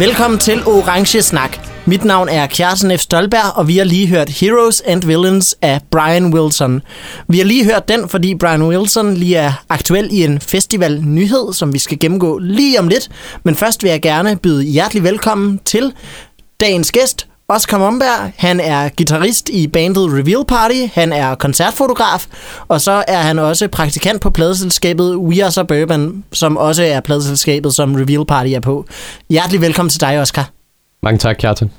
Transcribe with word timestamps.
Velkommen 0.00 0.38
til 0.40 0.62
Orange 0.66 1.22
Snak. 1.22 1.58
Mit 1.86 2.04
navn 2.04 2.28
er 2.28 2.46
Kjartan 2.46 2.98
F. 2.98 3.00
Stolberg, 3.00 3.56
og 3.56 3.68
vi 3.68 3.76
har 3.76 3.84
lige 3.84 4.06
hørt 4.06 4.28
Heroes 4.28 4.80
and 4.80 5.04
Villains 5.04 5.56
af 5.62 5.80
Brian 5.90 6.34
Wilson. 6.34 6.82
Vi 7.28 7.38
har 7.38 7.44
lige 7.44 7.64
hørt 7.64 7.88
den, 7.88 8.08
fordi 8.08 8.34
Brian 8.34 8.62
Wilson 8.62 9.14
lige 9.14 9.36
er 9.36 9.52
aktuel 9.68 10.08
i 10.12 10.24
en 10.24 10.40
festival-nyhed, 10.40 11.52
som 11.52 11.72
vi 11.72 11.78
skal 11.78 11.98
gennemgå 11.98 12.38
lige 12.38 12.80
om 12.80 12.88
lidt. 12.88 13.08
Men 13.44 13.56
først 13.56 13.82
vil 13.82 13.90
jeg 13.90 14.02
gerne 14.02 14.36
byde 14.36 14.62
hjertelig 14.62 15.02
velkommen 15.02 15.60
til 15.64 15.92
dagens 16.60 16.92
gæst, 16.92 17.26
Oscar 17.50 17.78
Momberg. 17.78 18.32
Han 18.36 18.60
er 18.60 18.88
guitarist 18.96 19.48
i 19.48 19.66
bandet 19.66 20.12
Reveal 20.12 20.44
Party, 20.48 20.86
han 20.94 21.12
er 21.12 21.34
koncertfotograf, 21.34 22.26
og 22.68 22.80
så 22.80 23.04
er 23.08 23.18
han 23.18 23.38
også 23.38 23.68
praktikant 23.68 24.20
på 24.20 24.30
pladeselskabet 24.30 25.16
We 25.16 25.44
Are 25.44 25.52
Suburban, 25.52 26.24
som 26.32 26.56
også 26.56 26.82
er 26.82 27.00
pladeselskabet, 27.00 27.74
som 27.74 27.94
Reveal 27.94 28.26
Party 28.26 28.50
er 28.50 28.60
på. 28.60 28.84
Hjertelig 29.30 29.60
velkommen 29.60 29.90
til 29.90 30.00
dig, 30.00 30.20
Oscar. 30.20 30.50
Mange 31.02 31.18
tak, 31.18 31.36
Kjartan. 31.36 31.70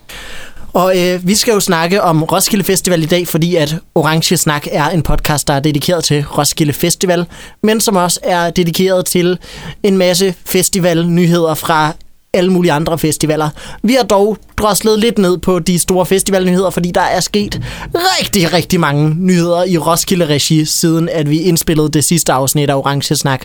Og 0.74 0.94
øh, 0.98 1.28
vi 1.28 1.36
skal 1.36 1.52
jo 1.52 1.60
snakke 1.60 2.02
om 2.02 2.24
Roskilde 2.24 2.64
Festival 2.64 3.04
i 3.04 3.06
dag, 3.06 3.28
fordi 3.28 3.56
at 3.56 3.76
Orange 3.96 4.38
Snak 4.38 4.68
er 4.72 4.90
en 4.90 5.02
podcast, 5.02 5.48
der 5.48 5.54
er 5.54 5.60
dedikeret 5.60 6.04
til 6.04 6.26
Roskilde 6.26 6.74
Festival, 6.74 7.26
men 7.64 7.82
som 7.82 7.96
også 7.96 8.20
er 8.24 8.50
dedikeret 8.50 9.06
til 9.06 9.38
en 9.84 9.98
masse 9.98 10.36
festivalnyheder 10.46 11.54
fra 11.54 11.94
alle 12.34 12.52
mulige 12.52 12.72
andre 12.72 12.98
festivaler. 12.98 13.50
Vi 13.84 13.94
har 13.94 14.04
dog 14.04 14.38
droslet 14.58 15.00
lidt 15.00 15.18
ned 15.18 15.38
på 15.38 15.60
de 15.60 15.80
store 15.80 16.06
festivalnyheder, 16.06 16.70
fordi 16.70 16.92
der 16.92 17.02
er 17.02 17.20
sket 17.20 17.62
rigtig, 17.94 18.54
rigtig 18.54 18.80
mange 18.80 19.16
nyheder 19.20 19.64
i 19.64 19.78
Roskilde-regi, 19.78 20.66
siden 20.66 21.10
at 21.10 21.30
vi 21.30 21.42
indspillede 21.42 21.90
det 21.90 22.04
sidste 22.04 22.34
afsnit 22.34 22.70
af 22.70 22.76
Orange 22.76 23.16
Snak. 23.16 23.42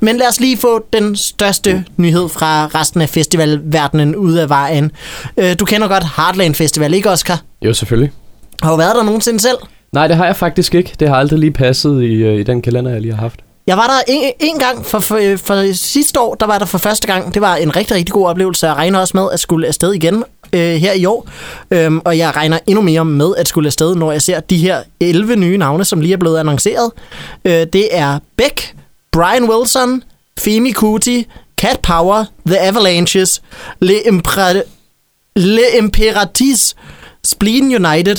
Men 0.00 0.16
lad 0.16 0.28
os 0.28 0.40
lige 0.40 0.56
få 0.56 0.84
den 0.92 1.16
største 1.16 1.84
nyhed 1.96 2.28
fra 2.28 2.66
resten 2.66 3.00
af 3.00 3.08
festivalverdenen 3.08 4.16
ud 4.16 4.34
af 4.34 4.48
vejen. 4.48 4.90
Øh, 5.36 5.54
du 5.60 5.64
kender 5.64 5.88
godt 5.88 6.04
Heartland 6.16 6.54
Festival, 6.54 6.94
ikke 6.94 7.10
Oscar? 7.10 7.42
Jo, 7.62 7.72
selvfølgelig. 7.72 8.10
Har 8.62 8.70
du 8.70 8.76
været 8.76 8.94
der 8.96 9.02
nogensinde 9.02 9.40
selv? 9.40 9.56
Nej, 9.92 10.06
det 10.06 10.16
har 10.16 10.26
jeg 10.26 10.36
faktisk 10.36 10.74
ikke. 10.74 10.92
Det 11.00 11.08
har 11.08 11.16
aldrig 11.16 11.38
lige 11.38 11.52
passet 11.52 12.02
i, 12.02 12.12
øh, 12.14 12.40
i 12.40 12.42
den 12.42 12.62
kalender, 12.62 12.90
jeg 12.90 13.00
lige 13.00 13.14
har 13.14 13.20
haft. 13.20 13.40
Jeg 13.66 13.76
var 13.76 13.86
der 13.86 14.12
en, 14.12 14.32
en 14.40 14.58
gang 14.58 14.86
for, 14.86 14.98
for, 14.98 15.36
for 15.36 15.74
sidste 15.74 16.20
år, 16.20 16.34
der 16.34 16.46
var 16.46 16.58
der 16.58 16.66
for 16.66 16.78
første 16.78 17.06
gang. 17.06 17.34
Det 17.34 17.42
var 17.42 17.56
en 17.56 17.76
rigtig, 17.76 17.96
rigtig 17.96 18.12
god 18.12 18.26
oplevelse. 18.26 18.66
Jeg 18.66 18.76
regner 18.76 18.98
også 18.98 19.16
med 19.16 19.28
at 19.32 19.40
skulle 19.40 19.66
afsted 19.68 19.92
igen 19.92 20.24
øh, 20.52 20.60
her 20.74 20.92
i 20.92 21.04
år. 21.04 21.28
Øhm, 21.70 22.00
og 22.04 22.18
jeg 22.18 22.36
regner 22.36 22.58
endnu 22.66 22.82
mere 22.82 23.04
med 23.04 23.34
at 23.36 23.48
skulle 23.48 23.66
afsted, 23.66 23.94
når 23.94 24.12
jeg 24.12 24.22
ser 24.22 24.40
de 24.40 24.56
her 24.56 24.82
11 25.00 25.36
nye 25.36 25.58
navne, 25.58 25.84
som 25.84 26.00
lige 26.00 26.12
er 26.12 26.16
blevet 26.16 26.38
annonceret. 26.38 26.90
Øh, 27.44 27.52
det 27.72 27.88
er 27.96 28.18
Beck, 28.36 28.74
Brian 29.12 29.44
Wilson, 29.50 30.02
Femi 30.40 30.72
Kuti, 30.72 31.26
Cat 31.58 31.80
Power, 31.82 32.24
The 32.46 32.60
Avalanches, 32.60 33.42
Le, 33.80 33.94
Impre- 33.94 34.62
Le 35.36 35.62
Imperatis, 35.78 36.74
Spleen 37.24 37.64
United, 37.86 38.16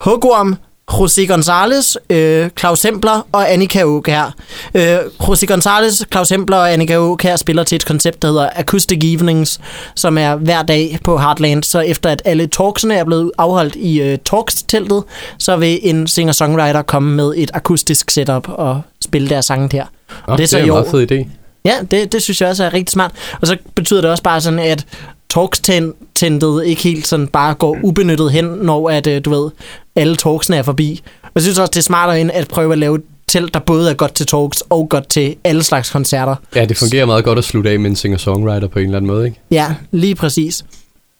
Hugorm, 0.00 0.56
José 0.90 1.26
González, 1.26 1.94
øh, 2.10 2.50
Claus 2.58 2.82
Hempler 2.82 3.26
og 3.32 3.52
Annika 3.52 3.80
Aukær. 3.80 4.34
Øh, 4.74 4.98
José 4.98 5.46
González, 5.52 6.02
Claus 6.12 6.28
Hempler 6.28 6.56
og 6.56 6.72
Annika 6.72 6.94
Aukær 6.94 7.36
spiller 7.36 7.62
til 7.64 7.76
et 7.76 7.86
koncept, 7.86 8.22
der 8.22 8.28
hedder 8.28 8.48
Acoustic 8.54 9.00
Evenings, 9.02 9.60
som 9.94 10.18
er 10.18 10.36
hver 10.36 10.62
dag 10.62 10.98
på 11.04 11.18
Heartland. 11.18 11.62
Så 11.62 11.80
efter 11.80 12.10
at 12.10 12.22
alle 12.24 12.46
talksene 12.46 12.94
er 12.94 13.04
blevet 13.04 13.32
afholdt 13.38 13.76
i 13.76 14.00
øh, 14.00 14.18
Talks-teltet, 14.24 15.04
så 15.38 15.56
vil 15.56 15.78
en 15.82 16.06
singer-songwriter 16.06 16.82
komme 16.82 17.14
med 17.16 17.34
et 17.36 17.50
akustisk 17.54 18.10
setup 18.10 18.48
og 18.48 18.82
spille 19.02 19.28
deres 19.28 19.44
sange 19.44 19.68
der. 19.68 19.84
Og 20.26 20.38
det 20.38 20.44
er, 20.44 20.48
så 20.48 20.56
det 20.56 20.62
er 20.62 20.66
en 20.66 20.72
meget 20.72 20.90
fed 20.90 21.12
idé. 21.12 21.28
Ja, 21.64 21.74
det, 21.90 22.12
det 22.12 22.22
synes 22.22 22.40
jeg 22.40 22.48
også 22.48 22.64
er 22.64 22.74
rigtig 22.74 22.92
smart. 22.92 23.10
Og 23.40 23.46
så 23.46 23.56
betyder 23.74 24.00
det 24.00 24.10
også 24.10 24.22
bare 24.22 24.40
sådan, 24.40 24.58
at 24.58 24.86
talks-tentet 25.34 26.64
ikke 26.64 26.82
helt 26.82 27.06
sådan 27.06 27.28
bare 27.28 27.54
går 27.54 27.78
ubenyttet 27.82 28.32
hen, 28.32 28.44
når 28.44 28.90
at, 28.90 29.06
øh, 29.06 29.24
du 29.24 29.30
ved, 29.30 29.50
alle 29.96 30.16
talksene 30.16 30.56
er 30.56 30.62
forbi. 30.62 31.02
Og 31.22 31.30
jeg 31.34 31.42
synes 31.42 31.58
også, 31.58 31.70
det 31.70 31.76
er 31.76 31.82
smartere 31.82 32.20
end 32.20 32.30
at 32.34 32.48
prøve 32.48 32.72
at 32.72 32.78
lave 32.78 32.96
et 32.96 33.02
telt, 33.26 33.54
der 33.54 33.60
både 33.60 33.90
er 33.90 33.94
godt 33.94 34.14
til 34.14 34.26
talks 34.26 34.60
og 34.70 34.88
godt 34.88 35.08
til 35.08 35.36
alle 35.44 35.62
slags 35.62 35.90
koncerter. 35.90 36.36
Ja, 36.54 36.64
det 36.64 36.76
fungerer 36.76 37.06
meget 37.06 37.24
godt 37.24 37.38
at 37.38 37.44
slutte 37.44 37.70
af 37.70 37.80
med 37.80 37.90
en 37.90 37.96
singer-songwriter 37.96 38.68
på 38.68 38.78
en 38.78 38.84
eller 38.84 38.96
anden 38.96 39.10
måde, 39.10 39.26
ikke? 39.26 39.40
Ja, 39.50 39.74
lige 39.90 40.14
præcis. 40.14 40.64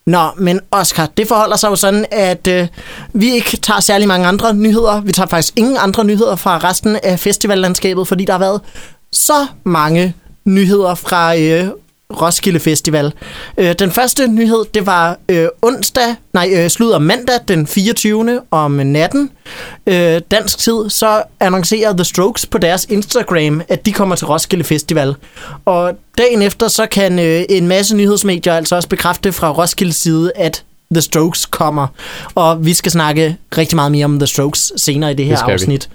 Nå, 0.06 0.28
men 0.38 0.60
Oscar, 0.70 1.08
det 1.16 1.28
forholder 1.28 1.56
sig 1.56 1.68
jo 1.70 1.76
sådan, 1.76 2.06
at 2.10 2.46
øh, 2.46 2.66
vi 3.12 3.32
ikke 3.32 3.56
tager 3.56 3.80
særlig 3.80 4.08
mange 4.08 4.26
andre 4.26 4.54
nyheder. 4.54 5.00
Vi 5.00 5.12
tager 5.12 5.26
faktisk 5.26 5.52
ingen 5.56 5.76
andre 5.80 6.04
nyheder 6.04 6.36
fra 6.36 6.58
resten 6.58 6.98
af 7.02 7.20
festivallandskabet, 7.20 8.08
fordi 8.08 8.24
der 8.24 8.32
har 8.32 8.38
været 8.38 8.60
så 9.12 9.46
mange 9.64 10.14
nyheder 10.44 10.94
fra 10.94 11.36
øh, 11.38 11.68
Roskilde 12.12 12.60
Festival. 12.60 13.12
Øh, 13.58 13.74
den 13.78 13.90
første 13.90 14.28
nyhed, 14.28 14.64
det 14.74 14.86
var 14.86 15.18
øh, 15.28 15.48
onsdag, 15.62 16.14
nej, 16.32 16.50
øh, 16.56 16.70
slutter 16.70 16.98
mandag 16.98 17.40
den 17.48 17.66
24. 17.66 18.40
om 18.50 18.72
natten. 18.72 19.30
Øh, 19.86 20.20
dansk 20.30 20.58
tid, 20.58 20.90
så 20.90 21.22
annoncerer 21.40 21.92
The 21.92 22.04
Strokes 22.04 22.46
på 22.46 22.58
deres 22.58 22.86
Instagram, 22.90 23.62
at 23.68 23.86
de 23.86 23.92
kommer 23.92 24.16
til 24.16 24.26
Roskilde 24.26 24.64
Festival. 24.64 25.14
Og 25.64 25.92
dagen 26.18 26.42
efter, 26.42 26.68
så 26.68 26.86
kan 26.86 27.18
øh, 27.18 27.44
en 27.48 27.68
masse 27.68 27.96
nyhedsmedier 27.96 28.54
altså 28.54 28.76
også 28.76 28.88
bekræfte 28.88 29.32
fra 29.32 29.50
Roskilde 29.50 29.92
side, 29.92 30.32
at 30.36 30.64
The 30.92 31.00
Strokes 31.00 31.46
kommer. 31.46 31.86
Og 32.34 32.66
vi 32.66 32.74
skal 32.74 32.92
snakke 32.92 33.36
rigtig 33.58 33.76
meget 33.76 33.92
mere 33.92 34.04
om 34.04 34.18
The 34.18 34.26
Strokes 34.26 34.72
senere 34.76 35.10
i 35.10 35.14
det 35.14 35.26
her 35.26 35.36
det 35.36 35.52
afsnit. 35.52 35.88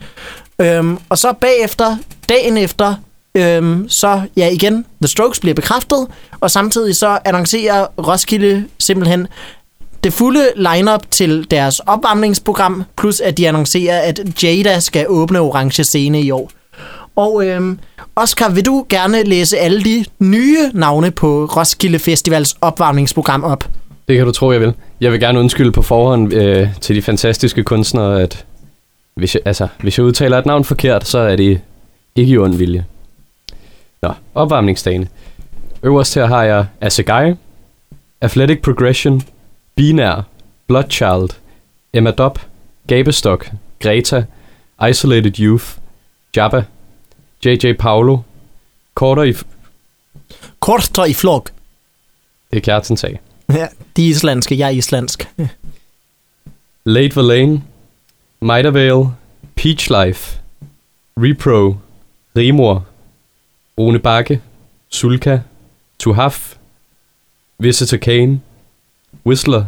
Øhm, 0.62 0.98
og 1.10 1.18
så 1.18 1.34
bagefter, 1.34 1.98
dagen 2.30 2.58
efter, 2.58 2.96
Øhm, 3.36 3.90
så 3.90 4.22
ja, 4.38 4.50
igen, 4.50 4.86
The 5.02 5.08
Strokes 5.08 5.40
bliver 5.40 5.54
bekræftet, 5.54 6.08
og 6.40 6.52
samtidig 6.52 6.96
så 6.96 7.20
annoncerer 7.26 7.88
Roskilde 7.98 8.66
simpelthen 8.80 9.28
det 10.04 10.14
fulde 10.14 10.46
lineup 10.56 11.02
til 11.12 11.48
deres 11.52 11.80
opvarmningsprogram, 11.80 12.84
plus 12.98 13.20
at 13.20 13.38
de 13.38 13.48
annoncerer, 13.48 14.00
at 14.00 14.44
Jada 14.44 14.80
skal 14.80 15.06
åbne 15.10 15.40
Orange 15.40 15.84
Scene 15.84 16.22
i 16.22 16.32
år. 16.32 16.52
Og 17.16 17.46
øhm, 17.46 17.80
Oscar, 18.16 18.50
vil 18.50 18.66
du 18.66 18.86
gerne 18.90 19.24
læse 19.24 19.58
alle 19.58 19.84
de 19.84 20.06
nye 20.20 20.58
navne 20.74 21.12
på 21.12 21.46
Roskilde 21.46 22.00
Festivals 22.00 22.56
opvarmningsprogram 22.62 23.44
op? 23.44 23.70
Det 24.08 24.18
kan 24.18 24.26
du 24.26 24.32
tro, 24.32 24.52
jeg 24.52 24.62
vil. 24.62 24.74
Jeg 25.02 25.12
vil 25.12 25.20
gerne 25.20 25.40
undskylde 25.40 25.72
på 25.72 25.82
forhånd 25.82 26.34
øh, 26.34 26.68
til 26.82 26.96
de 26.96 27.02
fantastiske 27.02 27.64
kunstnere, 27.64 28.22
at 28.22 28.46
hvis 29.16 29.36
jeg, 29.36 29.42
altså, 29.46 29.68
hvis 29.82 29.98
jeg 29.98 30.06
udtaler 30.06 30.38
et 30.38 30.46
navn 30.46 30.64
forkert, 30.64 31.08
så 31.08 31.18
er 31.20 31.36
det 31.36 31.62
ikke 32.16 32.32
i 32.34 32.38
ond 32.38 32.56
vilje. 32.56 32.86
Nå, 34.02 34.14
opvarmningsdagene. 34.36 35.08
Øverst 35.84 36.16
her 36.16 36.26
har 36.26 36.44
jeg 36.44 36.66
Assegai, 36.82 37.34
Athletic 38.22 38.62
Progression, 38.62 39.22
Binær, 39.76 40.22
Bloodchild, 40.68 41.30
Emma 41.94 42.12
Dobb, 42.12 42.40
Gabestok, 42.88 43.52
Greta, 43.80 44.26
Isolated 44.90 45.40
Youth, 45.40 45.66
Jabba, 46.36 46.64
J.J. 47.46 47.74
Paolo, 47.80 48.18
Korter 48.94 49.24
i... 49.24 49.34
Korter 50.60 51.06
i 51.06 51.14
flok. 51.14 51.52
Det 52.52 52.58
er 52.58 52.62
kærten 52.62 52.98
sag. 52.98 53.20
Ja, 53.50 53.68
de 53.98 54.06
er 54.06 54.10
islandske, 54.10 54.58
jeg 54.58 54.66
er 54.66 54.78
islandsk. 54.78 55.30
Late 56.86 57.16
Valane, 57.16 57.64
Maidavale, 58.42 59.16
Peach 59.56 59.90
Life, 59.92 60.42
Repro, 61.18 61.78
Rimor, 62.38 62.86
Rune 63.80 64.00
Bakke, 64.00 64.42
Sulka, 64.90 65.44
Tuhaf, 66.00 66.58
Visitor 67.60 67.98
Kane, 67.98 68.42
Whistler, 69.26 69.66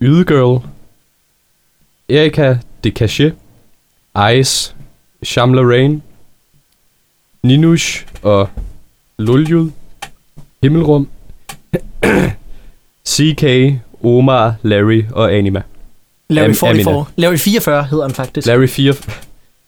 Ydegirl, 0.00 0.62
Erika 2.10 2.58
De 2.84 2.90
Cachet, 2.90 3.34
Ice, 4.14 4.74
Shamla 5.22 5.62
Rain, 5.62 6.02
Ninush 7.42 8.04
og 8.22 8.48
Luljud, 9.18 9.70
Himmelrum, 10.62 11.08
CK, 13.08 13.44
Omar, 14.04 14.56
Larry 14.62 15.04
og 15.12 15.34
Anima. 15.34 15.62
Larry 16.28 16.54
44. 16.54 17.04
Larry 17.16 17.36
44 17.36 17.84
hedder 17.84 18.04
han 18.04 18.14
faktisk. 18.14 18.46
Larry 18.46 18.68
4. 18.68 18.94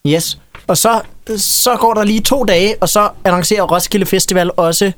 Yes. 0.07 0.39
Og 0.69 0.77
så, 0.77 1.01
så 1.37 1.77
går 1.77 1.95
der 1.95 2.05
lige 2.05 2.21
to 2.21 2.45
dage, 2.45 2.75
og 2.81 2.89
så 2.89 3.09
annoncerer 3.25 3.63
Roskilde 3.63 4.07
Festival 4.07 4.51
også 4.57 4.93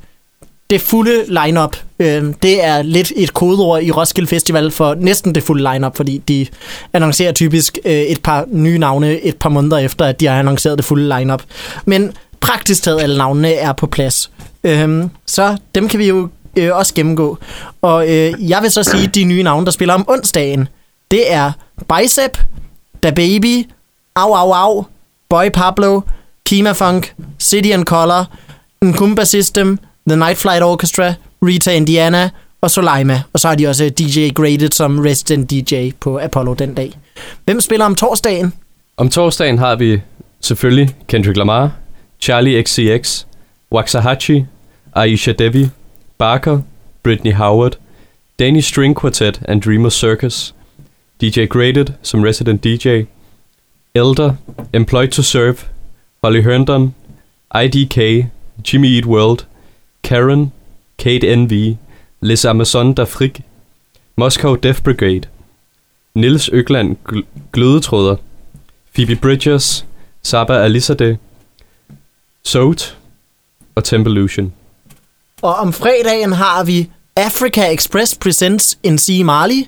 det 0.69 0.81
fulde 0.81 1.25
lineup. 1.45 1.77
Øh, 1.99 2.33
det 2.43 2.65
er 2.65 2.81
lidt 2.81 3.11
et 3.15 3.33
kodeord 3.33 3.83
i 3.83 3.91
Roskilde 3.91 4.27
Festival 4.27 4.71
for 4.71 4.95
næsten 4.95 5.35
det 5.35 5.43
fulde 5.43 5.73
lineup, 5.73 5.95
fordi 5.95 6.17
de 6.17 6.47
annoncerer 6.93 7.31
typisk 7.31 7.77
øh, 7.85 7.91
et 7.91 8.23
par 8.23 8.45
nye 8.47 8.77
navne 8.77 9.21
et 9.21 9.37
par 9.37 9.49
måneder 9.49 9.77
efter, 9.77 10.05
at 10.05 10.19
de 10.19 10.27
har 10.27 10.39
annonceret 10.39 10.77
det 10.77 10.85
fulde 10.85 11.17
lineup. 11.19 11.43
Men 11.85 12.13
praktisk 12.39 12.83
taget 12.83 13.01
alle 13.01 13.17
navnene 13.17 13.53
er 13.53 13.73
på 13.73 13.87
plads. 13.87 14.31
Øh, 14.63 15.03
så 15.25 15.57
dem 15.75 15.87
kan 15.87 15.99
vi 15.99 16.07
jo 16.07 16.29
øh, 16.57 16.75
også 16.75 16.93
gennemgå. 16.93 17.37
Og 17.81 18.03
øh, 18.09 18.49
jeg 18.49 18.61
vil 18.61 18.71
så 18.71 18.83
sige, 18.83 19.03
at 19.03 19.15
de 19.15 19.23
nye 19.23 19.43
navne, 19.43 19.65
der 19.65 19.71
spiller 19.71 19.93
om 19.93 20.05
onsdagen, 20.07 20.67
det 21.11 21.33
er 21.33 21.51
Bicep, 21.95 22.37
Da 23.03 23.09
Baby, 23.11 23.69
Au 24.15 24.33
Au 24.33 24.51
Au, 24.51 24.85
Boy 25.31 25.49
Pablo, 25.49 26.03
Kima 26.45 26.73
Funk, 26.73 27.13
City 27.39 27.71
and 27.71 27.85
Color, 27.85 28.25
Nkumba 28.85 29.25
System, 29.25 29.79
The 30.07 30.15
Night 30.15 30.37
Flight 30.37 30.63
Orchestra, 30.63 31.15
Rita 31.41 31.71
Indiana 31.71 32.29
og 32.61 32.71
Soleima. 32.71 33.23
Og 33.33 33.39
så 33.39 33.47
har 33.47 33.55
de 33.55 33.67
også 33.67 33.89
DJ 33.89 34.29
Graded 34.35 34.71
som 34.71 34.99
resident 34.99 35.51
DJ 35.51 35.91
på 35.99 36.19
Apollo 36.19 36.53
den 36.53 36.73
dag. 36.73 36.91
Hvem 37.45 37.61
spiller 37.61 37.85
om 37.85 37.95
torsdagen? 37.95 38.53
Om 38.97 39.09
torsdagen 39.09 39.57
har 39.57 39.75
vi 39.75 40.01
selvfølgelig 40.41 40.95
Kendrick 41.07 41.37
Lamar, 41.37 41.71
Charlie 42.19 42.63
XCX, 42.63 43.25
Waxahachie, 43.71 44.47
Aisha 44.95 45.31
Devi, 45.31 45.69
Barker, 46.17 46.59
Britney 47.03 47.33
Howard, 47.33 47.71
Danny 48.39 48.61
String 48.61 48.99
Quartet 48.99 49.41
and 49.47 49.61
Dreamer 49.61 49.89
Circus, 49.89 50.55
DJ 51.21 51.45
Graded 51.45 51.87
som 52.03 52.23
resident 52.23 52.63
DJ, 52.63 52.87
Elder, 53.95 54.35
Employed 54.73 55.11
to 55.11 55.21
Serve, 55.23 55.57
Holly 56.23 56.41
Herndon, 56.41 56.93
IDK, 57.55 58.29
Jimmy 58.63 58.87
Eat 58.97 59.05
World, 59.05 59.45
Karen, 60.03 60.51
Kate 60.97 61.23
NV, 61.23 61.77
Les 62.21 62.45
Amazon 62.45 62.93
d'Afrique, 62.93 63.41
Moscow 64.15 64.55
Death 64.55 64.83
Brigade, 64.83 65.27
Nils 66.15 66.49
Øgland 66.49 66.97
Gl- 67.09 67.25
Glødetråder, 67.51 68.15
Phoebe 68.95 69.15
Bridgers, 69.15 69.85
Saba 70.21 70.53
Alizadeh, 70.63 71.17
Soat 72.43 72.97
og 73.75 73.83
Tempolution. 73.83 74.53
Og 75.41 75.55
om 75.55 75.73
fredagen 75.73 76.31
har 76.31 76.63
vi 76.63 76.89
Africa 77.15 77.71
Express 77.73 78.17
Presents 78.17 78.77
in 78.83 78.97
C. 78.97 79.21
Marley, 79.23 79.65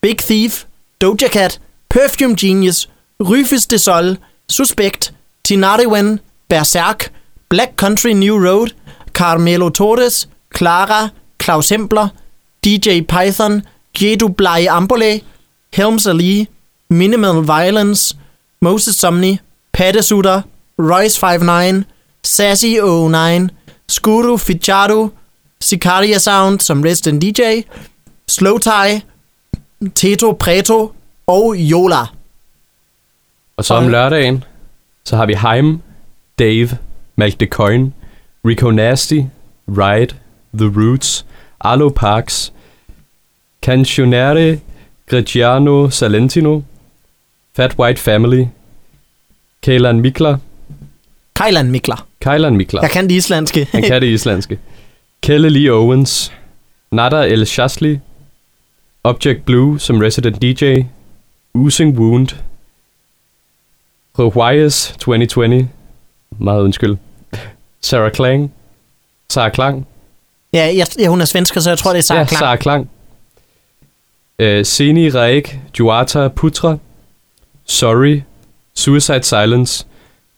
Big 0.00 0.18
Thief, 0.18 0.64
Doja 1.00 1.28
Cat, 1.28 1.60
Perfume 1.90 2.36
Genius, 2.36 2.88
Rufus 3.20 3.66
de 3.66 3.78
Sol, 3.78 4.16
Suspect, 4.48 5.12
Tinariwen, 5.44 6.20
Berserk, 6.48 7.10
Black 7.48 7.76
Country 7.76 8.14
New 8.14 8.38
Road, 8.38 8.72
Carmelo 9.12 9.70
Torres, 9.70 10.26
Clara, 10.50 11.12
Claus 11.38 11.70
Hempler, 11.70 12.10
DJ 12.64 13.02
Python, 13.06 13.62
Jedu 13.94 14.28
Blei 14.28 14.66
Ambole, 14.68 15.22
Helms 15.72 16.06
Ali, 16.06 16.48
Minimal 16.88 17.42
Violence, 17.42 18.14
Moses 18.60 18.96
Somni, 18.96 19.40
Pattesutter, 19.72 20.44
Royce 20.78 21.16
59, 21.16 21.84
Sassy 22.22 22.78
09, 22.80 23.50
Skuru 23.88 24.38
Fichado, 24.38 25.12
Sicaria 25.60 26.18
Sound 26.18 26.60
som 26.60 26.82
resident 26.82 27.22
DJ, 27.22 27.64
Slow 28.26 28.58
Tie, 28.58 29.02
Teto 29.94 30.32
Preto 30.32 30.94
og 31.26 31.56
Yola. 31.56 32.19
Og 33.60 33.64
så 33.64 33.74
om 33.74 33.88
lørdagen, 33.88 34.44
så 35.04 35.16
har 35.16 35.26
vi 35.26 35.34
Heim, 35.34 35.80
Dave, 36.38 36.68
Malk 37.16 37.42
Coin, 37.50 37.94
Rico 38.44 38.70
Nasty, 38.70 39.20
Ride, 39.68 40.14
The 40.54 40.66
Roots, 40.76 41.26
Arlo 41.60 41.88
Parks, 41.88 42.52
Cancionere, 43.62 44.60
Grigiano 45.06 45.90
Salentino, 45.90 46.62
Fat 47.56 47.78
White 47.78 48.00
Family, 48.00 48.44
Kaylan 49.62 50.00
Mikler, 50.00 50.36
Kajlan 51.36 51.70
Mikler. 51.70 52.06
Kaylan 52.20 52.56
Mikler, 52.56 52.80
Jeg 52.82 52.90
kan 52.90 53.08
det 53.08 53.14
islandske. 53.14 53.68
han 53.72 53.82
kan 53.82 54.02
det 54.02 54.08
islandske, 54.08 54.58
Kelle 55.22 55.48
Lee 55.48 55.72
Owens, 55.72 56.32
Nada 56.90 57.22
El 57.26 57.46
Shasli, 57.46 57.98
Object 59.04 59.44
Blue 59.44 59.78
som 59.78 59.98
resident 59.98 60.42
DJ, 60.42 60.82
Oozing 61.54 61.98
Wound, 61.98 62.28
Rewias 64.20 64.94
2020, 64.98 65.68
meget 66.38 66.62
undskyld, 66.62 66.96
Sarah 67.80 68.12
Klang, 68.12 68.52
Sarah 69.30 69.52
Klang, 69.52 69.86
ja, 70.52 70.72
jeg, 70.76 70.86
ja, 70.98 71.08
hun 71.08 71.20
er 71.20 71.24
svensker, 71.24 71.60
så 71.60 71.70
jeg 71.70 71.78
tror, 71.78 71.90
det 71.90 71.98
er 71.98 72.02
Sarah 72.02 72.20
ja, 72.20 72.26
Klang. 72.26 72.38
Sarah 72.38 72.58
Klang, 72.58 72.90
uh, 74.42 74.66
Seni 74.66 75.08
Raik, 75.08 75.60
Juata 75.78 76.28
Putra, 76.28 76.76
Sorry, 77.64 78.20
Suicide 78.74 79.22
Silence, 79.22 79.86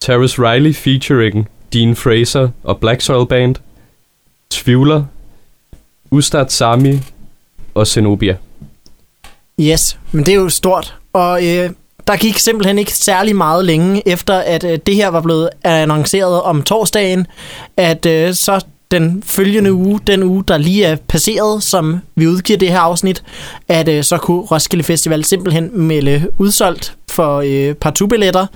Terrace 0.00 0.42
Riley 0.42 0.74
featuring 0.74 1.48
Dean 1.72 1.96
Fraser 1.96 2.48
og 2.64 2.80
Black 2.80 3.00
Soil 3.00 3.26
Band, 3.26 3.54
Tvivler, 4.50 5.04
Ustad 6.10 6.48
Sami 6.48 7.00
og 7.74 7.86
Zenobia. 7.86 8.36
Yes, 9.60 9.98
men 10.12 10.26
det 10.26 10.32
er 10.32 10.38
jo 10.38 10.48
stort. 10.48 10.96
Og 11.12 11.46
øh, 11.46 11.70
der 12.06 12.16
gik 12.16 12.38
simpelthen 12.38 12.78
ikke 12.78 12.94
særlig 12.94 13.36
meget 13.36 13.64
længe 13.64 14.08
efter, 14.08 14.34
at 14.34 14.64
øh, 14.64 14.78
det 14.86 14.94
her 14.94 15.08
var 15.08 15.20
blevet 15.20 15.48
annonceret 15.64 16.42
om 16.42 16.62
torsdagen, 16.62 17.26
at 17.76 18.06
øh, 18.06 18.34
så 18.34 18.64
den 18.90 19.22
følgende 19.26 19.72
uge, 19.72 20.00
den 20.06 20.22
uge, 20.22 20.44
der 20.48 20.58
lige 20.58 20.84
er 20.84 20.96
passeret, 20.96 21.62
som 21.62 21.98
vi 22.16 22.26
udgiver 22.26 22.58
det 22.58 22.68
her 22.68 22.78
afsnit, 22.80 23.22
at 23.68 23.88
øh, 23.88 24.04
så 24.04 24.16
kunne 24.16 24.40
Roskilde 24.40 24.84
Festival 24.84 25.24
simpelthen 25.24 25.70
melde 25.80 26.28
udsolgt 26.38 26.96
for 27.08 27.42
øh, 27.46 27.74
partubilletter. 27.74 28.46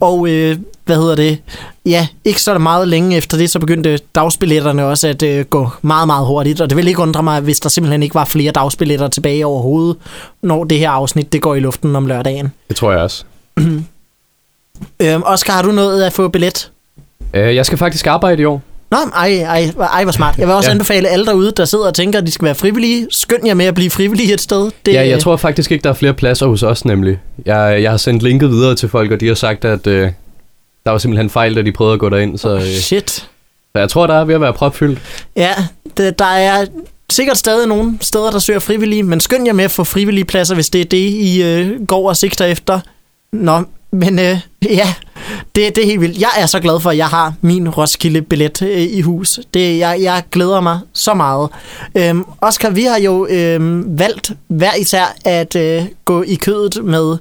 Og 0.00 0.28
øh, 0.28 0.56
hvad 0.88 0.96
hedder 0.96 1.14
det? 1.14 1.38
Ja, 1.86 2.06
ikke 2.24 2.42
så 2.42 2.58
meget 2.58 2.88
længe 2.88 3.16
efter 3.16 3.38
det, 3.38 3.50
så 3.50 3.58
begyndte 3.58 3.98
dagsbilletterne 4.14 4.84
også 4.84 5.08
at 5.08 5.22
øh, 5.22 5.44
gå 5.44 5.68
meget, 5.82 6.06
meget 6.06 6.26
hurtigt. 6.26 6.60
Og 6.60 6.70
det 6.70 6.76
vil 6.76 6.88
ikke 6.88 7.02
undre 7.02 7.22
mig, 7.22 7.40
hvis 7.40 7.60
der 7.60 7.68
simpelthen 7.68 8.02
ikke 8.02 8.14
var 8.14 8.24
flere 8.24 8.52
dagsbilletter 8.52 9.08
tilbage 9.08 9.46
overhovedet, 9.46 9.96
når 10.42 10.64
det 10.64 10.78
her 10.78 10.90
afsnit 10.90 11.32
det 11.32 11.42
går 11.42 11.54
i 11.54 11.60
luften 11.60 11.96
om 11.96 12.06
lørdagen. 12.06 12.52
Det 12.68 12.76
tror 12.76 12.92
jeg 12.92 13.00
også. 13.00 13.24
Øhm, 15.02 15.22
Oscar, 15.26 15.52
har 15.52 15.62
du 15.62 15.72
nået 15.72 16.02
at 16.02 16.12
få 16.12 16.28
billet? 16.28 16.70
Uh, 17.34 17.40
jeg 17.40 17.66
skal 17.66 17.78
faktisk 17.78 18.06
arbejde 18.06 18.42
i 18.42 18.44
år. 18.44 18.62
Nå, 18.90 18.96
ej, 19.14 19.42
ej, 19.42 19.70
ej, 19.80 20.02
hvor 20.02 20.12
smart. 20.12 20.38
Jeg 20.38 20.46
vil 20.46 20.54
også 20.54 20.70
ja. 20.70 20.74
Anbefale 20.74 21.08
alle 21.08 21.26
derude, 21.26 21.52
der 21.56 21.64
sidder 21.64 21.86
og 21.86 21.94
tænker, 21.94 22.18
at 22.18 22.26
de 22.26 22.30
skal 22.30 22.44
være 22.44 22.54
frivillige. 22.54 23.06
Skynd 23.10 23.46
jer 23.46 23.54
med 23.54 23.66
at 23.66 23.74
blive 23.74 23.90
frivillige 23.90 24.34
et 24.34 24.40
sted. 24.40 24.70
Det, 24.86 24.94
Ja, 24.94 25.08
jeg 25.08 25.20
tror 25.20 25.36
faktisk 25.36 25.72
ikke, 25.72 25.82
der 25.82 25.90
er 25.90 25.94
flere 25.94 26.14
pladser 26.14 26.46
hos 26.46 26.62
os 26.62 26.84
nemlig. 26.84 27.18
Jeg, 27.46 27.82
jeg 27.82 27.90
har 27.90 27.96
sendt 27.96 28.22
linket 28.22 28.50
videre 28.50 28.74
til 28.74 28.88
folk, 28.88 29.10
og 29.12 29.20
de 29.20 29.26
har 29.26 29.34
sagt, 29.34 29.64
at 29.64 29.86
uh, 29.86 30.08
der 30.84 30.90
var 30.90 30.98
simpelthen 30.98 31.30
fejl, 31.30 31.56
da 31.56 31.62
de 31.62 31.72
prøvede 31.72 31.94
at 31.94 32.00
gå 32.00 32.08
derind. 32.08 32.38
Så, 32.38 32.54
uh, 32.54 32.62
Shit. 32.62 33.10
så 33.10 33.24
jeg 33.74 33.90
tror, 33.90 34.06
der 34.06 34.14
er 34.14 34.24
ved 34.24 34.34
at 34.34 34.40
være 34.40 34.52
propfyldt. 34.52 34.98
Ja, 35.36 35.54
det, 35.96 36.18
der 36.18 36.24
er 36.24 36.66
sikkert 37.10 37.36
stadig 37.36 37.68
nogle 37.68 37.98
steder, 38.00 38.30
der 38.30 38.38
søger 38.38 38.60
frivillige, 38.60 39.02
men 39.02 39.20
skynd 39.20 39.46
jer 39.46 39.52
med 39.52 39.64
at 39.64 39.70
få 39.70 39.84
frivillige 39.84 40.24
pladser, 40.24 40.54
hvis 40.54 40.70
det 40.70 40.80
er 40.80 40.84
det, 40.84 41.08
I 41.10 41.42
øh, 41.42 41.86
går 41.86 42.08
og 42.08 42.16
sigter 42.16 42.44
efter. 42.44 42.80
Nå, 43.32 43.62
men 43.92 44.18
øh, 44.18 44.38
ja, 44.62 44.94
det, 45.54 45.76
det 45.76 45.78
er 45.78 45.86
helt 45.86 46.00
vildt. 46.00 46.20
Jeg 46.20 46.30
er 46.38 46.46
så 46.46 46.60
glad 46.60 46.80
for, 46.80 46.90
at 46.90 46.96
jeg 46.96 47.06
har 47.06 47.34
min 47.40 47.68
Roskilde-billet 47.68 48.62
øh, 48.62 48.82
i 48.82 49.00
hus. 49.00 49.40
Det, 49.54 49.78
jeg, 49.78 49.98
jeg 50.02 50.22
glæder 50.32 50.60
mig 50.60 50.80
så 50.92 51.14
meget. 51.14 51.50
Øhm, 51.94 52.24
Oscar, 52.40 52.70
vi 52.70 52.82
har 52.82 52.98
jo 52.98 53.26
øh, 53.26 53.98
valgt 53.98 54.32
hver 54.48 54.74
især 54.74 55.16
at 55.24 55.56
øh, 55.56 55.84
gå 56.04 56.22
i 56.22 56.34
kødet 56.34 56.84
med, 56.84 57.16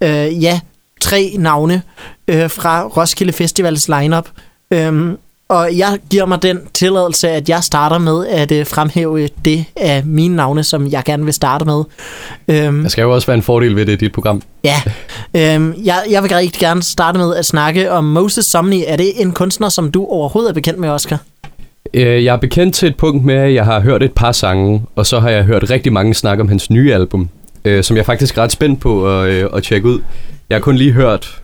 øh, 0.00 0.42
ja, 0.42 0.60
tre 1.08 1.34
navne 1.38 1.82
øh, 2.28 2.50
fra 2.50 2.86
Roskilde 2.86 3.32
Festivals 3.32 3.88
lineup. 3.88 4.28
Øhm, 4.72 5.16
og 5.48 5.68
jeg 5.76 5.98
giver 6.10 6.26
mig 6.26 6.42
den 6.42 6.60
tilladelse, 6.74 7.28
at 7.28 7.48
jeg 7.48 7.64
starter 7.64 7.98
med 7.98 8.26
at 8.26 8.52
øh, 8.52 8.66
fremhæve 8.66 9.28
det 9.44 9.64
af 9.76 10.02
mine 10.06 10.36
navne, 10.36 10.64
som 10.64 10.86
jeg 10.86 11.02
gerne 11.04 11.24
vil 11.24 11.34
starte 11.34 11.64
med. 11.64 11.82
Øhm, 12.48 12.82
Der 12.82 12.88
skal 12.88 13.02
jo 13.02 13.14
også 13.14 13.26
være 13.26 13.36
en 13.36 13.42
fordel 13.42 13.76
ved 13.76 13.86
det 13.86 13.92
i 13.92 13.96
dit 13.96 14.12
program. 14.12 14.42
ja, 14.64 14.76
øhm, 15.36 15.74
jeg, 15.84 16.02
jeg 16.10 16.22
vil 16.22 16.30
rigtig 16.34 16.60
gerne 16.60 16.82
starte 16.82 17.18
med 17.18 17.36
at 17.36 17.44
snakke 17.46 17.92
om 17.92 18.04
Moses 18.04 18.44
Somni. 18.46 18.84
Er 18.86 18.96
det 18.96 19.20
en 19.22 19.32
kunstner, 19.32 19.68
som 19.68 19.90
du 19.90 20.04
overhovedet 20.06 20.50
er 20.50 20.54
bekendt 20.54 20.80
med, 20.80 20.88
Oscar? 20.88 21.18
Øh, 21.94 22.24
Jeg 22.24 22.32
er 22.32 22.36
bekendt 22.38 22.74
til 22.74 22.88
et 22.88 22.96
punkt 22.96 23.24
med, 23.24 23.34
at 23.34 23.54
jeg 23.54 23.64
har 23.64 23.80
hørt 23.80 24.02
et 24.02 24.12
par 24.12 24.32
sange, 24.32 24.82
og 24.96 25.06
så 25.06 25.20
har 25.20 25.30
jeg 25.30 25.44
hørt 25.44 25.70
rigtig 25.70 25.92
mange 25.92 26.14
snakke 26.14 26.40
om 26.40 26.48
hans 26.48 26.70
nye 26.70 26.94
album, 26.94 27.28
øh, 27.64 27.84
som 27.84 27.96
jeg 27.96 28.06
faktisk 28.06 28.38
er 28.38 28.42
ret 28.42 28.52
spændt 28.52 28.80
på 28.80 29.20
at, 29.20 29.28
øh, 29.28 29.50
at 29.54 29.62
tjekke 29.62 29.88
ud. 29.88 30.00
Jeg 30.50 30.56
har 30.56 30.60
kun 30.60 30.76
lige 30.76 30.92
hørt 30.92 31.42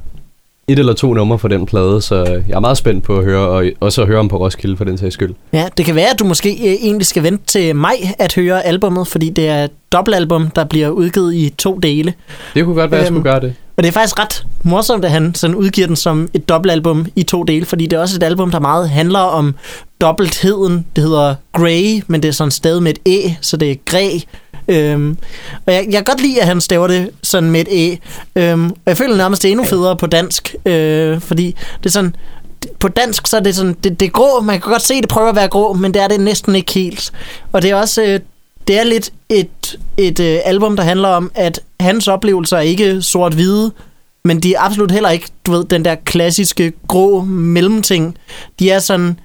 et 0.68 0.78
eller 0.78 0.92
to 0.92 1.14
numre 1.14 1.38
fra 1.38 1.48
den 1.48 1.66
plade, 1.66 2.02
så 2.02 2.42
jeg 2.48 2.54
er 2.56 2.60
meget 2.60 2.76
spændt 2.76 3.04
på 3.04 3.18
at 3.18 3.24
høre, 3.24 3.48
og 3.48 3.64
også 3.80 4.02
at 4.02 4.08
høre 4.08 4.18
om 4.18 4.28
på 4.28 4.36
Roskilde 4.36 4.76
for 4.76 4.84
den 4.84 4.98
sags 4.98 5.14
skyld. 5.14 5.34
Ja, 5.52 5.68
det 5.76 5.84
kan 5.86 5.94
være, 5.94 6.10
at 6.10 6.18
du 6.18 6.24
måske 6.24 6.50
øh, 6.50 6.72
egentlig 6.72 7.06
skal 7.06 7.22
vente 7.22 7.46
til 7.46 7.76
maj 7.76 7.94
at 8.18 8.34
høre 8.34 8.66
albummet, 8.66 9.06
fordi 9.08 9.30
det 9.30 9.48
er 9.48 9.64
et 9.64 9.70
dobbeltalbum, 9.92 10.50
der 10.50 10.64
bliver 10.64 10.88
udgivet 10.88 11.34
i 11.34 11.54
to 11.58 11.78
dele. 11.78 12.14
Det 12.54 12.64
kunne 12.64 12.74
godt 12.74 12.90
være, 12.90 13.00
at 13.00 13.04
jeg 13.04 13.10
Øhm, 13.12 13.16
skulle 13.22 13.32
gøre 13.32 13.40
det. 13.40 13.54
Og 13.76 13.82
det 13.82 13.88
er 13.88 13.92
faktisk 13.92 14.18
ret 14.18 14.46
morsomt, 14.62 15.04
at 15.04 15.10
han 15.10 15.34
sådan 15.34 15.56
udgiver 15.56 15.86
den 15.86 15.96
som 15.96 16.28
et 16.34 16.48
dobbeltalbum 16.48 17.06
i 17.16 17.22
to 17.22 17.42
dele, 17.42 17.66
fordi 17.66 17.86
det 17.86 17.96
er 17.96 18.00
også 18.00 18.16
et 18.16 18.22
album, 18.22 18.50
der 18.50 18.60
meget 18.60 18.90
handler 18.90 19.18
om 19.18 19.54
dobbeltheden. 20.00 20.86
Det 20.96 21.04
hedder 21.04 21.34
Grey, 21.52 22.02
men 22.06 22.22
det 22.22 22.28
er 22.28 22.32
sådan 22.32 22.50
sted 22.50 22.80
med 22.80 22.90
et 22.90 22.98
æ, 23.06 23.28
så 23.40 23.56
det 23.56 23.70
er 23.70 23.74
græ. 23.84 24.08
Øhm, 24.68 25.18
og 25.66 25.72
jeg, 25.72 25.84
jeg 25.84 25.94
kan 25.94 26.04
godt 26.04 26.20
lide, 26.20 26.40
at 26.40 26.46
han 26.46 26.60
staver 26.60 26.86
det 26.86 27.10
sådan 27.22 27.50
med 27.50 27.60
et 27.60 27.68
æ. 27.70 27.96
Øhm, 28.36 28.70
og 28.70 28.76
jeg 28.86 28.96
føler 28.96 29.16
nærmest, 29.16 29.42
det 29.42 29.48
er 29.48 29.52
endnu 29.52 29.64
federe 29.64 29.96
på 29.96 30.06
dansk, 30.06 30.54
øh, 30.66 31.20
fordi 31.20 31.56
det 31.78 31.86
er 31.86 31.90
sådan... 31.90 32.16
På 32.78 32.88
dansk, 32.88 33.26
så 33.26 33.36
er 33.36 33.40
det 33.40 33.54
sådan, 33.54 33.76
det, 33.84 34.00
det 34.00 34.06
er 34.06 34.10
grå, 34.10 34.40
man 34.40 34.60
kan 34.60 34.70
godt 34.70 34.82
se, 34.82 35.00
det 35.00 35.08
prøver 35.08 35.28
at 35.28 35.36
være 35.36 35.48
grå, 35.48 35.72
men 35.72 35.94
det 35.94 36.02
er 36.02 36.08
det 36.08 36.20
næsten 36.20 36.54
ikke 36.54 36.72
helt. 36.72 37.12
Og 37.52 37.62
det 37.62 37.70
er 37.70 37.74
også, 37.74 38.02
øh, 38.02 38.20
det 38.68 38.78
er 38.78 38.84
lidt 38.84 39.10
et, 39.28 39.78
et 39.96 40.20
øh, 40.20 40.38
album, 40.44 40.76
der 40.76 40.82
handler 40.82 41.08
om, 41.08 41.30
at 41.34 41.60
hans 41.80 42.08
oplevelser 42.08 42.56
er 42.56 42.60
ikke 42.60 43.02
sort-hvide, 43.02 43.72
men 44.24 44.40
de 44.40 44.54
er 44.54 44.60
absolut 44.60 44.90
heller 44.90 45.10
ikke, 45.10 45.28
du 45.46 45.52
ved, 45.52 45.64
den 45.64 45.84
der 45.84 45.94
klassiske 45.94 46.72
grå 46.88 47.20
mellemting. 47.24 48.16
De 48.58 48.70
er 48.70 48.78
sådan 48.78 49.20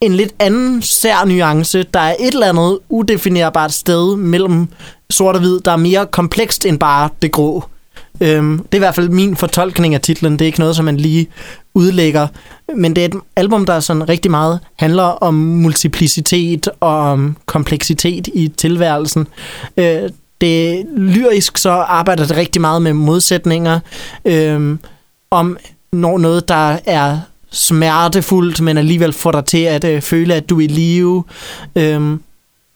en 0.00 0.12
lidt 0.12 0.34
anden 0.38 0.82
sær 0.82 1.24
nuance. 1.24 1.82
Der 1.82 2.00
er 2.00 2.14
et 2.20 2.34
eller 2.34 2.48
andet 2.48 2.78
udefinerbart 2.88 3.72
sted 3.72 4.16
mellem 4.16 4.68
sort 5.10 5.34
og 5.34 5.40
hvid, 5.40 5.60
der 5.60 5.72
er 5.72 5.76
mere 5.76 6.06
komplekst 6.06 6.66
end 6.66 6.78
bare 6.78 7.08
det 7.22 7.32
grå. 7.32 7.64
Øhm, 8.20 8.58
det 8.58 8.74
er 8.74 8.76
i 8.76 8.78
hvert 8.78 8.94
fald 8.94 9.08
min 9.08 9.36
fortolkning 9.36 9.94
af 9.94 10.00
titlen. 10.00 10.32
Det 10.32 10.40
er 10.40 10.46
ikke 10.46 10.60
noget, 10.60 10.76
som 10.76 10.84
man 10.84 10.96
lige 10.96 11.28
udlægger. 11.74 12.26
Men 12.76 12.96
det 12.96 13.04
er 13.04 13.08
et 13.08 13.20
album, 13.36 13.66
der 13.66 13.80
sådan 13.80 14.08
rigtig 14.08 14.30
meget 14.30 14.60
handler 14.76 15.02
om 15.02 15.34
multiplicitet 15.34 16.68
og 16.80 16.98
om 16.98 17.36
kompleksitet 17.46 18.28
i 18.34 18.48
tilværelsen. 18.48 19.26
Øh, 19.76 20.10
det 20.40 20.86
lyrisk 20.96 21.58
så 21.58 21.70
arbejder 21.70 22.26
det 22.26 22.36
rigtig 22.36 22.60
meget 22.60 22.82
med 22.82 22.92
modsætninger. 22.92 23.80
Øh, 24.24 24.78
om 25.30 25.58
når 25.92 26.18
noget, 26.18 26.48
der 26.48 26.78
er 26.86 27.18
smertefuldt, 27.52 28.60
men 28.60 28.78
alligevel 28.78 29.12
får 29.12 29.32
dig 29.32 29.44
til 29.44 29.62
at 29.62 29.84
øh, 29.84 30.02
føle, 30.02 30.34
at 30.34 30.50
du 30.50 30.60
er 30.60 30.64
i 30.64 30.66
live. 30.66 31.24
Øh, 31.76 32.18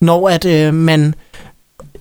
når 0.00 0.28
at 0.28 0.44
øh, 0.44 0.74
man 0.74 1.14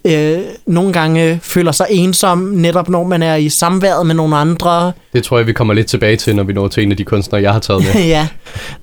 øh, 0.05 0.39
nogle 0.65 0.93
gange 0.93 1.39
føler 1.43 1.71
sig 1.71 1.87
ensom, 1.89 2.39
netop 2.39 2.89
når 2.89 3.03
man 3.03 3.23
er 3.23 3.35
i 3.35 3.49
samværet 3.49 4.05
med 4.05 4.15
nogle 4.15 4.35
andre. 4.35 4.91
Det 5.13 5.23
tror 5.23 5.37
jeg, 5.37 5.47
vi 5.47 5.53
kommer 5.53 5.73
lidt 5.73 5.87
tilbage 5.87 6.17
til, 6.17 6.35
når 6.35 6.43
vi 6.43 6.53
når 6.53 6.67
til 6.67 6.83
en 6.83 6.91
af 6.91 6.97
de 6.97 7.03
kunstnere, 7.03 7.41
jeg 7.41 7.53
har 7.53 7.59
taget 7.59 7.83
med. 7.83 8.05
ja, 8.15 8.27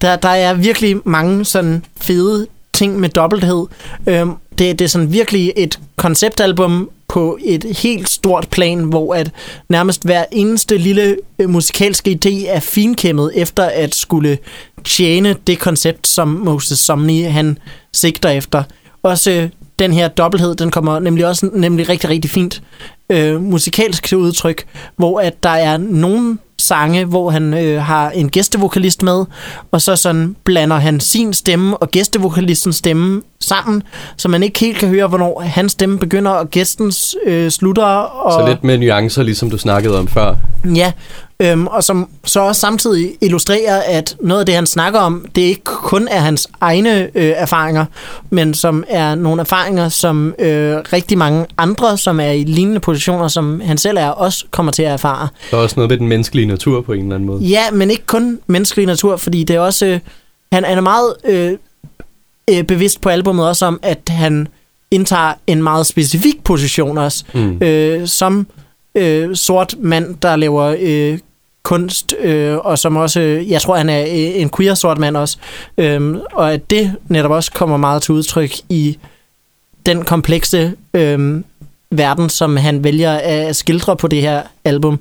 der, 0.01 0.17
der 0.17 0.29
er 0.29 0.55
virkelig 0.55 0.97
mange 1.05 1.45
sådan 1.45 1.85
fede 2.01 2.47
ting 2.73 3.01
med 3.01 3.09
dobbelthed. 3.09 3.67
Øh, 4.07 4.27
det, 4.59 4.79
det 4.79 4.81
er 4.81 4.89
sådan 4.89 5.13
virkelig 5.13 5.53
et 5.57 5.79
konceptalbum 5.97 6.91
på 7.11 7.39
et 7.45 7.65
helt 7.65 8.09
stort 8.09 8.49
plan, 8.49 8.83
hvor 8.83 9.15
at 9.15 9.31
nærmest 9.69 10.05
hver 10.05 10.25
eneste 10.33 10.77
lille 10.77 11.17
øh, 11.39 11.51
musikalske 11.51 12.19
idé 12.25 12.49
er 12.49 12.61
finkæmmet 12.61 13.33
efter 13.35 13.65
at 13.65 13.95
skulle 13.95 14.39
tjene 14.85 15.37
det 15.47 15.59
koncept, 15.59 16.07
som 16.07 16.29
Moses 16.29 16.79
Somni 16.79 17.23
han 17.23 17.59
sigter 17.93 18.29
efter. 18.29 18.63
Også 19.03 19.31
øh, 19.31 19.49
den 19.79 19.93
her 19.93 20.09
dobbelthed, 20.09 20.55
den 20.55 20.71
kommer 20.71 20.99
nemlig 20.99 21.27
også 21.27 21.51
nemlig 21.53 21.89
rigtig, 21.89 22.11
rigtig 22.11 22.31
fint 22.31 22.63
øh, 23.11 23.43
musikalsk 23.43 24.05
til 24.05 24.19
udtryk, 24.19 24.65
hvor 24.97 25.21
at 25.21 25.43
der 25.43 25.51
er 25.51 25.77
nogle 25.77 26.39
sange, 26.59 27.05
hvor 27.05 27.31
han 27.31 27.55
øh, 27.55 27.83
har 27.83 28.11
en 28.11 28.29
gæstevokalist 28.29 29.03
med, 29.03 29.25
og 29.71 29.83
så 29.83 29.97
sådan 29.97 30.37
blander 30.45 30.77
han 30.77 31.01
sin 31.01 31.33
stemme 31.33 31.77
og 31.77 31.91
gæstevokalistens 31.91 32.77
stemme 32.77 33.23
sammen, 33.41 33.83
så 34.17 34.29
man 34.29 34.43
ikke 34.43 34.61
helt 34.61 34.79
kan 34.79 34.89
høre, 34.89 35.07
hvornår 35.07 35.41
hans 35.41 35.73
stemme 35.73 35.99
begynder 35.99 36.31
og 36.31 36.51
gæstens 36.51 37.17
øh, 37.27 37.51
slutter. 37.51 37.85
Og, 37.85 38.33
så 38.33 38.49
lidt 38.49 38.65
med 38.65 38.79
nuancer, 38.79 39.23
ligesom 39.23 39.51
du 39.51 39.59
snakkede 39.59 39.99
om 39.99 40.09
før. 40.09 40.35
Ja, 40.75 40.93
øhm, 41.41 41.67
og 41.67 41.85
som 41.85 42.09
så 42.25 42.41
også 42.41 42.61
samtidig 42.61 43.13
illustrerer, 43.21 43.83
at 43.87 44.17
noget 44.21 44.41
af 44.41 44.47
det, 44.47 44.55
han 44.55 44.67
snakker 44.67 45.01
om, 45.01 45.27
det 45.35 45.41
ikke 45.41 45.65
kun 45.65 46.09
er 46.09 46.21
hans 46.21 46.49
egne 46.61 47.03
øh, 47.03 47.33
erfaringer, 47.37 47.85
men 48.31 48.55
som 48.55 48.85
er 48.89 49.15
nogle 49.15 49.41
erfaringer, 49.41 49.89
som 49.89 50.35
øh, 50.39 50.77
rigtig 50.93 51.19
mange 51.19 51.47
andre, 51.59 51.99
som 51.99 52.21
er 52.21 52.31
i 52.31 52.45
lignende 52.45 52.81
positioner, 52.81 53.29
som 53.29 53.61
han 53.61 53.79
selv 53.79 53.99
er, 53.99 54.09
også 54.09 54.45
kommer 54.51 54.73
til 54.73 54.83
at 54.83 54.93
erfare. 54.93 55.29
Der 55.51 55.57
er 55.57 55.63
også 55.63 55.77
noget 55.77 55.91
ved 55.91 55.99
den 55.99 56.09
menneskelige 56.09 56.47
natur 56.47 56.81
på 56.81 56.93
en 56.93 57.03
eller 57.03 57.15
anden 57.15 57.27
måde. 57.27 57.43
Ja, 57.43 57.71
men 57.73 57.91
ikke 57.91 58.07
kun 58.07 58.39
menneskelig 58.47 58.87
natur, 58.87 59.17
fordi 59.17 59.45
det 59.45 59.57
er 59.57 59.61
også... 59.61 59.87
Øh, 59.87 60.01
han, 60.53 60.65
han 60.65 60.79
er 60.79 60.83
meget 60.83 61.15
øh, 61.25 61.53
øh, 62.51 62.65
bevidst 62.65 63.01
på 63.01 63.09
albumet 63.09 63.49
også 63.49 63.67
om, 63.67 63.81
at 63.83 64.01
han 64.09 64.49
indtager 64.91 65.33
en 65.47 65.63
meget 65.63 65.87
specifik 65.87 66.45
position 66.45 66.99
også, 66.99 67.25
mm. 67.35 67.63
øh, 67.63 68.07
som 68.07 68.47
øh, 68.95 69.37
sort 69.37 69.75
mand, 69.79 70.15
der 70.23 70.37
laver 70.37 70.77
øh, 70.81 71.19
kunst, 71.63 72.15
øh, 72.21 72.57
og 72.57 72.79
som 72.79 72.97
også, 72.97 73.21
jeg 73.49 73.63
tror, 73.63 73.77
han 73.77 73.89
er 73.89 74.03
øh, 74.03 74.41
en 74.41 74.51
queer 74.57 74.75
sort 74.75 74.99
mand 74.99 75.17
også, 75.17 75.37
øh, 75.79 76.17
og 76.33 76.53
at 76.53 76.71
det 76.71 76.97
netop 77.09 77.31
også 77.31 77.53
kommer 77.53 77.77
meget 77.77 78.03
til 78.03 78.15
udtryk 78.15 78.53
i 78.69 78.99
den 79.87 80.05
komplekse 80.05 80.73
øh, 80.95 81.43
verden, 81.91 82.29
som 82.29 82.57
han 82.57 82.85
vælger 82.85 83.13
at 83.13 83.57
skildre 83.57 83.97
på 83.97 84.09
det 84.09 84.21
her 84.21 84.43
album. 84.65 85.01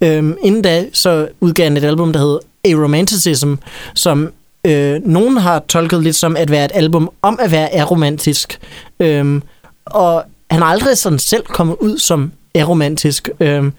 Øhm, 0.00 0.36
inden 0.42 0.62
da, 0.62 0.84
så 0.92 1.28
udgav 1.40 1.64
han 1.64 1.76
et 1.76 1.84
album, 1.84 2.12
der 2.12 2.20
hed 2.20 2.38
Aromanticism, 2.72 3.54
som 3.94 4.32
øh, 4.66 5.00
nogen 5.04 5.36
har 5.36 5.64
tolket 5.68 6.02
lidt 6.02 6.16
som 6.16 6.36
at 6.36 6.50
være 6.50 6.64
et 6.64 6.72
album 6.74 7.10
om 7.22 7.38
at 7.42 7.50
være 7.50 7.76
aromantisk. 7.80 8.58
Øhm, 9.00 9.42
og 9.84 10.24
han 10.50 10.62
har 10.62 10.68
aldrig 10.68 10.98
sådan 10.98 11.18
selv 11.18 11.44
kommet 11.44 11.76
ud 11.80 11.98
som 11.98 12.32
aromantisk. 12.54 13.30
Øhm, 13.40 13.72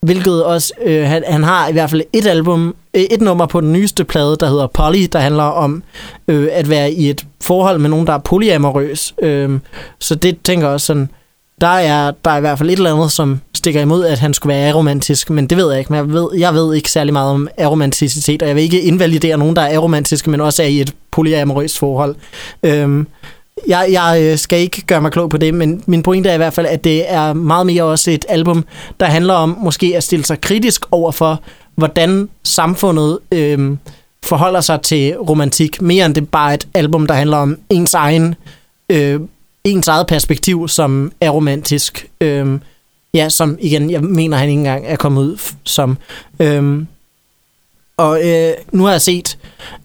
hvilket 0.00 0.44
også, 0.44 0.72
øh, 0.84 1.06
han, 1.06 1.24
han 1.26 1.44
har 1.44 1.68
i 1.68 1.72
hvert 1.72 1.90
fald 1.90 2.02
et 2.12 2.26
album, 2.26 2.74
øh, 2.94 3.02
et 3.02 3.20
nummer 3.20 3.46
på 3.46 3.60
den 3.60 3.72
nyeste 3.72 4.04
plade, 4.04 4.36
der 4.40 4.48
hedder 4.48 4.66
Polly, 4.66 5.06
der 5.12 5.18
handler 5.18 5.42
om 5.42 5.82
øh, 6.28 6.48
at 6.52 6.70
være 6.70 6.92
i 6.92 7.10
et 7.10 7.26
forhold 7.40 7.78
med 7.78 7.90
nogen, 7.90 8.06
der 8.06 8.12
er 8.12 8.18
polyamorøs. 8.18 9.14
Øh, 9.22 9.60
så 9.98 10.14
det 10.14 10.38
tænker 10.44 10.66
jeg 10.66 10.74
også 10.74 10.86
sådan, 10.86 11.10
der 11.60 11.66
er, 11.66 12.12
der 12.24 12.30
er 12.30 12.36
i 12.36 12.40
hvert 12.40 12.58
fald 12.58 12.70
et 12.70 12.76
eller 12.76 12.94
andet, 12.94 13.12
som 13.12 13.40
stikker 13.54 13.80
imod, 13.80 14.04
at 14.06 14.18
han 14.18 14.34
skulle 14.34 14.54
være 14.54 14.68
aromantisk, 14.68 15.30
men 15.30 15.46
det 15.46 15.58
ved 15.58 15.70
jeg 15.70 15.78
ikke. 15.78 15.92
Men 15.92 15.96
jeg 15.96 16.12
ved, 16.12 16.28
jeg 16.38 16.54
ved 16.54 16.74
ikke 16.74 16.90
særlig 16.90 17.12
meget 17.12 17.30
om 17.30 17.48
aromanticitet, 17.58 18.42
og 18.42 18.48
jeg 18.48 18.56
vil 18.56 18.62
ikke 18.64 18.82
invalidere 18.82 19.38
nogen, 19.38 19.56
der 19.56 19.62
er 19.62 19.78
aromantiske, 19.78 20.30
men 20.30 20.40
også 20.40 20.62
er 20.62 20.66
i 20.66 20.80
et 20.80 20.94
polyamorøst 21.10 21.78
forhold. 21.78 22.16
Øhm, 22.62 23.06
jeg, 23.68 23.88
jeg 23.92 24.18
øh, 24.22 24.38
skal 24.38 24.58
ikke 24.58 24.82
gøre 24.86 25.00
mig 25.00 25.12
klog 25.12 25.30
på 25.30 25.36
det, 25.36 25.54
men 25.54 25.82
min 25.86 26.02
pointe 26.02 26.28
er 26.28 26.34
i 26.34 26.36
hvert 26.36 26.52
fald, 26.52 26.66
at 26.66 26.84
det 26.84 27.12
er 27.12 27.32
meget 27.32 27.66
mere 27.66 27.82
også 27.82 28.10
et 28.10 28.24
album, 28.28 28.64
der 29.00 29.06
handler 29.06 29.34
om 29.34 29.58
måske 29.60 29.92
at 29.96 30.02
stille 30.02 30.24
sig 30.24 30.40
kritisk 30.40 30.84
over 30.90 31.12
for, 31.12 31.40
hvordan 31.74 32.28
samfundet 32.44 33.18
øhm, 33.32 33.78
forholder 34.24 34.60
sig 34.60 34.80
til 34.82 35.16
romantik, 35.18 35.82
mere 35.82 36.06
end 36.06 36.14
det 36.14 36.28
bare 36.28 36.54
et 36.54 36.68
album, 36.74 37.06
der 37.06 37.14
handler 37.14 37.36
om 37.36 37.58
ens 37.70 37.94
egen 37.94 38.34
øh, 38.90 39.20
ens 39.64 39.88
eget 39.88 40.06
perspektiv, 40.06 40.68
som 40.68 41.12
er 41.20 41.30
romantisk. 41.30 42.06
Øhm, 42.20 42.60
ja, 43.14 43.28
som 43.28 43.58
igen, 43.60 43.90
jeg 43.90 44.02
mener, 44.02 44.36
han 44.36 44.48
ikke 44.48 44.58
engang 44.58 44.86
er 44.86 44.96
kommet 44.96 45.22
ud 45.22 45.38
som. 45.64 45.98
Øhm, 46.40 46.86
og 47.96 48.28
øh, 48.28 48.52
nu 48.72 48.84
har 48.84 48.90
jeg 48.90 49.00
set 49.00 49.38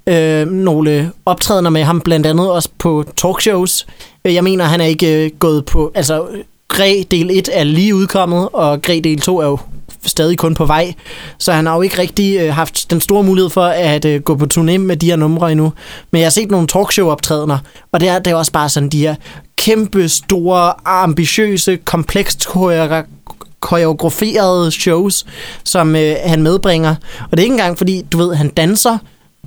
øh, 0.08 0.48
nogle 0.48 1.12
optrædener 1.26 1.70
med 1.70 1.84
ham, 1.84 2.02
blandt 2.02 2.26
andet 2.26 2.52
også 2.52 2.70
på 2.78 3.06
talkshows. 3.16 3.88
Øh, 4.26 4.34
jeg 4.34 4.44
mener, 4.44 4.66
han 4.66 4.82
er 4.82 4.86
ikke 4.86 5.26
øh, 5.26 5.32
gået 5.40 5.66
på... 5.66 5.92
Altså, 5.96 6.28
Græ 6.68 7.04
del 7.12 7.30
1 7.32 7.50
er 7.54 7.64
lige 7.64 7.96
udkommet, 7.96 8.50
og 8.54 8.82
Græ 8.82 9.00
del 9.04 9.20
2 9.22 9.38
er 9.38 9.46
jo 9.46 9.58
stadig 10.06 10.38
kun 10.38 10.56
på 10.56 10.66
vej. 10.66 10.94
Så 11.38 11.52
han 11.52 11.66
har 11.66 11.76
jo 11.76 11.82
ikke 11.82 12.00
rigtig 12.00 12.40
øh, 12.40 12.54
haft 12.54 12.92
den 12.92 13.02
store 13.02 13.24
mulighed 13.24 13.50
for 13.50 13.66
at 13.66 14.06
øh, 14.06 14.22
gå 14.22 14.36
på 14.36 14.48
turné 14.54 14.78
med 14.78 14.98
de 14.98 15.06
her 15.06 15.16
numre 15.16 15.52
endnu. 15.52 15.74
Men 16.12 16.22
jeg 16.22 16.26
har 16.26 16.32
set 16.32 16.52
nogle 16.52 16.68
talkshow-optrædener, 16.68 17.58
og 17.92 18.00
det 18.00 18.10
er, 18.10 18.20
det 18.20 18.32
er 18.32 18.36
også 18.36 18.52
bare 18.52 18.70
sådan 18.70 18.90
de 18.90 19.00
her 19.00 19.16
kæmpe, 19.58 20.10
store, 20.10 20.74
ambitiøse, 20.86 21.76
komplekst 21.76 22.48
koreograferede 23.60 24.72
shows, 24.72 25.26
som 25.64 25.96
øh, 25.96 26.16
han 26.26 26.44
medbringer. 26.44 26.96
Og 27.24 27.32
det 27.32 27.40
er 27.40 27.44
ikke 27.44 27.54
engang, 27.54 27.78
fordi, 27.78 28.06
du 28.12 28.18
ved, 28.18 28.36
han 28.36 28.50
danser 28.50 28.98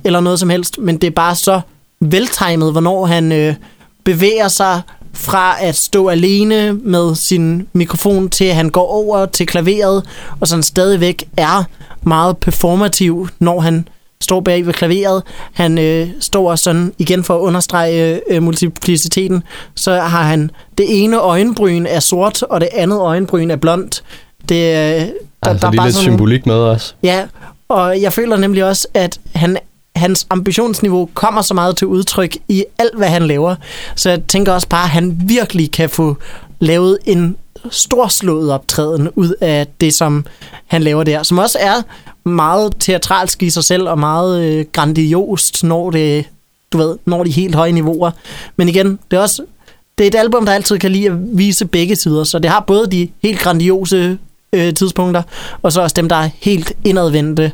eller 0.03 0.19
noget 0.19 0.39
som 0.39 0.49
helst, 0.49 0.77
men 0.77 0.97
det 0.97 1.07
er 1.07 1.11
bare 1.11 1.35
så 1.35 1.61
veltimet, 1.99 2.71
hvornår 2.71 3.05
han 3.05 3.31
øh, 3.31 3.55
bevæger 4.03 4.47
sig 4.47 4.81
fra 5.13 5.55
at 5.65 5.75
stå 5.75 6.07
alene 6.07 6.73
med 6.73 7.15
sin 7.15 7.67
mikrofon 7.73 8.29
til 8.29 8.45
at 8.45 8.55
han 8.55 8.69
går 8.69 8.87
over 8.87 9.25
til 9.25 9.47
klaveret, 9.47 10.03
og 10.39 10.47
sådan 10.47 10.63
stadigvæk 10.63 11.23
er 11.37 11.63
meget 12.01 12.37
performativ, 12.37 13.27
når 13.39 13.59
han 13.59 13.87
står 14.21 14.41
bag 14.41 14.65
ved 14.65 14.73
klaveret. 14.73 15.23
Han 15.53 15.77
øh, 15.77 16.09
står 16.19 16.55
sådan, 16.55 16.93
igen 16.97 17.23
for 17.23 17.35
at 17.35 17.39
understrege 17.39 18.21
øh, 18.29 18.43
multipliciteten, 18.43 19.43
så 19.75 19.95
har 19.95 20.23
han 20.23 20.51
det 20.77 21.03
ene 21.03 21.19
øjenbryn 21.19 21.85
er 21.85 21.99
sort, 21.99 22.43
og 22.43 22.61
det 22.61 22.69
andet 22.73 22.99
øjenbryn 22.99 23.51
er 23.51 23.55
blondt. 23.55 24.03
Det, 24.49 24.55
øh, 24.55 24.61
der, 24.61 25.09
altså, 25.43 25.67
der 25.67 25.71
er 25.71 25.75
bare 25.75 25.87
lidt 25.87 25.95
sådan, 25.95 26.11
symbolik 26.11 26.45
med 26.45 26.55
os. 26.55 26.95
Ja, 27.03 27.25
og 27.69 28.01
jeg 28.01 28.13
føler 28.13 28.37
nemlig 28.37 28.65
også, 28.65 28.87
at 28.93 29.19
han 29.35 29.57
hans 29.97 30.27
ambitionsniveau 30.29 31.09
kommer 31.13 31.41
så 31.41 31.53
meget 31.53 31.77
til 31.77 31.87
udtryk 31.87 32.37
i 32.47 32.65
alt, 32.79 32.97
hvad 32.97 33.07
han 33.07 33.27
laver. 33.27 33.55
Så 33.95 34.09
jeg 34.09 34.23
tænker 34.27 34.51
også 34.51 34.67
bare, 34.67 34.83
at 34.83 34.89
han 34.89 35.21
virkelig 35.25 35.71
kan 35.71 35.89
få 35.89 36.17
lavet 36.59 36.97
en 37.05 37.37
storslået 37.71 38.51
optræden 38.51 39.09
ud 39.15 39.33
af 39.41 39.67
det, 39.81 39.93
som 39.93 40.25
han 40.67 40.83
laver 40.83 41.03
der. 41.03 41.23
Som 41.23 41.37
også 41.37 41.57
er 41.61 41.81
meget 42.29 42.73
teatralsk 42.79 43.43
i 43.43 43.49
sig 43.49 43.63
selv, 43.63 43.89
og 43.89 43.99
meget 43.99 44.43
øh, 44.43 44.65
grandiost, 44.71 45.63
når 45.63 45.91
det, 45.91 46.25
du 46.71 46.77
ved, 46.77 46.97
når 47.05 47.23
de 47.23 47.31
helt 47.31 47.55
høje 47.55 47.71
niveauer. 47.71 48.11
Men 48.55 48.69
igen, 48.69 48.99
det 49.11 49.17
er 49.17 49.21
også 49.21 49.43
det 49.97 50.03
er 50.03 50.07
et 50.07 50.15
album, 50.15 50.45
der 50.45 50.53
altid 50.53 50.79
kan 50.79 50.91
lide 50.91 51.07
at 51.07 51.13
vise 51.37 51.65
begge 51.65 51.95
sider, 51.95 52.23
så 52.23 52.39
det 52.39 52.51
har 52.51 52.59
både 52.59 52.87
de 52.87 53.09
helt 53.23 53.39
grandiose 53.39 54.17
øh, 54.53 54.73
tidspunkter, 54.73 55.21
og 55.61 55.71
så 55.71 55.81
også 55.81 55.93
dem, 55.93 56.09
der 56.09 56.15
er 56.15 56.29
helt 56.41 56.73
indadvendte. 56.83 57.51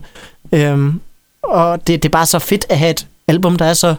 Øhm, 0.51 0.99
og 1.43 1.87
det, 1.87 2.03
det 2.03 2.09
er 2.09 2.11
bare 2.11 2.25
så 2.25 2.39
fedt 2.39 2.65
at 2.69 2.77
have 2.77 2.91
et 2.91 3.07
album, 3.27 3.55
der 3.55 3.65
er 3.65 3.73
så 3.73 3.95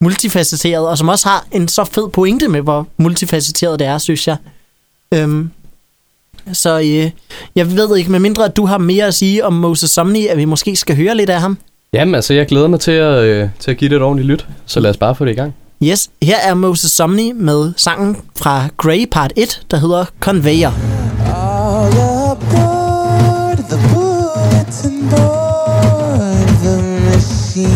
multifacetteret, 0.00 0.88
og 0.88 0.98
som 0.98 1.08
også 1.08 1.28
har 1.28 1.46
en 1.52 1.68
så 1.68 1.84
fed 1.84 2.08
pointe 2.08 2.48
med, 2.48 2.60
hvor 2.60 2.86
multifacetteret 2.96 3.78
det 3.78 3.86
er, 3.86 3.98
synes 3.98 4.28
jeg. 4.28 4.36
Øhm, 5.14 5.50
så 6.52 6.78
øh, 6.78 7.10
jeg 7.54 7.76
ved 7.76 7.96
ikke, 7.96 8.10
med 8.10 8.18
mindre 8.20 8.44
at 8.44 8.56
du 8.56 8.66
har 8.66 8.78
mere 8.78 9.04
at 9.04 9.14
sige 9.14 9.44
om 9.44 9.52
Moses 9.52 9.90
Somni, 9.90 10.26
at 10.26 10.36
vi 10.36 10.44
måske 10.44 10.76
skal 10.76 10.96
høre 10.96 11.16
lidt 11.16 11.30
af 11.30 11.40
ham. 11.40 11.58
Jamen 11.92 12.14
altså, 12.14 12.34
jeg 12.34 12.46
glæder 12.46 12.68
mig 12.68 12.80
til 12.80 12.92
at, 12.92 13.22
øh, 13.22 13.48
til 13.58 13.70
at 13.70 13.76
give 13.76 13.90
det 13.90 13.96
et 13.96 14.02
ordentligt 14.02 14.28
lyt, 14.28 14.46
så 14.66 14.80
lad 14.80 14.90
os 14.90 14.96
bare 14.96 15.14
få 15.14 15.24
det 15.24 15.30
i 15.30 15.34
gang. 15.34 15.54
Yes, 15.82 16.10
her 16.22 16.38
er 16.38 16.54
Moses 16.54 16.92
Somni 16.92 17.32
med 17.32 17.72
sangen 17.76 18.16
fra 18.36 18.68
Grey 18.76 19.06
Part 19.10 19.32
1, 19.36 19.62
der 19.70 19.76
hedder 19.76 20.04
Conveyor. 20.20 20.72
All 21.26 21.92
aboard 21.98 23.56
the 23.56 23.78
bulletin 23.92 25.10
board, 25.10 25.41
19. 27.54 27.68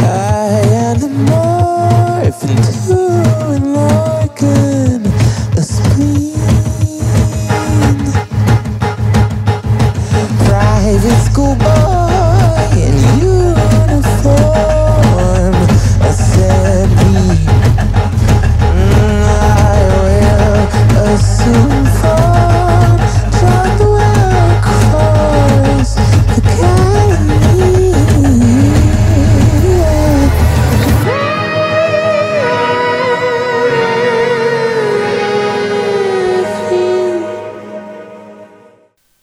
I 0.00 0.62
am 0.72 0.98
the 0.98 1.08
morphin' 1.28 2.83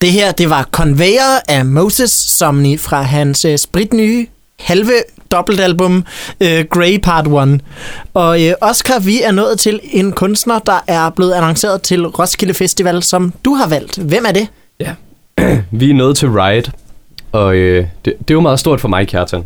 Det 0.02 0.12
her, 0.12 0.32
det 0.32 0.50
var 0.50 0.70
Conveyor 0.72 1.42
af 1.50 1.66
Moses 1.66 2.12
Somni 2.12 2.78
fra 2.78 3.02
hans 3.02 3.46
øh, 3.46 3.58
spritnye 3.58 4.28
halve 4.60 4.92
dobbeltalbum 5.32 6.06
øh, 6.42 6.66
Grey 6.70 7.00
Part 7.00 7.28
1. 7.28 7.62
Og 8.14 8.44
øh, 8.44 8.54
Oscar, 8.62 9.00
vi 9.00 9.22
er 9.22 9.32
nået 9.32 9.60
til 9.60 9.80
en 9.84 10.12
kunstner, 10.12 10.60
der 10.60 10.84
er 10.88 11.10
blevet 11.10 11.34
annonceret 11.34 11.82
til 11.82 12.08
Roskilde 12.08 12.54
Festival, 12.54 13.04
som 13.04 13.34
du 13.46 13.54
har 13.54 13.70
valgt. 13.70 13.98
Hvem 13.98 14.26
er 14.28 14.32
det? 14.32 14.48
Ja. 14.80 14.94
Vi 15.80 15.90
er 15.90 15.94
nået 15.94 16.18
til 16.18 16.30
Riot, 16.30 16.72
og 17.32 17.56
øh, 17.56 17.86
det, 18.06 18.14
det 18.20 18.30
er 18.30 18.34
jo 18.34 18.42
meget 18.42 18.60
stort 18.60 18.82
for 18.82 18.88
mig, 18.88 19.08
Kjartan. 19.08 19.44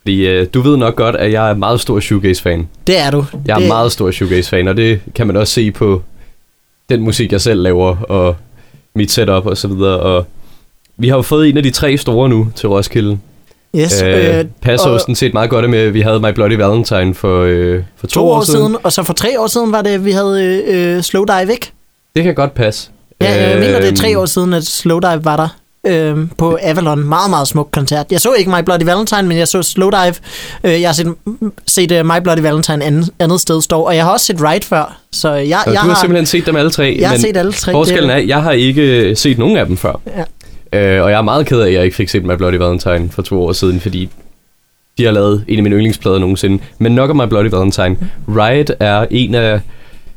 Fordi 0.00 0.26
øh, 0.26 0.46
du 0.54 0.60
ved 0.60 0.76
nok 0.76 0.96
godt, 0.96 1.16
at 1.16 1.32
jeg 1.32 1.50
er 1.50 1.54
meget 1.54 1.80
stor 1.80 2.00
shoegaze-fan. 2.00 2.68
Det 2.86 2.98
er 2.98 3.10
du. 3.10 3.24
Jeg 3.46 3.54
er 3.54 3.58
det, 3.58 3.68
meget 3.68 3.92
stor 3.92 4.10
shoegaze-fan, 4.10 4.68
og 4.68 4.76
det 4.76 5.00
kan 5.14 5.26
man 5.26 5.36
også 5.36 5.52
se 5.52 5.70
på 5.70 6.02
den 6.88 7.00
musik, 7.00 7.32
jeg 7.32 7.40
selv 7.40 7.62
laver, 7.62 7.96
og 7.96 8.36
mit 8.94 9.10
setup 9.10 9.46
og 9.46 9.56
så 9.56 9.68
videre. 9.68 10.00
Og 10.00 10.26
vi 10.96 11.08
har 11.08 11.16
jo 11.16 11.22
fået 11.22 11.48
en 11.48 11.56
af 11.56 11.62
de 11.62 11.70
tre 11.70 11.96
store 11.96 12.28
nu 12.28 12.48
til 12.54 12.68
Roskilde. 12.68 13.18
Yes, 13.76 14.02
Øh, 14.02 14.44
passer 14.62 14.88
jo 14.88 14.94
og- 14.94 15.00
sådan 15.00 15.14
set 15.14 15.32
meget 15.32 15.50
godt 15.50 15.70
med, 15.70 15.78
at 15.78 15.94
vi 15.94 16.00
havde 16.00 16.20
My 16.20 16.28
Bloody 16.34 16.52
Valentine 16.52 17.14
for, 17.14 17.42
øh, 17.42 17.82
for 17.96 18.06
to, 18.06 18.12
to 18.14 18.28
år 18.28 18.42
siden, 18.44 18.76
og 18.82 18.92
så 18.92 19.02
for 19.02 19.12
tre 19.12 19.40
år 19.40 19.46
siden 19.46 19.72
var 19.72 19.82
det, 19.82 20.04
vi 20.04 20.10
havde 20.10 20.62
øh, 20.66 20.96
øh, 20.96 21.02
Slow 21.02 21.24
Dive, 21.24 21.52
ikke? 21.52 21.72
Det 22.16 22.24
kan 22.24 22.34
godt 22.34 22.54
passe. 22.54 22.90
Ja, 23.20 23.50
jeg 23.50 23.58
mener, 23.60 23.80
det 23.80 23.88
er 23.88 23.96
tre 23.96 24.10
Øhm, 24.10 24.18
år 24.20 24.26
siden, 24.26 24.52
at 24.54 24.64
Slow 24.64 24.98
Dive 24.98 25.24
var 25.24 25.36
der 25.36 25.48
øh, 25.86 26.16
på 26.38 26.58
Avalon. 26.62 27.04
Meget, 27.08 27.30
meget 27.30 27.48
smuk 27.48 27.68
koncert. 27.72 28.06
Jeg 28.10 28.20
så 28.20 28.32
ikke 28.32 28.50
My 28.50 28.62
Bloody 28.64 28.82
Valentine, 28.84 29.22
men 29.22 29.38
jeg 29.38 29.48
så 29.48 29.62
Slow 29.62 29.90
Dive. 29.90 30.14
Øh, 30.64 30.80
jeg 30.80 30.88
har 30.88 30.92
set, 30.94 31.14
set 31.66 31.92
uh, 32.00 32.06
My 32.06 32.20
Bloody 32.22 32.40
Valentine 32.40 32.84
andet, 32.84 33.10
andet 33.18 33.40
sted 33.40 33.62
stå, 33.62 33.80
og 33.80 33.96
jeg 33.96 34.04
har 34.04 34.12
også 34.12 34.26
set 34.26 34.36
Ride 34.42 34.66
før. 34.66 34.98
Så 35.12 35.32
jeg, 35.32 35.60
Så 35.64 35.70
jeg 35.70 35.80
du 35.82 35.88
har, 35.88 35.98
simpelthen 36.00 36.26
set 36.26 36.46
dem 36.46 36.56
alle 36.56 36.70
tre, 36.70 36.96
jeg 37.00 37.08
har 37.10 37.16
set 37.16 37.36
alle 37.36 37.52
tre. 37.52 37.72
forskellen 37.72 38.08
Det- 38.10 38.16
er, 38.18 38.20
jeg 38.26 38.42
har 38.42 38.52
ikke 38.52 39.14
set 39.16 39.38
nogen 39.38 39.56
af 39.56 39.66
dem 39.66 39.76
før. 39.76 40.00
Ja. 40.72 40.96
Øh, 40.96 41.04
og 41.04 41.10
jeg 41.10 41.18
er 41.18 41.22
meget 41.22 41.46
ked 41.46 41.60
af, 41.60 41.66
at 41.66 41.72
jeg 41.72 41.84
ikke 41.84 41.96
fik 41.96 42.08
set 42.08 42.24
My 42.24 42.34
Bloody 42.36 42.54
Valentine 42.54 43.08
for 43.10 43.22
to 43.22 43.42
år 43.42 43.52
siden, 43.52 43.80
fordi 43.80 44.08
de 44.98 45.04
har 45.04 45.10
lavet 45.12 45.44
en 45.48 45.56
af 45.58 45.62
mine 45.62 45.74
yndlingsplader 45.76 46.18
nogensinde. 46.18 46.62
Men 46.78 46.92
nok 46.92 47.10
om 47.10 47.16
My 47.16 47.26
Bloody 47.28 47.50
Valentine. 47.50 47.96
Riot 48.28 48.70
er 48.80 49.06
en 49.10 49.34
af... 49.34 49.60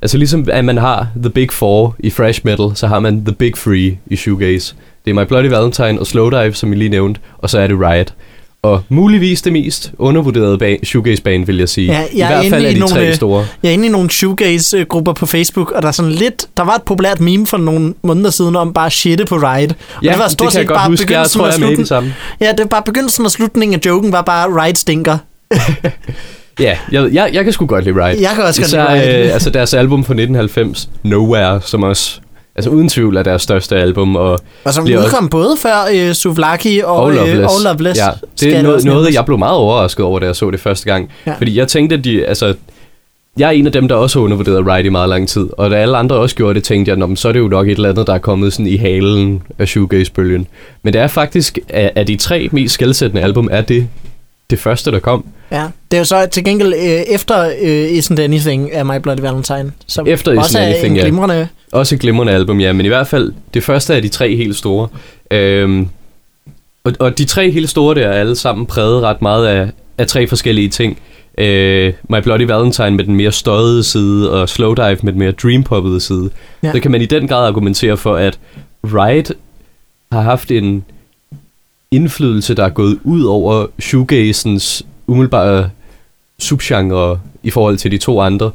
Altså 0.01 0.17
ligesom 0.17 0.47
at 0.51 0.65
man 0.65 0.77
har 0.77 1.07
The 1.21 1.29
Big 1.29 1.51
Four 1.51 1.95
i 1.99 2.09
thrash 2.09 2.41
metal, 2.43 2.71
så 2.75 2.87
har 2.87 2.99
man 2.99 3.25
The 3.25 3.33
Big 3.35 3.53
Three 3.55 3.97
i 4.07 4.15
shoegaze. 4.15 4.75
Det 5.05 5.11
er 5.11 5.13
My 5.23 5.27
Bloody 5.27 5.45
Valentine 5.49 5.99
og 5.99 6.07
Slowdive, 6.07 6.53
som 6.53 6.71
vi 6.71 6.75
lige 6.75 6.89
nævnte, 6.89 7.19
og 7.37 7.49
så 7.49 7.59
er 7.59 7.67
det 7.67 7.77
Riot. 7.79 8.13
Og 8.61 8.81
muligvis 8.89 9.41
det 9.41 9.53
mest 9.53 9.91
undervurderede 9.97 10.57
ba- 10.63 10.85
shoegaze-band, 10.85 11.45
vil 11.45 11.57
jeg 11.57 11.69
sige. 11.69 11.87
Ja, 11.91 11.97
jeg 11.99 12.07
I 12.13 12.19
er 12.21 12.27
hvert 12.27 12.45
fald 12.49 12.63
i 12.65 12.67
er 12.67 12.71
de 12.73 12.79
nogle, 12.79 12.93
tre 12.95 13.07
øh, 13.07 13.13
store. 13.15 13.45
Jeg 13.63 13.69
er 13.69 13.73
inde 13.73 13.85
i 13.85 13.89
nogle 13.89 14.09
shoegaze-grupper 14.09 15.13
på 15.13 15.25
Facebook, 15.25 15.71
og 15.71 15.81
der 15.81 15.87
er 15.87 15.91
sådan 15.91 16.11
lidt... 16.11 16.45
Der 16.57 16.63
var 16.63 16.75
et 16.75 16.81
populært 16.83 17.19
meme 17.19 17.47
for 17.47 17.57
nogle 17.57 17.93
måneder 18.03 18.29
siden 18.29 18.55
om 18.55 18.73
bare 18.73 18.89
shitte 18.89 19.25
på 19.25 19.35
Ride. 19.35 19.73
Og 19.95 20.03
Ja, 20.03 20.09
det 20.09 20.17
var 20.17 20.23
det 20.23 20.31
stort 20.31 20.51
kan 20.51 20.59
jeg 20.59 20.67
godt 20.67 20.77
bare 20.77 20.89
huske. 20.89 21.13
Jeg 21.13 21.27
tror, 21.29 21.45
jeg 21.47 21.55
er 21.55 21.59
med 21.59 21.69
i 21.71 21.75
det 21.75 21.87
samme. 21.87 22.13
Ja, 22.41 22.49
det 22.51 22.59
var 22.59 22.65
bare 22.65 22.81
begyndelsen 22.85 23.25
og 23.25 23.31
slutningen 23.31 23.75
af 23.79 23.85
joken 23.85 24.11
var 24.11 24.21
bare 24.21 24.47
Ride 24.65 24.79
stinker. 24.79 25.17
Ja, 26.59 26.77
jeg, 26.91 27.09
jeg, 27.13 27.29
jeg 27.33 27.43
kan 27.43 27.53
sgu 27.53 27.65
godt 27.65 27.85
lide 27.85 27.95
Riot. 28.05 28.21
Jeg 28.21 28.31
kan 28.35 28.43
også 28.43 28.61
godt 28.61 28.67
Især, 28.67 28.95
lide 28.95 29.05
Riot. 29.17 29.25
øh, 29.27 29.33
altså 29.33 29.49
deres 29.49 29.73
album 29.73 30.03
fra 30.03 30.13
1990, 30.13 30.89
Nowhere, 31.03 31.61
som 31.61 31.83
også, 31.83 32.19
altså 32.55 32.69
uden 32.69 32.89
tvivl 32.89 33.17
er 33.17 33.23
deres 33.23 33.41
største 33.41 33.75
album, 33.75 34.15
og, 34.15 34.39
Og 34.63 34.73
som 34.73 34.83
bliver 34.83 34.97
også- 34.99 35.07
udkom 35.09 35.29
både 35.29 35.55
før 35.61 35.75
øh, 35.93 36.13
Souvlaki 36.13 36.79
og, 36.83 36.95
og 36.95 37.09
øh, 37.11 37.15
Loveless. 37.17 37.53
og 37.55 37.63
Loveless. 37.63 37.99
Ja, 37.99 38.09
det 38.39 38.55
er 38.55 38.61
noget, 38.61 38.85
noget, 38.85 39.13
jeg 39.13 39.25
blev 39.25 39.37
meget 39.37 39.55
overrasket 39.57 40.05
over, 40.05 40.19
da 40.19 40.25
jeg 40.25 40.35
så 40.35 40.51
det 40.51 40.59
første 40.59 40.85
gang. 40.85 41.09
Ja. 41.27 41.33
Fordi 41.37 41.57
jeg 41.57 41.67
tænkte, 41.67 41.95
at 41.95 42.03
de, 42.03 42.25
altså, 42.25 42.53
jeg 43.37 43.47
er 43.47 43.51
en 43.51 43.65
af 43.65 43.71
dem, 43.71 43.87
der 43.87 43.95
også 43.95 44.19
har 44.19 44.23
undervurderet 44.23 44.67
Riot 44.67 44.85
i 44.85 44.89
meget 44.89 45.09
lang 45.09 45.27
tid, 45.29 45.47
og 45.57 45.69
da 45.69 45.75
alle 45.75 45.97
andre 45.97 46.15
også 46.15 46.35
gjorde 46.35 46.53
det, 46.53 46.63
tænkte 46.63 46.89
jeg, 46.89 46.97
"Nå, 46.97 47.05
men 47.05 47.15
så 47.17 47.27
er 47.27 47.31
det 47.31 47.39
jo 47.39 47.47
nok 47.47 47.67
et 47.67 47.71
eller 47.71 47.89
andet, 47.89 48.07
der 48.07 48.13
er 48.13 48.17
kommet 48.17 48.53
sådan 48.53 48.67
i 48.67 48.75
halen 48.77 49.41
af 49.59 49.67
shoegaze-bølgen. 49.67 50.47
Men 50.83 50.93
det 50.93 51.01
er 51.01 51.07
faktisk, 51.07 51.59
af, 51.69 51.91
af 51.95 52.05
de 52.05 52.15
tre 52.15 52.49
mest 52.51 52.73
skældsættende 52.73 53.21
album, 53.23 53.47
er 53.51 53.61
det 53.61 53.87
det 54.49 54.59
første, 54.59 54.91
der 54.91 54.99
kom. 54.99 55.25
Ja, 55.51 55.63
det 55.91 55.97
er 55.97 56.01
jo 56.01 56.05
så 56.05 56.27
til 56.31 56.43
gengæld 56.43 56.73
øh, 56.73 56.81
efter 57.15 57.49
øh, 57.61 57.87
Isn't 57.97 58.21
Anything 58.21 58.73
af 58.73 58.85
My 58.85 58.97
Bloody 59.03 59.19
Valentine. 59.19 59.71
Som 59.87 60.07
Efter 60.07 60.31
Isn't 60.33 60.37
også 60.39 60.59
er 60.59 60.63
Anything, 60.65 60.95
en 60.97 61.01
glimrende... 61.01 61.47
Også 61.75 61.95
et 61.95 62.01
glimrende 62.01 62.33
album, 62.33 62.59
ja, 62.59 62.73
men 62.73 62.85
i 62.85 62.89
hvert 62.89 63.07
fald 63.07 63.33
det 63.53 63.63
første 63.63 63.95
af 63.95 64.01
de 64.01 64.07
tre 64.07 64.35
helt 64.35 64.55
store. 64.55 64.87
Øhm, 65.31 65.87
og, 66.83 66.93
og 66.99 67.17
de 67.17 67.25
tre 67.25 67.51
helt 67.51 67.69
store 67.69 67.95
der 67.95 68.07
er 68.07 68.11
alle 68.11 68.35
sammen 68.35 68.65
præget 68.65 69.03
ret 69.03 69.21
meget 69.21 69.47
af, 69.47 69.69
af 69.97 70.07
tre 70.07 70.27
forskellige 70.27 70.69
ting. 70.69 70.99
Øh, 71.37 71.93
My 72.09 72.21
Bloody 72.23 72.41
Valentine 72.41 72.91
med 72.91 73.03
den 73.03 73.15
mere 73.15 73.31
støjede 73.31 73.83
side, 73.83 74.31
og 74.31 74.49
Slowdive 74.49 74.97
med 75.03 75.11
den 75.11 75.19
mere 75.19 75.31
dreampoppede 75.31 75.99
side. 75.99 76.29
Ja. 76.63 76.71
Så 76.71 76.79
kan 76.79 76.91
man 76.91 77.01
i 77.01 77.05
den 77.05 77.27
grad 77.27 77.47
argumentere 77.47 77.97
for, 77.97 78.15
at 78.15 78.39
Riot 78.83 79.31
har 80.11 80.21
haft 80.21 80.51
en 80.51 80.85
indflydelse, 81.91 82.55
der 82.55 82.63
er 82.63 82.69
gået 82.69 82.99
ud 83.03 83.23
over 83.23 83.67
shoegazens 83.79 84.85
umiddelbare 85.07 85.69
subgenre 86.39 87.19
i 87.43 87.49
forhold 87.49 87.77
til 87.77 87.91
de 87.91 87.97
to 87.97 88.21
andre. 88.21 88.51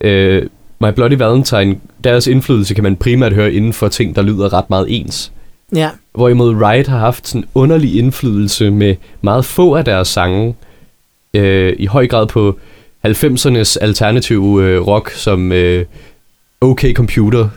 Øh, 0.00 0.46
My 0.80 0.90
Bloody 0.94 1.14
Valentine, 1.18 1.76
deres 2.04 2.26
indflydelse 2.26 2.74
kan 2.74 2.84
man 2.84 2.96
primært 2.96 3.32
høre 3.32 3.52
inden 3.52 3.72
for 3.72 3.88
ting, 3.88 4.16
der 4.16 4.22
lyder 4.22 4.52
ret 4.52 4.70
meget 4.70 4.86
ens. 4.88 5.32
Ja, 5.74 5.90
Hvorimod 6.12 6.54
Riot 6.54 6.86
har 6.86 6.98
haft 6.98 7.28
sådan 7.28 7.40
en 7.40 7.48
underlig 7.54 7.98
indflydelse 7.98 8.70
med 8.70 8.96
meget 9.20 9.44
få 9.44 9.74
af 9.74 9.84
deres 9.84 10.08
sange, 10.08 10.54
øh, 11.34 11.76
i 11.78 11.86
høj 11.86 12.06
grad 12.06 12.26
på 12.26 12.58
90'ernes 13.06 13.76
alternative 13.80 14.64
øh, 14.64 14.86
rock, 14.86 15.10
som 15.10 15.52
øh, 15.52 15.84
OK 16.60 16.84
Computer, 16.94 17.48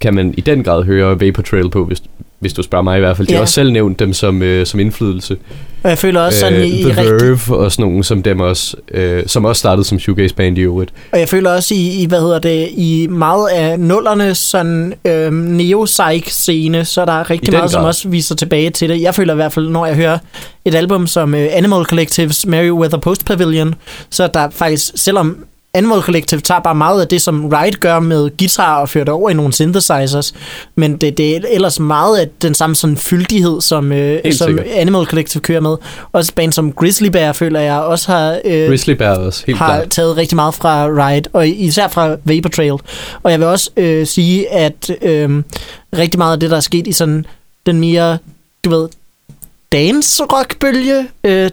kan 0.00 0.14
man 0.14 0.34
i 0.36 0.40
den 0.40 0.64
grad 0.64 0.84
høre 0.84 1.20
Vapor 1.20 1.42
Trail 1.42 1.70
på, 1.70 1.84
hvis, 1.84 2.02
hvis 2.40 2.52
du 2.52 2.62
spørger 2.62 2.82
mig 2.82 2.96
i 2.96 3.00
hvert 3.00 3.16
fald. 3.16 3.28
De 3.28 3.32
Ja. 3.32 3.36
har 3.36 3.42
også 3.42 3.54
selv 3.54 3.72
nævnt 3.72 3.98
dem 3.98 4.12
som, 4.12 4.42
øh, 4.42 4.66
som 4.66 4.80
indflydelse. 4.80 5.36
og 5.82 5.90
jeg 5.90 5.98
føler 5.98 6.20
også 6.20 6.38
sådan 6.40 6.60
Øh, 6.60 6.66
i, 6.66 6.82
The 6.82 6.88
rigtig... 7.00 7.04
Verve 7.04 7.56
og 7.56 7.72
sådan 7.72 7.82
nogle 7.90 8.04
som 8.04 8.22
dem 8.22 8.40
også, 8.40 8.76
øh, 8.90 9.22
som 9.26 9.44
også 9.44 9.60
startede 9.60 9.84
som 9.84 9.98
shoegaze 9.98 10.34
band 10.34 10.58
i 10.58 10.60
øvrigt. 10.60 10.92
Og 11.12 11.20
jeg 11.20 11.28
føler 11.28 11.50
også 11.50 11.74
i, 11.74 12.02
i 12.02 12.06
hvad 12.06 12.20
hedder 12.20 12.38
det, 12.38 12.68
i 12.76 13.06
meget 13.10 13.48
af 13.48 13.80
nullerne 13.80 14.34
sådan 14.34 14.94
øhm, 15.04 15.34
neo 15.34 15.86
scene 16.26 16.84
så 16.84 17.00
er 17.00 17.04
der 17.04 17.30
rigtig 17.30 17.48
I 17.48 17.50
den 17.50 17.58
meget, 17.58 17.70
som 17.70 17.78
grad. 17.80 17.88
også 17.88 18.08
viser 18.08 18.34
tilbage 18.34 18.70
til 18.70 18.88
det. 18.88 19.00
Jeg 19.02 19.14
føler 19.14 19.32
i 19.32 19.36
hvert 19.36 19.52
fald, 19.52 19.68
når 19.68 19.86
jeg 19.86 19.96
hører 19.96 20.18
et 20.64 20.74
album 20.74 21.06
som 21.06 21.34
øh, 21.34 21.48
Animal 21.52 21.84
Collectives 21.84 22.46
Merryweather 22.46 22.98
Post 22.98 23.24
Pavilion, 23.24 23.74
så 24.10 24.22
er 24.22 24.28
der 24.28 24.50
faktisk, 24.50 24.92
selvom 24.96 25.36
Animal 25.74 26.00
Collective 26.02 26.40
tager 26.40 26.60
bare 26.60 26.74
meget 26.74 27.00
af 27.00 27.08
det, 27.08 27.22
som 27.22 27.48
Riot 27.48 27.80
gør 27.80 28.00
med 28.00 28.30
guitar 28.38 28.80
og 28.80 28.88
fører 28.88 29.04
det 29.04 29.14
over 29.14 29.30
i 29.30 29.34
nogle 29.34 29.52
synthesizers, 29.52 30.34
men 30.74 30.96
det, 30.96 31.18
det 31.18 31.36
er 31.36 31.40
ellers 31.50 31.80
meget 31.80 32.18
af 32.18 32.28
den 32.42 32.54
samme 32.54 32.76
sådan 32.76 32.96
fyldighed, 32.96 33.60
som, 33.60 33.92
øh, 33.92 34.20
Helt 34.24 34.38
som 34.38 34.48
sikkert. 34.48 34.66
Animal 34.66 35.06
Collective 35.06 35.40
kører 35.40 35.60
med. 35.60 35.76
Også 36.12 36.34
band 36.34 36.52
som 36.52 36.72
Grizzly 36.72 37.08
Bear, 37.08 37.32
føler 37.32 37.60
jeg 37.60 37.80
også 37.80 38.12
har... 38.12 38.40
Øh, 38.44 38.68
Grizzly 38.68 38.92
Bear 38.92 39.16
også, 39.16 39.44
helt 39.46 39.58
har 39.58 39.66
klart. 39.76 39.90
taget 39.90 40.16
rigtig 40.16 40.36
meget 40.36 40.54
fra 40.54 40.86
Riot, 40.86 41.28
og 41.32 41.48
især 41.48 41.88
fra 41.88 42.16
Vapor 42.24 42.48
Trail. 42.48 42.76
Og 43.22 43.30
jeg 43.30 43.38
vil 43.40 43.48
også 43.48 43.70
øh, 43.76 44.06
sige, 44.06 44.52
at 44.52 44.90
øh, 45.02 45.42
rigtig 45.98 46.18
meget 46.18 46.32
af 46.32 46.40
det, 46.40 46.50
der 46.50 46.56
er 46.56 46.60
sket 46.60 46.86
i 46.86 46.92
sådan 46.92 47.26
den 47.66 47.80
mere, 47.80 48.18
du 48.64 48.70
ved, 48.70 48.88
dance-rock-bølge, 49.72 51.08
øh, 51.24 51.50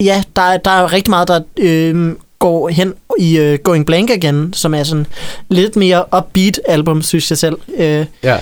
ja, 0.00 0.22
der, 0.36 0.56
der 0.56 0.70
er 0.70 0.92
rigtig 0.92 1.10
meget, 1.10 1.28
der 1.28 1.40
øh, 1.56 2.12
går 2.38 2.68
hen 2.68 2.94
i 3.18 3.38
øh, 3.38 3.58
Going 3.58 3.86
Blank 3.86 4.10
igen, 4.10 4.52
som 4.52 4.74
er 4.74 4.82
sådan 4.82 5.06
lidt 5.48 5.76
mere 5.76 6.04
upbeat 6.18 6.60
album, 6.68 7.02
synes 7.02 7.30
jeg 7.30 7.38
selv. 7.38 7.56
Øh, 7.78 8.04
Ja. 8.22 8.36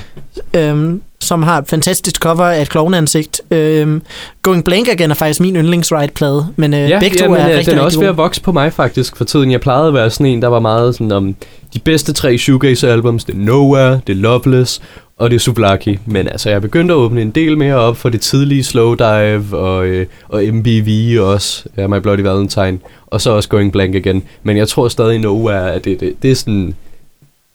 Øhm, 0.54 1.02
som 1.20 1.42
har 1.42 1.58
et 1.58 1.68
fantastisk 1.68 2.22
cover 2.22 2.44
af 2.44 2.62
et 2.62 2.68
klovneansigt. 2.68 3.40
Øhm, 3.50 4.02
Going 4.42 4.64
Blank 4.64 4.88
Again 4.88 5.10
er 5.10 5.14
faktisk 5.14 5.40
min 5.40 5.56
yndlingsride-plade, 5.56 6.46
men 6.56 6.74
øh, 6.74 6.90
Ja, 6.90 6.98
begge 6.98 7.16
to 7.18 7.24
jamen, 7.24 7.40
er 7.40 7.48
øh, 7.50 7.56
rigtig, 7.56 7.66
den 7.66 7.78
er 7.78 7.84
rigtig 7.84 7.84
også 7.84 8.00
ved 8.00 8.08
at 8.08 8.16
vokse 8.16 8.42
på 8.42 8.52
mig 8.52 8.72
faktisk 8.72 9.16
for 9.16 9.24
tiden. 9.24 9.50
Jeg 9.50 9.60
plejede 9.60 9.88
at 9.88 9.94
være 9.94 10.10
sådan 10.10 10.26
en, 10.26 10.42
der 10.42 10.48
var 10.48 10.60
meget 10.60 10.94
sådan 10.94 11.12
om 11.12 11.34
de 11.74 11.78
bedste 11.78 12.12
tre 12.12 12.38
shoegaze-albums. 12.38 13.24
Det 13.24 13.34
er 13.34 13.38
Nowhere, 13.38 14.00
det 14.06 14.12
er 14.12 14.16
Loveless 14.16 14.80
og 15.18 15.30
det 15.30 15.36
er 15.36 15.40
Souvlaki. 15.40 15.98
Men 16.06 16.28
altså, 16.28 16.48
jeg 16.48 16.56
er 16.56 16.60
begyndt 16.60 16.90
at 16.90 16.94
åbne 16.94 17.22
en 17.22 17.30
del 17.30 17.58
mere 17.58 17.74
op 17.74 17.96
for 17.96 18.08
det 18.08 18.20
tidlige 18.20 18.64
Slowdive 18.64 19.56
og, 19.58 19.86
øh, 19.86 20.06
og 20.28 20.42
MBV 20.52 21.20
også. 21.20 21.64
Ja, 21.76 21.86
My 21.86 21.98
Bloody 21.98 22.20
Valentine. 22.20 22.78
Og 23.06 23.20
så 23.20 23.30
også 23.30 23.48
Going 23.48 23.72
Blank 23.72 23.94
igen. 23.94 24.22
Men 24.42 24.56
jeg 24.56 24.68
tror 24.68 24.88
stadig 24.88 25.18
Nowhere, 25.18 25.72
at 25.74 25.84
det, 25.84 26.00
det, 26.00 26.14
det 26.22 26.30
er 26.30 26.34
sådan... 26.34 26.74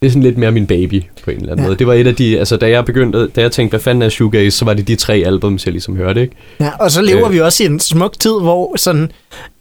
Det 0.02 0.08
er 0.08 0.12
sådan 0.12 0.24
lidt 0.24 0.38
mere 0.38 0.52
min 0.52 0.68
baby 0.68 1.04
på 1.24 1.32
en 1.32 1.38
eller 1.38 1.52
anden 1.52 1.64
Ja. 1.64 1.68
måde. 1.68 1.80
Det 1.80 1.88
var 1.88 1.94
et 1.94 2.08
af 2.08 2.16
de, 2.16 2.40
altså 2.40 2.58
da 2.58 2.70
jeg 2.70 2.86
begyndte, 2.86 3.28
da 3.28 3.42
jeg 3.42 3.52
tænkte, 3.52 3.72
hvad 3.72 3.80
fanden 3.80 4.02
er 4.02 4.10
shoegaze, 4.10 4.58
så 4.58 4.66
var 4.66 4.74
det 4.74 4.88
de 4.88 4.96
tre 4.96 5.14
albums, 5.26 5.66
jeg 5.66 5.72
ligesom 5.72 5.96
hørte, 5.96 6.22
ikke? 6.22 6.36
Ja, 6.60 6.72
og 6.80 6.92
så 6.92 7.02
lever 7.02 7.26
Øh. 7.28 7.34
vi 7.34 7.40
også 7.42 7.64
i 7.64 7.66
en 7.66 7.80
smuk 7.80 8.20
tid, 8.20 8.32
hvor 8.42 8.78
sådan, 8.78 9.12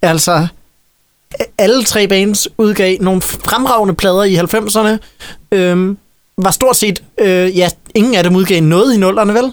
altså, 0.03 0.47
alle 1.59 1.85
tre 1.85 2.09
bands 2.09 2.49
udgav 2.59 2.97
nogle 3.01 3.21
fremragende 3.23 3.95
plader 3.95 4.25
i 4.25 4.35
90'erne. 4.35 4.99
Øhm, 5.53 5.97
var 6.45 6.51
stort 6.51 6.77
set, 6.77 7.03
øh, 7.21 7.59
ja, 7.59 7.69
ingen 7.95 8.15
af 8.15 8.25
dem 8.25 8.37
udgav 8.37 8.63
noget 8.63 8.95
i 8.95 8.99
nullerne, 8.99 9.35
vel? 9.35 9.53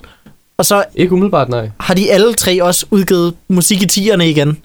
Og 0.57 0.65
så 0.65 0.83
Ikke 0.95 1.13
umiddelbart, 1.13 1.49
nej. 1.49 1.69
har 1.79 1.93
de 1.93 2.11
alle 2.11 2.33
tre 2.33 2.63
også 2.63 2.85
udgivet 2.91 3.33
musik 3.49 3.81
i 3.81 3.85
tierne 3.85 4.29
igen. 4.29 4.47
Det 4.47 4.57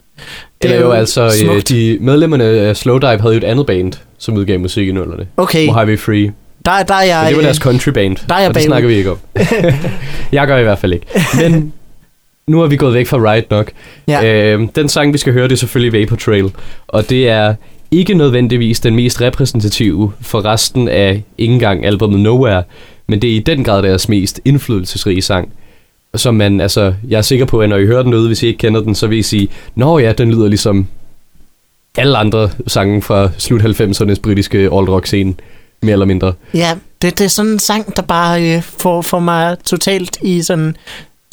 Eller 0.61 0.77
er 0.77 0.81
jo, 0.81 0.91
altså, 0.91 1.23
øh, 1.25 1.31
smukt. 1.31 1.69
de 1.69 1.97
medlemmerne 2.01 2.43
af 2.43 2.77
Slowdive 2.77 3.21
havde 3.21 3.33
jo 3.33 3.37
et 3.37 3.43
andet 3.43 3.65
band, 3.65 3.93
som 4.17 4.37
udgav 4.37 4.59
musik 4.59 4.87
i 4.87 4.91
nullerne. 4.91 5.27
Okay, 5.37 5.65
Mojave 5.67 5.97
Free. 5.97 6.33
der, 6.65 6.83
der 6.83 6.93
er 6.93 7.03
jeg... 7.03 7.19
Men 7.19 7.27
det 7.27 7.35
var 7.35 7.41
øh, 7.41 7.45
deres 7.45 7.57
country 7.57 7.89
band, 7.89 8.17
der 8.29 8.35
er 8.35 8.39
jeg 8.39 8.49
og 8.49 8.55
det 8.55 8.63
snakker 8.63 8.89
vi 8.89 8.95
ikke 8.95 9.11
om. 9.11 9.17
jeg 10.31 10.47
gør 10.47 10.57
i 10.57 10.63
hvert 10.63 10.79
fald 10.79 10.93
ikke. 10.93 11.05
Men 11.37 11.73
nu 12.47 12.61
er 12.61 12.67
vi 12.67 12.75
gået 12.77 12.93
væk 12.93 13.07
fra 13.07 13.17
Ride 13.17 13.45
nok. 13.49 13.71
Ja. 14.07 14.53
Øh, 14.55 14.67
den 14.75 14.89
sang, 14.89 15.13
vi 15.13 15.17
skal 15.17 15.33
høre, 15.33 15.43
det 15.43 15.51
er 15.51 15.57
selvfølgelig 15.57 16.01
Vapor 16.01 16.15
Trail. 16.15 16.51
Og 16.87 17.09
det 17.09 17.29
er 17.29 17.55
ikke 17.93 18.13
nødvendigvis 18.13 18.79
den 18.79 18.95
mest 18.95 19.21
repræsentative 19.21 20.11
for 20.21 20.45
resten 20.45 20.87
af 20.87 21.23
ikke 21.37 21.53
engang 21.53 21.85
albumet 21.85 22.19
Nowhere, 22.19 22.63
men 23.07 23.21
det 23.21 23.31
er 23.31 23.35
i 23.35 23.39
den 23.39 23.63
grad 23.63 23.83
deres 23.83 24.09
mest 24.09 24.41
indflydelsesrige 24.45 25.21
sang. 25.21 25.49
Som 26.15 26.35
man, 26.35 26.61
altså, 26.61 26.93
jeg 27.07 27.17
er 27.17 27.21
sikker 27.21 27.45
på, 27.45 27.61
at 27.61 27.69
når 27.69 27.77
I 27.77 27.85
hører 27.85 28.03
den 28.03 28.13
ude, 28.13 28.27
hvis 28.27 28.43
I 28.43 28.47
ikke 28.47 28.57
kender 28.57 28.81
den, 28.81 28.95
så 28.95 29.07
vil 29.07 29.17
I 29.17 29.21
sige, 29.21 29.47
Nå 29.75 29.99
ja, 29.99 30.13
den 30.13 30.31
lyder 30.31 30.47
ligesom 30.47 30.87
alle 31.97 32.17
andre 32.17 32.49
sange 32.67 33.01
fra 33.01 33.29
slut 33.37 33.61
90'ernes 33.61 34.21
britiske 34.23 34.57
alt 34.57 34.89
rock 34.89 35.05
scene, 35.05 35.33
mere 35.81 35.93
eller 35.93 36.05
mindre. 36.05 36.33
Ja, 36.53 36.77
det, 37.01 37.17
det 37.17 37.25
er 37.25 37.29
sådan 37.29 37.51
en 37.51 37.59
sang, 37.59 37.95
der 37.95 38.01
bare 38.01 38.55
øh, 38.55 38.61
får, 38.61 39.01
får 39.01 39.19
mig 39.19 39.57
totalt 39.65 40.17
i 40.21 40.41
sådan 40.41 40.75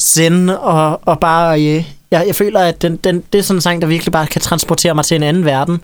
zen, 0.00 0.48
og, 0.48 1.00
og 1.02 1.20
bare, 1.20 1.60
øh, 1.60 1.84
jeg, 2.10 2.24
jeg 2.26 2.34
føler, 2.34 2.60
at 2.60 2.82
den, 2.82 2.96
den, 2.96 3.24
det 3.32 3.38
er 3.38 3.42
sådan 3.42 3.56
en 3.56 3.60
sang, 3.60 3.82
der 3.82 3.88
virkelig 3.88 4.12
bare 4.12 4.26
kan 4.26 4.40
transportere 4.40 4.94
mig 4.94 5.04
til 5.04 5.14
en 5.14 5.22
anden 5.22 5.44
verden 5.44 5.80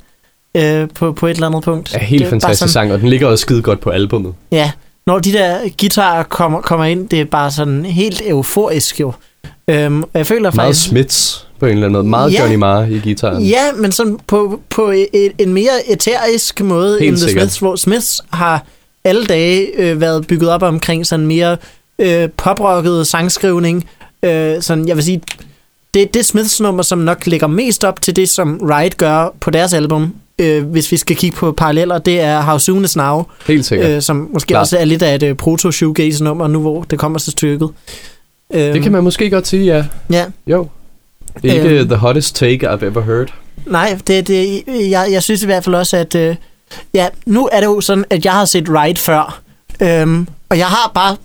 øh, 0.56 0.88
på, 0.94 1.12
på 1.12 1.26
et 1.26 1.30
eller 1.34 1.46
andet 1.46 1.64
punkt. 1.64 1.92
Ja, 1.94 1.98
helt 1.98 2.20
det 2.20 2.26
er 2.26 2.30
fantastisk 2.30 2.72
sang, 2.72 2.92
og 2.92 3.00
den 3.00 3.08
ligger 3.08 3.28
også 3.28 3.42
skide 3.42 3.62
godt 3.62 3.80
på 3.80 3.90
albummet. 3.90 4.34
Ja, 4.52 4.70
når 5.06 5.18
de 5.18 5.32
der 5.32 5.58
guitarer 5.80 6.22
kommer, 6.22 6.60
kommer 6.60 6.84
ind, 6.84 7.08
det 7.08 7.20
er 7.20 7.24
bare 7.24 7.50
sådan 7.50 7.84
helt 7.84 8.22
euforisk 8.26 9.00
jo. 9.00 9.12
Øhm, 9.68 10.04
jeg 10.14 10.26
føler 10.26 10.40
Meget 10.40 10.54
faktisk... 10.54 10.88
Smiths 10.88 11.46
på 11.60 11.66
en 11.66 11.72
eller 11.72 11.86
anden 11.86 11.92
måde. 11.92 12.04
Meget 12.04 12.32
Ja. 12.32 12.40
Johnny 12.40 12.56
Marr 12.56 12.84
i 12.84 12.98
gitaren. 12.98 13.42
Ja, 13.42 13.72
men 13.76 13.92
sådan 13.92 14.18
på, 14.26 14.60
på 14.70 14.90
et, 14.90 15.32
en 15.38 15.52
mere 15.52 15.90
eterisk 15.92 16.60
måde 16.60 16.98
Helt 17.00 17.08
end 17.08 17.16
The 17.16 17.26
sikkert. 17.26 17.42
Smiths, 17.42 17.58
hvor 17.58 17.76
Smiths 17.76 18.20
har 18.30 18.64
alle 19.04 19.26
dage 19.26 19.66
øh, 19.78 20.00
været 20.00 20.26
bygget 20.26 20.50
op 20.50 20.62
omkring 20.62 21.06
sådan 21.06 21.26
mere 21.26 21.56
øh, 21.98 22.28
poprocket 22.36 23.06
sangskrivning. 23.06 23.88
Øh, 24.22 24.62
sådan, 24.62 24.88
jeg 24.88 24.96
vil 24.96 25.04
sige, 25.04 25.20
det, 25.94 26.14
det 26.14 26.24
Smiths 26.24 26.60
nummer, 26.60 26.82
som 26.82 26.98
nok 26.98 27.26
ligger 27.26 27.46
mest 27.46 27.84
op 27.84 28.02
til 28.02 28.16
det, 28.16 28.28
som 28.28 28.60
Riot 28.62 28.96
gør 28.96 29.34
på 29.40 29.50
deres 29.50 29.72
album, 29.74 30.14
øh, 30.38 30.64
hvis 30.64 30.92
vi 30.92 30.96
skal 30.96 31.16
kigge 31.16 31.36
på 31.36 31.52
paralleller, 31.52 31.98
det 31.98 32.20
er 32.20 32.40
How 32.42 32.58
Soon 32.58 32.84
Is 32.84 32.96
Now, 32.96 33.22
Helt 33.46 33.66
sikkert. 33.66 33.90
øh, 33.90 34.02
som 34.02 34.28
måske 34.32 34.48
Klart. 34.48 34.60
også 34.60 34.78
er 34.78 34.84
lidt 34.84 35.02
af 35.02 35.14
et 35.14 35.22
øh, 35.22 35.34
proto-shoegaze 35.34 36.24
nummer 36.24 36.46
nu, 36.48 36.60
hvor 36.60 36.82
det 36.82 36.98
kommer 36.98 37.18
til 37.18 37.32
stykket. 37.32 37.68
Øh, 38.54 38.60
Det 38.60 38.82
kan 38.82 38.92
man 38.92 39.04
måske 39.04 39.30
godt 39.30 39.46
sige, 39.46 39.64
ja. 39.64 39.84
Ja, 40.10 40.24
Jo. 40.46 40.66
Det 41.42 41.50
er 41.50 41.54
ikke 41.54 41.68
Øhm. 41.80 41.88
the 41.88 41.96
hottest 41.96 42.36
take 42.36 42.70
I've 42.72 42.84
ever 42.84 43.00
heard. 43.02 43.28
Nej, 43.66 43.98
det, 44.06 44.28
det, 44.28 44.62
jeg, 44.90 45.08
jeg 45.10 45.22
synes 45.22 45.42
i 45.42 45.46
hvert 45.46 45.64
fald 45.64 45.74
også, 45.74 45.96
at 45.96 46.14
øh, 46.14 46.36
ja, 46.94 47.08
nu 47.26 47.48
er 47.52 47.60
det 47.60 47.66
jo 47.66 47.80
sådan, 47.80 48.04
at 48.10 48.24
jeg 48.24 48.32
har 48.32 48.44
set 48.44 48.68
Ride 48.68 49.00
før, 49.00 49.40
øhm, 49.82 50.28
og 50.48 50.58
jeg 50.58 50.66
har 50.66 50.90
bare 50.94 51.16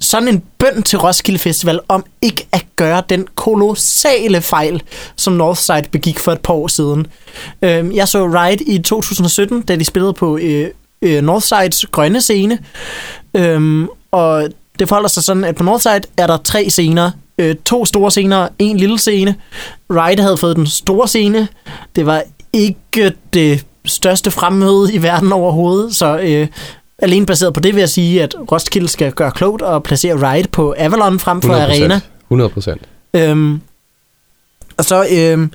sådan 0.00 0.28
en 0.28 0.42
bøn 0.58 0.82
til 0.82 0.98
Roskilde 0.98 1.38
Festival 1.38 1.80
om 1.88 2.04
ikke 2.22 2.46
at 2.52 2.66
gøre 2.76 3.02
den 3.08 3.26
kolossale 3.34 4.40
fejl, 4.40 4.82
som 5.16 5.32
Northside 5.32 5.84
begik 5.92 6.18
for 6.18 6.32
et 6.32 6.40
par 6.40 6.54
år 6.54 6.68
siden. 6.68 7.06
Øhm, 7.62 7.92
jeg 7.92 8.08
så 8.08 8.26
Ride 8.26 8.64
i 8.64 8.78
2017, 8.78 9.62
da 9.62 9.76
de 9.76 9.84
spillede 9.84 10.12
på 10.12 10.38
øh, 10.38 10.70
øh, 11.02 11.22
Northsides 11.22 11.86
grønne 11.86 12.20
scene, 12.20 12.58
øhm, 13.34 13.88
og 14.10 14.48
det 14.78 14.88
forholder 14.88 15.08
sig 15.08 15.22
sådan, 15.22 15.44
at 15.44 15.56
på 15.56 15.62
Northside 15.62 16.02
er 16.16 16.26
der 16.26 16.36
tre 16.36 16.70
scener. 16.70 17.10
Øh, 17.38 17.56
to 17.64 17.84
store 17.84 18.10
scener, 18.10 18.48
en 18.58 18.76
lille 18.76 18.98
scene. 18.98 19.34
Ride 19.90 20.22
havde 20.22 20.38
fået 20.38 20.56
den 20.56 20.66
store 20.66 21.08
scene. 21.08 21.48
Det 21.96 22.06
var 22.06 22.22
ikke 22.52 23.12
det 23.32 23.66
største 23.84 24.30
fremmøde 24.30 24.94
i 24.94 25.02
verden 25.02 25.32
overhovedet, 25.32 25.96
så 25.96 26.18
øh, 26.18 26.46
alene 26.98 27.26
baseret 27.26 27.54
på 27.54 27.60
det 27.60 27.74
vil 27.74 27.80
jeg 27.80 27.88
sige, 27.88 28.22
at 28.22 28.34
Roskilde 28.52 28.88
skal 28.88 29.12
gøre 29.12 29.30
klogt 29.30 29.62
og 29.62 29.82
placere 29.82 30.32
Ride 30.32 30.48
på 30.48 30.74
Avalon 30.78 31.20
frem 31.20 31.42
for 31.42 31.54
100%. 31.54 31.56
Arena. 31.56 32.00
100 32.28 32.50
procent. 32.50 32.82
Øhm, 33.14 33.60
og 34.76 34.84
så, 34.84 35.06
øhm, 35.12 35.52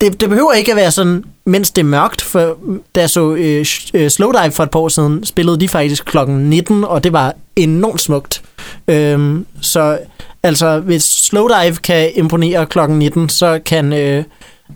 det, 0.00 0.20
det 0.20 0.28
behøver 0.28 0.52
ikke 0.52 0.72
at 0.72 0.76
være 0.76 0.90
sådan, 0.90 1.24
mens 1.44 1.70
det 1.70 1.82
er 1.82 1.86
mørkt, 1.86 2.22
for 2.22 2.58
da 2.94 3.00
jeg 3.00 3.10
så 3.10 3.34
øh, 3.34 3.66
øh, 3.94 4.10
Slowdive 4.10 4.52
for 4.52 4.62
et 4.62 4.70
par 4.70 4.80
år 4.80 4.88
siden, 4.88 5.24
spillede 5.24 5.60
de 5.60 5.68
faktisk 5.68 6.04
klokken 6.04 6.50
19, 6.50 6.84
og 6.84 7.04
det 7.04 7.12
var 7.12 7.34
enormt 7.56 8.00
smukt. 8.00 8.42
Øhm, 8.88 9.46
så 9.60 9.98
altså, 10.42 10.78
hvis 10.80 11.02
Slowdive 11.02 11.76
kan 11.76 12.10
imponere 12.14 12.66
klokken 12.66 12.98
19, 12.98 13.28
så 13.28 13.60
kan 13.64 13.92
øh, 13.92 14.24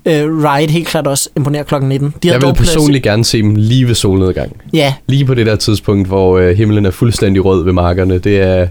øh, 0.04 0.44
Ride 0.44 0.72
helt 0.72 0.88
klart 0.88 1.06
også 1.06 1.28
imponere 1.36 1.64
klokken 1.64 1.88
19. 1.88 2.14
De 2.22 2.28
Jeg 2.28 2.42
vil 2.42 2.54
personligt 2.54 3.04
gerne 3.04 3.24
se 3.24 3.42
dem 3.42 3.54
lige 3.56 3.86
ved 3.88 3.94
solnedgang. 3.94 4.62
Ja, 4.72 4.94
Lige 5.06 5.24
på 5.24 5.34
det 5.34 5.46
der 5.46 5.56
tidspunkt, 5.56 6.08
hvor 6.08 6.38
øh, 6.38 6.56
himlen 6.56 6.86
er 6.86 6.90
fuldstændig 6.90 7.44
rød 7.44 7.64
ved 7.64 7.72
markerne. 7.72 8.18
Det 8.18 8.40
er, 8.40 8.68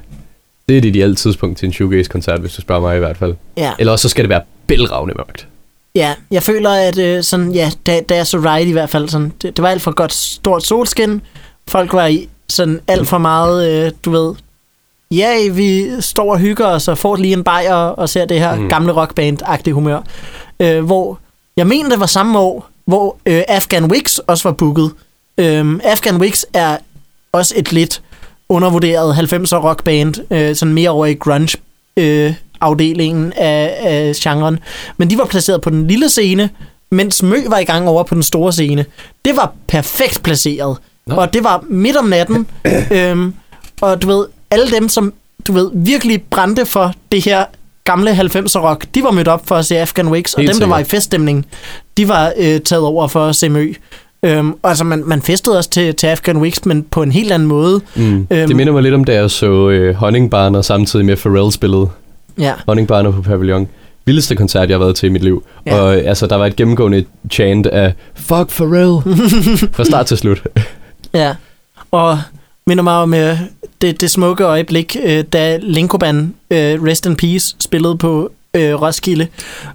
det 0.70 0.74
er 0.74 0.78
et 0.78 0.86
ideelt 0.86 1.18
tidspunkt 1.18 1.58
til 1.58 1.66
en 1.66 1.74
shoegaze-koncert, 1.74 2.40
hvis 2.40 2.54
du 2.54 2.62
spørger 2.62 2.82
mig 2.82 2.96
i 2.96 3.00
hvert 3.00 3.18
fald. 3.18 3.34
ja. 3.58 3.72
Eller 3.80 3.92
også 3.92 4.04
så 4.04 4.10
skal 4.10 4.24
det 4.24 4.30
være 4.30 4.42
bælragende 4.68 5.14
mørkt. 5.18 5.48
Ja, 5.96 6.14
jeg 6.32 6.44
føler, 6.44 6.70
at 6.70 6.98
øh, 6.98 7.24
sådan, 7.24 7.52
ja, 7.52 7.72
da, 7.86 8.02
da 8.10 8.16
jeg 8.16 8.28
så 8.28 8.38
Ride 8.38 8.70
i 8.70 8.72
hvert 8.72 8.90
fald, 8.90 9.10
sådan, 9.10 9.34
det, 9.42 9.58
det 9.58 9.64
var 9.64 9.70
alt 9.70 9.82
for 9.82 9.92
godt 9.92 10.14
stort 10.14 10.64
solskin. 10.64 11.22
Folk 11.68 11.94
var 11.94 12.06
i 12.08 12.30
sådan 12.50 12.80
alt 12.88 13.08
for 13.08 13.18
meget, 13.18 13.86
øh, 13.86 13.92
du 14.06 14.12
ved, 14.12 14.34
ja, 15.12 15.50
vi 15.50 16.02
står 16.02 16.32
og 16.32 16.40
hygger 16.40 16.68
os 16.68 16.88
og 16.88 16.98
får 16.98 17.16
lige 17.16 17.34
en 17.34 17.44
bajer 17.44 17.74
og 17.74 18.10
ser 18.10 18.26
det 18.26 18.40
her 18.40 18.56
mm. 18.56 18.70
Gamle 18.70 18.94
rockband-agtige 18.94 19.74
humør. 19.74 20.00
Øh, 20.60 20.86
hvor, 20.86 21.20
jeg 21.58 21.68
mener, 21.68 21.90
det 21.90 22.00
var 22.00 22.06
samme 22.06 22.40
år, 22.40 22.70
hvor 22.86 23.18
øh, 23.26 23.42
Afghan 23.48 23.92
Wigs 23.92 24.20
også 24.20 24.50
var 24.50 24.54
booket. 24.54 24.92
Øh, 25.38 25.80
Afghan 25.84 26.18
Wigs 26.18 26.46
er 26.54 26.78
også 27.32 27.54
et 27.58 27.72
lidt 27.72 28.02
undervurderet 28.50 29.14
90'er 29.14 29.56
rockband, 29.56 30.16
øh, 30.32 30.56
sådan 30.56 30.74
mere 30.74 30.90
over 30.90 31.06
i 31.06 31.14
grunge 31.14 31.58
øh, 31.98 32.34
afdelingen 32.62 33.34
af, 33.34 33.78
af 33.80 34.16
genren. 34.16 34.60
Men 34.98 35.10
de 35.10 35.18
var 35.18 35.26
placeret 35.26 35.62
på 35.62 35.70
den 35.70 35.88
lille 35.88 36.10
scene, 36.10 36.50
mens 36.92 37.24
Mø 37.24 37.38
var 37.48 37.58
i 37.60 37.64
gang 37.64 37.88
over 37.88 38.04
på 38.04 38.16
den 38.16 38.24
store 38.24 38.54
scene. 38.54 38.86
Det 39.26 39.36
var 39.36 39.54
perfekt 39.68 40.24
placeret. 40.24 40.78
Nå. 41.08 41.16
Og 41.16 41.34
det 41.34 41.44
var 41.44 41.64
midt 41.70 41.98
om 41.98 42.06
natten. 42.06 42.48
øhm, 42.92 43.34
og 43.82 44.02
du 44.02 44.08
ved, 44.08 44.26
alle 44.52 44.72
dem, 44.72 44.90
som 44.90 45.14
du 45.48 45.54
ved, 45.54 45.72
virkelig 45.74 46.22
brændte 46.22 46.66
for 46.66 46.94
det 47.12 47.26
her 47.26 47.46
gamle 47.84 48.12
90'er 48.12 48.60
rock, 48.60 48.86
de 48.96 49.04
var 49.04 49.12
mødt 49.12 49.28
op 49.28 49.48
for 49.48 49.56
at 49.56 49.66
se 49.66 49.80
Afghan 49.80 50.08
Wigs, 50.08 50.34
og 50.34 50.42
Helt 50.42 50.54
dem, 50.54 50.60
der 50.60 50.68
var 50.68 50.80
i 50.80 50.84
feststemning, 50.84 51.46
de 51.98 52.08
var 52.08 52.34
øh, 52.38 52.60
taget 52.60 52.84
over 52.84 53.08
for 53.08 53.26
at 53.26 53.36
se 53.36 53.50
Mø. 53.50 53.74
Øhm, 54.24 54.54
altså, 54.64 54.84
man, 54.84 55.04
man 55.06 55.22
festede 55.22 55.58
også 55.58 55.70
til, 55.70 55.96
til 55.96 56.08
Afghan 56.08 56.38
Wigs, 56.38 56.66
men 56.66 56.84
på 56.84 57.04
en 57.04 57.12
helt 57.12 57.32
anden 57.32 57.48
måde. 57.48 57.82
Mm. 57.96 58.16
Øhm. 58.16 58.28
Det 58.30 58.56
minder 58.56 58.74
mig 58.74 58.84
lidt 58.84 58.94
om, 58.94 59.04
da 59.04 59.14
jeg 59.14 59.32
så 59.32 59.70
øh, 59.70 59.96
Honningbarner 59.96 60.62
samtidig 60.62 61.06
med 61.06 61.16
Pharrell 61.16 61.52
spillede. 61.52 61.90
Ja, 62.40 62.54
Honningbarner 62.68 63.12
på 63.12 63.22
Pavillon. 63.22 63.68
Vildeste 64.06 64.36
koncert, 64.36 64.70
jeg 64.70 64.76
har 64.76 64.80
været 64.84 64.96
til 64.96 65.08
i 65.08 65.10
mit 65.10 65.24
liv. 65.24 65.44
Ja. 65.66 65.76
Og 65.76 65.96
altså, 65.96 66.28
der 66.28 66.36
var 66.36 66.46
et 66.46 66.56
gennemgående 66.56 67.06
chant 67.32 67.68
af 67.68 67.94
Fuck 68.16 68.50
Pharrell! 68.50 69.02
Fra 69.76 69.84
start 69.84 70.06
til 70.06 70.18
slut. 70.18 70.42
ja. 71.14 71.36
Og 71.92 72.20
minder 72.70 72.84
mig 72.84 72.94
om 72.94 73.14
øh, 73.14 73.40
det, 73.82 74.02
det 74.02 74.12
smukke 74.12 74.44
øjeblik, 74.44 74.98
øh, 75.04 75.24
da 75.24 75.58
Linkoban, 75.62 76.34
øh, 76.52 76.84
Rest 76.84 77.06
in 77.06 77.16
Peace, 77.16 77.56
spillede 77.60 77.98
på 77.98 78.32
øh, 78.54 78.82
Roskilde, 78.82 79.28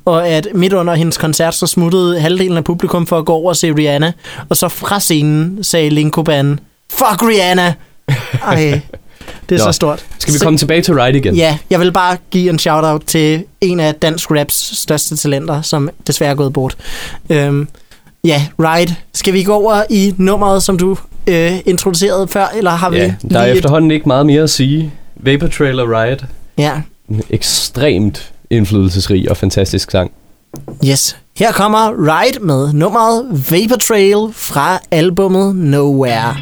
og 0.05 0.29
at 0.29 0.49
midt 0.55 0.73
under 0.73 0.95
hendes 0.95 1.17
koncert, 1.19 1.55
så 1.55 1.67
smuttede 1.67 2.21
halvdelen 2.21 2.57
af 2.57 2.65
publikum 2.65 3.07
for 3.07 3.19
at 3.19 3.25
gå 3.25 3.33
over 3.33 3.49
og 3.49 3.57
se 3.57 3.73
Rihanna, 3.73 4.13
og 4.49 4.57
så 4.57 4.69
fra 4.69 5.01
scenen 5.01 5.65
sagde 5.65 5.91
Linkoban, 5.91 6.61
Fuck 6.93 7.23
Rihanna! 7.23 7.75
Ej, 8.43 8.81
Det 9.49 9.55
er 9.55 9.59
Nå. 9.59 9.73
så 9.73 9.73
stort. 9.73 10.05
Skal 10.19 10.35
vi 10.35 10.39
Så- 10.39 10.45
komme 10.45 10.59
tilbage 10.59 10.83
til 10.83 10.95
Ride 10.95 11.19
igen? 11.19 11.35
Ja, 11.37 11.59
jeg 11.71 11.81
vil 11.81 11.93
bare 11.93 12.17
give 12.31 12.51
en 12.51 12.59
shout-out 12.59 13.03
til 13.07 13.45
en 13.61 13.81
af 13.81 13.95
dansk 13.95 14.31
raps 14.31 14.79
største 14.79 15.17
talenter, 15.17 15.63
som 15.63 15.91
desværre 16.07 16.31
er 16.31 16.35
gået 16.35 16.53
bort. 16.53 16.77
Øhm, 17.31 17.69
ja, 18.25 18.47
Ride. 18.61 18.95
Skal 19.15 19.33
vi 19.35 19.43
gå 19.43 19.53
over 19.55 19.83
i 19.91 20.15
nummeret, 20.19 20.63
som 20.63 20.79
du 20.79 20.97
øh, 21.29 21.53
introducerede 21.67 22.29
før, 22.29 22.47
eller 22.57 22.71
har 22.71 22.91
vi 22.91 22.97
ja 22.97 23.15
der 23.31 23.39
er 23.41 23.45
lige 23.47 23.57
efterhånden 23.57 23.91
ikke 23.91 24.07
meget 24.09 24.27
mere 24.27 24.43
at 24.43 24.51
sige. 24.51 24.93
Vapor 25.17 25.47
Trail 25.47 25.81
og 25.81 25.89
Ride. 25.89 26.13
et... 26.13 26.27
Ja, 26.59 26.73
En 27.11 27.23
ekstremt 27.31 28.33
indflydelsesrig 28.51 29.31
og 29.31 29.37
fantastisk 29.37 29.91
sang. 29.91 30.11
yes. 30.87 31.17
Her 31.37 31.53
kommer 31.53 31.91
Ride 31.91 32.39
med 32.41 32.73
nummeret 32.73 33.25
Vapor 33.51 33.77
Trail 33.77 34.29
fra 34.33 34.81
albummet 34.91 35.57
Nowhere. 35.57 36.35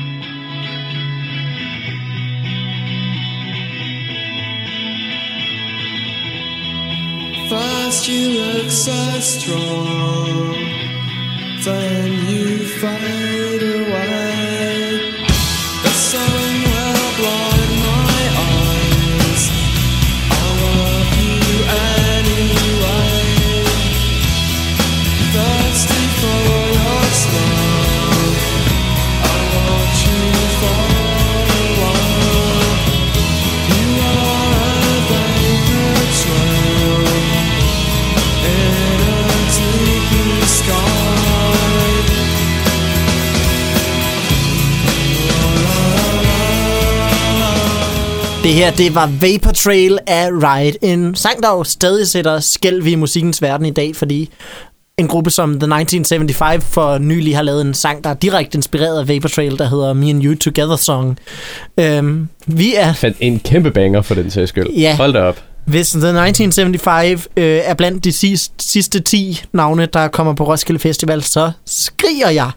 First 7.49 8.09
you 8.09 8.29
look 8.39 8.71
so 8.71 9.21
strong, 9.21 10.55
then 11.65 12.13
you 12.29 12.59
fade 12.81 13.63
away. 13.63 14.12
Det 48.43 48.53
her, 48.53 48.71
det 48.71 48.95
var 48.95 49.11
Vapor 49.21 49.51
Trail 49.53 49.99
af 50.07 50.29
Ride. 50.31 50.77
En 50.83 51.15
sang, 51.15 51.43
der 51.43 51.49
jo 51.51 51.65
stadig 51.65 52.09
sætter 52.09 52.41
skælv 52.41 52.87
i 52.87 52.95
musikkens 52.95 53.43
verden 53.43 53.67
i 53.67 53.71
dag, 53.71 53.97
fordi 53.97 54.31
en 54.99 55.09
gruppe 55.09 55.31
som 55.31 55.49
The 55.51 55.57
1975 55.57 56.65
for 56.65 56.99
nylig 56.99 57.37
har 57.37 57.43
lavet 57.43 57.61
en 57.61 57.75
sang, 57.75 58.05
der 58.05 58.11
er 58.11 58.15
direkte 58.15 58.59
inspireret 58.59 59.01
af 59.01 59.09
Vapor 59.09 59.29
Trail, 59.29 59.59
der 59.59 59.69
hedder 59.69 59.93
Me 59.93 60.11
and 60.11 60.25
You 60.25 60.35
Together 60.35 60.77
Song. 60.77 61.19
Øhm, 61.81 62.29
vi 62.47 62.75
er, 62.77 62.93
Fandt 62.93 63.17
en 63.21 63.41
kæmpe 63.41 63.71
banger 63.71 64.03
for 64.03 64.15
den 64.15 64.31
sags 64.31 64.49
skyld. 64.49 64.71
Ja. 64.71 64.97
Hold 64.97 65.13
da 65.13 65.21
op. 65.21 65.41
hvis 65.65 65.91
The 65.91 65.99
1975 65.99 67.29
øh, 67.37 67.45
er 67.65 67.75
blandt 67.75 68.05
de 68.05 68.13
sidste, 68.13 68.55
sidste 68.59 69.01
10 69.01 69.43
navne, 69.53 69.87
der 69.87 70.09
kommer 70.09 70.35
på 70.35 70.45
Roskilde 70.45 70.81
Festival, 70.81 71.23
så 71.23 71.51
skriger 71.67 72.31
jeg. 72.31 72.51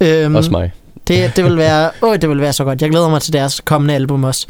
Øhm, 0.00 0.34
Også 0.34 0.50
mig. 0.50 0.72
Det, 1.08 1.36
det, 1.36 1.44
vil 1.44 1.56
være, 1.56 1.90
åh, 2.02 2.16
det 2.16 2.28
vil 2.28 2.40
være 2.40 2.52
så 2.52 2.64
godt. 2.64 2.82
Jeg 2.82 2.90
glæder 2.90 3.08
mig 3.10 3.20
til 3.22 3.32
deres 3.32 3.60
kommende 3.60 3.94
album 3.94 4.24
også. 4.24 4.46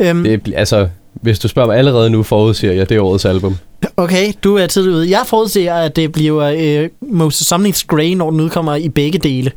Øhm, 0.00 0.24
Det, 0.24 0.52
altså, 0.56 0.88
hvis 1.12 1.38
du 1.38 1.48
spørger 1.48 1.66
mig 1.66 1.76
allerede 1.78 2.10
nu, 2.10 2.22
forudsiger 2.22 2.72
jeg, 2.72 2.88
det 2.88 3.00
årets 3.00 3.24
album. 3.24 3.56
Okay, 3.96 4.32
du 4.44 4.56
er 4.56 4.66
tidligt 4.66 4.94
ude. 4.94 5.10
Jeg 5.10 5.22
forudser, 5.26 5.74
at 5.74 5.96
det 5.96 6.12
bliver 6.12 6.54
øh, 6.58 6.88
Moses 7.00 7.52
Sumnit's 7.52 7.84
Grey, 7.86 8.12
når 8.12 8.30
den 8.30 8.40
udkommer 8.40 8.74
i 8.74 8.88
begge 8.88 9.18
dele. 9.18 9.50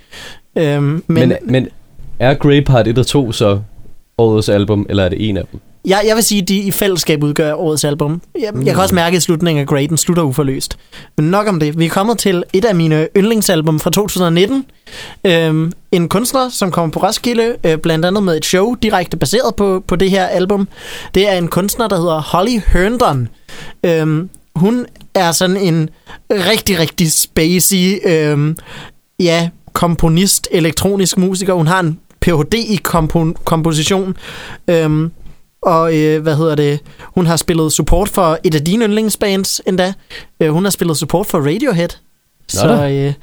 Øhm, 0.55 0.83
men 0.83 1.03
Men, 1.07 1.29
men, 1.29 1.38
men 1.43 1.67
er 2.19 2.33
Grey 2.33 2.63
Part 2.63 2.88
1 2.88 2.97
og 2.97 3.07
2 3.07 3.31
så 3.31 3.60
årets 4.17 4.49
album, 4.49 4.86
eller 4.89 5.03
er 5.03 5.10
det 5.10 5.29
en 5.29 5.38
af 5.38 5.43
dem? 5.51 5.60
Jeg, 5.88 6.04
jeg 6.08 6.15
vil 6.15 6.23
sige, 6.23 6.41
at 6.41 6.47
de 6.47 6.58
i 6.58 6.71
fællesskab 6.71 7.23
udgør 7.23 7.54
årets 7.54 7.84
album. 7.84 8.21
Jeg, 8.41 8.54
jeg 8.65 8.73
kan 8.73 8.84
også 8.84 8.95
mærke, 8.95 9.15
at 9.17 9.23
slutningen 9.23 9.62
af 9.62 9.67
Grey, 9.67 9.88
den 9.88 9.97
slutter 9.97 10.23
uforløst. 10.23 10.78
Men 11.17 11.26
nok 11.32 11.47
om 11.47 11.60
det. 11.60 11.80
Vi 11.80 11.86
er 11.86 11.89
kommet 11.89 12.17
til 12.17 12.43
et 12.54 12.65
af 12.65 12.76
mine 12.76 13.08
yndlingsalbum 13.17 13.80
fra 13.80 13.89
2019. 13.89 14.65
Øhm, 15.26 15.71
en 15.91 16.10
kunstner, 16.10 16.50
som 16.50 16.71
kommer 16.71 16.91
på 16.91 17.00
Roskilde, 17.00 17.56
øh, 17.63 17.78
blandt 17.78 18.06
andet 18.06 18.23
med 18.23 18.38
et 18.38 18.45
show 18.45 18.73
direkte 18.76 19.17
baseret 19.17 19.56
på, 19.56 19.84
på 19.88 19.95
det 19.95 20.10
her 20.12 20.26
album. 20.26 20.67
Det 21.15 21.30
er 21.30 21.38
en 21.38 21.47
kunstner, 21.47 21.88
der 21.88 21.97
hedder 21.97 22.21
Holly 22.21 22.60
Herndon. 22.67 23.28
Øhm, 23.84 24.30
hun 24.56 24.86
er 25.13 25.32
sådan 25.32 25.58
en 25.58 25.89
rigtig, 26.32 26.80
rigtig 26.80 27.12
spacey, 27.12 28.00
øhm, 28.06 28.58
ja, 29.19 29.50
komponist, 29.73 30.47
elektronisk 30.52 31.17
musiker. 31.17 31.54
Hun 31.54 31.67
har 31.67 31.80
en 31.80 32.00
Ph.D. 32.21 32.54
i 32.54 32.80
kompo- 32.88 33.43
komposition. 33.43 34.15
Øhm, 34.67 35.12
og 35.67 35.97
øh, 35.97 36.21
hvad 36.21 36.36
hedder 36.36 36.56
det? 36.56 36.80
Hun 37.03 37.25
har 37.25 37.36
spillet 37.36 37.73
support 37.73 38.10
for 38.10 38.38
et 38.43 38.56
af 38.56 38.62
dine 38.62 38.86
yndlingsbands 38.86 39.62
endda. 39.67 39.93
Øh, 40.39 40.49
hun 40.49 40.63
har 40.63 40.71
spillet 40.71 40.97
support 40.97 41.27
for 41.27 41.38
Radiohead. 41.39 41.89
Så 42.47 42.67
da. 42.67 42.91
øh, 42.91 43.13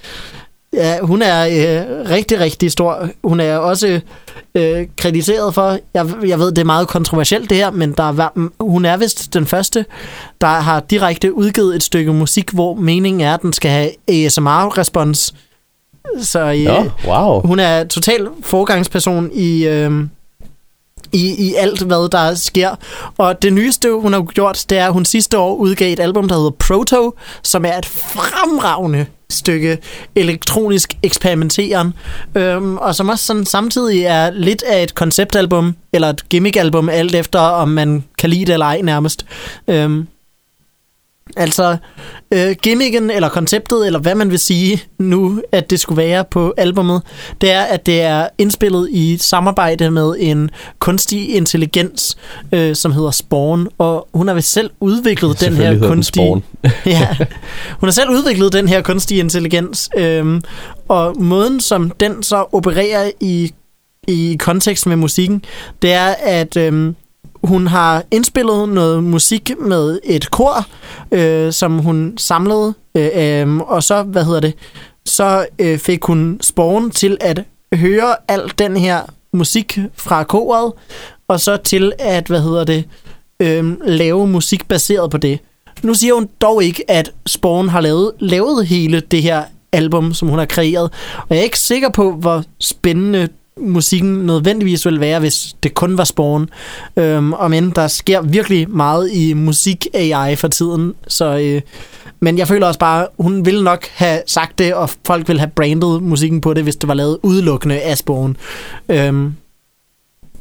ja, 0.73 1.01
hun 1.01 1.23
er 1.23 1.45
øh, 1.47 2.11
rigtig, 2.11 2.41
rigtig 2.41 2.73
stor. 2.73 3.09
Hun 3.25 3.41
er 3.41 3.57
også 3.57 4.01
øh, 4.55 4.87
krediteret 4.99 5.55
for, 5.55 5.79
jeg, 5.95 6.07
jeg 6.27 6.39
ved, 6.39 6.53
det 6.53 6.59
er 6.59 6.65
meget 6.65 6.89
kontroversielt 6.89 7.51
det 7.51 7.59
her, 7.59 7.71
men 7.71 7.93
der 7.93 8.03
er, 8.03 8.49
hun 8.61 8.85
er 8.85 8.97
vist 8.97 9.35
den 9.35 9.47
første, 9.47 9.85
der 10.41 10.47
har 10.47 10.81
direkte 10.81 11.35
udgivet 11.35 11.77
et 11.77 11.83
stykke 11.83 12.13
musik, 12.13 12.51
hvor 12.51 12.75
meningen 12.75 13.21
er, 13.21 13.35
at 13.35 13.43
den 13.43 13.53
skal 13.53 13.71
have 13.71 13.91
ASMR-respons. 14.09 15.35
Så 16.21 16.41
øh, 16.41 16.63
Ja, 16.63 16.85
wow. 17.07 17.41
hun 17.41 17.59
er 17.59 17.85
total 17.85 18.29
forgangsperson 18.43 19.31
i, 19.35 19.67
øh, 19.67 19.93
i, 21.15 21.49
i 21.49 21.55
alt, 21.55 21.83
hvad 21.83 22.09
der 22.09 22.35
sker. 22.35 22.71
Og 23.19 23.43
det 23.43 23.53
nyeste, 23.53 23.93
hun 23.93 24.13
har 24.13 24.23
gjort, 24.23 24.65
det 24.71 24.79
er, 24.79 24.87
at 24.87 24.93
hun 24.93 25.05
sidste 25.05 25.39
år 25.39 25.55
udgav 25.55 25.93
et 25.93 26.01
album, 26.01 26.29
der 26.29 26.35
hedder 26.37 26.51
Proto, 26.51 27.15
som 27.43 27.65
er 27.65 27.79
et 27.79 27.87
fremragende 27.87 29.07
stykke 29.31 29.79
elektronisk 30.15 30.95
eksperimenteren, 31.03 31.93
øhm, 32.35 32.77
og 32.77 32.95
som 32.95 33.09
også 33.09 33.25
sådan 33.25 33.47
samtidig 33.47 34.03
er 34.03 34.31
lidt 34.31 34.63
af 34.63 34.83
et 34.83 34.95
konceptalbum, 34.95 35.75
eller 35.93 36.11
et 36.11 36.29
gimmickalbum, 36.29 36.89
alt 36.89 37.15
efter 37.15 37.39
om 37.39 37.69
man 37.69 38.05
kan 38.19 38.31
lide 38.31 38.45
det 38.45 38.53
eller 38.53 38.67
ej 38.67 38.81
nærmest. 38.83 39.27
Øhm, 39.69 40.07
Altså, 41.37 41.77
øh, 42.33 42.57
gimmicken 42.63 43.11
eller 43.11 43.29
konceptet, 43.29 43.87
eller 43.87 43.99
hvad 43.99 44.15
man 44.15 44.31
vil 44.31 44.39
sige 44.39 44.83
nu, 44.99 45.43
at 45.53 45.71
det 45.71 45.81
skulle 45.81 45.97
være 45.97 46.25
på 46.31 46.55
albummet, 46.57 47.03
det 47.41 47.51
er, 47.51 47.63
at 47.63 47.87
det 47.87 48.01
er 48.03 48.29
indspillet 48.39 48.89
i 48.91 49.17
samarbejde 49.17 49.91
med 49.91 50.15
en 50.19 50.51
kunstig 50.79 51.35
intelligens, 51.35 52.17
øh, 52.53 52.77
som 52.77 52.93
hedder 52.93 53.11
Spawn, 53.11 53.69
og 53.79 54.09
hun 54.15 54.29
har 54.29 54.35
vist 54.35 54.53
selv 54.53 54.71
udviklet 54.81 55.41
den 55.41 55.55
her 55.55 55.73
hedder 55.73 55.95
den 55.95 56.43
ja, 56.87 57.09
hun 57.81 57.87
har 57.87 57.93
selv 57.93 58.11
udviklet 58.11 58.53
den 58.53 58.69
her 58.69 58.83
kunstige 58.83 59.21
intelligens, 59.21 59.91
øhm, 59.97 60.43
og 60.89 61.23
måden, 61.23 61.61
som 61.61 61.91
den 61.91 62.23
så 62.23 62.45
opererer 62.53 63.11
i, 63.21 63.53
i 64.09 64.37
kontekst 64.41 64.87
med 64.87 64.97
musikken, 64.97 65.45
det 65.83 65.93
er, 65.93 66.15
at 66.23 66.57
øhm, 66.57 66.97
hun 67.45 67.67
har 67.67 68.05
indspillet 68.11 68.69
noget 68.69 69.05
musik 69.05 69.51
med 69.61 69.99
et 70.05 70.31
kor, 70.31 70.67
øh, 71.13 71.53
som 71.53 71.79
hun 71.79 72.15
samlede, 72.19 72.75
øh, 72.95 73.11
øh, 73.15 73.57
og 73.57 73.83
så, 73.83 74.03
hvad 74.03 74.25
hedder 74.25 74.41
det, 74.41 74.55
så 75.07 75.47
øh, 75.59 75.79
fik 75.79 76.05
hun 76.05 76.39
Spawn 76.41 76.91
til 76.91 77.17
at 77.21 77.45
høre 77.75 78.17
al 78.29 78.53
den 78.59 78.77
her 78.77 79.01
musik 79.33 79.79
fra 79.95 80.25
koret, 80.25 80.73
og 81.29 81.41
så 81.41 81.57
til 81.57 81.93
at, 81.99 82.27
hvad 82.27 82.41
hedder 82.41 82.65
det, 82.65 82.85
øh, 83.41 83.77
lave 83.85 84.27
musik 84.27 84.69
baseret 84.69 85.11
på 85.11 85.19
det. 85.19 85.39
Nu 85.83 85.95
siger 85.95 86.15
hun 86.15 86.29
dog 86.41 86.65
ikke, 86.65 86.91
at 86.91 87.13
Spawn 87.27 87.69
har 87.69 87.81
lavet, 87.81 88.13
lavet 88.19 88.67
hele 88.67 89.01
det 89.01 89.23
her 89.23 89.45
album, 89.73 90.15
som 90.15 90.29
hun 90.29 90.39
har 90.39 90.47
kreeret. 90.47 90.91
Og 91.17 91.27
jeg 91.31 91.39
er 91.39 91.43
ikke 91.43 91.59
sikker 91.59 91.89
på, 91.89 92.13
hvor 92.13 92.43
spændende 92.61 93.29
musikken 93.61 94.15
nødvendigvis 94.15 94.85
ville 94.85 95.01
være, 95.01 95.21
hvis 95.21 95.57
det 95.63 95.75
kun 95.75 95.99
var 95.99 96.05
Spawn. 96.05 96.51
Øhm, 96.97 97.33
og 97.33 97.51
men 97.51 97.71
der 97.71 97.89
sker 97.89 98.21
virkelig 98.21 98.71
meget 98.71 99.13
i 99.13 99.33
musik-AI 99.33 100.37
for 100.37 100.49
tiden, 100.49 100.95
så... 101.09 101.39
Øh, 101.39 101.63
men 102.21 102.39
jeg 102.39 102.49
føler 102.49 102.67
også 102.67 102.79
bare, 102.79 103.07
hun 103.19 103.47
ville 103.47 103.65
nok 103.65 103.87
have 103.95 104.23
sagt 104.27 104.59
det, 104.59 104.75
og 104.75 104.91
folk 105.07 105.29
ville 105.29 105.41
have 105.41 105.51
brandet 105.51 106.03
musikken 106.03 106.41
på 106.41 106.55
det, 106.55 106.63
hvis 106.63 106.77
det 106.77 106.89
var 106.89 106.95
lavet 106.95 107.19
udelukkende 107.23 107.81
af 107.81 107.99
Spawn. 107.99 108.37
Øhm, 108.89 109.35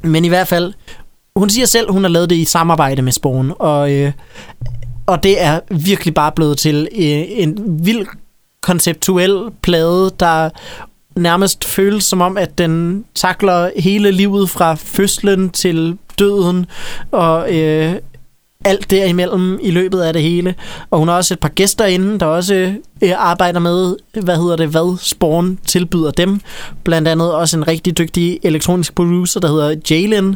men 0.02 0.26
i 0.26 0.28
hvert 0.28 0.48
fald, 0.48 0.74
hun 1.36 1.50
siger 1.50 1.66
selv, 1.66 1.92
hun 1.92 2.04
har 2.04 2.10
lavet 2.10 2.30
det 2.30 2.36
i 2.36 2.46
samarbejde 2.46 3.02
med 3.02 3.12
Spawn, 3.12 3.54
og, 3.60 3.92
øh, 3.92 4.12
og 5.06 5.24
det 5.24 5.42
er 5.42 5.60
virkelig 5.70 6.14
bare 6.14 6.32
blevet 6.32 6.58
til 6.58 6.88
øh, 6.96 7.24
en 7.30 7.80
vild 7.86 8.08
konceptuel 8.62 9.50
plade, 9.62 10.12
der 10.20 10.50
nærmest 11.16 11.64
føles 11.64 12.04
som 12.04 12.22
om, 12.22 12.38
at 12.38 12.58
den 12.58 13.06
takler 13.16 13.70
hele 13.78 14.12
livet 14.12 14.50
fra 14.50 14.76
fødslen 14.76 15.50
til 15.50 15.98
døden, 16.20 16.66
og 17.12 17.56
øh, 17.56 17.96
alt 18.66 18.92
derimellem 18.92 19.60
i 19.62 19.72
løbet 19.72 20.02
af 20.02 20.14
det 20.14 20.22
hele. 20.22 20.56
Og 20.90 21.00
hun 21.00 21.08
har 21.08 21.16
også 21.16 21.34
et 21.34 21.40
par 21.40 21.50
gæster 21.50 21.86
inde, 21.86 22.20
der 22.20 22.26
også 22.26 22.74
øh, 23.02 23.12
arbejder 23.18 23.60
med, 23.60 23.96
hvad 24.22 24.38
hedder 24.38 24.56
det, 24.56 24.68
hvad 24.68 24.98
Spawn 25.02 25.60
tilbyder 25.66 26.12
dem. 26.12 26.42
Blandt 26.84 27.08
andet 27.08 27.34
også 27.34 27.58
en 27.58 27.68
rigtig 27.68 27.98
dygtig 27.98 28.40
elektronisk 28.44 28.96
producer, 28.96 29.40
der 29.40 29.48
hedder 29.48 29.76
Jalen, 29.90 30.36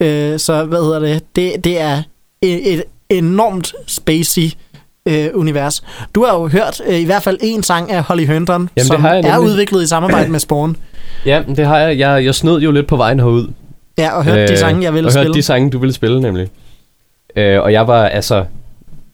Øh, 0.00 0.38
så 0.38 0.64
hvad 0.64 0.82
hedder 0.82 0.98
det? 0.98 1.36
Det, 1.36 1.64
det 1.64 1.80
er 1.80 2.02
et, 2.42 2.72
et 2.72 2.82
enormt 3.08 3.74
spacey 3.86 4.50
øh, 5.08 5.30
univers. 5.34 5.82
Du 6.14 6.24
har 6.24 6.34
jo 6.34 6.48
hørt 6.48 6.80
øh, 6.88 6.94
i 7.00 7.04
hvert 7.04 7.22
fald 7.22 7.38
en 7.40 7.62
sang 7.62 7.90
af 7.92 8.02
Holly 8.02 8.26
Herndon, 8.26 8.70
det 8.76 8.86
som 8.86 9.04
er 9.04 9.12
nemlig. 9.12 9.40
udviklet 9.40 9.82
i 9.82 9.86
samarbejde 9.86 10.30
med 10.30 10.40
Spawn. 10.40 10.76
Ja, 11.26 11.42
det 11.56 11.66
har 11.66 11.78
jeg. 11.78 11.98
Jeg, 11.98 12.24
jeg 12.24 12.34
snød 12.34 12.60
jo 12.60 12.70
lidt 12.70 12.86
på 12.86 12.96
vejen 12.96 13.20
herud. 13.20 13.48
Ja, 13.98 14.10
og 14.16 14.24
hørt 14.24 14.38
øh, 14.38 14.48
de 14.48 14.56
sange, 14.56 14.82
jeg 14.82 14.94
ville 14.94 15.08
og 15.08 15.12
spille. 15.12 15.26
hørt 15.28 15.34
de 15.34 15.42
sange, 15.42 15.70
du 15.70 15.78
ville 15.78 15.92
spille, 15.92 16.20
nemlig. 16.20 16.48
Øh, 17.36 17.60
og 17.62 17.72
jeg 17.72 17.86
var, 17.88 18.04
altså... 18.08 18.44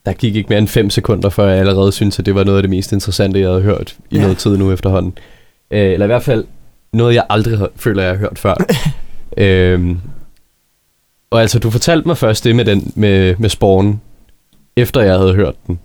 Der 0.05 0.13
gik 0.13 0.35
ikke 0.35 0.47
mere 0.49 0.59
end 0.59 0.67
5 0.67 0.89
sekunder, 0.89 1.29
før 1.29 1.47
jeg 1.49 1.59
allerede 1.59 1.91
syntes, 1.91 2.19
at 2.19 2.25
det 2.25 2.35
var 2.35 2.43
noget 2.43 2.57
af 2.57 2.63
det 2.63 2.69
mest 2.69 2.91
interessante, 2.91 3.39
jeg 3.39 3.49
havde 3.49 3.61
hørt 3.61 3.95
i 4.11 4.15
Ja. 4.15 4.21
noget 4.21 4.37
tid 4.37 4.57
nu 4.57 4.71
efterhånden. 4.71 5.17
Øh, 5.71 5.91
eller 5.93 6.05
i 6.05 6.07
hvert 6.07 6.23
fald 6.23 6.45
noget, 6.93 7.15
jeg 7.15 7.23
aldrig 7.29 7.57
har, 7.57 7.69
føler, 7.75 8.03
jeg 8.03 8.11
har 8.11 8.17
hørt 8.17 8.39
før. 8.39 8.53
øhm, 9.37 9.97
og 11.31 11.41
altså, 11.41 11.59
du 11.59 11.69
fortalte 11.69 12.07
mig 12.07 12.17
først 12.17 12.43
det 12.43 12.55
med, 12.55 12.65
den, 12.65 12.91
med, 12.95 13.35
med 13.37 13.49
Spawn, 13.49 14.01
efter 14.77 15.01
jeg 15.01 15.17
havde 15.17 15.33
hørt 15.33 15.55
den. 15.67 15.79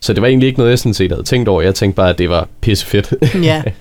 Så 0.00 0.12
det 0.12 0.22
var 0.22 0.28
egentlig 0.28 0.46
ikke 0.46 0.58
noget, 0.58 0.70
jeg 0.70 0.78
sådan 0.78 0.94
set 0.94 1.10
havde 1.12 1.22
tænkt 1.24 1.48
over. 1.48 1.62
Jeg 1.62 1.74
tænkte 1.74 1.96
bare, 1.96 2.10
at 2.10 2.18
det 2.18 2.28
var 2.30 2.48
pissefedt. 2.60 3.14
ja, 3.44 3.62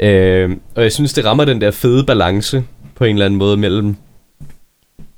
Øh, 0.00 0.50
og 0.74 0.82
jeg 0.82 0.92
synes, 0.92 1.12
det 1.12 1.24
rammer 1.24 1.44
den 1.44 1.60
der 1.60 1.70
fede 1.70 2.04
balance 2.04 2.64
på 2.94 3.04
en 3.04 3.12
eller 3.16 3.26
anden 3.26 3.38
måde 3.38 3.56
mellem 3.56 3.96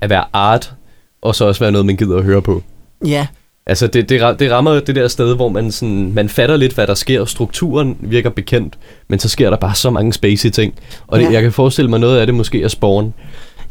at 0.01 0.09
være 0.09 0.25
art, 0.33 0.73
og 1.21 1.35
så 1.35 1.45
også 1.45 1.59
være 1.59 1.71
noget, 1.71 1.85
man 1.85 1.97
gider 1.97 2.17
at 2.17 2.23
høre 2.23 2.41
på. 2.41 2.63
ja, 3.05 3.27
Altså, 3.65 3.87
det, 3.87 4.09
det, 4.09 4.39
det 4.39 4.51
rammer 4.51 4.79
det 4.79 4.95
der 4.95 5.07
sted, 5.07 5.35
hvor 5.35 5.49
man, 5.49 5.71
sådan, 5.71 6.11
man 6.13 6.29
fatter 6.29 6.57
lidt, 6.57 6.73
hvad 6.73 6.87
der 6.87 6.93
sker, 6.93 7.21
og 7.21 7.29
strukturen 7.29 7.97
virker 7.99 8.29
bekendt, 8.29 8.77
men 9.07 9.19
så 9.19 9.29
sker 9.29 9.49
der 9.49 9.57
bare 9.57 9.75
så 9.75 9.89
mange 9.89 10.13
spacey 10.13 10.49
ting. 10.49 10.73
Og 11.07 11.19
det, 11.19 11.25
Ja. 11.25 11.31
jeg 11.31 11.41
kan 11.41 11.51
forestille 11.51 11.89
mig, 11.89 11.99
noget 11.99 12.19
af 12.19 12.25
det 12.27 12.35
måske 12.35 12.63
er 12.63 12.67
Spawn. 12.67 13.13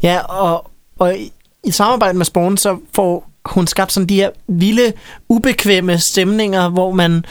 ja 0.03 0.19
og, 0.19 0.71
og 0.99 1.17
i, 1.17 1.31
i 1.63 1.71
samarbejde 1.71 2.17
med 2.17 2.25
Spawn, 2.25 2.57
så 2.57 2.77
får 2.95 3.30
hun 3.45 3.67
skabt 3.67 3.91
sådan 3.91 4.09
de 4.09 4.15
her 4.15 4.29
vilde, 4.47 4.93
ubekvemme 5.29 5.97
stemninger, 5.97 6.69
hvor 6.69 6.91
man 6.91 7.25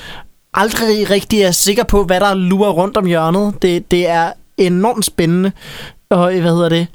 aldrig 0.55 1.11
rigtig 1.11 1.43
er 1.43 1.51
sikker 1.51 1.85
på, 1.85 2.05
hvad 2.05 2.21
der 2.21 2.35
lurer 2.35 2.71
rundt 2.71 2.97
om 2.97 3.07
hjørnet. 3.07 3.63
Det, 3.63 3.91
det 3.91 4.09
er 4.09 4.33
enormt 4.57 5.05
spændende. 5.05 5.53
Og 6.11 6.35
øh, 6.35 6.41
hvad 6.41 6.53
hedder 6.53 6.69
det? 6.69 6.87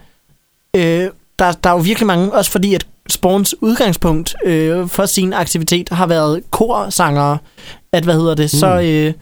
Øh, 0.75 1.10
der, 1.39 1.51
der 1.51 1.69
er 1.69 1.73
jo 1.73 1.80
virkelig 1.80 2.08
mange, 2.08 2.34
også 2.34 2.51
fordi 2.51 2.73
at 2.73 2.88
Spawns 3.10 3.56
udgangspunkt 3.62 4.36
øh, 4.45 4.88
for 4.88 5.06
sin 5.06 5.34
aktivitet 5.34 5.89
har 5.89 6.08
været 6.08 6.41
korsangere. 6.51 7.38
At, 7.91 8.04
hvad 8.04 8.13
hedder 8.13 8.36
det, 8.36 8.51
så 8.51 8.82
øh, 8.82 9.13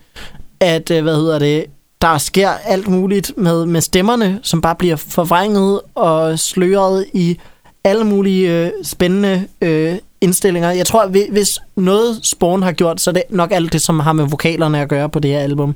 at, 0.60 0.92
øh, 0.92 1.04
hvad 1.04 1.16
hedder 1.16 1.40
det, 1.40 1.66
der 2.02 2.18
sker 2.18 2.50
alt 2.50 2.88
muligt 2.88 3.38
med, 3.38 3.66
med 3.66 3.82
stemmerne, 3.82 4.40
som 4.44 4.62
bare 4.62 4.76
bliver 4.76 4.96
forvrænget 4.96 5.82
og 5.96 6.40
sløret 6.40 7.06
i 7.14 7.40
alle 7.84 8.04
mulige 8.04 8.66
øh, 8.66 8.72
spændende 8.84 9.48
øh, 9.62 9.96
indstillinger. 10.22 10.72
Jeg 10.72 10.86
tror, 10.86 11.08
hvis 11.32 11.60
noget 11.76 12.20
Spawn 12.24 12.64
har 12.64 12.72
gjort, 12.72 13.02
så 13.02 13.10
er 13.10 13.14
det 13.14 13.24
nok 13.30 13.52
alt 13.52 13.74
det, 13.74 13.82
som 13.82 14.00
har 14.00 14.14
med 14.14 14.26
vokalerne 14.30 14.82
at 14.82 14.90
gøre 14.90 15.10
på 15.10 15.20
det 15.20 15.32
her 15.32 15.40
album. 15.40 15.76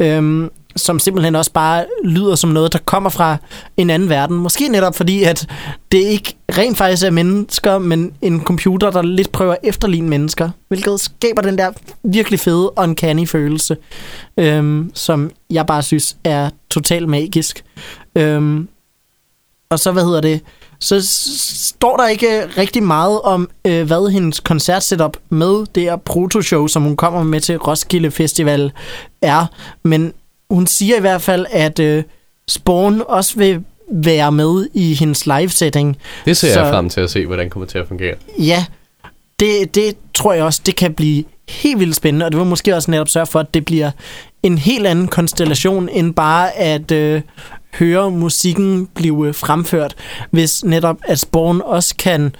Øhm, 0.00 0.50
som 0.76 0.98
simpelthen 0.98 1.34
også 1.34 1.52
bare 1.52 1.84
lyder 2.04 2.34
som 2.34 2.50
noget, 2.50 2.72
der 2.72 2.78
kommer 2.78 3.10
fra 3.10 3.36
en 3.76 3.90
anden 3.90 4.08
verden. 4.08 4.36
Måske 4.36 4.68
netop 4.68 4.94
fordi, 4.94 5.22
at 5.22 5.46
det 5.92 5.98
ikke 5.98 6.36
rent 6.58 6.78
faktisk 6.78 7.06
er 7.06 7.10
mennesker, 7.10 7.78
men 7.78 8.12
en 8.22 8.44
computer, 8.44 8.90
der 8.90 9.02
lidt 9.02 9.32
prøver 9.32 9.52
at 9.52 9.58
efterligne 9.62 10.08
mennesker. 10.08 10.50
Hvilket 10.68 11.00
skaber 11.00 11.42
den 11.42 11.58
der 11.58 11.72
virkelig 12.02 12.40
fede, 12.40 12.70
uncanny 12.76 13.28
følelse, 13.28 13.76
øhm, 14.36 14.90
som 14.94 15.30
jeg 15.50 15.66
bare 15.66 15.82
synes 15.82 16.16
er 16.24 16.50
totalt 16.70 17.08
magisk. 17.08 17.64
Øhm, 18.16 18.68
og 19.70 19.78
så, 19.78 19.92
hvad 19.92 20.04
hedder 20.04 20.20
det, 20.20 20.40
så 20.80 21.00
står 21.70 21.96
der 21.96 22.08
ikke 22.08 22.46
rigtig 22.58 22.82
meget 22.82 23.20
om, 23.20 23.50
øh, 23.64 23.86
hvad 23.86 24.10
hendes 24.10 24.40
koncertsetup 24.40 25.16
med 25.28 25.66
det 25.74 25.82
her 25.82 25.96
protoshow, 25.96 26.66
som 26.66 26.82
hun 26.82 26.96
kommer 26.96 27.22
med 27.22 27.40
til 27.40 27.56
Roskilde 27.56 28.10
Festival, 28.10 28.72
er. 29.22 29.46
Men 29.82 30.12
hun 30.50 30.66
siger 30.66 30.96
i 30.96 31.00
hvert 31.00 31.22
fald, 31.22 31.46
at 31.50 31.78
øh, 31.78 32.04
Spawn 32.48 33.02
også 33.08 33.38
vil 33.38 33.64
være 33.92 34.32
med 34.32 34.68
i 34.74 34.94
hendes 34.94 35.26
live-setting. 35.26 35.96
Det 36.24 36.36
ser 36.36 36.52
Så- 36.52 36.60
jeg 36.60 36.72
frem 36.72 36.88
til 36.88 37.00
at 37.00 37.10
se, 37.10 37.26
hvordan 37.26 37.44
det 37.44 37.52
kommer 37.52 37.66
til 37.66 37.78
at 37.78 37.88
fungere. 37.88 38.14
Ja, 38.38 38.64
det, 39.40 39.74
det 39.74 39.96
tror 40.14 40.32
jeg 40.32 40.44
også, 40.44 40.62
det 40.66 40.76
kan 40.76 40.94
blive 40.94 41.24
helt 41.48 41.78
vildt 41.80 41.96
spændende, 41.96 42.26
og 42.26 42.32
det 42.32 42.38
vil 42.40 42.46
måske 42.46 42.76
også 42.76 42.90
netop 42.90 43.08
sørge 43.08 43.26
for, 43.26 43.40
at 43.40 43.54
det 43.54 43.64
bliver 43.64 43.90
en 44.42 44.58
helt 44.58 44.86
anden 44.86 45.08
konstellation, 45.08 45.88
end 45.88 46.14
bare 46.14 46.56
at 46.58 46.90
øh, 46.90 47.22
høre 47.74 48.10
musikken 48.10 48.88
blive 48.94 49.34
fremført, 49.34 49.94
hvis 50.30 50.64
netop 50.64 50.96
at 51.02 51.18
Spawn 51.18 51.60
også 51.64 51.94
kan, 51.98 52.34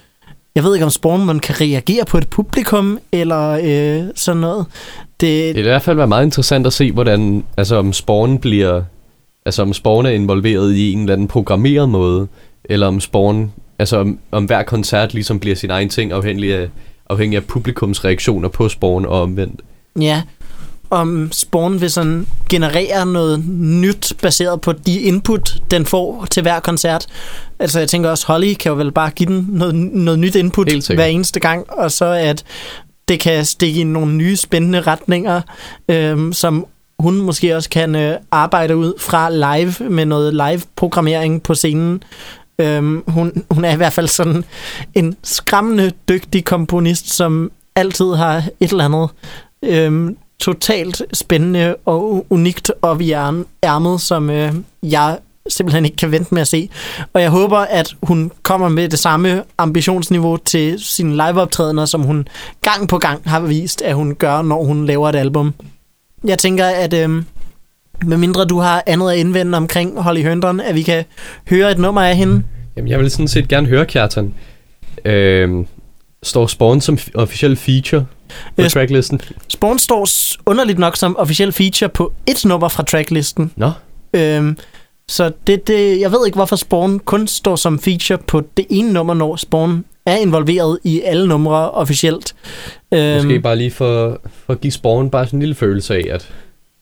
jeg 0.55 0.65
ved 0.65 0.75
ikke 0.75 0.85
om 0.85 0.91
Spawn 0.91 1.25
man 1.25 1.41
kan 1.41 1.61
reagere 1.61 2.05
på 2.05 2.19
et 2.19 2.29
publikum, 2.29 2.99
eller 3.13 3.51
øh, 3.51 4.09
sådan 4.15 4.41
noget. 4.41 4.67
Det, 5.21 5.21
Det 5.21 5.55
vil 5.55 5.65
i 5.65 5.69
hvert 5.69 5.83
fald 5.83 5.97
være 5.97 6.07
meget 6.07 6.25
interessant 6.25 6.67
at 6.67 6.73
se, 6.73 6.93
hvordan, 6.93 7.45
altså 7.57 7.77
om 7.77 7.93
Spawn 7.93 8.39
bliver, 8.39 8.83
altså 9.47 9.63
om 9.63 9.73
Spawn 9.73 10.07
er 10.07 10.11
involveret 10.11 10.75
i 10.75 10.93
en 10.93 11.01
eller 11.01 11.13
anden 11.13 11.29
programmeret 11.29 11.89
måde, 11.89 12.29
eller 12.65 12.87
om 12.87 13.01
Spawn, 13.01 13.53
altså 13.79 13.97
om, 13.97 14.19
om 14.31 14.45
hver 14.45 14.63
koncert 14.63 15.15
ligesom 15.15 15.41
bliver 15.41 15.57
sin 15.57 15.71
egen 15.71 15.89
ting, 15.89 16.13
afhængig 16.13 16.55
af, 16.55 16.69
afhængig 17.11 17.37
af 17.37 17.45
publikums 17.45 18.05
reaktioner 18.05 18.49
på 18.49 18.69
Spawn 18.69 19.07
og 19.07 19.23
omvendt. 19.23 19.61
Ja, 20.01 20.23
om 20.91 21.33
Spawn 21.33 21.81
vil 21.81 21.91
sådan 21.91 22.27
generere 22.49 23.07
noget 23.07 23.45
nyt, 23.59 24.13
baseret 24.23 24.61
på 24.61 24.73
de 24.73 25.01
input, 25.01 25.63
den 25.71 25.87
får 25.87 26.27
til 26.31 26.43
hver 26.43 26.61
koncert. 26.61 27.07
Altså 27.59 27.79
jeg 27.79 27.89
tænker 27.89 28.11
også, 28.11 28.27
Holly 28.27 28.55
kan 28.55 28.71
jo 28.71 28.77
vel 28.77 28.93
bare 28.93 29.11
give 29.11 29.27
den 29.27 29.47
noget, 29.49 29.75
noget 29.75 30.19
nyt 30.19 30.35
input 30.35 30.89
hver 30.95 31.05
eneste 31.05 31.41
gang, 31.41 31.71
og 31.71 31.93
så 31.93 32.05
at 32.05 32.45
det 33.09 33.21
kan 33.21 33.45
stikke 33.45 33.81
i 33.81 33.85
nogle 33.85 34.15
nye 34.15 34.37
spændende 34.37 34.81
retninger, 34.81 35.41
øhm, 35.89 36.33
som 36.33 36.67
hun 36.99 37.21
måske 37.21 37.57
også 37.57 37.71
kan 37.71 37.95
øh, 37.95 38.17
arbejde 38.31 38.77
ud 38.77 38.93
fra 38.99 39.31
live 39.31 39.91
med 39.91 40.07
noget 40.07 40.35
live-programmering 40.35 41.43
på 41.43 41.55
scenen. 41.55 42.03
Øhm, 42.59 43.03
hun, 43.07 43.45
hun 43.51 43.65
er 43.65 43.73
i 43.73 43.77
hvert 43.77 43.93
fald 43.93 44.09
sådan 44.09 44.45
en 44.95 45.17
skræmmende 45.23 45.93
dygtig 46.09 46.45
komponist, 46.45 47.13
som 47.13 47.51
altid 47.77 48.15
har 48.15 48.37
et 48.61 48.71
eller 48.71 48.85
andet 48.85 49.09
øhm, 49.63 50.17
totalt 50.41 51.03
spændende 51.13 51.77
og 51.85 52.27
unikt 52.31 52.73
op 52.83 53.01
i 53.01 53.13
ærmet, 53.63 54.01
som 54.01 54.31
øh, 54.31 54.55
jeg 54.83 55.19
simpelthen 55.49 55.85
ikke 55.85 55.97
kan 55.97 56.13
vente 56.13 56.35
med 56.35 56.41
at 56.41 56.49
se. 56.49 56.69
Og 57.13 57.23
jeg 57.23 57.31
håber, 57.31 57.59
at 57.59 57.95
hun 58.03 58.33
kommer 58.43 58.69
med 58.69 58.89
det 58.89 58.99
samme 58.99 59.43
ambitionsniveau 59.59 60.37
til 60.37 60.75
sine 60.79 61.13
liveoptrædener, 61.13 61.85
som 61.85 62.03
hun 62.03 62.29
gang 62.63 62.89
på 62.89 62.99
gang 62.99 63.23
har 63.27 63.41
vist, 63.41 63.83
at 63.83 63.95
hun 63.95 64.15
gør, 64.15 64.43
når 64.43 64.65
hun 64.65 64.87
laver 64.87 65.09
et 65.09 65.17
album. 65.17 65.55
Jeg 66.25 66.39
tænker, 66.39 66.67
at 66.67 66.95
øh, 66.95 67.23
medmindre 68.05 68.45
du 68.45 68.59
har 68.59 68.83
andet 68.87 69.11
at 69.11 69.19
indvende 69.19 69.57
omkring 69.57 70.01
Holly 70.01 70.21
Herndon, 70.21 70.61
at 70.61 70.75
vi 70.75 70.83
kan 70.83 71.05
høre 71.51 71.71
et 71.71 71.79
nummer 71.79 72.03
af 72.03 72.17
hende. 72.17 72.43
Jamen, 72.77 72.91
jeg 72.91 72.99
vil 72.99 73.11
sådan 73.11 73.29
set 73.29 73.49
gerne 73.49 73.67
høre 73.67 73.87
Kjartan. 73.87 74.35
Øh, 75.05 75.65
står 76.23 76.47
Spawn 76.47 76.81
som 76.81 76.99
officiel 77.15 77.57
feature 77.57 78.07
på 78.57 78.63
Øh, 78.63 78.71
tracklisten? 78.71 79.21
Spawn 79.49 79.79
står 79.79 80.09
underligt 80.47 80.79
nok 80.79 80.97
som 80.97 81.17
officiel 81.19 81.53
feature 81.53 81.89
på 81.89 82.13
et 82.27 82.45
nummer 82.45 82.69
fra 82.69 82.83
tracklisten. 82.83 83.53
Nå, 83.57 83.71
Øhm, 84.15 84.57
så 85.09 85.33
det, 85.47 85.67
det, 85.67 86.01
jeg 86.01 86.13
ved 86.13 86.27
ikke, 86.27 86.37
hvorfor 86.37 86.57
Spawn 86.57 86.99
kun 86.99 87.27
står 87.27 87.57
som 87.57 87.79
feature 87.79 88.19
på 88.19 88.43
det 88.57 88.67
ene 88.71 88.93
nummer, 88.93 89.15
når 89.15 89.37
Spawn 89.37 89.85
er 90.07 90.17
involveret 90.17 90.79
i 90.85 91.01
alle 91.01 91.29
numre 91.29 91.71
officielt. 91.71 92.35
Øhm, 92.95 93.15
måske 93.17 93.41
bare 93.41 93.57
lige 93.57 93.71
for, 93.71 94.21
for 94.47 94.53
at 94.53 94.61
give 94.61 94.71
Spawn 94.73 95.11
bare 95.11 95.27
sådan 95.27 95.37
en 95.37 95.41
lille 95.41 95.55
følelse 95.55 95.95
af, 95.95 96.07
at, 96.11 96.29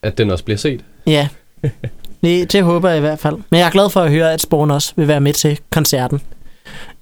at 0.03 0.18
den 0.18 0.30
også 0.30 0.45
bliver 0.45 0.59
set. 0.59 0.80
Ja, 1.07 1.28
det, 2.22 2.53
det 2.53 2.62
håber 2.62 2.89
jeg 2.89 2.99
i 2.99 3.01
hvert 3.01 3.18
fald. 3.18 3.36
Men 3.51 3.61
jeg 3.61 3.66
er 3.66 3.70
glad 3.70 3.91
for 3.91 4.01
at 4.01 4.11
høre, 4.11 4.32
at 4.32 4.41
Spawn 4.41 4.70
også 4.70 4.93
vil 4.97 5.09
være 5.09 5.20
med 5.20 5.32
til 5.32 5.59
koncerten. 5.70 6.20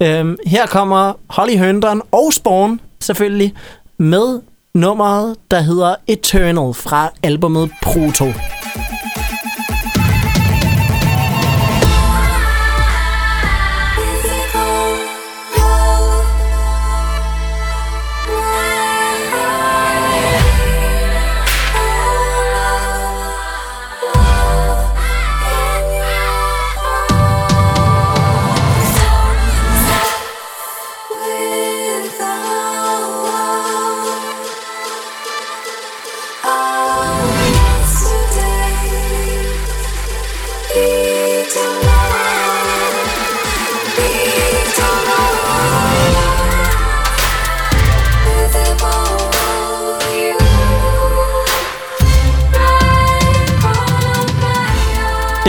Øhm, 0.03 0.37
her 0.47 0.67
kommer 0.67 1.12
Holly 1.29 1.57
Herndon 1.57 2.03
og 2.12 2.33
Spawn 2.33 2.81
selvfølgelig 3.01 3.55
med 3.99 4.41
nummeret, 4.75 5.37
der 5.51 5.61
hedder 5.61 5.95
Eternal 6.07 6.75
fra 6.75 7.11
albumet 7.23 7.71
Proto. 7.83 8.27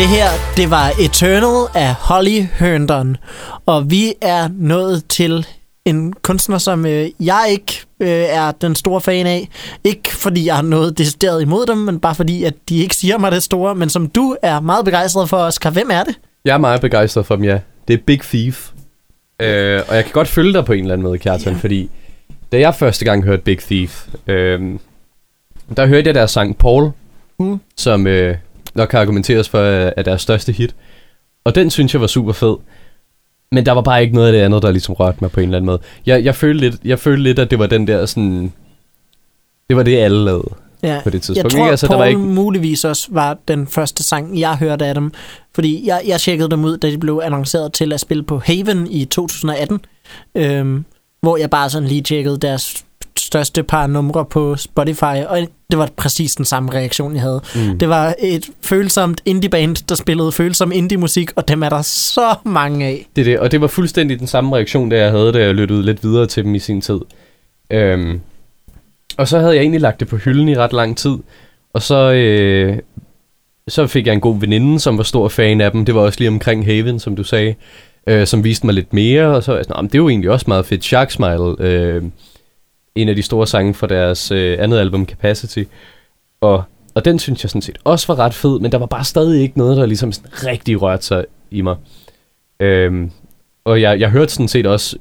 Det 0.08 0.16
her, 0.16 0.30
det 0.58 0.70
var 0.70 0.92
Eternal 1.02 1.68
af 1.76 1.94
Holly 1.94 2.42
Herndon. 2.54 3.18
Og 3.66 3.92
vi 3.92 4.14
er 4.22 4.50
nået 4.58 5.04
til 5.10 5.46
en 5.86 6.14
kunstner, 6.14 6.58
som 6.58 6.86
øh, 6.86 7.10
jeg 7.20 7.48
ikke 7.52 7.82
øh, 8.00 8.08
er 8.10 8.52
den 8.52 8.76
store 8.76 9.02
fan 9.02 9.28
af. 9.28 9.50
Ikke 9.84 10.16
fordi 10.16 10.46
jeg 10.46 10.56
har 10.56 10.62
noget 10.62 10.98
decideret 10.98 11.42
imod 11.42 11.66
dem, 11.66 11.78
men 11.78 12.00
bare 12.00 12.16
fordi, 12.16 12.44
at 12.44 12.54
de 12.70 12.78
ikke 12.78 12.96
siger 12.96 13.18
mig 13.18 13.32
det 13.32 13.44
store. 13.44 13.76
Men 13.76 13.90
som 13.90 14.08
du 14.10 14.36
er 14.42 14.60
meget 14.60 14.86
begejstret 14.86 15.30
for, 15.30 15.38
Oscar. 15.38 15.70
Hvem 15.70 15.90
er 15.92 16.04
det? 16.04 16.16
Jeg 16.46 16.54
er 16.54 16.58
meget 16.58 16.82
begejstret 16.82 17.26
for 17.26 17.36
dem, 17.36 17.44
ja. 17.44 17.60
Det 17.88 17.94
er 17.94 17.98
Big 18.06 18.22
Thief. 18.22 18.70
Øh, 19.42 19.82
og 19.90 19.96
jeg 19.96 20.04
kan 20.04 20.14
godt 20.14 20.28
følge 20.28 20.54
dig 20.54 20.66
på 20.66 20.74
en 20.74 20.80
eller 20.80 20.94
anden 20.94 21.08
måde, 21.08 21.18
Kjartan, 21.18 21.54
Ja. 21.54 21.60
fordi 21.60 21.90
da 22.52 22.60
jeg 22.60 22.76
første 22.76 23.06
gang 23.06 23.24
hørte 23.24 23.42
Big 23.42 23.60
Thief, 23.60 24.08
øh, 24.28 24.62
der 25.78 25.86
hørte 25.88 26.08
jeg 26.08 26.16
deres 26.16 26.32
sang 26.32 26.58
Paul, 26.58 26.92
Mm. 27.40 27.60
som 27.78 28.08
øh, 28.08 28.36
nok 28.78 28.90
kan 28.90 29.00
argumenteres 29.00 29.50
for 29.50 29.60
øh, 29.62 29.92
er 29.98 30.04
deres 30.04 30.22
største 30.22 30.52
hit. 30.52 30.76
Og 31.44 31.56
den 31.56 31.70
synes 31.70 31.94
jeg 31.94 32.02
var 32.02 32.08
super 32.08 32.34
fed. 32.34 32.56
Men 33.52 33.66
der 33.66 33.72
var 33.72 33.82
bare 33.82 34.02
ikke 34.02 34.14
noget 34.16 34.28
af 34.28 34.34
det 34.34 34.40
andet, 34.40 34.62
der 34.64 34.72
ligesom 34.72 34.94
rørte 34.94 35.18
mig 35.22 35.32
på 35.32 35.40
en 35.40 35.44
eller 35.44 35.58
anden 35.58 35.66
måde. 35.66 35.80
Jeg, 36.06 36.24
jeg, 36.26 36.36
følte, 36.36 36.60
lidt, 36.70 36.76
jeg 36.86 37.00
følte 37.00 37.24
lidt, 37.24 37.40
at 37.40 37.52
det 37.52 37.60
var 37.60 37.68
den 37.68 37.88
der 37.88 38.06
sådan... 38.06 38.54
Det 39.70 39.78
var 39.78 39.84
det, 39.84 39.98
alle 39.98 40.26
lavede 40.26 40.50
Ja. 40.84 41.00
på 41.04 41.10
det 41.10 41.14
Jeg 41.16 41.22
tidspunkt. 41.22 41.52
tror, 41.52 41.60
ikke? 41.60 41.70
altså, 41.72 41.88
der 41.88 41.92
Paul 41.94 42.00
var 42.00 42.06
ikke, 42.06 42.20
muligvis 42.20 42.86
også 42.86 43.08
var 43.12 43.38
den 43.48 43.68
første 43.68 44.04
sang, 44.04 44.40
jeg 44.40 44.56
hørte 44.58 44.86
af 44.86 44.94
dem. 44.96 45.12
Fordi 45.56 45.88
jeg, 45.88 46.02
jeg 46.08 46.22
tjekkede 46.22 46.50
dem 46.50 46.66
ud, 46.66 46.78
da 46.78 46.90
de 46.92 46.98
blev 46.98 47.22
annonceret 47.24 47.74
til 47.74 47.94
at 47.94 48.00
spille 48.00 48.24
på 48.24 48.38
Haven 48.46 48.88
i 48.92 49.06
2018. 49.06 49.80
Øhm, 50.36 50.86
hvor 51.22 51.38
jeg 51.38 51.50
bare 51.50 51.70
sådan 51.70 51.88
lige 51.88 52.02
tjekkede 52.02 52.38
deres 52.38 52.86
største 53.20 53.64
par 53.64 53.88
numre 53.88 54.26
på 54.26 54.56
Spotify, 54.56 55.24
og 55.28 55.48
det 55.72 55.80
var 55.80 55.90
præcis 55.98 56.36
den 56.36 56.46
samme 56.46 56.72
reaktion, 56.74 57.14
jeg 57.14 57.22
havde. 57.22 57.42
mm, 57.56 57.80
Det 57.80 57.90
var 57.90 58.14
et 58.20 58.50
følsomt 58.62 59.22
indie-band, 59.26 59.76
der 59.90 59.96
spillede 59.96 60.32
følsom 60.32 60.72
indie-musik, 60.72 61.32
og 61.36 61.48
dem 61.48 61.64
er 61.64 61.70
der 61.70 61.82
så 61.82 62.36
mange 62.46 62.86
af. 62.86 63.08
Det 63.16 63.22
er 63.22 63.26
det, 63.26 63.40
og 63.40 63.52
det 63.52 63.62
var 63.62 63.68
fuldstændig 63.68 64.20
den 64.20 64.28
samme 64.28 64.56
reaktion, 64.56 64.92
der 64.92 64.98
jeg 64.98 65.12
havde, 65.12 65.32
da 65.34 65.40
jeg 65.40 65.56
lyttede 65.56 65.84
lidt 65.84 66.04
videre 66.04 66.26
til 66.28 66.44
dem 66.44 66.56
i 66.56 66.60
sin 66.60 66.82
tid. 66.82 67.00
Øhm, 67.72 68.20
og 69.18 69.28
så 69.28 69.40
havde 69.40 69.54
jeg 69.54 69.62
egentlig 69.62 69.82
lagt 69.82 70.00
det 70.00 70.08
på 70.08 70.18
hylden 70.18 70.50
i 70.50 70.56
ret 70.58 70.74
lang 70.74 70.98
tid, 70.98 71.18
og 71.74 71.82
så, 71.82 72.12
øh, 72.14 72.78
så 73.68 73.88
fik 73.88 74.08
jeg 74.08 74.14
en 74.14 74.22
god 74.22 74.40
veninde, 74.40 74.80
som 74.80 74.98
var 74.98 75.04
stor 75.04 75.28
fan 75.28 75.62
af 75.62 75.72
dem. 75.72 75.86
Det 75.86 75.96
var 75.96 76.02
også 76.02 76.20
lige 76.20 76.30
omkring 76.30 76.66
Haven, 76.66 77.00
som 77.00 77.16
du 77.16 77.24
sagde, 77.24 77.56
øh, 78.08 78.28
som 78.28 78.44
viste 78.44 78.66
mig 78.66 78.76
lidt 78.76 78.94
mere, 78.94 79.26
og 79.28 79.44
så 79.44 79.52
var 79.52 79.58
jeg 79.58 79.66
sådan, 79.66 79.76
"Nå, 79.78 79.82
men 79.82 79.88
det 79.90 79.96
er 79.96 80.00
jo 80.00 80.10
egentlig 80.10 80.32
også 80.32 80.46
meget 80.48 80.66
fedt. 80.66 80.84
Shark 80.84 81.12
Smile, 81.12 81.56
øh, 81.60 82.04
en 82.98 83.10
af 83.10 83.16
de 83.16 83.24
store 83.24 83.48
sange 83.48 83.74
fra 83.74 83.88
deres 83.88 84.32
øh, 84.32 84.58
andet 84.60 84.80
album, 84.80 85.06
Capacity. 85.06 85.64
Og, 86.42 86.64
og 86.96 87.06
den 87.06 87.20
synes 87.20 87.44
jeg 87.44 87.50
sådan 87.50 87.62
set 87.62 87.78
også 87.84 88.08
var 88.08 88.20
ret 88.20 88.34
fed, 88.34 88.60
men 88.60 88.72
der 88.72 88.78
var 88.78 88.86
bare 88.86 89.04
stadig 89.04 89.42
ikke 89.42 89.58
noget, 89.58 89.78
der 89.78 89.86
ligesom 89.86 90.12
sådan 90.12 90.32
rigtig 90.46 90.82
rørte 90.82 91.06
sig 91.06 91.26
i 91.52 91.62
mig. 91.62 91.76
Øhm, 92.60 93.12
og 93.66 93.82
jeg, 93.82 94.00
jeg 94.00 94.10
hørte 94.10 94.34
sådan 94.34 94.48
set 94.48 94.68
også 94.68 94.98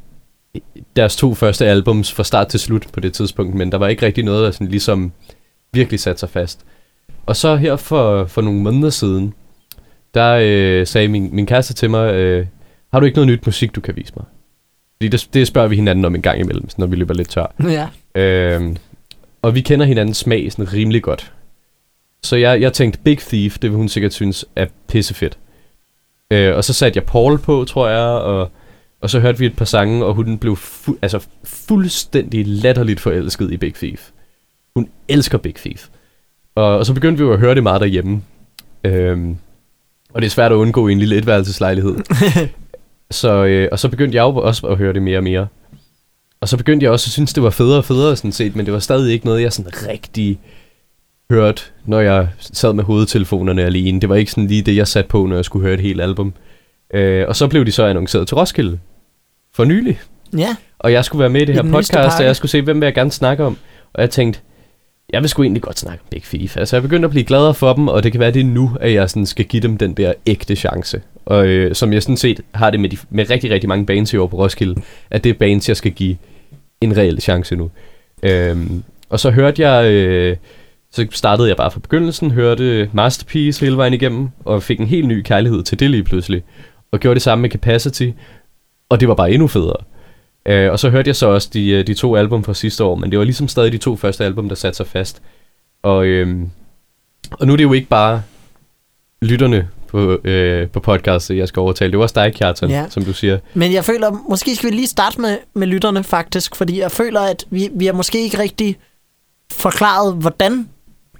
deres 0.97 1.16
to 1.16 1.34
første 1.34 1.66
albums 1.66 2.12
fra 2.12 2.24
start 2.24 2.49
til 2.49 2.61
slut 2.61 2.86
på 2.92 3.01
det 3.01 3.12
tidspunkt, 3.12 3.55
men 3.55 3.72
der 3.72 3.78
var 3.78 3.88
ikke 3.88 4.07
rigtig 4.07 4.24
noget, 4.24 4.44
der 4.44 4.51
sådan 4.51 4.68
ligesom 4.68 5.12
virkelig 5.72 6.01
satte 6.01 6.20
sig 6.20 6.28
fast. 6.28 6.64
Og 7.26 7.36
så 7.36 7.57
her 7.57 7.76
for, 7.76 8.24
for 8.24 8.42
nogle 8.42 8.61
måneder 8.61 8.90
siden, 8.90 9.34
der 10.14 10.38
øh, 10.42 10.86
sagde 10.86 11.09
min, 11.09 11.28
min 11.32 11.47
kæreste 11.47 11.74
til 11.74 11.90
mig, 11.90 12.14
øh, 12.14 12.47
har 12.92 13.01
du 13.01 13.07
ikke 13.07 13.16
noget 13.16 13.28
nyt 13.28 13.47
musik, 13.47 13.74
du 13.74 13.80
kan 13.80 13.97
vise 13.97 14.12
mig? 14.16 14.24
Fordi 14.97 15.09
det, 15.09 15.28
det 15.34 15.47
spørger 15.47 15.68
vi 15.68 15.76
hinanden 15.76 16.05
om 16.05 16.14
en 16.14 16.22
gang 16.22 16.40
imellem, 16.40 16.68
når 16.78 16.86
vi 16.86 16.97
løber 16.97 17.14
lidt 17.14 17.28
tør. 17.30 17.55
Ja. 18.14 18.20
Øhm, 18.20 18.76
og 19.42 19.55
vi 19.55 19.61
kender 19.61 19.86
hinandens 19.86 20.16
smag 20.16 20.53
sådan 20.53 20.72
rimelig 20.72 21.03
godt. 21.03 21.32
Så 22.22 22.36
jeg, 22.36 22.61
jeg 22.61 22.72
tænkte, 22.72 22.99
Big 23.05 23.18
Thief, 23.18 23.59
det 23.59 23.70
vil 23.70 23.76
hun 23.76 23.88
sikkert 23.88 24.12
synes 24.12 24.44
er 24.57 24.66
pissefedt. 24.88 25.38
Øh, 26.30 26.57
og 26.57 26.64
så 26.64 26.72
satte 26.72 26.97
jeg 26.97 27.05
Paul 27.05 27.38
på, 27.38 27.64
tror 27.64 27.88
jeg, 27.88 28.01
og, 28.01 28.51
og 29.01 29.11
så 29.11 29.20
hørte 29.20 29.38
vi 29.38 29.47
et 29.47 29.57
par 29.57 29.64
sange, 29.64 30.05
og 30.05 30.14
hun 30.14 30.38
blev 30.38 30.57
fu- 30.57 30.99
altså 31.03 31.26
fuldstændig 31.44 32.47
latterligt 32.47 33.01
forelsket 33.01 33.53
i 33.53 33.57
Big 33.57 33.74
Thief. 33.74 34.11
Hun 34.76 34.88
elsker 35.09 35.38
Big 35.38 35.55
Thief. 35.55 35.88
Og, 36.55 36.78
og 36.78 36.86
så 36.86 36.94
begyndte 36.94 37.18
vi 37.22 37.26
jo 37.28 37.32
at 37.32 37.38
høre 37.40 37.55
det 37.55 37.62
meget 37.62 37.80
derhjemme. 37.80 38.22
Øhm, 38.84 39.36
og 40.14 40.22
det 40.22 40.26
er 40.26 40.30
svært 40.30 40.53
at 40.53 40.57
undgå 40.57 40.88
i 40.88 40.92
en 40.92 40.99
lille 40.99 41.16
etværelseslejlighed. 41.16 41.97
så, 43.11 43.45
øh, 43.45 43.69
og 43.73 43.79
så 43.79 43.89
begyndte 43.89 44.17
jeg 44.17 44.23
jo 44.23 44.37
også 44.37 44.67
at 44.67 44.77
høre 44.77 44.93
det 44.93 45.03
mere 45.03 45.19
og 45.19 45.25
mere. 45.25 45.47
Og 46.41 46.49
så 46.49 46.57
begyndte 46.57 46.85
jeg 46.85 46.93
også 46.93 47.09
at 47.09 47.13
synes, 47.13 47.33
det 47.33 47.43
var 47.43 47.51
federe 47.51 47.79
og 47.79 47.85
federe 47.85 48.17
sådan 48.17 48.33
set, 48.33 48.57
men 48.57 48.67
det 48.67 48.75
var 48.75 48.81
stadig 48.81 49.13
ikke 49.13 49.27
noget, 49.27 49.43
jeg 49.43 49.53
sådan 49.53 49.73
rigtig 49.89 50.41
hørte, 51.31 51.63
når 51.85 52.01
jeg 52.01 52.29
sad 52.39 52.73
med 52.73 52.85
hovedtelefonerne 52.85 53.63
alene. 53.63 54.01
Det 54.01 54.09
var 54.09 54.15
ikke 54.17 54.31
sådan 54.31 54.47
lige 54.47 54.63
det, 54.63 54.77
jeg 54.77 54.89
satte 54.89 55.09
på, 55.09 55.27
når 55.27 55.37
jeg 55.37 55.45
skulle 55.45 55.63
høre 55.63 55.75
et 55.75 55.81
helt 55.81 56.01
album. 56.01 56.35
Øh, 56.95 57.25
og 57.29 57.37
så 57.37 57.49
blev 57.49 57.67
de 57.67 57.73
så 57.73 57.85
annonceret 57.87 58.29
til 58.29 58.35
Roskilde 58.35 58.79
for 59.55 59.65
nylig. 59.65 60.01
Ja. 60.37 60.57
Og 60.79 60.93
jeg 60.93 61.05
skulle 61.05 61.21
være 61.21 61.31
med 61.31 61.43
i 61.43 61.45
det 61.45 61.55
her 61.55 61.63
podcast, 61.63 62.21
og 62.21 62.25
jeg 62.25 62.37
skulle 62.37 62.51
se, 62.51 62.63
hvem 62.63 62.81
vil 62.81 62.87
jeg 62.87 62.95
gerne 62.95 63.13
snakke 63.13 63.45
om. 63.45 63.59
Og 63.93 64.03
jeg 64.03 64.11
tænkte, 64.11 64.41
jeg 65.11 65.23
vil 65.23 65.29
sgu 65.29 65.43
egentlig 65.43 65.63
godt 65.63 65.79
snakke 65.79 66.03
om 66.03 66.09
Big 66.11 66.23
Thief. 66.23 66.57
Altså, 66.57 66.77
jeg 66.77 66.83
begyndte 66.83 67.07
at 67.07 67.11
blive 67.11 67.25
gladere 67.25 67.55
for 67.55 67.73
dem, 67.73 67.89
og 67.89 68.03
det 68.03 68.13
kan 68.13 68.21
være, 68.21 68.31
det 68.31 68.41
er 68.41 68.45
nu, 68.45 68.77
at 68.81 68.93
jeg 68.93 69.11
sådan 69.11 69.27
skal 69.27 69.45
give 69.45 69.63
dem 69.63 69.79
den 69.79 69.95
der 69.95 70.13
ægte 70.27 70.57
chance. 70.57 71.03
Og 71.27 71.47
øh, 71.47 71.74
som 71.74 71.93
jeg 71.93 72.03
sådan 72.03 72.16
set 72.16 72.41
har 72.55 72.70
det 72.70 72.81
med, 72.81 72.89
de, 72.89 72.97
med 73.11 73.31
rigtig, 73.31 73.51
rigtig 73.51 73.68
mange 73.68 73.87
bands 73.87 74.12
i 74.12 74.16
år 74.16 74.27
på 74.27 74.37
Roskilde, 74.37 74.83
at 75.11 75.24
det 75.24 75.31
er 75.31 75.35
bands, 75.35 75.68
jeg 75.68 75.77
skal 75.77 75.93
give 75.93 76.16
en 76.81 76.97
reel 76.97 77.20
chance 77.20 77.57
nu. 77.57 77.70
Øhm, 78.22 78.83
og 79.09 79.20
så 79.20 79.31
hørte 79.31 79.68
jeg, 79.68 79.93
øh, 79.93 80.37
så 80.93 81.07
startede 81.11 81.49
jeg 81.49 81.57
bare 81.57 81.70
fra 81.70 81.81
begyndelsen, 81.81 82.31
hørte 82.31 82.91
Masterpiece 82.93 83.64
hele 83.64 83.77
vejen 83.77 83.95
igennem, 83.95 84.29
og 84.45 84.62
fik 84.62 84.81
en 84.81 84.87
helt 84.87 85.09
ny 85.09 85.22
kærlighed 85.22 85.62
til 85.62 85.81
det 85.81 85.91
lige 85.91 86.05
pludselig. 86.05 86.43
Og 86.93 87.01
gjorde 87.01 87.14
det 87.14 87.22
samme 87.22 87.43
med 87.43 87.51
Capacity, 87.51 88.11
og 88.89 89.01
det 89.01 89.09
var 89.09 89.14
bare 89.14 89.31
endnu 89.31 89.47
federe. 89.47 89.77
Øh, 90.47 90.72
og 90.72 90.79
så 90.79 90.91
hørte 90.91 91.09
jeg 91.09 91.16
så 91.16 91.27
også 91.27 91.51
de, 91.53 91.70
øh, 91.70 91.87
de 91.87 91.95
to 91.95 92.16
album 92.16 92.45
fra 92.45 92.55
sidste 92.55 92.85
år, 92.85 92.95
men 92.95 93.11
det 93.11 93.18
var 93.18 93.24
ligesom 93.24 93.49
stadig 93.49 93.72
de 93.72 93.79
to 93.79 93.97
første 93.97 94.24
album, 94.24 94.49
der 94.49 94.57
satte 94.57 94.77
sig 94.77 94.87
fast. 94.87 95.22
Og, 95.83 96.07
øh, 96.07 96.39
og 97.31 97.47
nu 97.47 97.53
er 97.53 97.57
det 97.57 97.64
jo 97.64 97.72
ikke 97.72 97.89
bare 97.89 98.22
lytterne 99.22 99.68
på, 99.97 100.28
øh, 100.28 100.68
på 100.68 100.80
podcastet, 100.80 101.36
jeg 101.36 101.49
skal 101.49 101.61
overtale. 101.61 101.90
Det 101.90 101.94
jo 101.94 102.03
også 102.03 102.14
dig, 102.16 102.34
Kjartan, 102.34 102.70
Ja. 102.70 102.84
som 102.90 103.05
du 103.05 103.12
siger. 103.12 103.38
Men 103.55 103.72
jeg 103.72 103.84
føler, 103.84 104.24
måske 104.28 104.57
skal 104.57 104.70
vi 104.70 104.74
lige 104.76 104.86
starte 104.86 105.20
med, 105.20 105.36
med 105.55 105.66
lytterne 105.66 106.05
faktisk, 106.05 106.57
fordi 106.57 106.80
jeg 106.80 106.90
føler, 106.90 107.20
at 107.20 107.44
vi, 107.51 107.68
vi 107.74 107.86
har 107.86 107.92
måske 107.92 108.22
ikke 108.22 108.38
rigtig 108.38 108.76
forklaret, 109.53 110.14
hvordan 110.14 110.68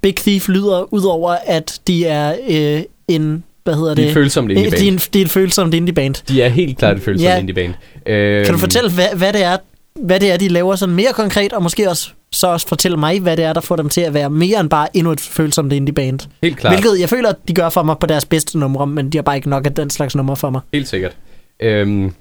Big 0.01 0.15
Thief 0.15 0.49
lyder, 0.49 0.93
udover 0.93 1.35
at 1.45 1.79
de 1.87 2.05
er 2.05 2.35
øh, 2.49 2.81
en, 3.07 3.43
hvad 3.63 3.75
hedder 3.75 3.95
De 3.95 4.01
det? 4.01 4.09
er 4.09 4.13
følsomt 4.13 4.51
indie 4.51 4.65
Øh, 4.65 4.71
de, 4.71 4.87
er 4.87 4.91
en, 4.91 4.97
de 4.97 5.21
er 5.21 5.25
et 5.25 5.31
følsomt 5.31 5.73
indie-band. 5.73 6.15
De 6.27 6.41
er 6.41 6.49
helt 6.49 6.77
klart 6.77 6.97
et 6.97 7.03
følsomt 7.03 7.23
Ja. 7.29 7.39
indie 7.39 7.55
band. 7.55 7.73
Øh, 8.05 8.45
Kan 8.45 8.53
du 8.53 8.59
fortælle, 8.59 8.91
hvad, 8.91 9.07
hvad, 9.15 9.33
det 9.33 9.43
er, 9.43 9.57
hvad 9.95 10.19
det 10.19 10.31
er, 10.31 10.37
de 10.37 10.47
laver 10.47 10.75
sådan 10.75 10.95
mere 10.95 11.13
konkret, 11.13 11.53
og 11.53 11.63
måske 11.63 11.89
også 11.89 12.09
så 12.31 12.47
også 12.47 12.67
fortælle 12.67 12.97
mig, 12.97 13.19
hvad 13.19 13.37
det 13.37 13.45
er, 13.45 13.53
der 13.53 13.61
får 13.61 13.75
dem 13.75 13.89
til 13.89 14.01
at 14.01 14.13
være 14.13 14.29
mere 14.29 14.59
end 14.59 14.69
bare 14.69 14.97
endnu 14.97 15.11
et 15.11 15.19
følsomt 15.19 15.73
indie-band. 15.73 16.19
Helt 16.43 16.57
klart. 16.57 16.73
Hvilket 16.73 16.99
jeg 16.99 17.09
føler, 17.09 17.33
de 17.47 17.53
gør 17.53 17.69
for 17.69 17.83
mig 17.83 17.97
på 17.99 18.07
deres 18.07 18.25
bedste 18.25 18.59
numre, 18.59 18.87
men 18.87 19.09
de 19.09 19.17
har 19.17 19.21
bare 19.23 19.35
ikke 19.35 19.49
nok 19.49 19.65
af 19.65 19.73
den 19.73 19.89
slags 19.89 20.15
numre 20.15 20.35
for 20.35 20.49
mig. 20.49 20.61
Helt 20.73 20.87
sikkert. 20.87 21.17
Øhm, 21.59 22.13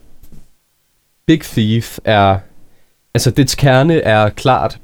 Big 1.27 1.41
Thief 1.43 1.99
er... 2.05 2.39
Altså, 3.15 3.31
dets 3.31 3.55
kerne 3.55 4.01
er 4.01 4.29
klart 4.29 4.79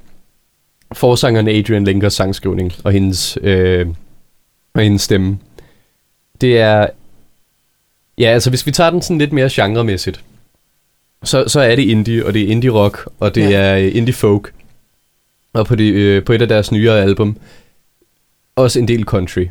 forsangeren 0.92 1.48
Adrian 1.48 1.84
Linkers 1.84 2.14
sangskrivning 2.14 2.72
og 2.84 2.92
hendes, 2.92 3.38
øh, 3.42 3.86
og 4.74 4.82
hendes 4.82 5.02
stemme. 5.02 5.38
Det 6.40 6.58
er... 6.60 6.86
Ja, 8.18 8.24
altså, 8.26 8.50
hvis 8.50 8.66
vi 8.66 8.70
tager 8.70 8.90
den 8.90 9.02
sådan 9.02 9.18
lidt 9.18 9.32
mere 9.32 9.48
genremæssigt, 9.52 10.24
så, 11.24 11.44
så 11.48 11.60
er 11.60 11.76
det 11.76 11.82
indie, 11.82 12.26
og 12.26 12.34
det 12.34 12.42
er 12.42 12.46
indie 12.48 12.70
rock, 12.70 13.08
og 13.20 13.34
det 13.34 13.50
Ja. 13.50 13.60
er 13.60 13.78
øh, 13.78 13.90
indie 13.96 14.14
folk. 14.14 14.52
Og 15.54 15.66
på, 15.66 15.74
de, 15.74 15.88
øh, 15.88 16.24
på 16.24 16.32
et 16.32 16.42
af 16.42 16.48
deres 16.48 16.72
nyere 16.72 17.00
album, 17.02 17.36
også 18.56 18.78
en 18.78 18.88
del 18.88 19.04
country. 19.04 19.46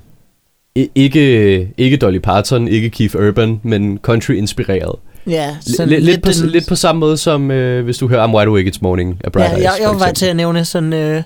I, 0.76 0.90
ikke, 0.96 1.74
ikke 1.78 1.98
Dolly 1.98 2.18
Parton, 2.18 2.68
ikke 2.68 2.90
Keith 2.90 3.16
Urban, 3.16 3.60
men 3.64 3.98
country-inspireret. 3.98 4.96
Ja, 5.28 5.58
sådan 5.62 5.90
lidt, 5.90 6.04
lidt, 6.04 6.24
på, 6.24 6.32
den- 6.42 6.50
lidt 6.50 6.68
på 6.68 6.76
samme 6.76 7.00
måde 7.00 7.18
som, 7.18 7.52
øh, 7.52 7.84
hvis 7.84 7.98
du 7.98 8.08
hører 8.08 8.28
I'm 8.28 8.36
Wide 8.36 8.48
Awake 8.48 8.70
It's 8.76 8.80
Morning 8.82 9.22
af 9.24 9.32
Bright 9.32 9.50
Ja, 9.50 9.56
Eyes. 9.56 9.64
jeg, 9.64 9.74
jeg 9.82 10.00
var 10.00 10.12
til 10.12 10.26
at 10.26 10.36
nævne 10.36 10.66
sådan, 10.66 10.94
øh, 10.94 11.24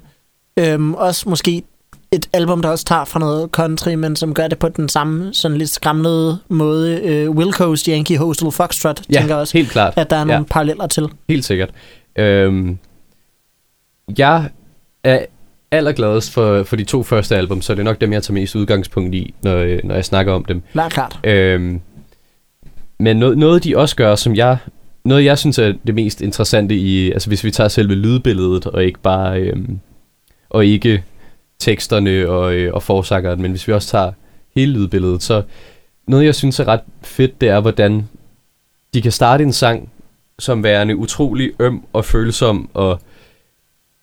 øhm, 0.59 0.93
også 0.93 1.29
måske 1.29 1.63
et 2.11 2.29
album, 2.33 2.61
der 2.61 2.69
også 2.69 2.85
tager 2.85 3.05
fra 3.05 3.19
noget 3.19 3.49
country, 3.51 3.93
men 3.93 4.15
som 4.15 4.33
gør 4.33 4.47
det 4.47 4.59
på 4.59 4.69
den 4.69 4.89
samme, 4.89 5.33
sådan 5.33 5.57
lidt 5.57 5.69
skramlede 5.69 6.37
måde. 6.49 7.01
Øh, 7.01 7.29
Wilco's 7.29 7.89
Yankee 7.91 8.17
Hostel 8.17 8.51
Foxtrot, 8.51 9.01
Ja, 9.11 9.19
tænker 9.19 9.35
også, 9.35 9.57
helt 9.57 9.69
klart. 9.69 9.93
at 9.97 10.09
der 10.09 10.15
er 10.15 10.23
nogle 10.23 10.33
ja. 10.37 10.43
paralleller 10.49 10.87
til. 10.87 11.07
Helt 11.29 11.45
sikkert. 11.45 11.69
Øhm, 12.15 12.77
jeg 14.17 14.49
er 15.05 15.25
allergladest 15.71 16.33
for, 16.33 16.63
for 16.63 16.75
de 16.75 16.83
to 16.83 17.03
første 17.03 17.35
album, 17.35 17.61
så 17.61 17.73
det 17.73 17.79
er 17.79 17.83
nok 17.83 18.01
dem, 18.01 18.13
jeg 18.13 18.23
tager 18.23 18.33
mest 18.33 18.55
udgangspunkt 18.55 19.15
i, 19.15 19.33
når, 19.41 19.55
øh, 19.55 19.79
når 19.83 19.95
jeg 19.95 20.05
snakker 20.05 20.33
om 20.33 20.45
dem. 20.45 20.61
Klart, 20.71 20.91
klart. 20.91 21.19
Øhm, 21.23 21.81
men 22.99 23.17
noget, 23.17 23.37
noget, 23.37 23.63
de 23.63 23.77
også 23.77 23.95
gør, 23.95 24.15
som 24.15 24.35
jeg... 24.35 24.57
Noget, 25.05 25.25
jeg 25.25 25.37
synes 25.37 25.59
er 25.59 25.73
det 25.87 25.95
mest 25.95 26.21
interessante 26.21 26.75
i... 26.75 27.11
Altså, 27.11 27.29
hvis 27.29 27.43
vi 27.43 27.51
tager 27.51 27.67
selve 27.67 27.95
lydbilledet, 27.95 28.65
og 28.65 28.83
ikke 28.83 28.99
bare... 28.99 29.41
Øhm, 29.41 29.79
og 30.49 30.65
ikke 30.65 31.03
teksterne 31.59 32.29
og, 32.29 32.55
øh, 32.55 32.73
og 32.73 32.83
forsangeren, 32.83 33.41
men 33.41 33.51
hvis 33.51 33.67
vi 33.67 33.73
også 33.73 33.87
tager 33.87 34.11
hele 34.55 34.73
lydbilledet, 34.73 35.23
så, 35.23 35.41
noget, 36.07 36.25
jeg 36.25 36.35
synes 36.35 36.59
er 36.59 36.67
ret 36.67 36.81
fedt, 37.01 37.41
det 37.41 37.49
er, 37.49 37.59
hvordan 37.59 38.09
de 38.93 39.01
kan 39.01 39.11
starte 39.11 39.43
en 39.43 39.53
sang 39.53 39.89
som 40.39 40.63
værende 40.63 40.95
utrolig 40.95 41.51
øm 41.59 41.83
og 41.93 42.05
følsom 42.05 42.69
og 42.73 42.99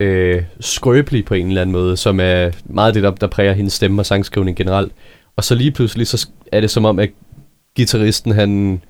øh, 0.02 0.42
skrøbelig 0.60 1.24
på 1.24 1.34
en 1.34 1.48
eller 1.48 1.60
anden 1.60 1.72
måde, 1.72 1.96
som 1.96 2.20
er 2.20 2.50
meget 2.64 2.94
det, 2.94 3.02
der, 3.02 3.10
der 3.10 3.26
præger 3.26 3.52
hendes 3.52 3.72
stemme 3.72 4.02
og 4.02 4.06
sangskrivning 4.06 4.56
generelt. 4.56 4.92
Og 5.36 5.44
så 5.44 5.54
lige 5.54 5.70
pludselig, 5.70 6.06
så 6.06 6.28
er 6.52 6.60
det 6.60 6.70
som 6.70 6.84
om, 6.84 6.98
at 6.98 7.08
gitarristen, 7.76 8.32
han 8.32 8.80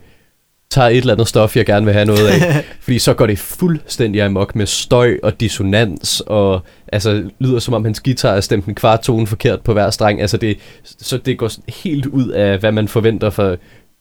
tager 0.71 0.89
et 0.89 0.97
eller 0.97 1.13
andet 1.13 1.29
stof, 1.29 1.57
jeg 1.57 1.67
gerne 1.67 1.87
vil 1.87 1.95
have 1.95 2.05
noget 2.07 2.27
af. 2.27 2.65
fordi 2.83 2.99
så 2.99 3.15
går 3.15 3.27
det 3.27 3.39
fuldstændig 3.39 4.23
amok 4.23 4.57
med 4.57 4.67
støj 4.67 5.19
og 5.23 5.41
dissonans, 5.41 6.21
og 6.27 6.61
altså 6.93 7.31
lyder 7.39 7.59
som 7.59 7.75
om 7.75 7.85
hans 7.85 8.01
guitar 8.01 8.35
er 8.35 8.41
stemt 8.41 8.67
en 8.67 8.75
kvart 8.75 9.03
tone 9.03 9.27
forkert 9.27 9.61
på 9.61 9.73
hver 9.73 9.91
streng. 9.91 10.21
Altså 10.21 10.37
det, 10.37 10.59
så 10.85 11.19
det 11.19 11.39
går 11.39 11.51
helt 11.83 12.07
ud 12.07 12.29
af, 12.29 12.59
hvad 12.59 12.73
man 12.73 12.89
forventer 12.89 13.31
for 13.31 13.57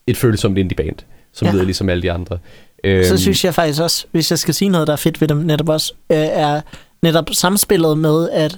et 0.07 0.17
følsomt 0.17 0.57
indie 0.57 0.75
band, 0.75 0.95
som 1.33 1.45
Ja. 1.47 1.53
lyder 1.53 1.63
ligesom 1.63 1.89
alle 1.89 2.01
de 2.03 2.11
andre. 2.11 2.37
Så 2.83 2.89
Øhm, 2.89 3.17
synes 3.17 3.45
jeg 3.45 3.53
faktisk 3.53 3.81
også, 3.81 4.05
hvis 4.11 4.31
jeg 4.31 4.39
skal 4.39 4.53
sige 4.53 4.69
noget, 4.69 4.87
der 4.87 4.93
er 4.93 4.97
fedt 4.97 5.21
ved 5.21 5.27
dem 5.27 5.37
netop 5.37 5.69
også, 5.69 5.93
øh, 6.11 6.17
er 6.17 6.61
netop 7.03 7.25
samspillet 7.31 7.97
med, 7.97 8.29
at 8.29 8.57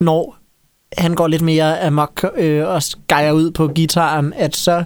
når 0.00 0.36
han 0.98 1.14
går 1.14 1.26
lidt 1.28 1.42
mere 1.42 1.80
amok 1.82 2.24
øh, 2.36 2.66
og 2.68 2.82
skærer 2.82 3.32
ud 3.32 3.50
på 3.50 3.68
gitaren, 3.68 4.32
at 4.36 4.56
så 4.56 4.84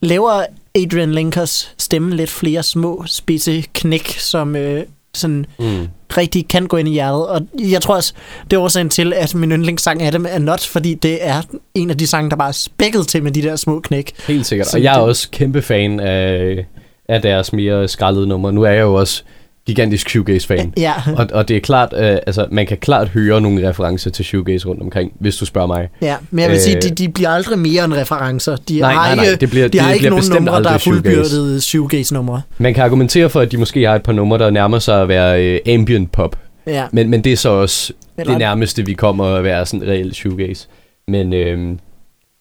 laver 0.00 0.44
Adrian 0.74 1.12
Linkers 1.12 1.74
stemme 1.78 2.16
lidt 2.16 2.30
flere 2.30 2.62
små, 2.62 3.04
spidse 3.06 3.64
knæk, 3.74 4.08
som 4.18 4.56
øh, 4.56 4.82
sådan 5.14 5.46
mm, 5.58 5.88
rigtig 6.16 6.48
kan 6.48 6.66
gå 6.66 6.76
ind 6.76 6.88
i 6.88 6.92
hjertet. 6.92 7.26
Og 7.26 7.40
jeg 7.58 7.82
tror 7.82 7.94
også, 7.94 8.14
det 8.50 8.56
er 8.56 8.60
årsagen 8.60 8.88
til, 8.90 9.12
at 9.12 9.34
min 9.34 9.52
yndlingssang 9.52 10.02
af 10.02 10.12
dem 10.12 10.26
er 10.28 10.38
Not, 10.38 10.60
fordi 10.60 10.94
det 10.94 11.26
er 11.26 11.42
en 11.74 11.90
af 11.90 11.98
de 11.98 12.06
sange, 12.06 12.30
der 12.30 12.36
bare 12.36 12.48
er 12.48 12.52
spækket 12.52 13.06
til 13.08 13.22
med 13.22 13.32
de 13.32 13.42
der 13.42 13.56
små 13.56 13.80
knæk. 13.80 14.12
helt 14.26 14.46
sikkert. 14.46 14.66
Så 14.68 14.76
Og 14.76 14.82
jeg 14.82 14.94
er 14.94 14.98
det- 14.98 15.08
også 15.08 15.28
kæmpe 15.30 15.62
fan 15.62 16.00
af, 16.00 16.66
af 17.08 17.22
deres 17.22 17.52
mere 17.52 17.88
skraldede 17.88 18.26
numre. 18.26 18.52
Nu 18.52 18.62
er 18.62 18.70
jeg 18.70 18.80
jo 18.82 18.94
også 18.94 19.22
gigantisk 19.66 20.08
shoegaze-fan. 20.08 20.72
Ja, 20.76 20.92
Og, 21.16 21.26
og 21.32 21.48
det 21.48 21.56
er 21.56 21.60
klart, 21.60 21.92
øh, 21.96 22.16
altså 22.26 22.46
man 22.50 22.66
kan 22.66 22.76
klart 22.76 23.08
høre 23.08 23.40
nogle 23.40 23.68
referencer 23.68 24.10
til 24.10 24.24
shoegaze 24.24 24.68
rundt 24.68 24.82
omkring, 24.82 25.12
hvis 25.20 25.36
du 25.36 25.46
spørger 25.46 25.66
mig. 25.66 25.88
ja. 26.02 26.16
men 26.30 26.42
jeg 26.42 26.48
vil 26.50 26.56
Øh, 26.56 26.60
sige, 26.60 26.80
de, 26.80 26.90
de 26.90 27.08
bliver 27.08 27.30
aldrig 27.30 27.58
mere 27.58 27.84
end 27.84 27.92
referencer. 27.94 28.56
De 28.56 28.78
Nej, 28.80 28.92
har 28.92 29.06
nej, 29.06 29.14
nej, 29.14 29.24
ikke, 29.24 29.40
det 29.40 29.50
bliver, 29.50 29.68
de 29.68 29.78
har 29.78 29.88
det 29.88 29.94
ikke 29.94 30.08
bliver 30.08 30.20
nogen 30.30 30.44
numre, 30.44 30.62
der 30.62 30.70
er 30.70 30.78
fuldbyrdede 30.78 31.60
shoegaze-numre. 31.60 32.42
Man 32.58 32.74
kan 32.74 32.84
argumentere 32.84 33.30
for, 33.30 33.40
at 33.40 33.52
de 33.52 33.56
måske 33.56 33.82
har 33.86 33.94
et 33.94 34.02
par 34.02 34.12
numre, 34.12 34.38
der 34.38 34.50
nærmer 34.50 34.78
sig 34.78 35.02
at 35.02 35.08
være 35.08 35.44
øh, 35.46 35.60
ambient 35.74 36.12
pop. 36.12 36.36
Ja. 36.66 36.84
Men, 36.92 37.10
men 37.10 37.24
det 37.24 37.32
er 37.32 37.36
så 37.36 37.48
også 37.48 37.92
Eller- 38.18 38.32
det 38.32 38.38
nærmeste, 38.38 38.86
vi 38.86 38.92
kommer 38.92 39.24
at 39.24 39.44
være 39.44 39.66
sådan 39.66 39.88
reelt 39.88 40.14
shoegaze. 40.16 40.66
Men, 41.08 41.32
øhm, 41.32 41.78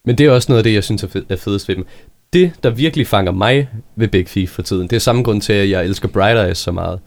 men 0.05 0.17
det 0.17 0.25
er 0.25 0.31
også 0.31 0.51
noget 0.51 0.57
af 0.59 0.63
det, 0.63 0.73
jeg 0.73 0.83
synes 0.83 1.03
er, 1.03 1.07
fed, 1.07 1.23
er 1.29 1.35
fedest 1.35 1.67
ved 1.69 1.75
dem. 1.75 1.85
Det, 2.33 2.51
der 2.63 2.69
virkelig 2.69 3.07
fanger 3.07 3.31
mig 3.31 3.69
ved 3.95 4.07
Big 4.07 4.25
Thief 4.27 4.49
for 4.49 4.61
tiden, 4.61 4.87
det 4.87 4.95
er 4.95 4.99
samme 4.99 5.23
grund 5.23 5.41
til, 5.41 5.53
at 5.53 5.69
jeg 5.69 5.85
elsker 5.85 6.07
Bright 6.07 6.47
Eyes 6.47 6.57
så 6.57 6.71
meget. 6.71 6.99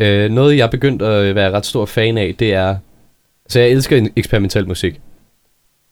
Øh, 0.00 0.30
noget, 0.30 0.56
jeg 0.56 0.62
er 0.62 0.70
begyndt 0.70 1.02
at 1.02 1.34
være 1.34 1.50
ret 1.50 1.66
stor 1.66 1.86
fan 1.86 2.18
af, 2.18 2.34
det 2.38 2.54
er... 2.54 2.76
Så 3.48 3.60
jeg 3.60 3.68
elsker 3.68 4.08
eksperimentel 4.16 4.68
musik. 4.68 5.00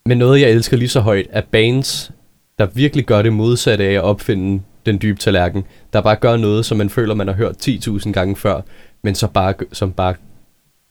Men 0.07 0.19
noget, 0.19 0.41
jeg 0.41 0.51
elsker 0.51 0.77
lige 0.77 0.89
så 0.89 1.01
højt, 1.01 1.27
er 1.31 1.41
bands, 1.51 2.11
der 2.59 2.67
virkelig 2.67 3.07
gør 3.07 3.23
det 3.23 3.33
modsatte 3.33 3.85
af 3.85 3.93
at 3.93 4.03
opfinde 4.03 4.63
den 4.87 4.99
dybe 5.03 5.19
tallerken. 5.19 5.65
Der 5.93 6.01
bare 6.01 6.17
gør 6.17 6.37
noget, 6.37 6.67
som 6.67 6.79
man 6.79 6.91
føler, 6.91 7.15
man 7.15 7.29
har 7.29 7.35
hørt 7.35 7.69
10.000 7.69 8.13
gange 8.13 8.37
før, 8.37 8.61
men 9.03 9.15
så 9.15 9.27
bare, 9.27 9.55
som 9.73 9.93
bare 9.93 10.15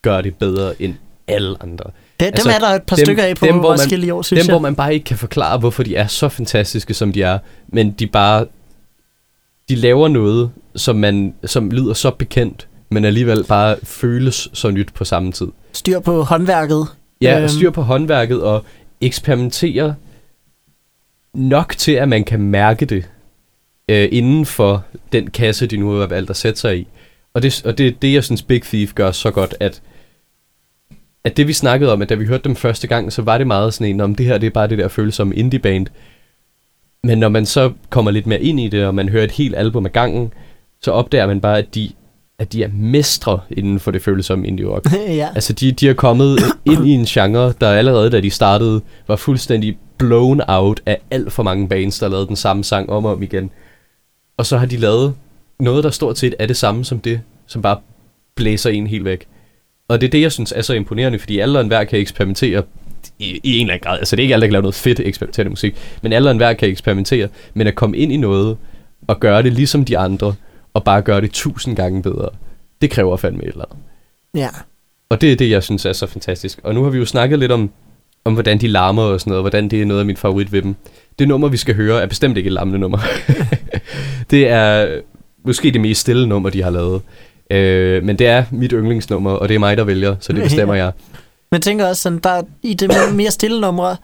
gør 0.02 0.22
det 0.22 0.36
bedre 0.36 0.82
end 0.82 0.96
alle 1.28 1.56
andre. 1.64 1.92
Det, 2.20 2.26
Altså, 2.26 2.50
dem 2.50 2.56
er 2.56 2.60
der 2.68 2.76
et 2.76 2.84
par 2.84 2.96
dem- 2.96 3.06
stykker 3.06 3.24
af 3.24 3.36
på 3.36 3.46
dem, 3.46 3.56
hvor 3.56 3.70
man- 3.70 3.80
Roskilde 3.80 4.08
i 4.08 4.12
år, 4.12 4.22
synes 4.22 4.42
Dem, 4.44 4.48
jeg. 4.48 4.54
hvor 4.54 4.60
man 4.62 4.76
bare 4.76 4.94
ikke 4.94 5.04
kan 5.04 5.18
forklare, 5.18 5.58
hvorfor 5.58 5.84
de 5.84 5.96
er 5.96 6.08
så 6.08 6.30
fantastiske, 6.30 6.94
som 6.94 7.14
de 7.14 7.22
er, 7.24 7.40
men 7.68 7.92
de 7.92 8.08
bare... 8.08 8.46
De 9.70 9.76
laver 9.76 10.08
noget, 10.08 10.52
som, 10.76 10.96
man, 10.96 11.34
som 11.46 11.72
lyder 11.72 11.94
så 11.94 12.12
bekendt, 12.12 12.68
men 12.92 13.06
alligevel 13.06 13.44
bare 13.44 13.76
føles 13.84 14.50
så 14.54 14.72
nyt 14.72 14.94
på 14.94 15.06
samme 15.06 15.32
tid. 15.32 15.48
Styr 15.74 16.00
på 16.00 16.24
håndværket. 16.24 16.88
Ja, 17.22 17.40
Øhm. 17.40 17.48
styr 17.50 17.70
på 17.72 17.82
håndværket 17.82 18.42
og 18.44 18.64
eksperimentere 19.02 19.96
nok 21.34 21.76
til, 21.78 21.92
at 21.92 22.10
man 22.10 22.24
kan 22.24 22.42
mærke 22.42 22.86
det 22.86 23.06
øh, 23.90 24.10
inden 24.12 24.46
for 24.46 24.84
den 25.12 25.30
kasse, 25.30 25.68
de 25.68 25.78
nu 25.78 25.92
har 25.92 26.08
valgt 26.08 26.30
at 26.30 26.38
sætte 26.38 26.60
sig 26.60 26.78
i. 26.80 26.88
Og 27.34 27.44
det, 27.44 27.62
og 27.66 27.78
det 27.78 27.88
er 27.88 27.92
det, 28.02 28.14
jeg 28.14 28.24
synes 28.24 28.42
Big 28.44 28.62
Thief 28.64 28.94
gør 28.94 29.12
så 29.12 29.32
godt, 29.32 29.56
at, 29.60 29.82
at 31.24 31.38
det 31.38 31.48
vi 31.48 31.54
snakkede 31.54 31.94
om, 31.94 32.02
at 32.02 32.10
da 32.10 32.16
vi 32.16 32.26
hørte 32.26 32.44
dem 32.44 32.56
første 32.56 32.88
gang, 32.88 33.14
så 33.14 33.22
var 33.22 33.38
det 33.38 33.48
meget 33.48 33.74
sådan 33.74 33.94
en, 33.94 34.02
om 34.02 34.16
det 34.16 34.26
her 34.26 34.38
det 34.38 34.48
er 34.48 34.52
bare 34.52 34.68
det 34.68 34.78
der 34.78 34.88
følsomme 34.88 35.36
indie 35.36 35.60
band. 35.60 35.88
Men 37.04 37.18
når 37.18 37.30
man 37.30 37.46
så 37.46 37.72
kommer 37.90 38.12
lidt 38.12 38.28
mere 38.28 38.42
ind 38.42 38.60
i 38.60 38.68
det, 38.68 38.86
og 38.86 38.96
man 38.96 39.10
hører 39.10 39.24
et 39.24 39.32
helt 39.32 39.56
album 39.56 39.86
ad 39.86 39.92
gangen, 39.92 40.34
så 40.82 40.92
opdager 40.92 41.28
man 41.28 41.42
bare, 41.42 41.58
at 41.58 41.76
de, 41.76 41.92
at 42.40 42.54
de 42.54 42.64
er 42.64 42.70
mestre 42.74 43.40
inden 43.52 43.80
for 43.80 43.92
det 43.92 44.02
følsomme 44.02 44.48
indie 44.48 44.68
rock. 44.68 44.86
ja. 45.08 45.30
Altså, 45.36 45.54
de, 45.54 45.72
de 45.72 45.90
er 45.90 45.94
kommet 45.94 46.40
ind 46.66 46.88
i 46.88 46.92
en 46.92 47.06
genre, 47.06 47.54
der 47.62 47.70
allerede, 47.70 48.10
da 48.10 48.20
de 48.20 48.30
startede, 48.30 48.82
var 49.08 49.16
fuldstændig 49.16 49.78
blown 49.98 50.42
out 50.48 50.82
af 50.86 50.98
alt 51.12 51.32
for 51.32 51.44
mange 51.44 51.68
bands, 51.68 52.00
der 52.00 52.08
lavede 52.08 52.28
den 52.28 52.36
samme 52.36 52.64
sang 52.64 52.90
om 52.90 53.06
og 53.06 53.12
om 53.12 53.24
igen. 53.24 53.52
Og 54.38 54.46
så 54.46 54.58
har 54.58 54.66
de 54.66 54.78
lavet 54.78 55.14
noget, 55.60 55.84
der 55.84 55.90
stort 55.90 56.18
set 56.18 56.36
er 56.40 56.46
det 56.46 56.58
samme 56.58 56.86
som 56.86 57.00
det, 57.00 57.22
som 57.48 57.62
bare 57.62 57.78
blæser 58.36 58.70
en 58.70 58.88
helt 58.88 59.06
væk. 59.06 59.28
Og 59.90 60.02
det 60.02 60.08
er 60.08 60.12
det, 60.12 60.22
jeg 60.22 60.32
synes 60.32 60.52
er 60.56 60.62
så 60.62 60.74
imponerende, 60.74 61.20
fordi 61.20 61.40
alle 61.40 61.60
og 61.60 61.62
enhver 61.62 61.84
kan 61.84 62.00
eksperimentere 62.00 62.64
i, 63.20 63.40
i 63.44 63.58
en 63.58 63.62
eller 63.62 63.74
anden 63.74 63.90
grad. 63.90 64.00
Altså, 64.00 64.16
det 64.16 64.22
er 64.22 64.24
ikke 64.24 64.34
alle, 64.34 64.42
der 64.42 64.48
kan 64.48 64.52
lave 64.52 64.62
noget 64.62 64.76
fedt 64.76 65.00
eksperimenterende 65.00 65.50
musik, 65.50 65.76
men 66.02 66.14
alle 66.14 66.30
og 66.30 66.32
enhver 66.32 66.54
kan 66.54 66.70
eksperimentere. 66.70 67.28
Men 67.54 67.68
at 67.68 67.76
komme 67.76 67.98
ind 67.98 68.12
i 68.12 68.18
noget 68.18 68.58
og 69.08 69.20
gøre 69.20 69.44
det 69.44 69.54
ligesom 69.54 69.86
de 69.86 69.98
andre, 69.98 70.34
og 70.74 70.84
bare 70.84 71.02
gøre 71.02 71.22
det 71.22 71.32
tusind 71.32 71.76
gange 71.76 72.02
bedre, 72.02 72.30
det 72.82 72.90
kræver 72.90 73.18
fandme 73.18 73.44
et 73.44 73.48
eller 73.48 73.66
andet. 73.72 73.84
ja. 74.36 74.50
Og 75.10 75.22
det 75.22 75.32
er 75.32 75.36
det, 75.36 75.50
jeg 75.50 75.64
synes 75.64 75.86
er 75.86 75.94
så 75.94 76.08
fantastisk. 76.08 76.60
Og 76.64 76.76
nu 76.76 76.84
har 76.84 76.90
vi 76.90 76.98
jo 76.98 77.06
snakket 77.06 77.40
lidt 77.40 77.52
om, 77.52 77.70
om 78.26 78.34
hvordan 78.34 78.58
de 78.58 78.68
larmer 78.68 79.04
og 79.04 79.20
sådan 79.20 79.32
noget, 79.32 79.44
hvordan 79.44 79.70
det 79.70 79.82
er 79.82 79.86
noget 79.86 80.00
af 80.00 80.06
min 80.06 80.18
favorit 80.18 80.52
ved 80.52 80.62
dem. 80.62 80.76
Det 81.20 81.28
nummer, 81.28 81.48
vi 81.48 81.58
skal 81.58 81.76
høre, 81.76 82.02
er 82.02 82.06
bestemt 82.06 82.38
ikke 82.38 82.48
et 82.48 82.54
larmende 82.54 82.80
nummer. 82.80 82.98
det 84.32 84.48
er 84.48 85.00
måske 85.46 85.72
det 85.72 85.82
mest 85.82 86.02
stille 86.02 86.28
nummer, 86.28 86.50
de 86.50 86.64
har 86.64 86.70
lavet. 86.70 87.02
Øh, 87.50 88.04
men 88.04 88.20
det 88.20 88.28
er 88.28 88.44
mit 88.52 88.72
yndlingsnummer, 88.72 89.32
og 89.32 89.50
det 89.50 89.56
er 89.56 89.60
mig, 89.60 89.78
der 89.78 89.84
vælger, 89.84 90.16
så 90.20 90.34
det 90.34 90.44
bestemmer 90.50 90.74
jeg. 90.76 90.92
Men 91.52 91.62
tænker 91.62 91.86
også, 91.88 92.02
sådan, 92.02 92.20
der 92.24 92.42
i 92.64 92.74
det 92.74 92.92
mere- 93.14 93.32
stille 93.32 93.62
numre, 93.62 93.96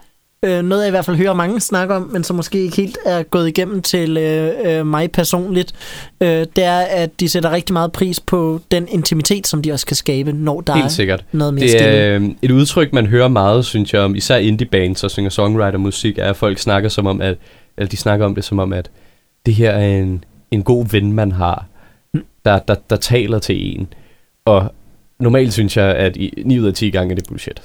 øh, 0.45 0.61
noget 0.61 0.81
jeg 0.81 0.87
i 0.87 0.91
hvert 0.91 1.05
fald 1.05 1.17
hører 1.17 1.33
mange 1.33 1.59
snakke 1.59 1.93
om, 1.95 2.01
men 2.13 2.23
som 2.23 2.35
måske 2.35 2.59
ikke 2.63 2.77
helt 2.77 2.97
er 3.05 3.23
gået 3.23 3.47
igennem 3.47 3.81
til 3.81 4.17
øh, 4.17 4.51
øh, 4.65 4.85
mig 4.87 5.11
personligt, 5.11 5.73
øh, 6.21 6.27
det 6.29 6.63
er, 6.63 6.77
at 6.79 7.19
de 7.19 7.29
sætter 7.29 7.51
rigtig 7.51 7.73
meget 7.73 7.91
pris 7.91 8.19
på 8.19 8.59
den 8.71 8.87
intimitet, 8.91 9.47
som 9.47 9.61
de 9.61 9.71
også 9.71 9.85
kan 9.85 9.95
skabe, 9.95 10.31
når 10.33 10.61
der 10.61 10.73
Helt 10.73 10.85
er 10.85 10.89
sikkert. 10.89 11.25
noget 11.31 11.53
mere 11.53 11.61
Det 11.63 11.69
stille. 11.69 11.87
er 11.89 12.15
øh, 12.19 12.29
et 12.41 12.51
udtryk, 12.51 12.93
man 12.93 13.05
hører 13.07 13.27
meget, 13.27 13.65
synes 13.65 13.93
jeg, 13.93 14.01
om 14.01 14.15
især 14.15 14.37
indie 14.37 14.67
bands 14.67 15.03
og 15.03 15.11
singer-songwriter-musik, 15.11 16.17
er, 16.17 16.29
at 16.29 16.35
folk 16.35 16.59
snakker 16.59 16.89
som 16.89 17.07
om, 17.07 17.21
at, 17.21 17.37
eller 17.77 17.89
de 17.89 17.97
snakker 17.97 18.25
om 18.25 18.35
det 18.35 18.43
som 18.43 18.59
om, 18.59 18.73
at 18.73 18.89
det 19.45 19.53
her 19.53 19.71
er 19.71 19.87
en, 19.99 20.23
en 20.51 20.63
god 20.63 20.85
ven, 20.91 21.13
man 21.13 21.31
har, 21.31 21.65
der, 22.45 22.59
der, 22.59 22.75
der 22.89 22.95
taler 22.95 23.39
til 23.39 23.77
en. 23.77 23.87
Og 24.45 24.73
normalt 25.19 25.53
synes 25.53 25.77
jeg, 25.77 25.95
at 25.95 26.17
i 26.17 26.43
9 26.45 26.59
ud 26.59 26.67
af 26.67 26.73
10 26.73 26.89
gange 26.89 27.11
er 27.11 27.15
det 27.15 27.27
bullshit. 27.27 27.61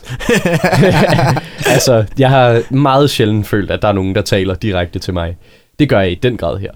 altså, 1.74 2.04
jeg 2.18 2.30
har 2.30 2.74
meget 2.74 3.10
sjældent 3.10 3.46
følt, 3.46 3.70
at 3.70 3.82
der 3.82 3.88
er 3.88 3.92
nogen, 3.92 4.14
der 4.14 4.22
taler 4.22 4.54
direkte 4.54 4.98
til 4.98 5.14
mig. 5.14 5.36
Det 5.78 5.88
gør 5.88 6.00
jeg 6.00 6.12
i 6.12 6.14
den 6.14 6.36
grad 6.36 6.58
her. 6.58 6.72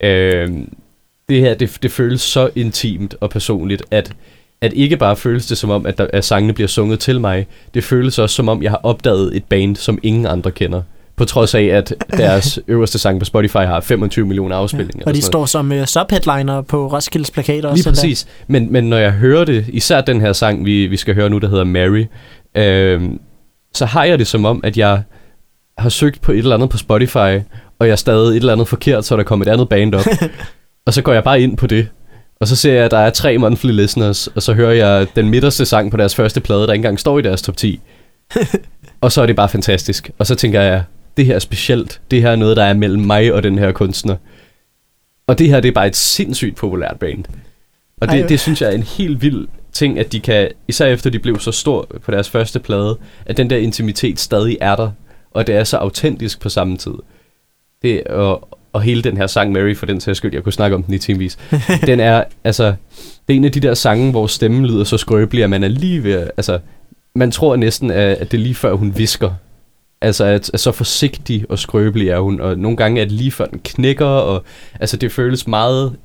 Øh, 0.00 0.50
det 1.28 1.40
her, 1.40 1.54
det, 1.54 1.78
det 1.82 1.90
føles 1.90 2.20
så 2.20 2.50
intimt 2.54 3.14
og 3.20 3.30
personligt, 3.30 3.82
at 3.90 4.12
at 4.62 4.72
ikke 4.72 4.96
bare 4.96 5.16
føles 5.16 5.46
det 5.46 5.58
som 5.58 5.70
om, 5.70 5.86
at, 5.86 5.98
der, 5.98 6.06
at 6.12 6.24
sangene 6.24 6.52
bliver 6.52 6.68
sunget 6.68 7.00
til 7.00 7.20
mig, 7.20 7.46
det 7.74 7.84
føles 7.84 8.18
også 8.18 8.36
som 8.36 8.48
om, 8.48 8.62
jeg 8.62 8.70
har 8.70 8.80
opdaget 8.82 9.36
et 9.36 9.44
band, 9.44 9.76
som 9.76 9.98
ingen 10.02 10.26
andre 10.26 10.50
kender. 10.50 10.82
På 11.22 11.26
trods 11.26 11.54
af, 11.54 11.62
at 11.62 11.94
deres 12.16 12.58
øverste 12.68 12.98
sang 12.98 13.18
på 13.18 13.24
Spotify 13.24 13.56
har 13.56 13.80
25 13.80 14.26
millioner 14.26 14.56
afspilninger. 14.56 15.06
og 15.06 15.14
de 15.14 15.22
står 15.22 15.46
som 15.46 15.72
øh, 15.72 15.86
subheadliner 15.86 16.62
på 16.62 16.86
Roskildes 16.86 17.30
plakater. 17.30 17.60
Lige 17.60 17.70
endda. 17.70 17.90
præcis. 17.90 18.26
Men, 18.46 18.72
men 18.72 18.84
når 18.84 18.96
jeg 18.96 19.12
hører 19.12 19.44
det, 19.44 19.64
især 19.68 20.00
den 20.00 20.20
her 20.20 20.32
sang, 20.32 20.64
vi, 20.64 20.86
vi 20.86 20.96
skal 20.96 21.14
høre 21.14 21.30
nu, 21.30 21.38
der 21.38 21.48
hedder 21.48 21.64
Mary, 21.64 22.04
øh, 22.54 23.02
så 23.74 23.86
har 23.86 24.04
jeg 24.04 24.18
det 24.18 24.26
som 24.26 24.44
om, 24.44 24.60
at 24.64 24.78
jeg 24.78 25.02
har 25.78 25.88
søgt 25.88 26.20
på 26.20 26.32
et 26.32 26.38
eller 26.38 26.54
andet 26.54 26.70
på 26.70 26.78
Spotify, 26.78 27.40
og 27.78 27.88
jeg 27.88 27.98
stadig 27.98 28.30
et 28.30 28.36
eller 28.36 28.52
andet 28.52 28.68
forkert, 28.68 29.04
så 29.04 29.16
der 29.16 29.22
kommer 29.22 29.46
et 29.46 29.50
andet 29.50 29.68
band 29.68 29.94
op. 29.94 30.06
og 30.86 30.94
så 30.94 31.02
går 31.02 31.12
jeg 31.12 31.24
bare 31.24 31.40
ind 31.40 31.56
på 31.56 31.66
det, 31.66 31.88
og 32.40 32.48
så 32.48 32.56
ser 32.56 32.72
jeg, 32.72 32.84
at 32.84 32.90
der 32.90 32.98
er 32.98 33.10
tre 33.10 33.38
monthly 33.38 33.70
listeners, 33.70 34.26
og 34.26 34.42
så 34.42 34.54
hører 34.54 34.72
jeg 34.72 35.06
den 35.16 35.28
midterste 35.28 35.66
sang 35.66 35.90
på 35.90 35.96
deres 35.96 36.14
første 36.14 36.40
plade, 36.40 36.66
der 36.66 36.72
ikke 36.72 36.80
engang 36.80 37.00
står 37.00 37.18
i 37.18 37.22
deres 37.22 37.42
top 37.42 37.56
10. 37.56 37.80
og 39.00 39.12
så 39.12 39.22
er 39.22 39.26
det 39.26 39.36
bare 39.36 39.48
fantastisk. 39.48 40.10
Og 40.18 40.26
så 40.26 40.34
tænker 40.34 40.60
jeg, 40.60 40.82
det 41.16 41.26
her 41.26 41.34
er 41.34 41.38
specielt. 41.38 42.00
Det 42.10 42.22
her 42.22 42.30
er 42.30 42.36
noget, 42.36 42.56
der 42.56 42.64
er 42.64 42.74
mellem 42.74 43.02
mig 43.02 43.32
og 43.32 43.42
den 43.42 43.58
her 43.58 43.72
kunstner. 43.72 44.16
Og 45.26 45.38
det 45.38 45.48
her, 45.48 45.60
det 45.60 45.68
er 45.68 45.72
bare 45.72 45.86
et 45.86 45.96
sindssygt 45.96 46.56
populært 46.56 46.98
band. 46.98 47.24
Og 48.00 48.08
Ej, 48.08 48.16
det, 48.16 48.28
det 48.28 48.40
synes 48.40 48.62
jeg 48.62 48.70
er 48.70 48.74
en 48.74 48.82
helt 48.82 49.22
vild 49.22 49.48
ting, 49.72 49.98
at 49.98 50.12
de 50.12 50.20
kan, 50.20 50.48
især 50.68 50.86
efter 50.86 51.10
de 51.10 51.18
blev 51.18 51.40
så 51.40 51.52
stor 51.52 51.88
på 52.02 52.10
deres 52.10 52.30
første 52.30 52.60
plade, 52.60 52.98
at 53.26 53.36
den 53.36 53.50
der 53.50 53.56
intimitet 53.56 54.20
stadig 54.20 54.58
er 54.60 54.76
der, 54.76 54.90
og 55.30 55.46
det 55.46 55.54
er 55.54 55.64
så 55.64 55.76
autentisk 55.76 56.40
på 56.40 56.48
samme 56.48 56.76
tid. 56.76 56.94
Det, 57.82 58.04
og, 58.04 58.48
og 58.72 58.82
hele 58.82 59.02
den 59.02 59.16
her 59.16 59.26
sang 59.26 59.52
Mary, 59.52 59.76
for 59.76 59.86
den 59.86 60.00
sags 60.00 60.16
skyld, 60.16 60.34
jeg 60.34 60.42
kunne 60.42 60.52
snakke 60.52 60.76
om 60.76 60.82
den 60.82 60.94
i 60.94 60.98
timevis, 60.98 61.38
den 61.86 62.00
er, 62.00 62.24
altså, 62.44 62.74
det 63.28 63.34
er 63.34 63.36
en 63.36 63.44
af 63.44 63.52
de 63.52 63.60
der 63.60 63.74
sange, 63.74 64.10
hvor 64.10 64.26
stemmen 64.26 64.66
lyder 64.66 64.84
så 64.84 64.98
skrøbelig, 64.98 65.44
at 65.44 65.50
man 65.50 65.64
er 65.64 65.68
lige 65.68 66.04
ved, 66.04 66.30
altså, 66.36 66.58
man 67.14 67.30
tror 67.30 67.56
næsten, 67.56 67.90
at, 67.90 68.16
at 68.18 68.32
det 68.32 68.38
er 68.38 68.42
lige 68.42 68.54
før 68.54 68.72
hun 68.72 68.98
visker. 68.98 69.30
Altså, 70.02 70.24
at, 70.24 70.50
at 70.54 70.60
så 70.60 70.72
forsigtig 70.72 71.44
og 71.48 71.58
skrøbelig 71.58 72.08
er 72.08 72.18
hun, 72.18 72.40
og 72.40 72.58
nogle 72.58 72.76
gange 72.76 73.00
er 73.00 73.04
det 73.04 73.12
lige 73.12 73.30
før 73.30 73.46
den 73.46 73.60
knækker, 73.64 74.06
og 74.06 74.44
altså, 74.80 74.96
det 74.96 75.12
føles 75.12 75.46
meget 75.46 75.96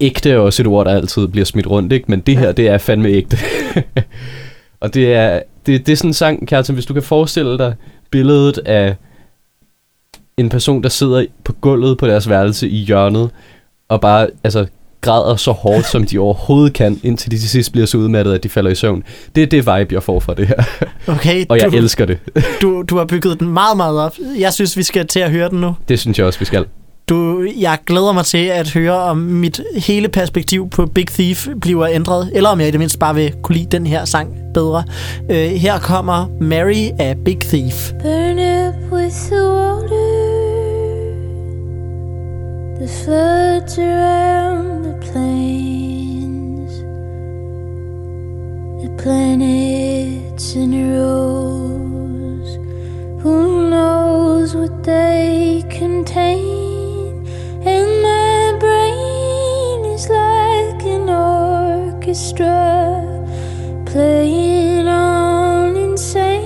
ægte, 0.00 0.30
er 0.30 0.38
også 0.38 0.62
et 0.62 0.66
ord, 0.66 0.86
der 0.86 0.92
altid 0.92 1.26
bliver 1.26 1.44
smidt 1.44 1.66
rundt, 1.66 1.92
ikke? 1.92 2.04
Men 2.08 2.20
det 2.20 2.38
her, 2.38 2.52
det 2.52 2.68
er 2.68 2.78
fandme 2.78 3.08
ægte. 3.08 3.38
og 4.80 4.94
det 4.94 5.14
er, 5.14 5.42
det, 5.66 5.86
det 5.86 5.92
er 5.92 5.96
sådan 5.96 6.10
en 6.10 6.14
sang, 6.14 6.48
Kjartan, 6.48 6.74
hvis 6.74 6.86
du 6.86 6.94
kan 6.94 7.02
forestille 7.02 7.58
dig 7.58 7.74
billedet 8.10 8.58
af 8.58 8.96
en 10.36 10.48
person, 10.48 10.82
der 10.82 10.88
sidder 10.88 11.26
på 11.44 11.52
gulvet 11.52 11.98
på 11.98 12.06
deres 12.06 12.28
værelse 12.28 12.68
i 12.68 12.76
hjørnet, 12.76 13.30
og 13.88 14.00
bare 14.00 14.28
altså, 14.44 14.66
græder 15.06 15.36
så 15.36 15.52
hårdt, 15.52 15.86
som 15.86 16.04
de 16.04 16.18
overhovedet 16.18 16.72
kan, 16.72 17.00
indtil 17.02 17.30
de 17.30 17.38
til 17.38 17.48
sidst 17.48 17.72
bliver 17.72 17.86
så 17.86 17.98
udmattet, 17.98 18.34
at 18.34 18.42
de 18.42 18.48
falder 18.48 18.70
i 18.70 18.74
søvn. 18.74 19.02
Det 19.34 19.42
er 19.42 19.46
det 19.46 19.58
vibe, 19.58 19.94
jeg 19.94 20.02
får 20.02 20.20
fra 20.20 20.34
det 20.34 20.46
her, 20.46 20.62
Okay, 21.06 21.46
og 21.48 21.58
jeg 21.58 21.72
du, 21.72 21.76
elsker 21.76 22.04
det. 22.04 22.18
du, 22.62 22.82
du 22.82 22.96
har 22.96 23.04
bygget 23.04 23.40
den 23.40 23.48
meget, 23.48 23.76
meget 23.76 23.98
op. 24.00 24.16
Jeg 24.38 24.52
synes, 24.52 24.76
vi 24.76 24.82
skal 24.82 25.06
til 25.06 25.20
at 25.20 25.30
høre 25.30 25.48
den 25.48 25.60
nu. 25.60 25.74
Det 25.88 25.98
synes 25.98 26.18
jeg 26.18 26.26
også, 26.26 26.38
vi 26.38 26.44
skal. 26.44 26.64
Du, 27.08 27.46
jeg 27.60 27.78
glæder 27.86 28.12
mig 28.12 28.24
til 28.24 28.46
at 28.46 28.70
høre, 28.70 28.94
om 28.94 29.16
mit 29.16 29.60
hele 29.76 30.08
perspektiv 30.08 30.70
på 30.70 30.86
Big 30.86 31.06
Thief 31.06 31.48
bliver 31.60 31.86
ændret, 31.86 32.30
eller 32.34 32.50
om 32.50 32.60
jeg 32.60 32.68
i 32.68 32.70
det 32.70 32.78
mindste 32.80 32.98
bare 32.98 33.14
vil 33.14 33.34
kunne 33.42 33.56
lide 33.56 33.68
den 33.70 33.86
her 33.86 34.04
sang 34.04 34.34
bedre. 34.54 34.84
Uh, 35.30 35.36
her 35.36 35.78
kommer 35.78 36.26
Mary 36.40 36.88
af 36.98 37.16
Big 37.24 37.40
Thief. 37.40 37.92
Burn 37.92 38.38
up 38.38 38.92
with 38.92 39.16
the 39.30 39.42
water. 39.42 40.25
The 42.78 42.88
floods 42.88 43.78
around 43.78 44.82
the 44.82 44.92
plains. 45.06 46.72
The 48.82 48.90
planets 49.02 50.54
in 50.54 50.72
rows. 50.92 52.58
Who 53.22 53.70
knows 53.70 54.54
what 54.54 54.82
they 54.84 55.64
contain? 55.70 57.26
And 57.64 58.02
my 58.02 58.58
brain 58.60 59.86
is 59.94 60.10
like 60.10 60.82
an 60.84 61.08
orchestra 61.08 62.60
playing 63.86 64.86
on 64.86 65.76
insane. 65.76 66.36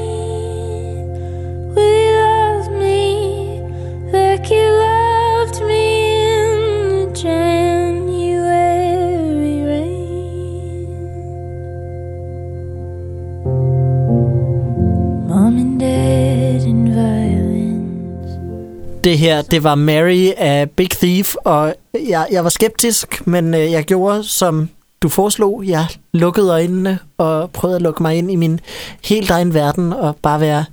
Det 19.05 19.18
her, 19.18 19.42
det 19.42 19.64
var 19.64 19.74
Mary 19.74 20.28
af 20.36 20.70
Big 20.70 20.90
Thief, 20.90 21.34
og 21.44 21.74
jeg, 22.09 22.26
jeg 22.30 22.44
var 22.44 22.51
skeptisk, 22.51 23.26
men 23.26 23.55
øh, 23.55 23.72
jeg 23.72 23.84
gjorde, 23.84 24.24
som 24.24 24.68
du 25.03 25.09
foreslog. 25.09 25.62
Jeg 25.66 25.86
lukkede 26.12 26.51
øjnene 26.51 26.98
og 27.18 27.51
prøvede 27.51 27.76
at 27.76 27.82
lukke 27.82 28.03
mig 28.03 28.16
ind 28.16 28.30
i 28.30 28.36
min 28.36 28.61
helt 29.05 29.30
egen 29.30 29.55
verden 29.55 29.92
og 29.92 30.16
bare 30.16 30.40
være 30.40 30.64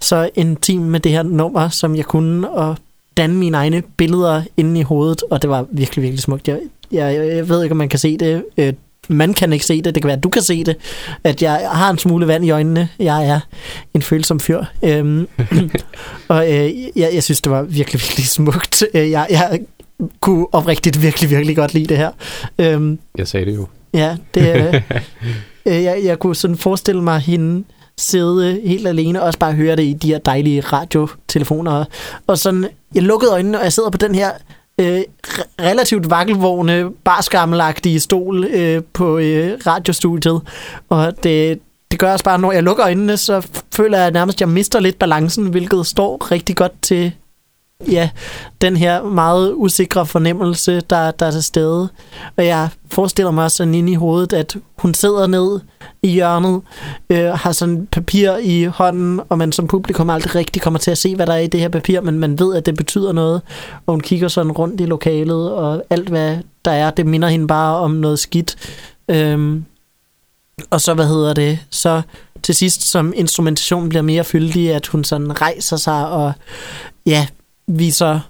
så 0.00 0.30
intim 0.34 0.80
med 0.80 1.00
det 1.00 1.12
her 1.12 1.22
nummer, 1.22 1.68
som 1.68 1.96
jeg 1.96 2.04
kunne, 2.04 2.50
og 2.50 2.76
danne 3.16 3.36
mine 3.36 3.56
egne 3.56 3.82
billeder 3.96 4.42
inde 4.56 4.80
i 4.80 4.82
hovedet, 4.82 5.22
og 5.30 5.42
det 5.42 5.50
var 5.50 5.66
virkelig, 5.70 6.02
virkelig 6.02 6.22
smukt. 6.22 6.48
Jeg, 6.48 6.60
jeg, 6.92 7.14
jeg 7.36 7.48
ved 7.48 7.62
ikke, 7.62 7.72
om 7.72 7.76
man 7.76 7.88
kan 7.88 7.98
se 7.98 8.16
det. 8.16 8.44
Øh, 8.58 8.72
man 9.08 9.34
kan 9.34 9.52
ikke 9.52 9.64
se 9.66 9.82
det. 9.82 9.94
Det 9.94 10.02
kan 10.02 10.08
være, 10.08 10.16
at 10.16 10.22
du 10.22 10.28
kan 10.28 10.42
se 10.42 10.64
det. 10.64 10.76
At 11.24 11.42
jeg 11.42 11.68
har 11.72 11.90
en 11.90 11.98
smule 11.98 12.26
vand 12.28 12.44
i 12.44 12.50
øjnene. 12.50 12.88
Jeg 12.98 13.26
er 13.28 13.40
en 13.94 14.02
følsom 14.02 14.40
fyr. 14.40 14.64
Øhm, 14.82 15.28
og 16.28 16.52
øh, 16.52 16.70
jeg, 16.98 17.10
jeg 17.14 17.22
synes, 17.22 17.40
det 17.40 17.52
var 17.52 17.62
virkelig, 17.62 18.00
virkelig 18.02 18.26
smukt. 18.26 18.84
Øh, 18.94 19.10
Jeg, 19.10 19.26
jeg 19.30 19.60
kunne 20.20 20.46
oprigtigt 20.54 21.02
virkelig, 21.02 21.30
virkelig 21.30 21.56
godt 21.56 21.74
lide 21.74 21.86
det 21.86 21.96
her. 21.96 22.10
Øhm, 22.58 22.98
Jeg 23.18 23.28
sagde 23.28 23.46
det 23.46 23.54
jo. 23.56 23.66
ja, 23.94 24.16
det, 24.34 24.56
øh, 24.56 24.74
øh, 25.76 25.82
jeg, 25.82 26.00
jeg 26.04 26.18
kunne 26.18 26.36
sådan 26.36 26.56
forestille 26.56 27.02
mig 27.02 27.20
hende 27.20 27.64
sidde 27.98 28.60
helt 28.64 28.86
alene 28.88 29.20
og 29.20 29.26
også 29.26 29.38
bare 29.38 29.52
høre 29.52 29.76
det 29.76 29.82
i 29.82 29.92
de 29.92 30.08
her 30.08 30.18
dejlige 30.18 30.60
radiotelefoner. 30.60 31.84
Og 32.26 32.38
sådan, 32.38 32.66
jeg 32.94 33.02
lukkede 33.02 33.32
øjnene, 33.32 33.58
og 33.58 33.64
jeg 33.64 33.72
sidder 33.72 33.90
på 33.90 33.98
den 33.98 34.14
her 34.14 34.30
øh, 34.80 35.02
relativt 35.60 36.10
vakkelvågne, 36.10 36.90
barskammelagtige 37.04 38.00
stol 38.00 38.44
øh, 38.44 38.82
på 38.92 39.18
øh, 39.18 39.58
radiostudiet. 39.66 40.40
Og 40.88 41.22
det, 41.22 41.60
det 41.90 41.98
gør 41.98 42.12
også 42.12 42.24
bare, 42.24 42.38
når 42.38 42.52
jeg 42.52 42.62
lukker 42.62 42.84
øjnene, 42.84 43.16
så 43.16 43.46
føler 43.74 43.98
jeg 43.98 44.10
nærmest, 44.10 44.36
at 44.36 44.40
jeg 44.40 44.48
mister 44.48 44.80
lidt 44.80 44.98
balancen, 44.98 45.46
hvilket 45.46 45.86
står 45.86 46.30
rigtig 46.30 46.56
godt 46.56 46.82
til 46.82 47.12
ja, 47.88 48.10
den 48.60 48.76
her 48.76 49.02
meget 49.02 49.52
usikre 49.54 50.06
fornemmelse, 50.06 50.80
der, 50.80 51.10
der 51.10 51.26
er 51.26 51.30
til 51.30 51.42
stede. 51.42 51.88
Og 52.36 52.46
jeg 52.46 52.68
forestiller 52.90 53.30
mig 53.30 53.50
sådan 53.50 53.74
inde 53.74 53.92
i 53.92 53.94
hovedet, 53.94 54.32
at 54.32 54.56
hun 54.78 54.94
sidder 54.94 55.26
ned 55.26 55.60
i 56.02 56.08
hjørnet, 56.08 56.62
øh, 57.10 57.26
har 57.26 57.52
sådan 57.52 57.88
papir 57.92 58.36
i 58.36 58.64
hånden, 58.64 59.20
og 59.28 59.38
man 59.38 59.52
som 59.52 59.68
publikum 59.68 60.10
aldrig 60.10 60.34
rigtig 60.34 60.62
kommer 60.62 60.78
til 60.78 60.90
at 60.90 60.98
se, 60.98 61.16
hvad 61.16 61.26
der 61.26 61.32
er 61.32 61.38
i 61.38 61.46
det 61.46 61.60
her 61.60 61.68
papir, 61.68 62.00
men 62.00 62.18
man 62.18 62.38
ved, 62.38 62.56
at 62.56 62.66
det 62.66 62.76
betyder 62.76 63.12
noget. 63.12 63.42
Og 63.86 63.92
hun 63.92 64.00
kigger 64.00 64.28
sådan 64.28 64.52
rundt 64.52 64.80
i 64.80 64.84
lokalet, 64.84 65.52
og 65.52 65.82
alt 65.90 66.08
hvad 66.08 66.36
der 66.64 66.70
er, 66.70 66.90
det 66.90 67.06
minder 67.06 67.28
hende 67.28 67.46
bare 67.46 67.76
om 67.76 67.90
noget 67.90 68.18
skidt. 68.18 68.56
Øhm, 69.08 69.64
og 70.70 70.80
så, 70.80 70.94
hvad 70.94 71.06
hedder 71.06 71.34
det, 71.34 71.58
så 71.70 72.02
til 72.42 72.54
sidst, 72.54 72.82
som 72.82 73.12
instrumentationen 73.16 73.88
bliver 73.88 74.02
mere 74.02 74.24
fyldig, 74.24 74.74
at 74.74 74.86
hun 74.86 75.04
sådan 75.04 75.40
rejser 75.40 75.76
sig 75.76 76.08
og 76.08 76.32
ja, 77.06 77.26
viser 77.66 78.20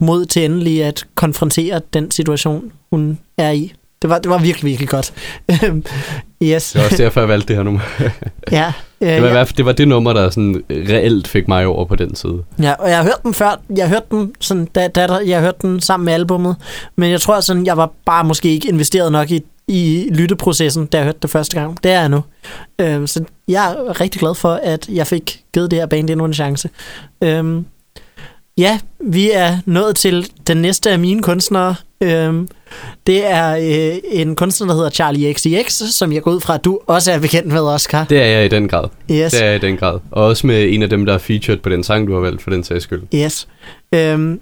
mod 0.00 0.26
til 0.26 0.44
endelig 0.44 0.84
at 0.84 1.06
konfrontere 1.14 1.80
den 1.92 2.10
situation, 2.10 2.72
hun 2.90 3.18
er 3.36 3.50
i. 3.50 3.72
Det 4.02 4.10
var, 4.10 4.18
det 4.18 4.30
var 4.30 4.38
virkelig, 4.38 4.70
virkelig 4.70 4.88
godt. 4.88 5.12
Øhm, 5.64 5.84
Yes. 6.44 6.72
Det 6.72 6.80
var 6.80 6.84
også 6.86 6.96
derfor, 7.02 7.20
jeg 7.20 7.28
valgte 7.28 7.48
det 7.48 7.56
her 7.56 7.62
nummer. 7.62 7.80
ja, 8.52 8.72
øh, 9.00 9.08
Det 9.08 9.22
var, 9.22 9.26
ja, 9.26 9.32
hvert 9.32 9.48
fald, 9.48 9.56
det 9.56 9.64
var 9.66 9.72
det 9.72 9.88
nummer, 9.88 10.12
der 10.12 10.30
sådan 10.30 10.62
reelt 10.70 11.28
fik 11.28 11.48
mig 11.48 11.66
over 11.66 11.84
på 11.84 11.96
den 11.96 12.14
side. 12.14 12.42
ja, 12.62 12.72
og 12.72 12.88
jeg 12.88 12.96
har 12.96 13.04
hørt 13.04 13.22
den 13.22 13.34
før. 13.34 13.60
Jeg 13.76 13.84
har 13.84 13.88
hørt 13.94 14.10
den, 14.10 14.32
sådan, 14.40 14.64
da, 14.64 14.88
da 14.88 15.06
der, 15.06 15.20
jeg 15.20 15.36
har 15.36 15.42
hørt 15.44 15.62
den 15.62 15.80
sammen 15.80 16.04
med 16.04 16.12
albummet. 16.12 16.56
Men 16.96 17.10
jeg 17.10 17.20
tror, 17.20 17.40
sådan, 17.40 17.66
jeg 17.66 17.76
var 17.76 17.90
bare 18.06 18.24
måske 18.24 18.48
ikke 18.48 18.68
investeret 18.68 19.12
nok 19.12 19.30
i, 19.30 19.42
i 19.68 20.08
lytteprocessen, 20.12 20.86
da 20.86 20.96
jeg 20.96 21.04
hørte 21.04 21.18
det 21.22 21.30
første 21.30 21.60
gang. 21.60 21.84
Det 21.84 21.92
er 21.92 22.00
jeg 22.00 22.08
nu. 22.08 22.22
Øhm, 22.78 23.06
så 23.06 23.24
jeg 23.48 23.70
er 23.72 24.00
rigtig 24.00 24.20
glad 24.20 24.34
for, 24.34 24.60
at 24.62 24.88
jeg 24.88 25.06
fik 25.06 25.40
givet 25.54 25.70
det 25.70 25.78
her 25.78 25.86
band 25.86 26.10
endnu 26.10 26.24
en 26.24 26.34
chance. 26.34 26.68
Øhm, 27.22 27.64
ja, 28.58 28.78
vi 29.00 29.30
er 29.32 29.58
nået 29.66 29.96
til 29.96 30.30
den 30.46 30.56
næste 30.56 30.90
af 30.90 30.98
mine 30.98 31.22
kunstnere. 31.22 31.74
Øhm, 32.00 32.48
det 33.06 33.26
er 33.30 33.56
øh, 33.56 33.98
en 34.10 34.36
kunstner, 34.36 34.66
der 34.66 34.74
hedder 34.74 34.90
Charlie 34.90 35.34
XCX, 35.34 35.82
som 35.90 36.12
jeg 36.12 36.22
går 36.22 36.30
ud 36.30 36.40
fra, 36.40 36.54
at 36.54 36.64
du 36.64 36.80
også 36.86 37.12
er 37.12 37.18
bekendt 37.18 37.52
med, 37.52 37.60
Oscar. 37.60 38.04
Det 38.04 38.22
er 38.22 38.26
jeg 38.26 38.44
i 38.44 38.48
den 38.48 38.68
grad. 38.68 38.88
Yes. 39.10 39.32
Det 39.32 39.42
er 39.42 39.46
jeg 39.46 39.56
i 39.56 39.58
den 39.58 39.76
grad. 39.76 39.98
Og 40.10 40.24
også 40.24 40.46
med 40.46 40.74
en 40.74 40.82
af 40.82 40.90
dem, 40.90 41.06
der 41.06 41.14
er 41.14 41.18
featured 41.18 41.58
på 41.58 41.68
den 41.68 41.84
sang, 41.84 42.06
du 42.08 42.12
har 42.14 42.20
valgt 42.20 42.42
for 42.42 42.50
den 42.50 42.64
sags 42.64 42.84
skyld. 42.84 43.02
Yes. 43.14 43.48
Øhm, 43.94 44.40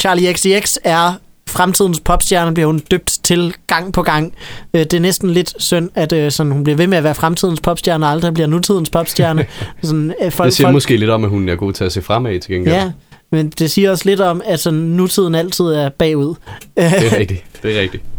Charlie 0.00 0.32
XCX 0.32 0.76
er 0.84 1.14
fremtidens 1.48 2.00
popstjerne, 2.00 2.54
bliver 2.54 2.66
hun 2.66 2.78
døbt 2.78 3.18
til 3.22 3.54
gang 3.66 3.92
på 3.92 4.02
gang. 4.02 4.34
Øh, 4.74 4.80
det 4.80 4.94
er 4.94 5.00
næsten 5.00 5.30
lidt 5.30 5.54
synd, 5.62 5.90
at 5.94 6.12
øh, 6.12 6.30
sådan, 6.30 6.52
hun 6.52 6.64
bliver 6.64 6.76
ved 6.76 6.86
med 6.86 6.98
at 6.98 7.04
være 7.04 7.14
fremtidens 7.14 7.60
popstjerne, 7.60 8.06
og 8.06 8.10
aldrig 8.12 8.34
bliver 8.34 8.46
nutidens 8.46 8.90
popstjerne. 8.90 9.46
sådan, 9.82 10.14
øh, 10.22 10.32
folk, 10.32 10.46
Det 10.46 10.54
siger 10.54 10.66
folk, 10.66 10.74
måske 10.74 10.96
lidt 10.96 11.10
om, 11.10 11.24
at 11.24 11.30
hun 11.30 11.48
er 11.48 11.56
god 11.56 11.72
til 11.72 11.84
at 11.84 11.92
se 11.92 12.02
fremad 12.02 12.40
til 12.40 12.54
gengæld. 12.54 12.74
Ja, 12.74 12.90
men 13.34 13.48
det 13.50 13.70
siger 13.70 13.90
også 13.90 14.08
lidt 14.08 14.20
om, 14.20 14.42
at 14.44 14.60
sådan, 14.60 14.80
nutiden 14.80 15.34
altid 15.34 15.64
er 15.64 15.88
bagud. 15.88 16.34
Det 16.76 16.84
er 16.84 17.18
rigtigt. 17.18 17.44
Det 17.62 17.76
er 17.76 17.80
rigtigt. 17.80 18.02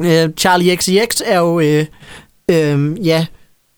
Øh, 0.00 0.30
Charlie 0.36 0.76
XCX 0.76 1.20
er 1.24 1.38
jo 1.38 1.60
øh, 1.60 1.86
øh, 2.50 3.06
ja, 3.06 3.26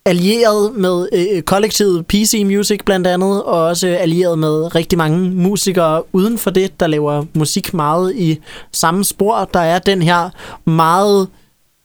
allieret 0.05 0.75
med 0.75 1.09
øh, 1.13 1.43
kollektivet 1.43 2.07
PC 2.07 2.43
Music 2.47 2.81
blandt 2.87 3.07
andet, 3.07 3.43
og 3.43 3.65
også 3.65 3.89
allieret 3.89 4.39
med 4.39 4.75
rigtig 4.75 4.99
mange 4.99 5.31
musikere 5.31 6.03
uden 6.13 6.39
for 6.39 6.51
det, 6.51 6.81
der 6.81 6.87
laver 6.87 7.25
musik 7.35 7.75
meget 7.75 8.17
i 8.17 8.39
samme 8.73 9.05
spor. 9.05 9.51
Der 9.55 9.61
er 9.61 9.79
den 9.79 10.03
her 10.03 10.31
meget 10.65 11.29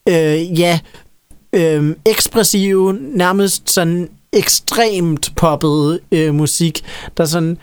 øh, 0.10 0.60
ja, 0.60 0.80
øh, 1.54 1.95
ekspressive, 2.06 2.93
nærmest 2.93 3.70
sådan 3.70 4.10
ekstremt 4.34 5.32
poppet 5.36 5.99
øh, 6.12 6.34
musik, 6.36 6.82
der 7.18 7.26
sådan 7.26 7.58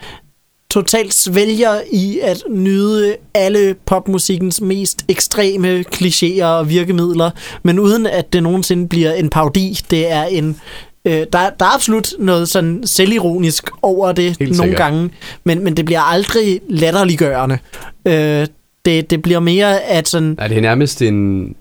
totalt 0.70 1.14
svælger 1.14 1.80
i 1.92 2.18
at 2.22 2.42
nyde 2.50 3.16
alle 3.34 3.74
popmusikkens 3.86 4.60
mest 4.60 5.04
ekstreme 5.08 5.84
klichéer 5.94 6.44
og 6.44 6.68
virkemidler, 6.68 7.30
men 7.62 7.78
uden 7.78 8.06
at 8.06 8.32
det 8.32 8.42
nogensinde 8.42 8.88
bliver 8.88 9.12
en 9.12 9.28
parodi. 9.30 9.80
Det 9.90 10.12
er 10.12 10.24
en 10.24 10.60
Øh, 11.04 11.12
der, 11.14 11.26
der 11.32 11.44
er 11.66 11.74
absolut 11.74 12.12
noget 12.18 12.48
sådan 12.48 12.82
selvironisk 12.86 13.64
over 13.82 14.12
det 14.12 14.24
Helt 14.24 14.40
nogle 14.40 14.54
sikkert. 14.56 14.76
gange, 14.78 15.10
men, 15.44 15.64
men 15.64 15.76
det 15.76 15.84
bliver 15.84 16.00
aldrig 16.00 16.60
latterliggørende. 16.68 17.58
Øh, 18.06 18.46
det, 18.84 19.10
det 19.10 19.22
bliver 19.22 19.40
mere 19.40 19.80
at 19.82 20.08
sådan, 20.08 20.34
Nej, 20.38 20.48
det 20.48 20.56
er 20.56 20.60
nærmest 20.60 21.02
en 21.02 21.54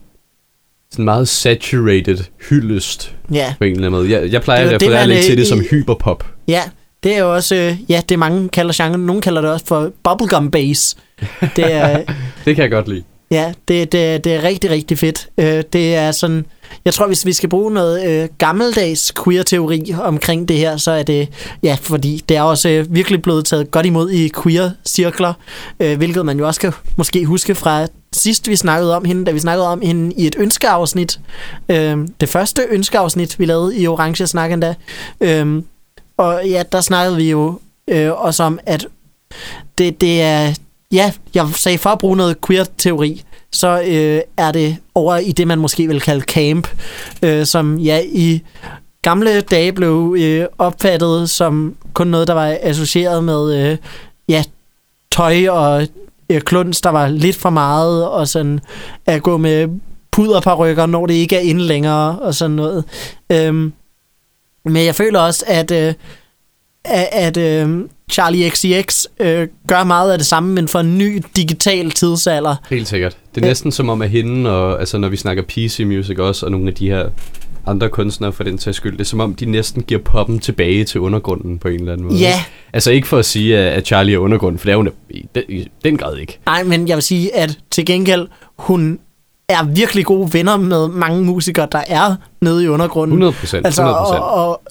sådan 0.91 1.05
meget 1.05 1.27
saturated 1.27 2.17
hyldest 2.49 3.15
ja, 3.33 3.53
på 3.59 3.63
en 3.63 3.71
eller 3.75 3.87
anden 3.87 4.01
måde. 4.01 4.11
Jeg, 4.11 4.31
jeg 4.31 4.41
plejer 4.41 4.59
Det 4.63 4.67
at 4.67 4.73
jo 4.73 4.77
det, 4.77 4.87
referere 4.87 5.07
man, 5.07 5.15
lidt 5.15 5.25
til 5.25 5.37
det 5.37 5.47
som 5.47 5.61
i- 5.61 5.67
hyperpop. 5.71 6.23
ja, 6.47 6.61
det 7.07 7.15
er 7.15 7.19
jo 7.19 7.33
også, 7.33 7.55
øh, 7.55 7.91
ja, 7.91 8.01
det 8.09 8.19
mange 8.19 8.49
kalder 8.49 8.73
genre, 8.75 8.97
nogen 8.97 9.21
kalder 9.21 9.41
det 9.41 9.51
også 9.51 9.65
for 9.65 9.91
bubblegum 10.03 10.51
bass. 10.51 10.97
Det 11.55 11.73
er, 11.73 11.97
Det 12.45 12.55
kan 12.55 12.63
jeg 12.63 12.71
godt 12.71 12.87
lide. 12.87 13.03
Ja, 13.31 13.53
det, 13.67 13.91
det, 13.91 14.23
det 14.23 14.35
er 14.35 14.43
rigtig, 14.43 14.69
rigtig 14.69 14.97
fedt. 14.97 15.29
Øh, 15.37 15.63
det 15.73 15.95
er 15.95 16.11
sådan, 16.11 16.45
jeg 16.85 16.93
tror, 16.93 17.07
hvis 17.07 17.25
vi 17.25 17.33
skal 17.33 17.49
bruge 17.49 17.73
noget 17.73 18.07
øh, 18.07 18.29
gammeldags 18.37 19.13
queer-teori 19.23 19.93
omkring 20.01 20.47
det 20.47 20.57
her, 20.57 20.77
så 20.77 20.91
er 20.91 21.03
det, 21.03 21.29
ja, 21.63 21.77
fordi 21.81 22.23
det 22.29 22.37
er 22.37 22.41
også 22.41 22.69
øh, 22.69 22.95
virkelig 22.95 23.21
blevet 23.21 23.45
taget 23.45 23.71
godt 23.71 23.85
imod 23.85 24.11
i 24.11 24.31
queer-cirkler, 24.43 25.33
øh, 25.79 25.97
hvilket 25.97 26.25
man 26.25 26.39
jo 26.39 26.47
også 26.47 26.61
kan 26.61 26.73
måske 26.95 27.25
huske 27.25 27.55
fra 27.55 27.87
sidst, 28.13 28.49
vi 28.49 28.55
snakkede 28.55 28.95
om 28.95 29.05
hende, 29.05 29.25
da 29.25 29.31
vi 29.31 29.39
snakkede 29.39 29.67
om 29.67 29.81
hende 29.81 30.15
i 30.15 30.27
et 30.27 30.35
ønskeafsnit. 30.39 31.19
Øh, 31.69 31.97
det 32.21 32.29
første 32.29 32.61
ønskeafsnit, 32.69 33.39
vi 33.39 33.45
lavede 33.45 33.77
i 33.77 33.87
Orange 33.87 34.27
Snak 34.27 34.51
endda. 34.51 34.75
Øh, 35.21 35.63
og 36.17 36.41
ja, 36.45 36.63
der 36.71 36.81
snakkede 36.81 37.15
vi 37.15 37.29
jo 37.29 37.59
øh, 37.87 38.11
også 38.11 38.43
om, 38.43 38.59
at 38.65 38.87
det, 39.77 40.01
det 40.01 40.21
er, 40.21 40.53
ja, 40.91 41.11
jeg 41.35 41.47
sagde 41.55 41.77
for 41.77 41.89
at 41.89 41.99
bruge 41.99 42.17
noget 42.17 42.37
queer-teori, 42.47 43.23
så 43.51 43.81
øh, 43.87 44.21
er 44.37 44.51
det 44.51 44.77
over 44.95 45.17
i 45.17 45.31
det, 45.31 45.47
man 45.47 45.59
måske 45.59 45.87
vil 45.87 46.01
kalde 46.01 46.21
camp, 46.21 46.67
øh, 47.23 47.45
som 47.45 47.77
ja, 47.77 48.01
i 48.05 48.41
gamle 49.01 49.41
dage 49.41 49.71
blev 49.71 50.15
øh, 50.19 50.45
opfattet 50.57 51.29
som 51.29 51.75
kun 51.93 52.07
noget, 52.07 52.27
der 52.27 52.33
var 52.33 52.57
associeret 52.61 53.23
med 53.23 53.71
øh, 53.71 53.77
ja, 54.29 54.43
tøj 55.11 55.49
og 55.49 55.87
øh, 56.29 56.41
kluns, 56.41 56.81
der 56.81 56.89
var 56.89 57.07
lidt 57.07 57.35
for 57.35 57.49
meget, 57.49 58.07
og 58.07 58.27
sådan 58.27 58.59
at 59.05 59.23
gå 59.23 59.37
med 59.37 59.67
puderparykker, 60.11 60.85
når 60.85 61.05
det 61.05 61.13
ikke 61.13 61.35
er 61.35 61.39
inde 61.39 61.61
længere, 61.61 62.19
og 62.19 62.35
sådan 62.35 62.55
noget. 62.55 62.83
Øhm, 63.29 63.73
men 64.69 64.85
jeg 64.85 64.95
føler 64.95 65.19
også, 65.19 65.43
at, 65.47 65.71
øh, 65.71 65.93
at, 67.11 67.37
øh, 67.37 67.79
Charlie 68.11 68.49
XCX 68.49 69.05
øh, 69.19 69.47
gør 69.67 69.83
meget 69.83 70.11
af 70.11 70.17
det 70.17 70.27
samme, 70.27 70.53
men 70.53 70.67
for 70.67 70.79
en 70.79 70.97
ny 70.97 71.23
digital 71.35 71.91
tidsalder. 71.91 72.55
Helt 72.69 72.87
sikkert. 72.87 73.17
Det 73.35 73.41
er 73.43 73.47
næsten 73.47 73.71
som 73.71 73.89
om, 73.89 74.01
at 74.01 74.09
hende, 74.09 74.49
og, 74.49 74.79
altså 74.79 74.97
når 74.97 75.09
vi 75.09 75.17
snakker 75.17 75.43
PC 75.43 75.83
Music 75.85 76.17
også, 76.19 76.45
og 76.45 76.51
nogle 76.51 76.67
af 76.67 76.73
de 76.75 76.89
her 76.89 77.09
andre 77.65 77.89
kunstnere 77.89 78.33
for 78.33 78.43
den 78.43 78.59
sags 78.59 78.77
skyld, 78.77 78.91
det 78.91 78.99
er 78.99 79.05
som 79.05 79.19
om, 79.19 79.35
de 79.35 79.45
næsten 79.45 79.83
giver 79.83 80.01
poppen 80.01 80.39
tilbage 80.39 80.83
til 80.83 81.01
undergrunden 81.01 81.59
på 81.59 81.67
en 81.67 81.79
eller 81.79 81.93
anden 81.93 82.07
måde. 82.07 82.19
Ja, 82.19 82.43
Altså 82.73 82.91
ikke 82.91 83.07
for 83.07 83.17
at 83.17 83.25
sige, 83.25 83.57
at 83.57 83.85
Charlie 83.85 84.15
er 84.15 84.19
undergrunden, 84.19 84.59
for 84.59 84.65
det 84.65 84.71
er 84.71 84.77
hun 84.77 84.89
i 85.49 85.67
den 85.83 85.97
grad 85.97 86.17
ikke. 86.17 86.39
nej, 86.45 86.63
men 86.63 86.87
jeg 86.87 86.95
vil 86.97 87.03
sige, 87.03 87.35
at 87.35 87.59
til 87.71 87.85
gengæld, 87.85 88.27
hun 88.57 88.99
er 89.49 89.63
virkelig 89.63 90.05
gode 90.05 90.33
venner 90.33 90.57
med 90.57 90.87
mange 90.87 91.23
musikere, 91.23 91.67
der 91.71 91.83
er 91.87 92.15
nede 92.41 92.63
i 92.63 92.67
undergrunden. 92.67 93.13
100 93.13 93.33
procent. 93.39 93.65
Altså, 93.65 93.81
100 93.81 94.21
og, 94.21 94.49
og 94.49 94.61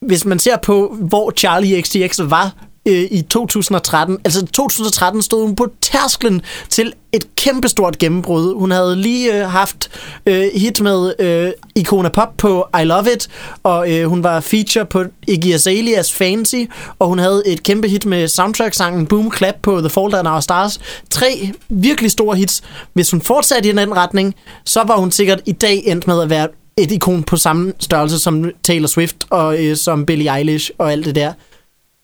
hvis 0.00 0.24
man 0.24 0.38
ser 0.38 0.56
på, 0.56 0.96
hvor 1.00 1.32
Charlie 1.36 1.82
XTX 1.82 2.20
var 2.22 2.54
øh, 2.88 3.08
i 3.10 3.22
2013, 3.22 4.18
altså 4.24 4.46
2013 4.46 5.22
stod 5.22 5.46
hun 5.46 5.56
på 5.56 5.68
tærsklen 5.80 6.42
til 6.68 6.92
et 7.12 7.34
kæmpestort 7.36 7.98
gennembrud. 7.98 8.54
Hun 8.54 8.70
havde 8.70 8.96
lige 8.96 9.40
øh, 9.40 9.50
haft 9.50 9.90
øh, 10.26 10.44
hit 10.54 10.80
med 10.80 11.14
øh, 11.18 11.52
Icona 11.76 12.08
Pop 12.08 12.36
på 12.36 12.66
I 12.80 12.84
Love 12.84 13.12
It, 13.12 13.28
og 13.62 13.92
øh, 13.92 14.06
hun 14.08 14.22
var 14.22 14.40
feature 14.40 14.86
på 14.86 15.04
Iggy 15.28 15.54
Azaleas 15.54 16.12
Fancy, 16.12 16.64
og 16.98 17.08
hun 17.08 17.18
havde 17.18 17.42
et 17.46 17.62
kæmpe 17.62 17.88
hit 17.88 18.06
med 18.06 18.28
soundtrack-sangen 18.28 19.06
Boom 19.06 19.32
Clap 19.36 19.54
på 19.62 19.80
The 19.80 19.90
Fall 19.90 20.12
Down 20.12 20.26
Our 20.26 20.40
Stars. 20.40 20.80
Tre 21.10 21.50
virkelig 21.68 22.10
store 22.10 22.36
hits. 22.36 22.62
Hvis 22.92 23.10
hun 23.10 23.20
fortsatte 23.20 23.68
i 23.68 23.72
den 23.72 23.96
retning, 23.96 24.34
så 24.64 24.82
var 24.82 24.96
hun 24.96 25.10
sikkert 25.10 25.40
i 25.46 25.52
dag 25.52 25.82
endt 25.86 26.06
med 26.06 26.22
at 26.22 26.30
være 26.30 26.48
et 26.76 26.92
ikon 26.92 27.22
på 27.22 27.36
samme 27.36 27.72
størrelse 27.80 28.18
som 28.18 28.50
Taylor 28.62 28.86
Swift 28.86 29.16
og 29.30 29.64
øh, 29.64 29.76
som 29.76 30.06
Billie 30.06 30.36
Eilish 30.36 30.70
og 30.78 30.92
alt 30.92 31.04
det 31.04 31.14
der. 31.14 31.32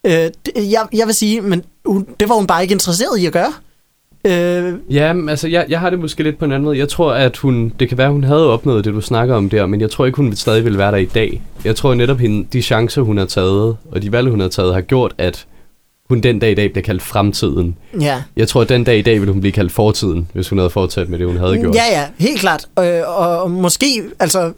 Øh, 0.05 0.29
jeg, 0.55 0.87
jeg 0.93 1.05
vil 1.07 1.13
sige, 1.15 1.41
men 1.41 1.63
hun, 1.85 2.07
det 2.19 2.29
var 2.29 2.35
hun 2.35 2.47
bare 2.47 2.61
ikke 2.61 2.71
interesseret 2.71 3.19
i 3.19 3.25
at 3.25 3.33
gøre. 3.33 3.53
Øh, 4.25 4.73
Ja, 4.89 5.13
men 5.13 5.29
altså, 5.29 5.47
jeg, 5.47 5.65
jeg 5.69 5.79
har 5.79 5.89
det 5.89 5.99
måske 5.99 6.23
lidt 6.23 6.39
på 6.39 6.45
en 6.45 6.51
anden 6.51 6.65
måde. 6.65 6.77
Jeg 6.77 6.89
tror, 6.89 7.13
at 7.13 7.37
hun... 7.37 7.73
Det 7.79 7.89
kan 7.89 7.97
være, 7.97 8.11
hun 8.11 8.23
havde 8.23 8.49
opnået 8.53 8.85
det, 8.85 8.93
du 8.93 9.01
snakker 9.01 9.35
om 9.35 9.49
der, 9.49 9.65
men 9.65 9.81
jeg 9.81 9.91
tror 9.91 10.05
ikke, 10.05 10.15
hun 10.15 10.35
stadig 10.35 10.65
vil 10.65 10.77
være 10.77 10.91
der 10.91 10.97
i 10.97 11.05
dag. 11.05 11.41
Jeg 11.65 11.75
tror 11.75 11.93
netop, 11.93 12.17
hende, 12.17 12.47
de 12.53 12.61
chancer, 12.61 13.01
hun 13.01 13.17
har 13.17 13.25
taget, 13.25 13.77
og 13.91 14.01
de 14.01 14.11
valg, 14.11 14.29
hun 14.29 14.39
har 14.39 14.47
taget, 14.47 14.73
har 14.73 14.81
gjort, 14.81 15.13
at 15.17 15.45
hun 16.09 16.19
den 16.21 16.39
dag 16.39 16.51
i 16.51 16.55
dag 16.55 16.71
bliver 16.71 16.83
kaldt 16.83 17.01
fremtiden. 17.01 17.77
ja. 18.01 18.23
Jeg 18.35 18.47
tror, 18.47 18.61
at 18.61 18.69
den 18.69 18.83
dag 18.83 18.97
i 18.97 19.01
dag 19.01 19.19
ville 19.19 19.31
hun 19.31 19.41
blive 19.41 19.51
kaldt 19.51 19.71
fortiden, 19.71 20.27
hvis 20.33 20.49
hun 20.49 20.57
havde 20.59 20.69
fortsat 20.69 21.09
med 21.09 21.19
det, 21.19 21.27
hun 21.27 21.37
havde 21.37 21.57
gjort. 21.57 21.75
Ja, 21.75 21.83
ja, 21.91 22.05
helt 22.17 22.39
klart. 22.39 22.67
Øh, 22.79 23.01
og, 23.05 23.41
og 23.41 23.51
måske, 23.51 24.03
altså... 24.19 24.51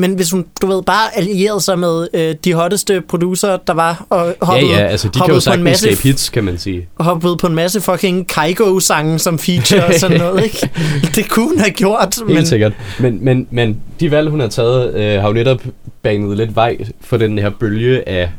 Men 0.00 0.14
hvis 0.14 0.30
hun, 0.30 0.46
du 0.62 0.66
ved, 0.66 0.82
bare 0.82 1.16
allierede 1.16 1.60
sig 1.60 1.78
med 1.78 2.08
øh, 2.14 2.34
de 2.44 2.54
hotteste 2.54 3.00
producer, 3.00 3.56
der 3.56 3.72
var, 3.72 4.06
og 4.10 4.26
ja, 4.26 4.32
hoppede, 4.46 4.70
ja, 4.70 4.86
altså 4.86 5.08
de 5.08 5.20
kan 5.20 5.34
jo 5.34 5.40
på 5.46 5.52
en 5.54 5.62
masse 5.62 6.02
hits, 6.02 6.28
kan 6.28 6.44
man 6.44 6.58
sige. 6.58 6.88
hoppede 7.00 7.36
på 7.36 7.46
en 7.46 7.54
masse 7.54 7.80
fucking 7.80 8.28
Kaigo-sange 8.28 9.18
som 9.18 9.38
feature 9.38 9.86
og 9.86 9.94
sådan 9.94 10.18
noget, 10.18 10.44
ikke? 10.44 10.70
Det 11.14 11.28
kunne 11.28 11.48
hun 11.48 11.58
have 11.58 11.70
gjort, 11.70 12.16
Helt 12.26 12.34
men... 12.34 12.46
sikkert. 12.46 12.72
Men, 13.00 13.24
men, 13.24 13.46
men 13.50 13.80
de 14.00 14.10
valg, 14.10 14.30
hun 14.30 14.40
har 14.40 14.48
taget, 14.48 14.94
øh, 14.94 15.20
har 15.20 15.28
jo 15.28 15.34
netop 15.34 15.62
banet 16.02 16.36
lidt 16.36 16.56
vej 16.56 16.76
for 17.00 17.16
den 17.16 17.38
her 17.38 17.50
bølge 17.50 18.08
af, 18.08 18.30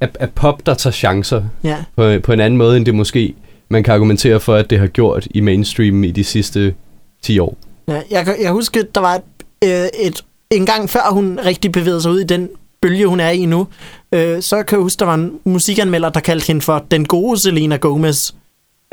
af, 0.00 0.08
af 0.20 0.30
pop, 0.30 0.66
der 0.66 0.74
tager 0.74 0.92
chancer 0.92 1.42
Ja, 1.64 1.76
på, 1.96 2.18
på 2.22 2.32
en 2.32 2.40
anden 2.40 2.58
måde, 2.58 2.76
end 2.76 2.86
det 2.86 2.94
måske 2.94 3.34
man 3.68 3.82
kan 3.82 3.94
argumentere 3.94 4.40
for, 4.40 4.54
at 4.54 4.70
det 4.70 4.78
har 4.78 4.86
gjort 4.86 5.28
i 5.30 5.40
mainstream 5.40 6.04
i 6.04 6.10
de 6.10 6.24
sidste 6.24 6.74
10 7.22 7.38
år. 7.38 7.56
Ja, 7.88 8.00
jeg, 8.10 8.36
jeg 8.42 8.52
husker, 8.52 8.82
der 8.94 9.00
var 9.00 9.14
et, 9.14 9.22
øh, 9.64 9.86
et, 10.00 10.24
en 10.50 10.66
gang 10.66 10.90
før 10.90 11.10
hun 11.10 11.40
rigtig 11.44 11.72
bevægede 11.72 12.02
sig 12.02 12.10
ud 12.10 12.20
i 12.20 12.24
den 12.24 12.48
bølge, 12.82 13.06
hun 13.06 13.20
er 13.20 13.30
i 13.30 13.46
nu, 13.46 13.66
øh, 14.14 14.42
så 14.42 14.62
kan 14.62 14.76
jeg 14.78 14.82
huske, 14.82 14.98
der 15.00 15.04
var 15.06 15.14
en 15.14 15.32
musikanmelder, 15.44 16.08
der 16.08 16.20
kaldte 16.20 16.46
hende 16.46 16.60
for 16.62 16.84
den 16.90 17.04
gode 17.06 17.38
Selena 17.40 17.76
Gomez. 17.76 18.30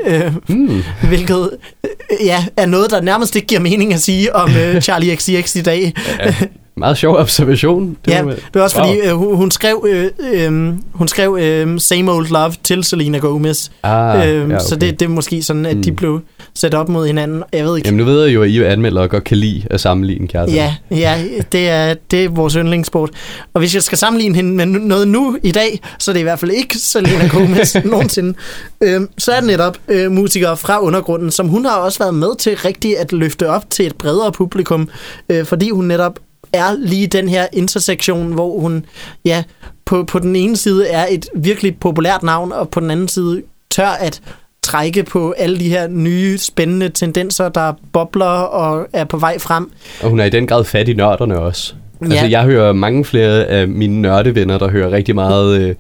Øh, 0.08 0.34
Mm. 0.50 0.84
hvilket 1.08 1.50
øh, 1.84 2.26
ja, 2.26 2.46
er 2.58 2.66
noget, 2.66 2.92
der 2.92 3.02
nærmest 3.02 3.36
ikke 3.36 3.48
giver 3.48 3.62
mening 3.62 3.94
at 3.94 4.02
sige 4.02 4.36
om 4.36 4.52
øh, 4.56 4.82
Charlie 4.86 5.16
XCX 5.16 5.56
i 5.56 5.62
dag. 5.62 5.94
Ja, 6.20 6.36
meget 6.80 6.98
sjov 6.98 7.16
observation. 7.16 7.98
Det 8.06 8.12
Ja, 8.12 8.24
må- 8.24 8.30
det 8.32 8.40
var 8.54 8.62
også 8.62 8.78
Wow. 8.80 8.88
fordi, 8.88 9.00
øh, 9.08 9.14
hun, 9.16 9.36
hun 9.36 9.52
skrev, 9.52 9.86
øh, 9.90 10.10
øh, 10.34 10.74
hun 10.94 11.08
skrev 11.08 11.38
øh, 11.42 11.80
Same 11.80 12.12
Old 12.12 12.28
Love 12.30 12.54
til 12.64 12.84
Selena 12.84 13.18
Gomez. 13.18 13.70
Ah, 13.84 14.30
øh, 14.30 14.36
ja, 14.36 14.44
okay. 14.46 14.58
Så 14.70 14.76
det, 14.76 15.00
det 15.00 15.06
er 15.06 15.10
måske 15.10 15.44
sådan, 15.44 15.66
at 15.66 15.78
de 15.84 15.90
Mm. 15.92 15.96
blev 15.96 16.20
sat 16.56 16.74
op 16.74 16.90
mod 16.90 17.08
hinanden. 17.08 17.44
Jeg 17.54 17.66
ved 17.66 17.78
ikke. 17.78 17.88
Jamen 17.88 17.98
nu 17.98 18.04
ved 18.06 18.26
jeg 18.26 18.36
jo, 18.36 18.44
at 18.44 18.50
I 18.50 18.64
anmelder 18.64 19.02
og 19.02 19.10
godt 19.10 19.24
kan 19.24 19.38
lide 19.38 19.64
at 19.70 19.80
sammenligne 19.82 20.28
kærester. 20.28 20.56
Ja, 20.56 20.74
ja 20.92 21.24
det, 21.52 21.70
er, 21.70 21.94
det 22.12 22.24
er 22.26 22.30
vores 22.30 22.54
yndlingssport. 22.54 23.10
Og 23.54 23.60
hvis 23.60 23.76
jeg 23.76 23.84
skal 23.84 23.98
sammenligne 23.98 24.36
hende 24.36 24.54
med 24.56 24.66
noget 24.66 25.08
nu 25.08 25.38
i 25.44 25.52
dag, 25.52 25.80
så 26.00 26.12
er 26.12 26.14
det 26.14 26.20
i 26.20 26.24
hvert 26.24 26.40
fald 26.40 26.52
ikke 26.52 26.78
Selena 26.78 27.28
Gomez 27.28 27.76
nogensinde. 27.86 28.34
Øhm, 28.82 29.10
så 29.18 29.32
er 29.32 29.40
det 29.40 29.48
netop 29.48 29.78
øh, 29.88 30.12
musikere 30.12 30.58
fra 30.58 30.82
undergrunden, 30.82 31.32
som 31.32 31.48
hun 31.48 31.66
har 31.66 31.76
også 31.76 32.00
været 32.00 32.14
med 32.14 32.38
til 32.40 32.58
rigtig 32.58 33.00
at 33.00 33.12
løfte 33.12 33.50
op 33.50 33.70
til 33.70 33.86
et 33.86 33.96
bredere 33.96 34.32
publikum, 34.32 34.90
øh, 35.30 35.46
fordi 35.46 35.70
hun 35.70 35.86
netop 35.86 36.20
er 36.54 36.76
lige 36.80 37.08
den 37.08 37.30
her 37.30 37.48
intersektion, 37.54 38.34
hvor 38.34 38.60
hun 38.60 38.86
ja, 39.26 39.44
på, 39.86 40.04
på 40.04 40.20
den 40.20 40.36
ene 40.36 40.58
side 40.58 40.88
er 40.88 41.06
et 41.10 41.26
virkelig 41.36 41.78
populært 41.80 42.24
navn, 42.24 42.52
og 42.52 42.70
på 42.70 42.80
den 42.80 42.92
anden 42.92 43.08
side 43.08 43.42
tør 43.72 43.88
at 43.88 44.22
trække 44.62 45.04
på 45.04 45.32
alle 45.38 45.60
de 45.60 45.70
her 45.70 45.88
nye, 45.88 46.38
spændende 46.38 46.90
tendenser, 46.90 47.50
der 47.50 47.74
bobler 47.94 48.26
og 48.26 48.88
er 48.94 49.04
på 49.04 49.18
vej 49.18 49.40
frem. 49.40 49.72
Og 50.04 50.10
hun 50.10 50.20
er 50.20 50.26
i 50.26 50.30
den 50.30 50.48
grad 50.48 50.64
fat 50.64 50.88
i 50.90 50.94
nørderne 50.94 51.40
også. 51.40 51.74
Altså, 52.02 52.16
Ja. 52.26 52.30
jeg 52.30 52.44
hører 52.44 52.74
mange 52.74 53.06
flere 53.06 53.46
af 53.46 53.68
mine 53.68 54.02
nørdevenner, 54.02 54.58
der 54.58 54.70
hører 54.70 54.92
rigtig 54.92 55.16
meget 55.16 55.62
øh, 55.62 55.76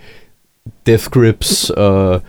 Death 0.85 1.05
Grips 1.05 1.69
og 1.69 2.21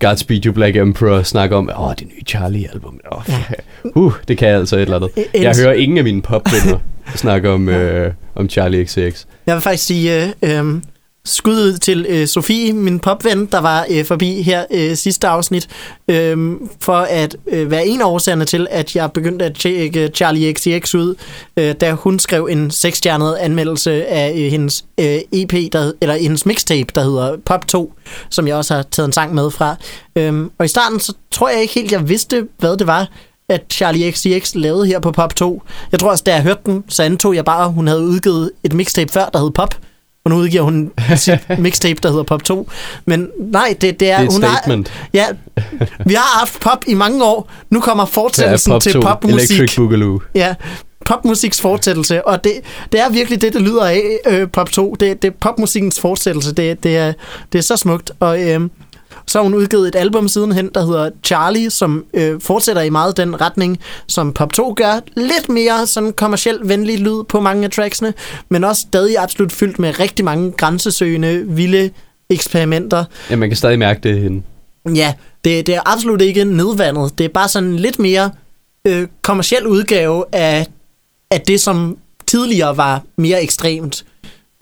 Godspeed 0.00 0.46
You 0.46 0.52
Black 0.52 0.76
Emperor 0.76 1.22
snakke 1.22 1.56
om, 1.56 1.70
åh, 1.78 1.92
det 1.98 2.06
nye 2.06 2.22
Charlie-album. 2.28 3.00
Åh, 3.12 3.22
Ja. 3.28 3.34
uh, 4.00 4.12
det 4.28 4.38
kan 4.38 4.48
jeg 4.48 4.56
altså 4.58 4.76
et 4.76 4.82
eller 4.82 4.96
andet. 4.96 5.10
Jeg 5.34 5.54
hører 5.62 5.72
ingen 5.72 5.98
af 5.98 6.04
mine 6.04 6.22
popvenner 6.22 6.78
snakke 7.14 7.50
om, 7.50 7.68
øh, 7.68 8.12
om 8.34 8.48
Charlie 8.48 8.84
XCX. 8.84 9.24
Jeg 9.46 9.54
vil 9.54 9.62
faktisk 9.62 9.86
sige 9.86 10.24
øh, 10.24 10.28
øh, 10.42 10.82
skud 11.24 11.52
ud 11.52 11.78
til 11.78 12.06
øh, 12.08 12.26
Sofie, 12.26 12.72
min 12.72 12.98
popven, 12.98 13.46
der 13.46 13.58
var 13.60 13.86
øh, 13.90 14.04
forbi 14.04 14.42
her 14.42 14.64
øh, 14.70 14.96
sidste 14.96 15.28
afsnit, 15.28 15.68
øh, 16.08 16.56
for 16.80 16.96
at 16.96 17.36
øh, 17.46 17.70
være 17.70 17.86
en 17.86 18.00
af 18.00 18.04
årsagerne 18.04 18.44
til, 18.44 18.66
at 18.70 18.96
jeg 18.96 19.12
begyndte 19.12 19.44
at 19.44 19.54
tjekke 19.54 20.10
Charlie 20.14 20.52
XCX 20.52 20.94
ud, 20.94 21.14
øh, 21.56 21.74
da 21.80 21.92
hun 21.92 22.18
skrev 22.18 22.48
en 22.50 22.70
seksstjernet 22.70 23.34
anmeldelse 23.34 24.06
af 24.06 24.30
øh, 24.30 24.50
hendes 24.50 24.84
øh, 25.00 25.18
EP, 25.32 25.72
der, 25.72 25.92
eller 26.00 26.14
hendes 26.14 26.46
mixtape, 26.46 26.88
der 26.94 27.02
hedder 27.02 27.36
Pop 27.44 27.68
2, 27.68 27.92
som 28.30 28.48
jeg 28.48 28.56
også 28.56 28.74
har 28.74 28.82
taget 28.82 29.06
en 29.06 29.12
sang 29.12 29.34
med 29.34 29.50
fra. 29.50 29.76
Øh, 30.16 30.46
og 30.58 30.64
i 30.64 30.68
starten, 30.68 31.00
så 31.00 31.14
tror 31.30 31.48
jeg 31.48 31.60
ikke 31.62 31.74
helt, 31.74 31.92
jeg 31.92 32.08
vidste, 32.08 32.48
hvad 32.58 32.76
det 32.76 32.86
var, 32.86 33.08
at 33.48 33.62
Charlie 33.70 34.12
XCX 34.12 34.54
lavede 34.54 34.86
her 34.86 35.00
på 35.00 35.12
Pop 35.12 35.36
2. 35.36 35.62
Jeg 35.92 36.00
tror 36.00 36.10
også, 36.10 36.24
da 36.26 36.34
jeg 36.34 36.42
hørte 36.42 36.60
den, 36.66 36.84
så 36.88 37.02
antog 37.02 37.34
jeg 37.34 37.44
bare, 37.44 37.64
at 37.64 37.72
hun 37.72 37.86
havde 37.86 38.02
udgivet 38.02 38.50
et 38.64 38.72
mixtape 38.72 39.12
før, 39.12 39.24
der 39.24 39.38
hed 39.38 39.50
Pop. 39.50 39.74
Og 40.24 40.30
nu 40.30 40.36
udgiver 40.36 40.62
hun 40.62 40.90
sit 41.16 41.38
mixtape, 41.58 42.00
der 42.02 42.08
hedder 42.08 42.22
Pop 42.22 42.44
2. 42.44 42.70
Men 43.06 43.28
nej, 43.38 43.76
det, 43.80 44.00
det 44.00 44.10
er... 44.10 44.18
Det 44.18 44.24
er 44.24 44.28
et 44.28 44.32
hun 44.32 44.42
statement. 44.42 44.88
Har, 44.88 45.08
ja, 45.14 45.26
vi 46.06 46.14
har 46.14 46.38
haft 46.38 46.60
pop 46.60 46.84
i 46.86 46.94
mange 46.94 47.24
år. 47.24 47.50
Nu 47.70 47.80
kommer 47.80 48.04
er 48.04 48.08
fortsættelsen 48.08 48.70
Pop 48.70 48.82
til 48.82 48.92
2, 48.92 49.00
popmusik. 49.00 49.50
Electric 49.50 49.76
Boogaloo. 49.76 50.20
Ja, 50.34 50.54
popmusiks 51.04 51.60
fortsættelse, 51.60 52.26
og 52.26 52.44
det, 52.44 52.52
det 52.92 53.00
er 53.00 53.10
virkelig 53.10 53.42
det, 53.42 53.52
det 53.52 53.62
lyder 53.62 53.84
af, 53.84 54.18
øh, 54.28 54.48
Pop 54.48 54.70
2. 54.70 54.96
Det, 55.00 55.22
det 55.22 55.28
er 55.28 55.32
popmusikkens 55.40 56.00
fortsættelse, 56.00 56.54
det, 56.54 56.82
det, 56.82 56.96
er, 56.96 57.12
det 57.52 57.58
er 57.58 57.62
så 57.62 57.76
smukt. 57.76 58.12
Og 58.20 58.42
øh, 58.42 58.60
så 59.32 59.38
har 59.38 59.42
hun 59.42 59.54
udgivet 59.54 59.88
et 59.88 59.96
album 59.96 60.28
sidenhen, 60.28 60.70
der 60.74 60.86
hedder 60.86 61.10
Charlie, 61.24 61.70
som 61.70 62.04
øh, 62.14 62.40
fortsætter 62.40 62.82
i 62.82 62.90
meget 62.90 63.16
den 63.16 63.40
retning, 63.40 63.80
som 64.06 64.32
Pop 64.32 64.52
2 64.52 64.74
gør. 64.76 65.00
Lidt 65.16 65.48
mere 65.48 65.86
sådan 65.86 66.12
kommercielt 66.12 66.68
venlig 66.68 66.98
lyd 66.98 67.24
på 67.28 67.40
mange 67.40 67.64
af 67.64 67.70
tracksene, 67.70 68.14
men 68.48 68.64
også 68.64 68.82
stadig 68.82 69.18
absolut 69.18 69.52
fyldt 69.52 69.78
med 69.78 70.00
rigtig 70.00 70.24
mange 70.24 70.52
grænsesøgende, 70.52 71.44
vilde 71.46 71.90
eksperimenter. 72.30 73.04
Ja, 73.30 73.36
man 73.36 73.48
kan 73.48 73.56
stadig 73.56 73.78
mærke 73.78 74.00
det 74.02 74.20
hende. 74.20 74.42
Ja, 74.94 75.14
det, 75.44 75.66
det 75.66 75.74
er 75.74 75.80
absolut 75.92 76.22
ikke 76.22 76.44
nedvandet. 76.44 77.18
Det 77.18 77.24
er 77.24 77.28
bare 77.28 77.48
sådan 77.48 77.76
lidt 77.76 77.98
mere 77.98 78.30
øh, 78.86 79.08
kommersiel 79.22 79.66
udgave 79.66 80.24
af, 80.32 80.66
af 81.30 81.40
det, 81.40 81.60
som 81.60 81.98
tidligere 82.26 82.76
var 82.76 83.02
mere 83.16 83.42
ekstremt. 83.42 84.04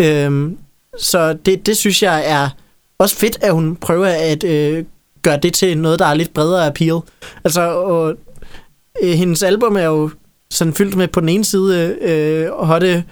Øhm, 0.01 0.59
så 0.99 1.33
det, 1.33 1.67
det 1.67 1.77
synes 1.77 2.03
jeg 2.03 2.23
er 2.27 2.49
også 3.01 3.17
fedt, 3.17 3.39
at 3.41 3.53
hun 3.53 3.77
prøver 3.77 4.07
at 4.07 4.45
øh, 4.45 4.85
gøre 5.23 5.39
det 5.43 5.55
til 5.55 5.79
noget, 5.79 5.99
der 5.99 6.07
er 6.07 6.15
lidt 6.15 6.35
bredere 6.35 6.67
appeal. 6.67 7.01
Altså, 7.45 7.61
og, 7.61 8.15
øh, 9.03 9.11
hendes 9.11 9.43
album 9.43 9.77
er 9.77 9.85
jo 9.85 10.11
sådan 10.51 10.75
fyldt 10.75 10.97
med 10.97 11.09
på 11.09 11.21
den 11.21 11.29
ene 11.29 11.45
side 11.45 11.97
øh, 12.01 12.49
hotte 12.67 13.05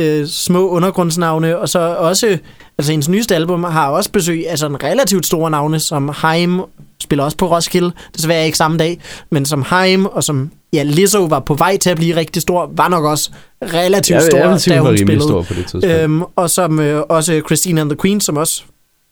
øh, 0.00 0.26
små 0.26 0.68
undergrundsnavne, 0.68 1.58
og 1.58 1.68
så 1.68 1.78
også, 1.78 2.38
altså 2.78 2.92
hendes 2.92 3.08
nyeste 3.08 3.34
album 3.34 3.64
har 3.64 3.88
også 3.90 4.10
besøg 4.10 4.48
af 4.48 4.58
sådan 4.58 4.82
relativt 4.82 5.26
store 5.26 5.50
navne, 5.50 5.80
som 5.80 6.08
Haim, 6.08 6.60
spiller 7.02 7.24
også 7.24 7.36
på 7.36 7.50
Roskilde, 7.50 7.92
desværre 8.16 8.46
ikke 8.46 8.58
samme 8.58 8.78
dag, 8.78 9.00
men 9.30 9.44
som 9.44 9.62
Haim, 9.62 10.06
og 10.06 10.24
som, 10.24 10.50
ja, 10.72 10.82
Lizzo 10.82 11.24
var 11.24 11.40
på 11.40 11.54
vej 11.54 11.76
til 11.76 11.90
at 11.90 11.96
blive 11.96 12.16
rigtig 12.16 12.42
stor, 12.42 12.70
var 12.76 12.88
nok 12.88 13.04
også 13.04 13.30
relativt 13.62 14.22
stor, 14.22 14.38
jeg 14.38 14.60
sige, 14.60 14.74
da 14.74 14.80
hun 14.80 14.98
spillede. 14.98 15.22
stor 15.22 15.42
på 15.42 15.54
det 15.54 15.66
tidspunkt. 15.66 15.86
Øhm, 15.86 16.22
og 16.36 16.50
som 16.50 16.80
øh, 16.80 17.02
også 17.08 17.42
Christine 17.46 17.80
and 17.80 17.90
the 17.90 17.98
Queen, 18.02 18.20
som 18.20 18.36
også 18.36 18.62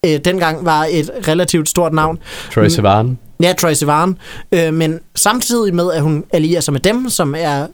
øh, 0.07 0.21
dengang 0.25 0.65
var 0.65 0.87
et 0.91 1.11
relativt 1.29 1.69
stort 1.69 1.93
navn. 1.93 2.19
Troy 2.55 2.69
Sivan. 2.69 3.19
Ja, 3.43 3.53
Troy 3.59 3.73
Sivan. 3.73 4.17
Øh, 4.53 4.75
men 4.75 5.01
samtidig 5.15 5.75
med, 5.75 5.93
at 5.93 6.03
hun 6.03 6.25
allierer 6.33 6.61
sig 6.61 6.73
med 6.73 6.81
dem, 6.81 7.09
som 7.09 7.35
er 7.39 7.67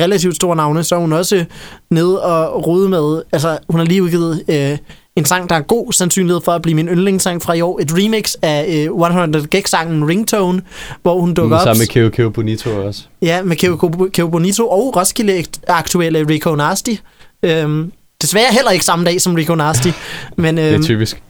relativt 0.00 0.36
store 0.36 0.56
navne, 0.56 0.84
så 0.84 0.94
er 0.94 0.98
hun 0.98 1.12
også 1.12 1.44
nede 1.90 2.22
og 2.22 2.66
rode 2.66 2.88
med, 2.88 3.22
altså 3.32 3.58
hun 3.68 3.80
har 3.80 3.86
lige 3.86 4.02
udgivet 4.02 4.42
øh, 4.48 4.78
en 5.16 5.24
sang, 5.24 5.48
der 5.50 5.54
er 5.56 5.60
god 5.60 5.92
sandsynlighed 5.92 6.40
for 6.44 6.52
at 6.52 6.62
blive 6.62 6.74
min 6.74 6.88
yndlingssang 6.88 7.42
fra 7.42 7.52
i 7.54 7.60
år. 7.60 7.80
Et 7.80 7.92
remix 7.94 8.34
af 8.42 8.64
øh, 8.68 9.06
100 9.08 9.46
Gig-sangen 9.46 10.08
Ringtone, 10.08 10.62
hvor 11.02 11.20
hun 11.20 11.34
dukker 11.34 11.56
op. 11.56 11.62
Sammen 11.62 11.78
med 11.80 11.86
Keo 11.86 12.08
Keo 12.10 12.30
Bonito 12.30 12.70
også. 12.86 13.02
Ja, 13.22 13.42
med 13.42 13.56
Keo, 13.56 14.08
Keo 14.12 14.28
Bonito 14.28 14.68
og 14.68 14.96
Roskilde 14.96 15.44
aktuelle 15.68 16.28
Rico 16.28 16.54
Nasty. 16.54 16.94
Øhm, 17.42 17.92
desværre 18.22 18.52
heller 18.52 18.70
ikke 18.70 18.84
samme 18.84 19.04
dag 19.04 19.20
som 19.20 19.34
Rico 19.34 19.54
Nasty. 19.54 19.88
men, 20.36 20.56
Det 20.56 20.68
er 20.68 20.74
øhm, 20.74 20.82
typisk. 20.82 21.22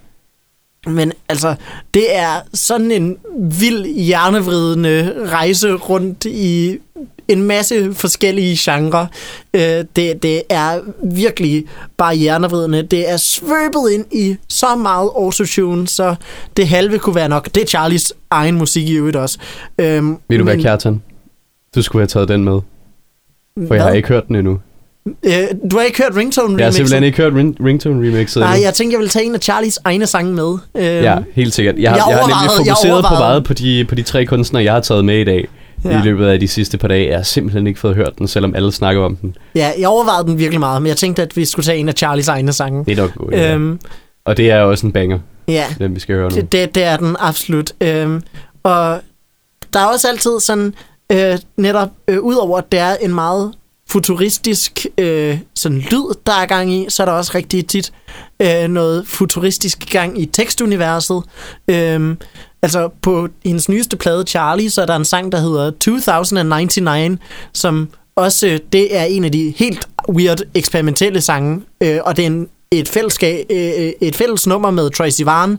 Men 0.87 1.13
altså, 1.29 1.55
det 1.95 2.17
er 2.17 2.41
sådan 2.55 2.91
en 2.91 3.17
vild 3.39 3.85
hjernevridende 3.87 5.15
rejse 5.33 5.73
rundt 5.75 6.25
i 6.25 6.79
en 7.29 7.43
masse 7.43 7.95
forskellige 7.95 8.57
genrer. 8.59 9.07
Øh, 9.55 9.85
det, 9.97 10.23
det 10.23 10.43
er 10.49 10.81
virkelig 11.05 11.65
bare 11.97 12.15
hjernevridende. 12.15 12.83
Det 12.83 13.11
er 13.11 13.17
svøbet 13.17 13.91
ind 13.93 14.05
i 14.13 14.37
så 14.49 14.77
meget 14.77 15.11
autotune, 15.17 15.89
så 15.89 16.15
det 16.57 16.69
halve 16.69 16.99
kunne 16.99 17.15
være 17.15 17.29
nok. 17.29 17.49
Det 17.55 17.63
er 17.63 17.67
Charlies 17.67 18.13
egen 18.31 18.55
musik 18.59 18.89
i 18.89 18.93
øvrigt 18.95 19.17
også. 19.17 19.39
Øhm, 19.79 20.17
Ved 20.29 20.39
du 20.39 20.45
hvad, 20.45 20.55
men- 20.57 20.63
Kjartan? 20.63 21.03
Du 21.75 21.83
skulle 21.83 22.01
have 22.01 22.07
taget 22.09 22.29
den 22.29 22.45
med, 22.45 22.61
for 23.67 23.75
jeg 23.75 23.83
har 23.83 23.89
Hvad? 23.91 23.97
ikke 23.97 24.09
hørt 24.09 24.29
den 24.29 24.37
endnu. 24.37 24.59
Øh, 25.07 25.33
du 25.71 25.77
har 25.79 25.85
ikke 25.85 26.03
hørt 26.03 26.17
ringtone 26.17 26.49
Jeg 26.49 26.57
har 26.57 26.57
remixet? 26.57 26.75
simpelthen 26.75 27.03
ikke 27.05 27.17
hørt 27.23 27.33
ring- 27.33 27.57
Ringtone 27.67 28.09
remixet 28.09 28.41
Nej, 28.41 28.59
jeg 28.63 28.75
tænkte, 28.75 28.95
jeg 28.95 28.99
ville 28.99 29.09
tage 29.11 29.25
en 29.25 29.35
af 29.35 29.41
Charlies 29.41 29.79
egne 29.85 30.07
sange 30.07 30.33
med. 30.35 30.59
Øh, 30.75 30.83
Ja, 30.85 31.17
helt 31.35 31.55
sikkert. 31.55 31.75
Jeg, 31.79 31.91
har, 31.91 31.97
Jeg 31.99 32.05
jeg, 32.09 32.17
har 32.17 32.23
nemlig 32.23 32.35
overvejede- 32.37 32.67
jeg 32.67 32.77
fokuseret 32.77 33.05
på 33.05 33.15
meget 33.15 33.45
på 33.45 33.55
de, 33.55 33.85
på 33.89 33.95
de 33.95 34.03
tre 34.03 34.27
kunstnere, 34.27 34.65
jeg 34.65 34.73
har 34.73 34.81
taget 34.81 35.05
med 35.05 35.19
i 35.19 35.25
dag. 35.25 35.49
Ja. 35.85 36.01
I 36.01 36.03
løbet 36.05 36.27
af 36.27 36.41
de 36.41 36.49
sidste 36.49 36.79
par 36.79 36.89
dage. 36.89 37.09
Jeg 37.09 37.17
har 37.19 37.23
simpelthen 37.23 37.67
ikke 37.67 37.81
fået 37.81 37.97
hørt 37.97 38.13
den, 38.19 38.29
selvom 38.29 38.55
alle 38.55 38.73
snakker 38.73 39.03
om 39.03 39.17
den. 39.17 39.37
ja, 39.55 39.71
jeg 39.79 39.89
overvejede 39.89 40.27
den 40.27 40.39
virkelig 40.39 40.61
meget, 40.61 40.83
men 40.83 40.89
jeg 40.89 40.97
tænkte, 40.97 41.23
at 41.23 41.37
vi 41.37 41.45
skulle 41.45 41.65
tage 41.67 41.79
en 41.79 41.89
af 41.89 41.95
Charlies 41.95 42.29
egne 42.29 42.53
sange. 42.53 42.85
Det 42.85 42.93
er 42.99 43.03
nok 43.03 43.15
godt. 43.15 43.35
Ja. 43.35 43.55
Øhm, 43.55 43.81
Og 44.25 44.37
det 44.37 44.51
er 44.51 44.61
også 44.61 44.87
en 44.87 44.93
banger, 44.93 45.19
ja, 45.49 45.65
den 45.79 45.95
vi 45.95 46.01
skal 46.01 46.15
høre 46.15 46.31
nu. 46.31 46.37
det, 46.37 46.53
det, 46.53 46.75
det 46.75 46.83
er 46.85 46.97
den 46.97 47.17
absolut. 47.21 47.73
Øhm, 47.81 48.23
og 48.63 49.01
der 49.73 49.81
er 49.81 49.85
også 49.85 50.09
altid 50.09 50.41
sådan, 50.41 50.75
øh, 51.13 51.39
netop, 51.57 51.89
øh, 52.09 52.21
udover 52.21 52.59
at 52.59 52.73
det 52.73 52.81
er 52.81 52.95
en 53.03 53.15
meget 53.15 53.53
futuristisk 53.91 54.87
øh, 54.99 55.39
sådan 55.55 55.79
lyd, 55.79 56.15
der 56.27 56.33
er 56.33 56.47
gang 56.47 56.73
i, 56.73 56.87
så 56.89 57.03
er 57.03 57.05
der 57.05 57.13
også 57.13 57.33
rigtig 57.35 57.67
tit 57.67 57.93
øh, 58.43 58.69
noget 58.69 59.09
futuristisk 59.09 59.91
gang 59.91 60.21
i 60.21 60.27
tekstuniverset. 60.27 61.23
Øh, 61.69 62.17
altså 62.63 62.89
på 63.03 63.29
hendes 63.45 63.69
nyeste 63.69 63.97
plade, 63.97 64.25
Charlie, 64.27 64.71
så 64.71 64.83
er 64.83 64.87
der 64.87 64.97
en 64.97 65.05
sang, 65.05 65.33
der 65.33 65.41
hedder 65.41 65.71
2099, 65.71 67.19
som 67.55 67.89
også, 68.17 68.47
øh, 68.47 68.59
det 68.73 68.97
er 68.97 69.05
en 69.05 69.25
af 69.25 69.33
de 69.33 69.55
helt 69.57 69.89
weird 70.09 70.41
eksperimentelle 70.55 71.21
sange, 71.21 71.63
øh, 71.81 71.99
og 72.05 72.17
det 72.17 72.23
er 72.23 72.27
en, 72.27 72.49
et, 72.71 72.89
fællesskab, 72.89 73.47
øh, 73.51 73.73
øh 73.79 73.93
et 74.01 74.17
fælles 74.17 74.47
nummer 74.47 74.71
med 74.71 74.91
Tracy 74.91 75.17
Sivan, 75.17 75.59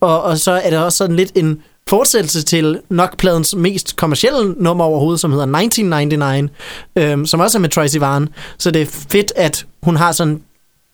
og, 0.00 0.22
og 0.22 0.38
så 0.38 0.52
er 0.52 0.70
det 0.70 0.78
også 0.78 0.98
sådan 0.98 1.16
lidt 1.16 1.32
en 1.34 1.62
fortsættelse 1.88 2.42
til 2.42 2.80
nok 2.88 3.16
pladens 3.16 3.54
mest 3.54 3.96
kommercielle 3.96 4.54
nummer 4.58 4.84
overhovedet, 4.84 5.20
som 5.20 5.30
hedder 5.30 5.46
1999, 5.46 6.50
øhm, 6.96 7.26
som 7.26 7.40
også 7.40 7.58
er 7.58 7.60
med 7.60 7.68
Tracy 7.68 7.96
Varen. 7.96 8.28
Så 8.58 8.70
det 8.70 8.82
er 8.82 8.86
fedt, 8.86 9.32
at 9.36 9.66
hun 9.82 9.96
har 9.96 10.12
sådan, 10.12 10.42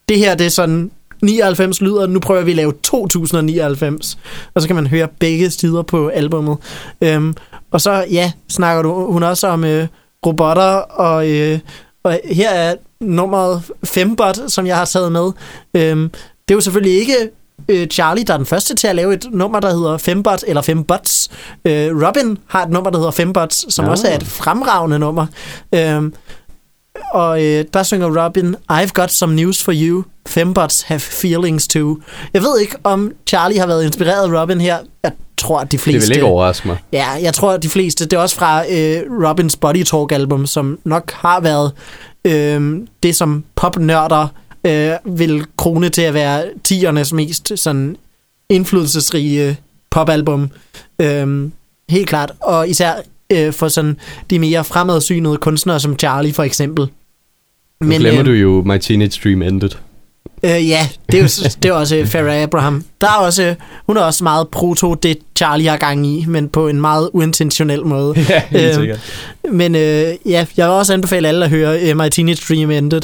det 0.09 0.19
her 0.19 0.35
det 0.35 0.47
er 0.47 0.51
sådan 0.51 0.91
99 1.23 1.81
lyder, 1.81 2.07
nu 2.07 2.21
prøver 2.21 2.43
vi 2.43 2.51
at 2.51 2.57
lave 2.57 2.73
2099, 2.83 4.19
og 4.55 4.63
så 4.63 4.67
kan 4.67 4.77
man 4.77 4.87
høre 4.87 5.09
begge 5.19 5.51
sider 5.51 5.83
på 5.83 6.09
albummet. 6.09 6.57
Øhm, 7.01 7.35
og 7.71 7.81
så, 7.81 8.05
ja, 8.11 8.33
snakker 8.49 8.83
du, 8.83 9.13
hun 9.13 9.23
også 9.23 9.47
om 9.47 9.65
øh, 9.65 9.87
robotter, 10.27 10.75
og, 10.79 11.31
øh, 11.31 11.59
og 12.03 12.21
her 12.25 12.51
er 12.51 12.75
nummeret 13.01 13.63
Fembot, 13.85 14.39
som 14.47 14.67
jeg 14.67 14.77
har 14.77 14.85
taget 14.85 15.13
med. 15.13 15.33
Øhm, 15.75 16.11
det 16.49 16.55
er 16.55 16.55
jo 16.55 16.61
selvfølgelig 16.61 17.01
ikke 17.01 17.31
øh, 17.69 17.87
Charlie, 17.87 18.25
der 18.25 18.33
er 18.33 18.37
den 18.37 18.47
første 18.47 18.75
til 18.75 18.87
at 18.87 18.97
lave 18.97 19.15
et 19.15 19.27
nummer, 19.31 19.61
der 19.61 19.75
hedder 19.75 19.97
Fembot, 19.99 20.45
eller 20.47 20.63
Fembots. 20.63 21.31
Øh, 21.65 22.07
Robin 22.07 22.39
har 22.47 22.63
et 22.63 22.71
nummer, 22.71 22.91
der 22.91 22.99
hedder 22.99 23.11
Fembots, 23.11 23.75
som 23.75 23.85
Nå. 23.85 23.91
også 23.91 24.09
er 24.09 24.17
et 24.17 24.27
fremragende 24.27 24.99
nummer. 24.99 25.27
Øhm, 25.75 26.15
og 27.13 27.45
øh, 27.45 27.65
der 27.75 27.83
synger 27.83 28.25
Robin, 28.25 28.57
I've 28.73 28.91
got 28.95 29.13
some 29.13 29.35
news 29.35 29.63
for 29.63 29.73
you. 29.77 30.05
Fembots 30.29 30.83
have 30.83 31.01
feelings 31.01 31.69
too. 31.69 31.99
Jeg 32.35 32.43
ved 32.43 32.61
ikke, 32.61 32.77
om 32.85 33.13
Charlie 33.27 33.59
har 33.61 33.67
været 33.67 33.85
inspireret 33.85 34.33
af 34.35 34.43
Robin 34.43 34.61
her. 34.61 34.79
Jeg 35.03 35.13
tror, 35.37 35.59
at 35.61 35.73
de 35.73 35.77
Det 35.77 35.81
fleste... 35.81 36.09
vil 36.09 36.17
ikke 36.17 36.27
overraske 36.27 36.69
mig. 36.69 36.77
Ja, 36.93 37.07
jeg 37.23 37.35
tror, 37.35 37.53
at 37.53 37.63
de 37.63 37.69
fleste... 37.69 38.05
Det 38.05 38.13
er 38.13 38.21
også 38.21 38.37
fra 38.37 38.63
øh, 38.71 39.29
Robins 39.29 39.57
Body 39.57 39.85
Talk-album, 39.85 40.47
som 40.47 40.79
nok 40.85 41.13
har 41.13 41.41
været 41.41 41.73
øh, 42.25 42.81
det, 43.03 43.17
som 43.17 43.45
popnørder 43.57 44.29
øh, 44.65 45.19
vil 45.19 45.45
krone 45.57 45.89
til 45.89 46.03
at 46.03 46.15
være 46.15 46.45
tiernes 46.65 47.13
mest 47.13 47.53
sådan 47.59 47.97
indflydelsesrige 48.49 49.57
popalbum. 49.91 50.51
Øh, 50.99 51.51
helt 51.89 52.09
klart. 52.09 52.33
Og 52.41 52.69
især 52.69 52.95
øh, 53.33 53.53
for 53.53 53.69
sådan 53.69 53.97
de 54.31 54.39
mere 54.39 54.65
fremadsynede 54.65 55.37
kunstnere 55.37 55.81
som 55.81 55.99
Charlie 55.99 56.33
for 56.33 56.43
eksempel. 56.43 56.89
Nu 57.81 57.89
glemmer 57.89 58.21
øh, 58.21 58.27
du 58.27 58.31
jo 58.31 58.63
My 58.67 58.79
Teenage 58.79 59.21
Dream 59.25 59.43
Ended. 59.43 59.71
Øh, 60.43 60.69
ja, 60.69 60.89
det 61.13 61.19
er 61.19 61.23
jo 61.23 61.29
det 61.63 61.69
er 61.69 61.73
også 61.73 62.03
Farrah 62.07 62.43
Abraham. 62.43 62.85
Der 63.01 63.07
er 63.07 63.17
også, 63.17 63.55
hun 63.87 63.97
er 63.97 64.01
også 64.01 64.25
meget 64.25 64.49
proto 64.49 64.95
det, 64.95 65.19
Charlie 65.37 65.69
har 65.69 65.77
gang 65.77 66.07
i, 66.07 66.25
men 66.29 66.49
på 66.49 66.69
en 66.69 66.81
meget 66.81 67.11
uintentionel 67.13 67.87
måde. 67.87 68.15
Ja, 68.29 68.43
helt 68.51 68.75
sikkert. 68.75 69.01
Men 69.53 69.75
øh, 69.75 70.15
ja, 70.27 70.47
jeg 70.57 70.67
vil 70.67 70.75
også 70.75 70.93
anbefale 70.93 71.29
alle 71.29 71.45
at 71.45 71.51
høre 71.51 71.91
uh, 71.91 71.97
My 71.97 72.09
Teenage 72.09 72.43
Dream 72.49 72.71
Ended. 72.71 73.01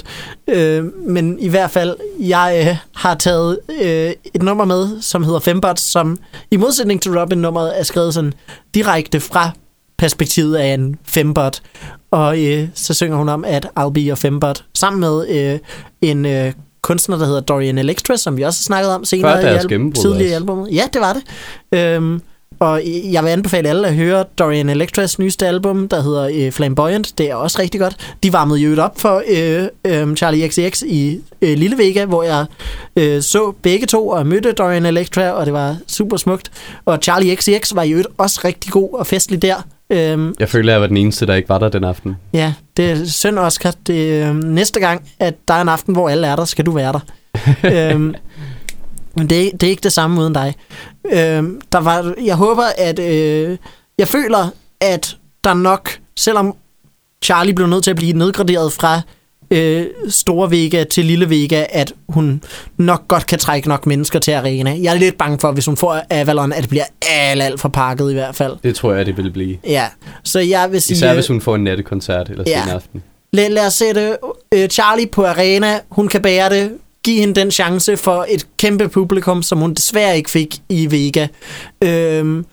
Øh, 0.49 0.85
men 1.09 1.39
i 1.39 1.49
hvert 1.49 1.71
fald, 1.71 1.97
jeg 2.21 2.67
øh, 2.69 2.77
har 2.95 3.15
taget 3.15 3.59
øh, 3.83 4.13
et 4.35 4.43
nummer 4.43 4.65
med, 4.65 5.03
som 5.03 5.25
hedder 5.25 5.41
Fembots, 5.41 5.83
som 5.83 6.19
i 6.51 6.57
modsætning 6.57 7.03
til 7.03 7.19
Robin-nummeret 7.19 7.81
er 7.81 7.83
skrevet 7.83 8.15
sådan 8.15 8.33
direkte 8.75 9.21
fra 9.21 9.51
perspektivet 9.99 10.57
af 10.57 10.75
en 10.75 10.97
fembot. 11.05 11.63
Og 12.11 12.45
øh, 12.45 12.69
så 12.75 12.95
synger 12.95 13.17
hun 13.17 13.29
om, 13.29 13.45
at 13.45 13.67
I'll 13.81 13.91
be 13.91 14.01
your 14.01 14.15
fembot, 14.15 14.65
sammen 14.75 15.01
med 15.01 15.29
øh, 15.29 15.59
en 16.01 16.27
øh, 16.27 16.53
kunstner, 16.85 17.19
der 17.19 17.27
hedder 17.27 17.41
Dorian 17.41 17.79
Electra, 17.79 18.17
som 18.17 18.37
vi 18.37 18.43
også 18.43 18.61
har 18.61 18.65
snakket 18.65 18.91
om 18.95 19.05
senere 19.05 19.65
i 19.65 19.69
gennembrud 19.69 20.03
tidligere 20.03 20.31
i 20.31 20.35
albumet. 20.35 20.69
Ja, 20.73 20.85
det 20.93 21.01
var 21.01 21.13
det. 21.13 21.23
Øhm, 21.79 22.21
og 22.61 22.83
jeg 23.13 23.25
vil 23.25 23.31
anbefale 23.31 23.69
alle 23.69 23.89
at 23.89 23.95
høre 23.95 24.25
Dorian 24.39 24.69
Electras 24.69 25.19
nyeste 25.19 25.47
album, 25.47 25.89
der 25.89 26.03
hedder 26.03 26.31
øh, 26.35 26.53
Flamboyant. 26.53 27.19
Det 27.19 27.31
er 27.31 27.35
også 27.35 27.59
rigtig 27.63 27.81
godt. 27.81 28.17
De 28.23 28.33
varmede 28.33 28.59
jo 28.59 28.83
op 28.83 29.01
for 29.01 29.23
øh, 29.29 29.69
øh, 29.85 30.17
Charlie 30.17 30.49
XCX 30.49 30.83
i 30.83 31.21
øh, 31.43 31.59
Lille 31.59 31.79
Vega, 31.79 32.05
hvor 32.05 32.23
jeg 32.23 32.47
øh, 32.97 33.23
så 33.23 33.53
begge 33.63 33.87
to 33.87 34.09
og 34.09 34.27
mødte 34.27 34.53
Dorian 34.53 34.87
Electra, 34.87 35.31
og 35.31 35.47
det 35.47 35.55
var 35.55 35.77
super 35.87 36.17
smukt. 36.17 36.51
Og 36.85 36.99
Charlie 37.03 37.37
XCX 37.37 37.75
var 37.75 37.83
jo 37.83 38.03
også 38.19 38.41
rigtig 38.45 38.73
god 38.73 38.89
og 38.93 39.07
festlig 39.07 39.43
der. 39.43 39.63
Øhm, 39.95 40.35
Jeg 40.41 40.49
føler, 40.49 40.73
at 40.73 40.73
jeg 40.73 40.81
var 40.81 40.87
den 40.87 40.97
eneste, 40.97 41.27
der 41.27 41.35
ikke 41.35 41.49
var 41.49 41.59
der 41.59 41.69
den 41.69 41.85
aften. 41.85 42.17
ja, 42.33 42.55
det 42.77 42.91
er 42.91 43.05
synd, 43.05 43.39
Oscar. 43.39 43.75
Det, 43.87 44.25
øh, 44.27 44.35
næste 44.35 44.81
gang, 44.81 45.09
at 45.19 45.35
der 45.49 45.55
er 45.55 45.61
en 45.63 45.69
aften, 45.69 45.93
hvor 45.95 46.09
alle 46.09 46.27
er 46.27 46.37
der, 46.37 46.45
skal 46.45 46.67
du 46.67 46.71
være 46.71 46.93
der. 46.93 47.01
øhm, 47.93 48.15
men 49.17 49.31
det, 49.31 49.53
det 49.53 49.63
er 49.63 49.71
ikke 49.71 49.83
det 49.83 49.93
samme 49.93 50.21
uden 50.21 50.33
dig. 50.33 50.55
Øhm, 51.13 51.61
der 51.73 51.79
var, 51.81 52.15
jeg 52.25 52.35
håber, 52.37 52.65
at... 52.79 52.99
Øh, 52.99 53.57
jeg 53.99 54.09
føler, 54.09 54.49
at 54.81 55.17
der 55.45 55.55
nok, 55.55 55.91
selvom 56.17 56.57
Charlie 57.25 57.55
blev 57.55 57.67
nødt 57.69 57.85
til 57.85 57.91
at 57.91 57.97
blive 57.97 58.13
nedgraderet 58.13 58.73
fra 58.73 59.01
øh, 59.51 59.87
Store 60.09 60.51
Vega 60.51 60.85
til 60.85 61.05
Lille 61.05 61.31
Vega, 61.31 61.65
at 61.71 61.93
hun 62.09 62.43
nok 62.79 63.09
godt 63.09 63.27
kan 63.27 63.39
trække 63.39 63.69
nok 63.69 63.87
mennesker 63.87 64.19
til 64.19 64.33
arena. 64.33 64.77
Jeg 64.83 64.95
er 64.95 64.99
lidt 64.99 65.19
bange 65.19 65.39
for, 65.39 65.53
hvis 65.53 65.67
hun 65.67 65.77
får 65.77 66.03
Avalon, 66.11 66.53
at 66.53 66.61
det 66.63 66.69
bliver 66.71 66.85
alt, 67.11 67.43
alt 67.43 67.61
for 67.61 67.69
pakket 67.69 68.11
i 68.11 68.15
hvert 68.15 68.35
fald. 68.37 68.57
Det 68.63 68.75
tror 68.75 68.93
jeg, 68.93 69.07
det 69.07 69.17
vil 69.17 69.31
blive. 69.31 69.57
Ja, 69.67 69.87
så 70.25 70.39
jeg 70.41 70.73
vil 70.73 70.83
sige... 70.83 70.95
Især 70.97 71.15
hvis 71.15 71.27
hun 71.27 71.41
får 71.41 71.55
en 71.55 71.65
nattekoncert 71.65 72.29
eller 72.31 72.45
Ja. 72.47 72.63
sen 72.63 72.73
aften. 72.73 73.03
Lad, 73.33 73.49
lad 73.51 73.67
os 73.67 73.75
sætte 73.75 74.17
øh, 74.55 74.69
Charlie 74.69 75.07
på 75.07 75.25
arena. 75.27 75.81
Hun 75.89 76.09
kan 76.09 76.23
bære 76.23 76.51
det. 76.51 76.71
Giv 77.05 77.21
hende 77.21 77.41
den 77.41 77.51
chance 77.51 77.97
for 77.97 78.27
et 78.29 78.47
kæmpe 78.57 78.89
publikum, 78.89 79.43
som 79.43 79.59
hun 79.59 79.75
desværre 79.75 80.17
ikke 80.17 80.31
fik 80.31 80.57
i 80.69 80.91
Vega. 80.91 81.27
Øhm, 81.85 82.45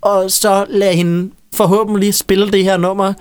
og 0.00 0.30
så 0.30 0.64
lad 0.68 0.94
hende 0.94 1.30
forhåbentlig 1.54 2.14
spille 2.14 2.50
det 2.50 2.64
her 2.64 2.76
nummer. 2.76 3.12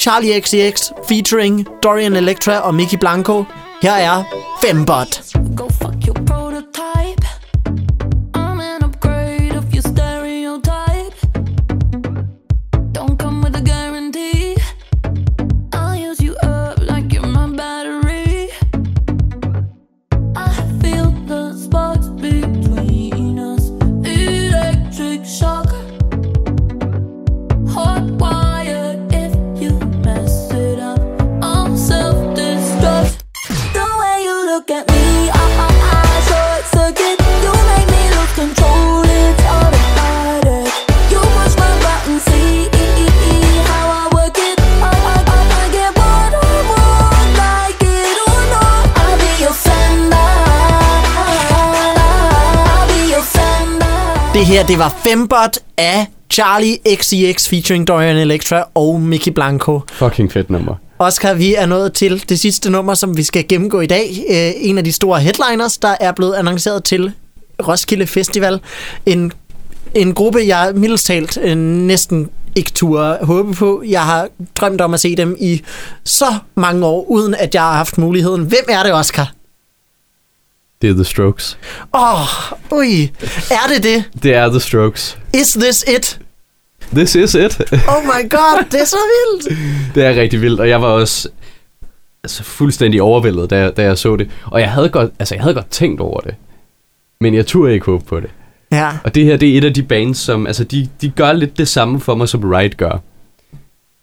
Charlie 0.00 0.40
XCX 0.40 0.90
featuring 1.08 1.66
Dorian 1.82 2.16
Electra 2.16 2.58
og 2.58 2.74
Mickey 2.74 2.98
Blanco. 2.98 3.44
Her 3.82 3.92
er 3.92 4.24
Fembot. 4.62 5.22
Go 5.56 5.68
fuck 5.68 5.99
her, 54.50 54.66
det 54.66 54.78
var 54.78 54.96
Fembot 55.04 55.58
af 55.78 56.06
Charlie 56.30 56.76
XCX 56.96 57.48
featuring 57.48 57.88
Dorian 57.88 58.16
Electra 58.16 58.64
og 58.74 59.00
Mickey 59.00 59.32
Blanco. 59.32 59.80
Fucking 59.92 60.32
fedt 60.32 60.50
nummer. 60.50 60.74
Oscar, 60.98 61.34
vi 61.34 61.54
er 61.54 61.66
nået 61.66 61.92
til 61.92 62.28
det 62.28 62.40
sidste 62.40 62.70
nummer, 62.70 62.94
som 62.94 63.16
vi 63.16 63.22
skal 63.22 63.48
gennemgå 63.48 63.80
i 63.80 63.86
dag. 63.86 64.24
Øh, 64.30 64.52
en 64.56 64.78
af 64.78 64.84
de 64.84 64.92
store 64.92 65.20
headliners, 65.20 65.78
der 65.78 65.94
er 66.00 66.12
blevet 66.12 66.34
annonceret 66.34 66.84
til 66.84 67.12
Roskilde 67.68 68.06
Festival. 68.06 68.60
En, 69.06 69.32
en 69.94 70.14
gruppe, 70.14 70.40
jeg 70.46 70.72
mildest 70.74 71.06
talt 71.06 71.38
øh, 71.42 71.56
næsten 71.56 72.28
ikke 72.56 72.70
turde 72.70 73.18
håbe 73.22 73.52
på. 73.52 73.82
Jeg 73.88 74.02
har 74.02 74.28
drømt 74.56 74.80
om 74.80 74.94
at 74.94 75.00
se 75.00 75.16
dem 75.16 75.36
i 75.40 75.62
så 76.04 76.34
mange 76.54 76.86
år, 76.86 77.04
uden 77.10 77.34
at 77.34 77.54
jeg 77.54 77.62
har 77.62 77.72
haft 77.72 77.98
muligheden. 77.98 78.44
Hvem 78.44 78.64
er 78.68 78.82
det, 78.82 78.92
Oscar? 78.92 79.32
Det 80.82 80.90
er 80.90 80.94
The 80.94 81.04
Strokes. 81.04 81.58
Åh, 81.94 82.20
oh, 82.20 82.78
ui, 82.78 83.02
er 83.50 83.68
det 83.74 83.82
det? 83.82 84.22
Det 84.22 84.34
er 84.34 84.48
The 84.48 84.60
Strokes. 84.60 85.18
Is 85.34 85.52
this 85.52 85.84
it? 85.96 86.18
This 86.94 87.14
is 87.14 87.34
it. 87.34 87.60
Oh 87.92 88.04
my 88.04 88.30
god, 88.30 88.64
det 88.70 88.80
er 88.80 88.84
så 88.84 88.96
vildt. 88.96 89.58
det 89.94 90.04
er 90.04 90.14
rigtig 90.20 90.40
vildt, 90.40 90.60
og 90.60 90.68
jeg 90.68 90.82
var 90.82 90.88
også 90.88 91.28
altså, 92.24 92.42
fuldstændig 92.42 93.02
overvældet, 93.02 93.50
da 93.50 93.70
da 93.70 93.82
jeg 93.82 93.98
så 93.98 94.16
det. 94.16 94.30
Og 94.44 94.60
jeg 94.60 94.70
havde, 94.70 94.88
godt, 94.88 95.10
altså, 95.18 95.34
jeg 95.34 95.42
havde 95.42 95.54
godt 95.54 95.70
tænkt 95.70 96.00
over 96.00 96.20
det, 96.20 96.34
men 97.20 97.34
jeg 97.34 97.46
turde 97.46 97.72
ikke 97.74 97.86
håbe 97.86 98.04
på 98.04 98.20
det. 98.20 98.30
Ja, 98.72 98.90
Og 99.04 99.14
det 99.14 99.24
her, 99.24 99.36
det 99.36 99.54
er 99.54 99.58
et 99.58 99.64
af 99.64 99.74
de 99.74 99.82
bands, 99.82 100.18
som, 100.18 100.46
altså, 100.46 100.64
de, 100.64 100.88
de 101.00 101.08
gør 101.08 101.32
lidt 101.32 101.58
det 101.58 101.68
samme 101.68 102.00
for 102.00 102.14
mig, 102.14 102.28
som 102.28 102.44
Ride 102.44 102.74
gør. 102.76 103.02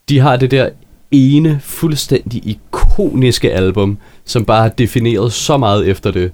De 0.10 0.20
har 0.20 0.36
det 0.38 0.52
der 0.52 0.70
ene, 1.12 1.60
fuldstændig 1.64 2.48
ikoniske 2.48 3.54
album, 3.54 3.98
som 4.26 4.46
bare 4.46 4.62
har 4.62 4.70
defineret 4.70 5.34
så 5.34 5.58
meget 5.58 5.88
efter 5.88 6.12
det. 6.12 6.32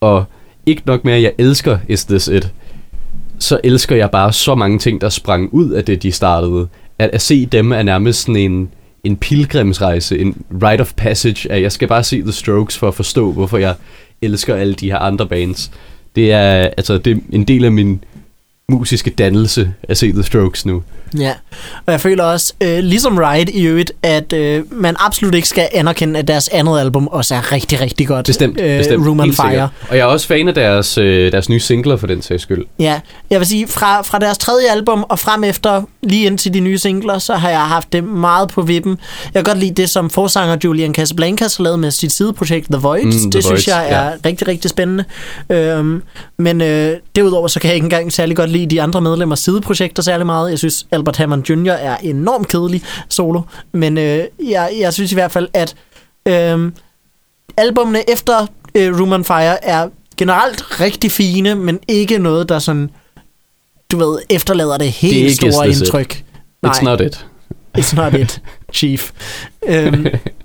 Og 0.00 0.24
ikke 0.66 0.82
nok 0.86 1.04
med, 1.04 1.12
at 1.12 1.22
jeg 1.22 1.32
elsker 1.38 1.78
Is 1.88 2.04
This 2.04 2.28
It, 2.28 2.52
så 3.38 3.60
elsker 3.64 3.96
jeg 3.96 4.10
bare 4.10 4.32
så 4.32 4.54
mange 4.54 4.78
ting, 4.78 5.00
der 5.00 5.08
sprang 5.08 5.54
ud 5.54 5.70
af 5.70 5.84
det, 5.84 6.02
de 6.02 6.12
startede. 6.12 6.68
At, 6.98 7.10
at 7.12 7.22
se 7.22 7.46
dem 7.46 7.72
er 7.72 7.82
nærmest 7.82 8.20
sådan 8.20 8.36
en, 8.36 8.70
en 9.04 9.16
pilgrimsrejse, 9.16 10.18
en 10.18 10.42
rite 10.62 10.80
of 10.80 10.92
passage, 10.96 11.52
at 11.52 11.62
jeg 11.62 11.72
skal 11.72 11.88
bare 11.88 12.04
se 12.04 12.22
The 12.22 12.32
Strokes 12.32 12.78
for 12.78 12.88
at 12.88 12.94
forstå, 12.94 13.32
hvorfor 13.32 13.58
jeg 13.58 13.74
elsker 14.22 14.54
alle 14.54 14.74
de 14.74 14.90
her 14.90 14.98
andre 14.98 15.26
bands. 15.26 15.70
Det 16.16 16.32
er, 16.32 16.50
altså, 16.76 16.98
det 16.98 17.16
er 17.16 17.20
en 17.30 17.44
del 17.44 17.64
af 17.64 17.72
min 17.72 18.04
musiske 18.72 19.10
dannelse 19.10 19.74
at 19.82 19.98
se 19.98 20.12
The 20.12 20.22
Strokes 20.22 20.66
nu. 20.66 20.82
Ja, 21.18 21.32
og 21.86 21.92
jeg 21.92 22.00
føler 22.00 22.24
også, 22.24 22.52
øh, 22.62 22.78
ligesom 22.78 23.18
Ride 23.18 23.52
i 23.52 23.66
øvrigt, 23.66 23.92
at 24.02 24.32
øh, 24.32 24.62
man 24.70 24.96
absolut 24.98 25.34
ikke 25.34 25.48
skal 25.48 25.68
anerkende, 25.74 26.18
at 26.18 26.28
deres 26.28 26.48
andet 26.48 26.80
album 26.80 27.06
også 27.08 27.34
er 27.34 27.52
rigtig, 27.52 27.80
rigtig 27.80 28.06
godt. 28.06 28.26
Bestemt, 28.26 28.60
øh, 28.60 28.78
bestemt. 28.78 29.06
Room 29.06 29.20
on 29.20 29.32
Fire. 29.32 29.48
sikkert. 29.50 29.68
Og 29.90 29.96
jeg 29.96 30.02
er 30.02 30.06
også 30.06 30.26
fan 30.26 30.48
af 30.48 30.54
deres, 30.54 30.98
øh, 30.98 31.32
deres 31.32 31.48
nye 31.48 31.60
singler 31.60 31.96
for 31.96 32.06
den 32.06 32.22
sags 32.22 32.42
skyld. 32.42 32.64
Ja, 32.78 33.00
jeg 33.30 33.38
vil 33.40 33.46
sige, 33.46 33.68
fra, 33.68 34.02
fra 34.02 34.18
deres 34.18 34.38
tredje 34.38 34.70
album 34.70 35.04
og 35.08 35.18
frem 35.18 35.44
efter, 35.44 35.82
lige 36.02 36.26
indtil 36.26 36.54
de 36.54 36.60
nye 36.60 36.78
singler, 36.78 37.18
så 37.18 37.34
har 37.34 37.50
jeg 37.50 37.60
haft 37.60 37.92
det 37.92 38.04
meget 38.04 38.48
på 38.48 38.62
vippen. 38.62 38.98
Jeg 39.34 39.44
kan 39.44 39.54
godt 39.54 39.58
lide 39.58 39.74
det, 39.82 39.90
som 39.90 40.10
forsanger 40.10 40.56
Julian 40.64 40.94
Casablancas 40.94 41.56
har 41.56 41.64
lavet 41.64 41.78
med 41.78 41.90
sit 41.90 42.12
sideprojekt 42.12 42.66
The 42.70 42.80
Void. 42.80 43.02
Mm, 43.02 43.08
Mm, 43.08 43.12
The 43.12 43.30
det 43.30 43.44
synes 43.44 43.66
Void, 43.68 43.76
jeg 43.76 43.90
er 43.90 44.04
ja. 44.04 44.10
rigtig, 44.26 44.48
rigtig 44.48 44.70
spændende. 44.70 45.04
Øhm, 45.50 46.02
men 46.38 46.60
øh, 46.60 46.96
derudover, 47.16 47.48
så 47.48 47.60
kan 47.60 47.68
jeg 47.68 47.74
ikke 47.74 47.84
engang 47.84 48.12
særlig 48.12 48.36
godt 48.36 48.50
lide 48.50 48.57
de 48.66 48.82
andre 48.82 49.00
medlemmers 49.00 49.40
sideprojekter 49.40 50.02
særlig 50.02 50.26
meget. 50.26 50.50
Jeg 50.50 50.58
synes, 50.58 50.86
Albert 50.90 51.16
Hammond 51.16 51.50
Jr. 51.50 51.70
er 51.72 51.96
enormt 51.96 52.48
kedelig 52.48 52.82
solo. 53.08 53.40
Men 53.72 53.98
øh, 53.98 54.24
jeg, 54.48 54.72
jeg 54.80 54.92
synes 54.92 55.12
i 55.12 55.14
hvert 55.14 55.32
fald, 55.32 55.48
at 55.54 55.74
øh, 56.28 56.72
albumene 57.56 58.10
efter 58.10 58.46
øh, 58.74 59.00
Room 59.00 59.12
on 59.12 59.24
Fire 59.24 59.64
er 59.64 59.88
generelt 60.16 60.80
rigtig 60.80 61.12
fine, 61.12 61.54
men 61.54 61.78
ikke 61.88 62.18
noget, 62.18 62.48
der 62.48 62.58
sådan, 62.58 62.90
du 63.90 63.98
ved, 63.98 64.18
efterlader 64.30 64.72
det 64.72 64.80
Det 64.80 64.90
helt 64.90 65.16
ikke 65.16 65.34
store 65.52 65.64
This 65.66 65.76
It. 65.76 65.82
indtryk. 65.82 66.24
It's 66.66 66.82
not 66.84 67.00
it. 67.00 67.26
It's 67.78 67.96
not 67.96 68.14
it, 68.14 68.42
chief. 68.74 69.10
øhm, 69.68 70.06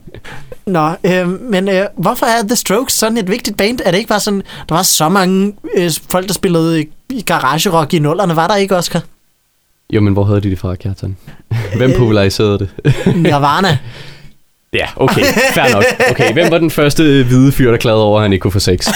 nå, 0.65 0.95
øhm, 1.03 1.29
men 1.29 1.69
øh, 1.69 1.85
hvorfor 1.97 2.25
er 2.25 2.43
The 2.47 2.55
Strokes 2.55 2.93
sådan 2.93 3.17
et 3.17 3.29
vigtigt 3.29 3.57
band? 3.57 3.79
Er 3.85 3.91
det 3.91 3.97
ikke 3.97 4.07
bare 4.07 4.19
sådan, 4.19 4.43
der 4.69 4.75
var 4.75 4.83
så 4.83 5.09
mange 5.09 5.53
øh, 5.75 5.91
folk, 6.09 6.27
der 6.27 6.33
spillede 6.33 6.85
garage-rock 7.25 7.93
i 7.93 7.99
nullerne, 7.99 8.35
var 8.35 8.47
der 8.47 8.55
ikke, 8.55 8.75
Oscar? 8.75 9.01
Jo, 9.93 10.01
men 10.01 10.13
hvor 10.13 10.23
havde 10.23 10.41
de 10.41 10.49
det 10.49 10.59
fra, 10.59 10.75
Kjartan? 10.75 11.17
Hvem 11.77 11.91
populariserede 11.97 12.59
det? 12.59 12.69
Nirvana. 13.23 13.77
Ja, 14.73 14.87
okay. 14.95 15.21
Fair 15.53 15.73
nok. 15.73 15.83
Okay, 16.11 16.33
hvem 16.33 16.51
var 16.51 16.57
den 16.57 16.71
første 16.71 17.23
hvide 17.23 17.51
fyr, 17.51 17.71
der 17.71 17.77
klagede 17.77 18.03
over, 18.03 18.19
at 18.19 18.23
han 18.23 18.33
ikke 18.33 18.41
kunne 18.41 18.51
få 18.51 18.59
sex? 18.59 18.87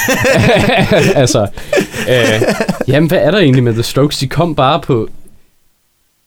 altså, 1.16 1.48
øh, 2.10 2.42
jamen, 2.88 3.08
hvad 3.08 3.18
er 3.18 3.32
der 3.32 3.38
egentlig 3.38 3.64
med 3.64 3.74
The 3.74 3.84
Strokes? 3.84 4.18
De 4.18 4.28
kom 4.28 4.56
bare 4.56 4.80
på... 4.80 5.10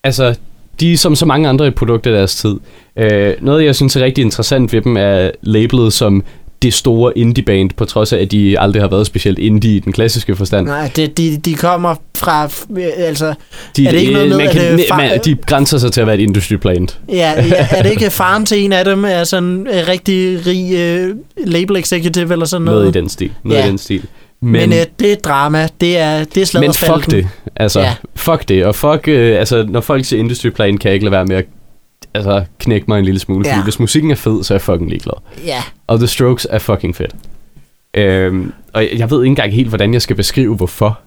Altså, 0.04 0.34
de 0.80 0.92
er 0.92 0.96
som 0.96 1.14
så 1.16 1.26
mange 1.26 1.48
andre 1.48 1.66
et 1.66 1.74
produkt 1.74 2.06
af 2.06 2.12
deres 2.12 2.34
tid. 2.34 2.54
Øh, 2.96 3.32
noget, 3.40 3.64
jeg 3.64 3.74
synes 3.74 3.96
er 3.96 4.04
rigtig 4.04 4.22
interessant 4.22 4.72
ved 4.72 4.80
dem, 4.80 4.96
er 4.96 5.30
labelet 5.42 5.92
som 5.92 6.24
det 6.62 6.74
store 6.74 7.18
indie-band, 7.18 7.70
på 7.76 7.84
trods 7.84 8.12
af, 8.12 8.18
at 8.18 8.30
de 8.32 8.60
aldrig 8.60 8.82
har 8.82 8.88
været 8.88 9.06
specielt 9.06 9.38
indie 9.38 9.76
i 9.76 9.78
den 9.78 9.92
klassiske 9.92 10.36
forstand. 10.36 10.66
Nej, 10.66 10.90
det, 10.96 11.18
de, 11.18 11.36
de 11.36 11.54
kommer 11.54 11.94
fra, 12.16 12.44
øh, 12.78 12.84
altså, 12.96 13.34
De, 13.76 13.86
Er 13.86 13.90
det 13.90 13.98
ikke 13.98 14.12
noget 14.12 14.28
med, 14.28 14.36
man 14.36 14.46
at 14.46 14.52
kan, 14.52 14.62
er 14.80 14.84
far- 14.88 14.96
man, 14.96 15.20
de 15.24 15.36
grænser 15.46 15.78
sig 15.78 15.92
til 15.92 16.00
at 16.00 16.06
være 16.06 16.16
et 16.16 16.20
industry 16.20 16.54
plant. 16.56 16.98
ja, 17.08 17.32
ja, 17.46 17.66
er 17.70 17.82
det 17.82 17.90
ikke 17.90 18.10
faren 18.20 18.46
til 18.46 18.64
en 18.64 18.72
af 18.72 18.84
dem, 18.84 19.04
er 19.04 19.24
sådan 19.24 19.48
en 19.48 19.66
rigtig 19.88 20.46
rig 20.46 20.72
øh, 20.78 21.14
label 21.46 21.76
executive 21.76 22.32
eller 22.32 22.46
sådan 22.46 22.64
noget? 22.64 22.80
Noget 22.80 22.96
i 22.96 23.00
den 23.00 23.08
stil. 23.08 23.30
Noget 23.42 23.58
Ja. 23.60 23.66
i 23.66 23.68
den 23.68 23.78
stil. 23.78 24.02
Men, 24.42 24.52
men 24.52 24.72
øh, 24.72 24.86
det 24.98 25.24
drama, 25.24 25.68
det 25.80 25.98
er, 25.98 26.24
det 26.24 26.40
er 26.40 26.46
slaget 26.46 26.66
Men 26.68 26.74
fuck 27.00 27.10
det. 27.10 27.28
Altså, 27.56 27.80
Ja. 27.80 27.94
fuck 28.16 28.48
det. 28.48 28.64
Og 28.66 28.74
fuck, 28.74 29.08
øh, 29.08 29.38
altså, 29.38 29.66
når 29.68 29.80
folk 29.80 30.04
siger 30.04 30.20
industry 30.20 30.48
plan, 30.48 30.78
kan 30.78 30.88
jeg 30.88 30.94
ikke 30.94 31.04
lade 31.04 31.12
være 31.12 31.24
med 31.26 31.36
at 31.36 31.44
altså, 32.14 32.44
knække 32.58 32.84
mig 32.88 32.98
en 32.98 33.04
lille 33.04 33.20
smule. 33.20 33.48
Ja. 33.48 33.62
Hvis 33.62 33.78
musikken 33.80 34.10
er 34.10 34.14
fed, 34.14 34.44
så 34.44 34.54
er 34.54 34.56
jeg 34.56 34.62
fucking 34.62 34.90
ligeglad. 34.90 35.14
Ja, 35.46 35.62
Og 35.86 35.98
The 35.98 36.06
Strokes 36.06 36.46
er 36.50 36.58
fucking 36.58 36.96
fedt. 36.96 37.12
Øhm, 37.94 38.52
og 38.72 38.82
jeg- 38.82 38.98
jeg 38.98 39.10
ved 39.10 39.18
ikke 39.22 39.28
engang 39.30 39.52
helt, 39.52 39.68
hvordan 39.68 39.92
jeg 39.94 40.02
skal 40.02 40.16
beskrive, 40.16 40.56
hvorfor. 40.56 40.98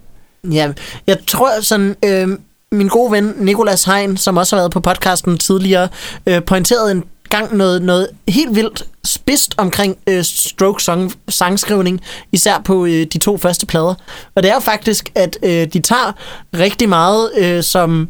Ja, 0.52 0.72
jeg 1.08 1.18
tror 1.28 1.62
sådan, 1.62 1.96
øh, 2.06 2.28
min 2.72 2.88
gode 2.88 3.12
ven 3.12 3.34
Nikolas 3.38 3.84
Hein, 3.84 4.18
som 4.18 4.38
også 4.38 4.56
har 4.56 4.62
været 4.62 4.72
på 4.72 4.80
podcasten 4.80 5.38
tidligere, 5.38 5.88
øh, 6.28 6.44
pointerede 6.44 6.92
en 6.92 7.04
gang 7.38 7.56
noget, 7.58 7.82
noget 7.82 8.08
helt 8.28 8.56
vildt 8.56 8.84
spidst 9.06 9.56
omkring 9.58 9.98
øh, 10.10 10.24
stroke 10.24 10.84
song, 10.84 11.14
sangskrivning, 11.30 12.02
især 12.32 12.62
på 12.66 12.86
øh, 12.86 13.06
de 13.14 13.18
to 13.18 13.38
første 13.38 13.66
plader. 13.66 13.96
Og 14.36 14.44
det 14.44 14.50
er 14.50 14.54
jo 14.54 14.60
faktisk, 14.60 15.12
at 15.16 15.38
øh, 15.44 15.68
de 15.74 15.80
tager 15.80 16.12
rigtig 16.54 16.90
meget 16.90 17.32
øh, 17.38 17.64
som... 17.64 18.10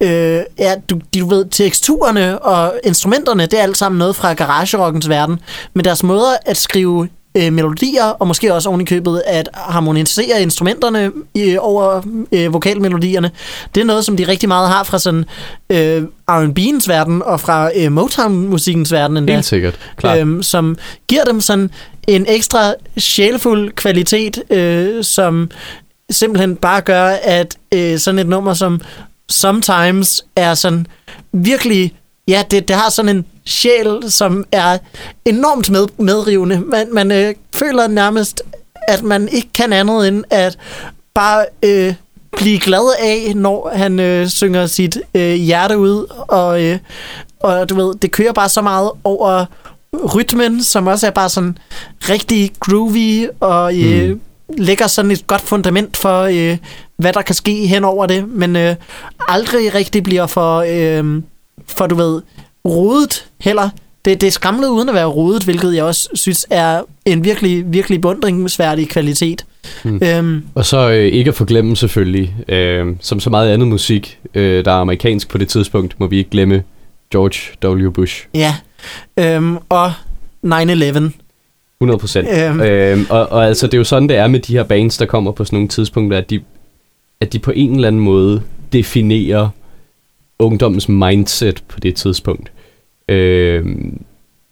Øh, 0.00 0.42
ja, 0.58 0.74
du, 0.90 1.00
du 1.14 1.28
ved, 1.28 1.46
teksturerne 1.50 2.38
og 2.38 2.80
instrumenterne, 2.84 3.46
det 3.46 3.58
er 3.58 3.62
alt 3.62 3.76
sammen 3.76 3.98
noget 3.98 4.16
fra 4.16 4.32
garagerockens 4.32 5.08
verden. 5.08 5.40
Men 5.74 5.84
deres 5.84 6.02
måder 6.02 6.36
at 6.46 6.56
skrive 6.56 7.08
øh, 7.34 7.52
melodier, 7.52 8.04
og 8.04 8.26
måske 8.26 8.54
også 8.54 8.68
oven 8.68 8.80
i 8.80 8.84
købet 8.84 9.22
at 9.26 9.48
harmonisere 9.54 10.42
instrumenterne 10.42 11.12
øh, 11.38 11.56
over 11.58 12.02
øh, 12.32 12.52
vokalmelodierne, 12.52 13.30
det 13.74 13.80
er 13.80 13.84
noget, 13.84 14.04
som 14.04 14.16
de 14.16 14.28
rigtig 14.28 14.48
meget 14.48 14.68
har 14.68 14.84
fra 14.84 14.98
sådan 14.98 15.24
øh, 15.70 16.02
R&B'ens 16.30 16.88
verden, 16.88 17.22
og 17.22 17.40
fra 17.40 17.70
øh, 17.76 17.92
Motown-musikkens 17.92 18.92
verden 18.92 19.16
endda. 19.16 19.32
Helt 19.32 19.44
sikkert. 19.44 19.78
Klart. 19.96 20.18
Øhm, 20.18 20.42
som 20.42 20.76
giver 21.08 21.24
dem 21.24 21.40
sådan 21.40 21.70
en 22.08 22.26
ekstra 22.28 22.74
sjælfuld 22.98 23.72
kvalitet, 23.72 24.42
øh, 24.50 25.04
som 25.04 25.50
simpelthen 26.10 26.56
bare 26.56 26.80
gør, 26.80 27.04
at 27.22 27.56
øh, 27.74 27.98
sådan 27.98 28.18
et 28.18 28.26
nummer 28.26 28.54
som 28.54 28.80
Sometimes 29.28 30.24
er 30.36 30.54
sådan 30.54 30.86
virkelig, 31.32 31.94
ja, 32.28 32.42
det, 32.50 32.68
det 32.68 32.76
har 32.76 32.90
sådan 32.90 33.16
en 33.16 33.26
sjæl, 33.46 33.98
som 34.08 34.44
er 34.52 34.78
enormt 35.24 35.70
med, 35.70 35.86
medrivende. 35.98 36.60
Man, 36.60 36.94
man 36.94 37.12
øh, 37.12 37.34
føler 37.54 37.86
nærmest, 37.86 38.42
at 38.88 39.02
man 39.02 39.28
ikke 39.28 39.48
kan 39.54 39.72
andet 39.72 40.08
end 40.08 40.24
at 40.30 40.58
bare 41.14 41.46
øh, 41.62 41.94
blive 42.36 42.60
glad 42.60 42.94
af, 43.00 43.36
når 43.36 43.70
han 43.74 44.00
øh, 44.00 44.28
synger 44.28 44.66
sit 44.66 44.98
øh, 45.14 45.34
hjerte 45.34 45.78
ud, 45.78 46.06
og, 46.28 46.64
øh, 46.64 46.78
og 47.40 47.68
du 47.68 47.74
ved, 47.74 47.94
det 47.94 48.10
kører 48.10 48.32
bare 48.32 48.48
så 48.48 48.62
meget 48.62 48.90
over 49.04 49.44
rytmen, 50.14 50.62
som 50.62 50.86
også 50.86 51.06
er 51.06 51.10
bare 51.10 51.28
sådan 51.28 51.58
rigtig 52.08 52.52
groovy, 52.60 53.26
og 53.40 53.78
øh, 53.78 54.10
mm. 54.10 54.20
lægger 54.58 54.86
sådan 54.86 55.10
et 55.10 55.26
godt 55.26 55.40
fundament 55.40 55.96
for, 55.96 56.22
øh, 56.22 56.58
hvad 56.96 57.12
der 57.12 57.22
kan 57.22 57.34
ske 57.34 57.66
hen 57.66 57.84
over 57.84 58.06
det, 58.06 58.28
men 58.28 58.56
øh, 58.56 58.76
aldrig 59.28 59.74
rigtig 59.74 60.02
bliver 60.02 60.26
for, 60.26 60.64
øh, 60.68 61.22
for 61.66 61.86
du 61.86 61.94
ved, 61.94 62.22
rodet 62.68 63.26
heller. 63.40 63.68
Det, 64.04 64.20
det 64.20 64.26
er 64.26 64.30
skramlet 64.30 64.68
uden 64.68 64.88
at 64.88 64.94
være 64.94 65.06
rodet, 65.06 65.42
hvilket 65.44 65.74
jeg 65.74 65.84
også 65.84 66.08
synes 66.14 66.46
er 66.50 66.82
en 67.04 67.24
virkelig, 67.24 67.72
virkelig 67.72 68.00
beundringsværdig 68.00 68.88
kvalitet. 68.88 69.44
Mm. 69.84 70.00
Øhm, 70.02 70.42
Og 70.54 70.64
så 70.64 70.90
øh, 70.90 71.04
ikke 71.04 71.28
at 71.28 71.34
forglemme 71.34 71.76
selvfølgelig, 71.76 72.34
øh, 72.48 72.86
som 73.00 73.20
så 73.20 73.30
meget 73.30 73.50
andet 73.52 73.68
musik, 73.68 74.18
øh, 74.34 74.64
der 74.64 74.70
er 74.70 74.76
amerikansk 74.76 75.28
på 75.28 75.38
det 75.38 75.48
tidspunkt, 75.48 76.00
må 76.00 76.06
vi 76.06 76.18
ikke 76.18 76.30
glemme 76.30 76.62
George 77.12 77.68
W. 77.86 77.90
Bush. 77.90 78.26
ja. 78.34 78.54
Øhm, 79.16 79.56
og 79.68 79.92
9-11. 80.46 81.10
100 81.80 81.98
procent. 82.00 82.28
Øhm. 82.28 82.60
Øhm, 82.60 83.06
og, 83.10 83.32
og 83.32 83.46
altså, 83.46 83.66
det 83.66 83.74
er 83.74 83.78
jo 83.78 83.84
sådan, 83.84 84.08
det 84.08 84.16
er 84.16 84.26
med 84.26 84.40
de 84.40 84.52
her 84.52 84.62
bands, 84.62 84.96
der 84.98 85.06
kommer 85.06 85.32
på 85.32 85.44
sådan 85.44 85.56
nogle 85.56 85.68
tidspunkter, 85.68 86.18
at 86.18 86.30
de, 86.30 86.40
at 87.20 87.32
de 87.32 87.38
på 87.38 87.50
en 87.54 87.74
eller 87.74 87.88
anden 87.88 88.02
måde 88.02 88.42
definerer 88.72 89.48
ungdommens 90.38 90.88
mindset 90.88 91.62
på 91.68 91.80
det 91.80 91.94
tidspunkt. 91.94 92.52
Øhm, 93.08 94.00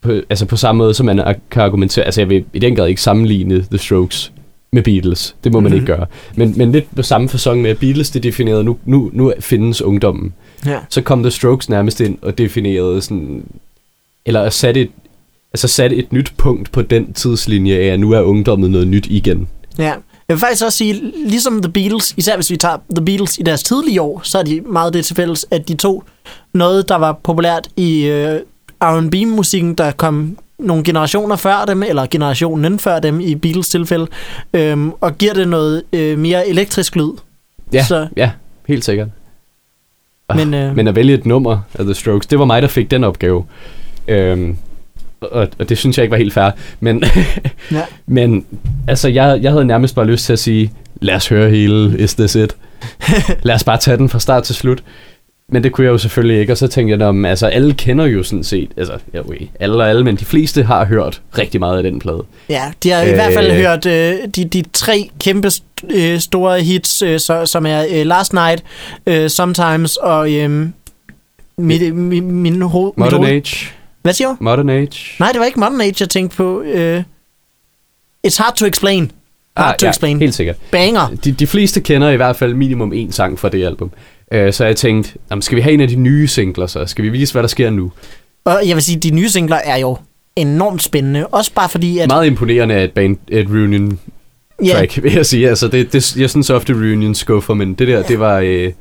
på, 0.03 0.21
altså 0.31 0.47
på 0.47 0.57
samme 0.57 0.79
måde, 0.79 0.95
som 0.95 1.07
man 1.07 1.35
kan 1.51 1.63
argumentere, 1.63 2.05
altså 2.05 2.21
jeg 2.21 2.29
vil 2.29 2.45
i 2.53 2.59
den 2.59 2.77
grad 2.77 2.89
ikke 2.89 3.03
sammenligne 3.03 3.65
The 3.71 3.79
Strokes 3.79 4.33
med 4.73 4.83
Beatles. 4.83 5.37
Det 5.45 5.53
må 5.53 5.61
man 5.61 5.73
Mhm. 5.73 5.75
ikke 5.81 5.87
gøre. 5.87 6.07
Men, 6.37 6.55
men 6.57 6.73
lidt 6.73 6.97
på 6.97 7.03
samme 7.03 7.29
fasong 7.29 7.63
med, 7.63 7.71
at 7.71 7.79
Beatles 7.79 8.11
det 8.11 8.23
definerede, 8.23 8.65
nu, 8.65 8.79
nu, 8.85 9.11
nu 9.13 9.33
findes 9.41 9.83
ungdommen. 9.83 10.33
Ja. 10.67 10.79
Så 10.89 11.03
kom 11.03 11.23
The 11.23 11.31
Strokes 11.31 11.69
nærmest 11.69 12.01
ind 12.01 12.19
og 12.23 12.39
definerede 12.39 13.03
sådan, 13.03 13.45
eller 14.27 14.51
satte 14.51 14.81
et, 14.81 14.91
altså 15.53 15.69
satte 15.69 15.97
et 15.97 16.13
nyt 16.13 16.33
punkt 16.37 16.73
på 16.73 16.83
den 16.83 17.13
tidslinje 17.13 17.75
af, 17.77 17.87
at 17.87 18.01
nu 18.01 18.11
er 18.13 18.21
ungdommen 18.21 18.71
noget 18.71 18.89
nyt 18.89 19.07
igen. 19.11 19.49
Ja. 19.79 19.93
Jeg 20.29 20.37
vil 20.37 20.39
faktisk 20.39 20.65
også 20.65 20.79
sige, 20.79 21.13
ligesom 21.27 21.63
The 21.63 21.73
Beatles, 21.73 22.15
især 22.17 22.35
hvis 22.37 22.51
vi 22.51 22.57
tager 22.57 22.77
The 22.97 23.05
Beatles 23.05 23.39
i 23.39 23.43
deres 23.43 23.63
tidlige 23.63 24.03
år, 24.03 24.21
så 24.25 24.39
er 24.39 24.43
de 24.43 24.61
meget 24.61 24.95
det 24.95 25.05
til 25.05 25.17
fælles, 25.17 25.47
at 25.51 25.69
de 25.69 25.75
tog 25.75 26.05
noget, 26.53 26.89
der 26.89 26.97
var 26.97 27.13
populært 27.13 27.69
i 27.77 28.05
øh, 28.05 28.41
R&B-musikken, 28.85 29.75
der 29.75 29.91
kom 29.91 30.39
nogle 30.59 30.85
generationer 30.85 31.37
før 31.37 31.65
dem, 31.67 31.83
eller 31.83 32.07
generationen 32.11 32.79
før 32.79 32.99
dem 32.99 33.21
i 33.21 33.35
Beatles 33.35 33.69
tilfælde, 33.69 34.07
øhm, 34.55 34.91
og 35.01 35.19
giver 35.19 35.35
det 35.35 35.49
noget 35.49 35.83
øh, 35.93 36.19
mere 36.19 36.49
elektrisk 36.49 36.97
lyd. 36.97 37.11
Ja, 37.73 37.85
Så- 37.85 38.09
ja 38.17 38.31
helt 38.69 38.85
sikkert. 38.85 39.09
Ah, 40.29 40.37
Men, 40.37 40.55
øh, 40.55 40.77
men 40.77 40.89
at 40.89 40.95
vælge 40.95 41.15
et 41.15 41.27
nummer 41.27 41.59
af 41.75 41.85
The 41.85 41.95
Strokes, 41.95 42.27
det 42.27 42.39
var 42.39 42.45
mig, 42.45 42.63
der 42.63 42.69
fik 42.69 42.91
den 42.91 43.05
opgave. 43.05 43.45
Øhm, 44.09 44.57
og, 45.21 45.49
og 45.59 45.69
det 45.69 45.79
synes 45.79 45.99
jeg 45.99 46.05
ikke 46.05 46.11
var 46.13 46.19
helt 46.19 46.33
fair. 46.35 46.51
Men, 46.81 47.05
Ja. 47.71 47.83
men 48.07 48.47
altså, 48.89 49.09
jeg, 49.09 49.39
jeg 49.43 49.51
havde 49.53 49.65
nærmest 49.65 49.95
bare 49.95 50.07
lyst 50.07 50.27
til 50.27 50.33
at 50.33 50.39
sige, 50.39 50.73
lad 51.01 51.15
os 51.15 51.29
høre 51.29 51.51
hele 51.51 51.99
Is 51.99 52.15
This 52.15 52.35
It? 52.35 52.57
lad 53.43 53.55
os 53.55 53.65
bare 53.65 53.79
tage 53.79 53.97
den 53.97 54.09
fra 54.09 54.19
start 54.19 54.43
til 54.45 54.55
slut. 54.55 54.83
Men 55.53 55.63
det 55.65 55.73
kunne 55.73 55.85
jeg 55.85 55.93
jo 55.93 55.99
selvfølgelig 55.99 56.41
ikke, 56.41 56.53
og 56.53 56.57
så 56.59 56.67
tænkte 56.69 56.97
jeg, 56.99 57.07
om, 57.09 57.25
altså 57.25 57.47
alle 57.47 57.75
kender 57.75 58.05
jo 58.07 58.23
sådan 58.23 58.45
set, 58.45 58.71
altså 58.77 58.99
ja, 59.15 59.21
okay, 59.21 59.47
alle 59.61 59.77
og 59.77 59.89
alle, 59.91 60.05
men 60.05 60.17
de 60.17 60.25
fleste 60.25 60.63
har 60.63 60.85
hørt 60.85 61.23
rigtig 61.39 61.61
meget 61.61 61.77
af 61.77 61.83
den 61.83 61.99
plade. 61.99 62.23
Ja, 62.49 62.73
de 62.83 62.91
har 62.91 63.03
i 63.03 63.09
Øh. 63.09 63.15
hvert 63.15 63.33
fald 63.33 63.53
hørt 63.53 63.87
øh, 63.87 64.29
de, 64.37 64.45
de 64.45 64.65
tre 64.73 65.11
kæmpe 65.21 65.51
øh, 65.91 66.19
store 66.19 66.61
hits, 66.61 67.03
øh, 67.03 67.21
så, 67.21 67.47
som 67.47 67.67
er 67.67 67.85
øh, 67.91 68.07
Last 68.07 68.33
Night, 68.33 68.63
øh, 69.07 69.31
Sometimes 69.31 69.97
og 69.97 70.33
øh, 70.33 70.67
mit, 71.59 71.95
min, 71.95 72.31
min 72.33 72.63
ho- 72.63 72.85
mit 72.87 72.97
Modern 72.97 73.13
hoved. 73.17 73.29
Age. 73.29 73.67
Hvad 74.03 74.13
siger 74.13 74.29
du? 74.29 74.37
Modern 74.41 74.69
Age. 74.69 75.17
Nej, 75.19 75.29
det 75.33 75.41
var 75.41 75.47
ikke 75.47 75.61
Modern 75.61 75.81
Age, 75.81 75.95
jeg 76.01 76.09
tænkte 76.09 76.37
på. 76.37 76.63
Øh, 76.63 77.03
It's 78.27 78.43
hard 78.43 78.57
to 78.57 78.67
explain. 78.67 79.11
Hard 79.57 79.79
to 79.79 79.85
Ah, 79.85 79.87
ja, 79.87 79.89
explain. 79.91 80.19
helt 80.21 80.35
sikkert. 80.35 80.57
Banger. 80.71 81.09
De, 81.25 81.33
de 81.33 81.47
fleste 81.47 81.81
kender 81.81 82.11
i 82.11 82.17
hvert 82.17 82.37
fald 82.37 82.55
minimum 82.55 82.93
en 82.93 83.13
sang 83.13 83.39
fra 83.39 83.49
det 83.49 83.65
album. 83.67 83.91
Uh, 84.35 84.53
så 84.53 84.65
jeg 84.65 84.77
tænkte, 84.77 85.13
jamen, 85.31 85.43
skal 85.43 85.57
vi 85.57 85.61
have 85.61 85.75
en 85.75 85.81
af 85.81 85.89
de 85.89 85.97
nye 85.97 86.29
singler 86.29 86.67
så? 86.67 86.87
Skal 86.87 87.05
vi 87.05 87.09
vise, 87.09 87.33
hvad 87.33 87.43
der 87.43 87.49
sker 87.49 87.71
nu? 87.71 87.93
Og 88.45 88.61
jeg 88.67 88.77
vil 88.77 88.83
sige, 88.83 89.01
de 89.01 89.11
nye 89.11 89.29
singler 89.29 89.57
er 89.57 89.77
jo 89.77 89.97
enormt 90.37 90.83
spændende. 90.83 91.27
Også 91.27 91.53
bare 91.55 91.69
fordi, 91.69 91.99
at... 91.99 92.09
Meget 92.09 92.27
imponerende 92.27 92.75
af 92.75 92.85
et, 92.85 92.93
band, 92.93 93.17
et 93.29 93.47
reunion 93.51 93.99
ja, 94.65 94.73
track, 94.73 95.03
vil 95.03 95.13
jeg 95.13 95.27
sige. 95.27 95.49
Altså, 95.49 95.69
det, 95.69 95.93
det, 95.93 96.17
jeg 96.17 96.31
synes 96.31 96.51
ofte, 96.51 96.73
reunion 96.73 97.15
skuffer, 97.15 97.55
men 97.55 97.75
det 97.75 97.89
der, 97.89 98.03
det 98.03 98.21
var, 98.21 98.39
øh, 98.39 98.73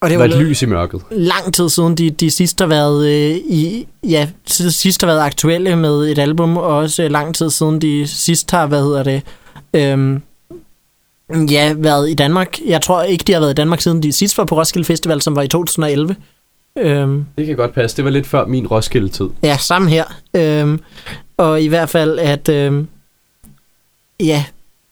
og 0.00 0.10
det 0.10 0.18
var 0.18 0.26
var 0.26 0.34
et 0.34 0.40
lys 0.40 0.62
i 0.62 0.66
mørket. 0.66 1.02
lang 1.10 1.54
tid 1.54 1.68
siden, 1.68 1.94
de, 1.94 2.10
de 2.10 2.30
sidst 2.30 2.60
har 2.60 2.66
været 2.66 3.06
øh, 3.06 3.36
i, 3.36 3.86
ja, 4.02 4.28
sidst 4.46 5.02
har 5.02 5.06
været 5.06 5.20
aktuelle 5.20 5.76
med 5.76 6.10
et 6.10 6.18
album, 6.18 6.56
og 6.56 6.76
også 6.76 7.02
øh, 7.02 7.10
lang 7.10 7.34
tid 7.34 7.50
siden, 7.50 7.80
de 7.80 8.06
sidst 8.06 8.50
har, 8.50 8.66
hvad 8.66 8.82
hedder 8.82 9.02
det, 9.02 9.22
øhm, 9.74 10.22
ja, 11.50 11.74
været 11.76 12.10
i 12.10 12.14
Danmark. 12.14 12.58
Jeg 12.66 12.82
tror 12.82 13.02
ikke, 13.02 13.24
de 13.26 13.32
har 13.32 13.40
været 13.40 13.50
i 13.50 13.54
Danmark 13.54 13.80
siden 13.80 14.02
de 14.02 14.12
sidst 14.12 14.38
var 14.38 14.44
på 14.44 14.56
Roskilde 14.58 14.84
Festival, 14.86 15.22
som 15.22 15.36
var 15.36 15.42
i 15.42 15.48
2011. 15.48 16.16
Øhm, 16.78 17.24
Det 17.38 17.46
kan 17.46 17.56
godt 17.56 17.74
passe. 17.74 17.96
Det 17.96 18.04
var 18.04 18.10
lidt 18.10 18.26
før 18.26 18.46
min 18.46 18.66
Roskilde-tid. 18.66 19.28
Ja, 19.42 19.56
sammen 19.60 19.90
her. 19.90 20.04
Øhm, 20.36 20.80
og 21.36 21.62
i 21.62 21.66
hvert 21.66 21.88
fald, 21.90 22.18
at 22.18 22.48
øhm, 22.48 22.88
ja, 24.20 24.44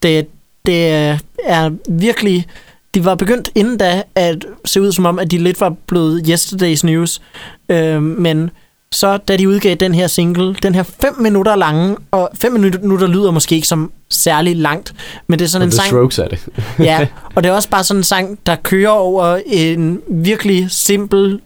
det, 0.03 0.27
det 0.67 0.89
er- 0.89 1.19
er 1.45 1.71
virkelig... 1.89 2.47
De 2.95 3.05
var 3.05 3.15
begyndt 3.15 3.51
inden 3.55 3.77
da 3.79 4.03
at 4.15 4.45
se 4.65 4.81
ud 4.81 4.93
som 4.93 5.07
om, 5.07 5.19
at 5.19 5.31
de 5.31 5.39
lidt 5.39 5.61
var 5.61 5.75
blevet 5.87 6.29
yesterday's 6.29 6.87
news. 6.87 7.23
Øhm, 7.69 8.03
men 8.03 8.51
så 8.93 9.17
da 9.17 9.37
de 9.37 9.49
udgav 9.49 9.75
den 9.75 9.95
her 9.95 10.07
single, 10.07 10.55
den 10.55 10.75
her 10.75 10.83
5 10.83 11.21
minutter 11.21 11.57
lange, 11.57 11.97
og 12.11 12.31
5 12.41 12.53
minutter 12.53 13.07
lyder 13.07 13.31
måske 13.31 13.55
ikke 13.55 13.69
som 13.69 13.93
særlig 14.11 14.57
langt, 14.57 14.95
men 15.27 15.39
det 15.39 15.45
er 15.45 15.49
sådan 15.49 15.63
Og 15.63 15.67
en 15.67 15.73
sang... 15.73 15.89
Strokes 15.89 16.19
er 16.19 16.29
det. 16.29 16.47
Ja, 16.79 17.07
og 17.35 17.43
det 17.43 17.51
er 17.51 17.55
også 17.55 17.69
bare 17.69 17.85
sådan 17.85 18.01
en 18.01 18.05
sang, 18.05 18.39
der 18.47 18.57
kører 18.57 18.91
over 18.91 19.39
en 19.47 20.01
virkelig 20.09 20.71
simpel 20.71 21.41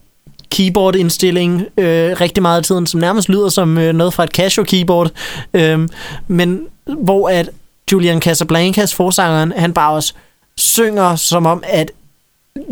keyboard-indstilling 0.50 1.62
øh, 1.78 2.20
rigtig 2.20 2.42
meget 2.42 2.56
af 2.58 2.64
tiden, 2.64 2.86
som 2.86 3.00
nærmest 3.00 3.28
lyder 3.28 3.48
som 3.48 3.78
øh, 3.78 3.94
noget 3.94 4.14
fra 4.14 4.24
et 4.24 4.30
Casio-keyboard, 4.30 5.10
øh, 5.54 5.88
men 6.28 6.60
hvor 6.98 7.28
at 7.28 7.50
Julian 7.92 8.20
Casablancas 8.20 8.94
forsangeren, 8.94 9.52
han 9.56 9.72
bare 9.72 9.92
også 9.92 10.14
synger 10.56 11.16
som 11.16 11.46
om, 11.46 11.62
at 11.66 11.90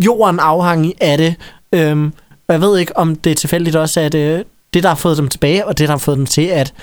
jorden 0.05 0.41
afhang 0.41 0.93
af 1.03 1.19
det. 1.19 1.35
Øhm, 1.73 2.13
og 2.49 2.53
jeg 2.53 2.61
ved 2.61 2.79
ikke, 2.79 2.97
om 2.97 3.17
det 3.17 3.31
er 3.31 3.35
tilfældigt 3.35 3.77
også, 3.77 4.01
at 4.01 4.15
øh, 4.15 4.45
det, 4.75 4.83
der 4.83 4.89
har 4.89 4.97
fået 4.97 5.19
dem 5.19 5.29
tilbage, 5.29 5.67
og 5.67 5.79
det, 5.79 5.89
der 5.89 5.93
har 5.95 5.99
fået 5.99 6.19
dem 6.19 6.27
til 6.27 6.43
at 6.43 6.75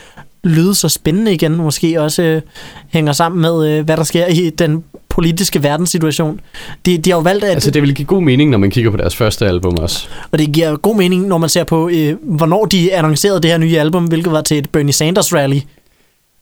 lyde 0.43 0.76
så 0.76 0.89
spændende 0.89 1.34
igen. 1.34 1.55
Måske 1.55 2.01
også 2.01 2.23
øh, 2.23 2.41
hænger 2.89 3.13
sammen 3.13 3.41
med, 3.41 3.69
øh, 3.77 3.85
hvad 3.85 3.97
der 3.97 4.03
sker 4.03 4.26
i 4.27 4.49
den 4.49 4.84
politiske 5.09 5.63
verdenssituation. 5.63 6.39
De, 6.85 6.97
de 6.97 7.09
har 7.09 7.18
jo 7.18 7.22
valgt, 7.22 7.43
at, 7.43 7.51
Altså, 7.51 7.72
det 7.72 7.81
vil 7.81 7.95
give 7.95 8.05
god 8.05 8.22
mening, 8.22 8.49
når 8.49 8.57
man 8.57 8.72
kigger 8.72 8.91
på 8.91 8.97
deres 8.97 9.15
første 9.15 9.45
album 9.47 9.77
også. 9.77 10.07
og 10.31 10.39
det 10.39 10.51
giver 10.51 10.76
god 10.76 10.95
mening, 10.95 11.27
når 11.27 11.38
man 11.38 11.49
ser 11.49 11.63
på, 11.63 11.89
øh, 11.89 12.15
hvornår 12.22 12.65
de 12.65 12.93
annoncerede 12.93 13.41
det 13.41 13.51
her 13.51 13.57
nye 13.57 13.80
album, 13.80 14.05
hvilket 14.05 14.31
var 14.31 14.41
til 14.41 14.57
et 14.57 14.69
Bernie 14.69 14.93
Sanders 14.93 15.34
rally. 15.34 15.59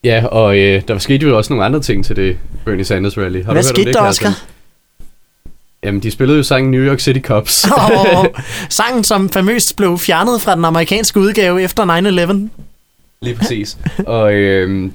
Ja, 0.03 0.26
og 0.26 0.57
øh, 0.57 0.81
der 0.88 0.97
skete 0.97 1.27
jo 1.27 1.38
også 1.38 1.53
nogle 1.53 1.65
andre 1.65 1.80
ting 1.80 2.05
til 2.05 2.15
det 2.15 2.38
Bernie 2.65 2.85
Sanders 2.85 3.17
rally. 3.17 3.43
Har 3.43 3.53
Hvad 3.53 3.63
du 3.63 3.67
hørt 3.67 3.76
skete 3.76 3.80
om 3.80 3.85
det, 3.85 3.93
der? 3.93 4.01
Oscar? 4.01 4.43
Jamen, 5.84 6.03
de 6.03 6.11
spillede 6.11 6.38
jo 6.38 6.43
sangen 6.43 6.72
New 6.72 6.81
York 6.81 6.99
City 6.99 7.19
Cops. 7.19 7.68
Og 8.11 8.34
sangen, 8.69 9.03
som 9.03 9.30
famøst 9.30 9.76
blev 9.76 9.97
fjernet 9.97 10.41
fra 10.41 10.56
den 10.56 10.65
amerikanske 10.65 11.19
udgave 11.19 11.61
efter 11.61 11.85
9-11. 11.85 12.49
Lige 13.22 13.35
præcis. 13.35 13.77
og 14.07 14.34
øh, 14.34 14.91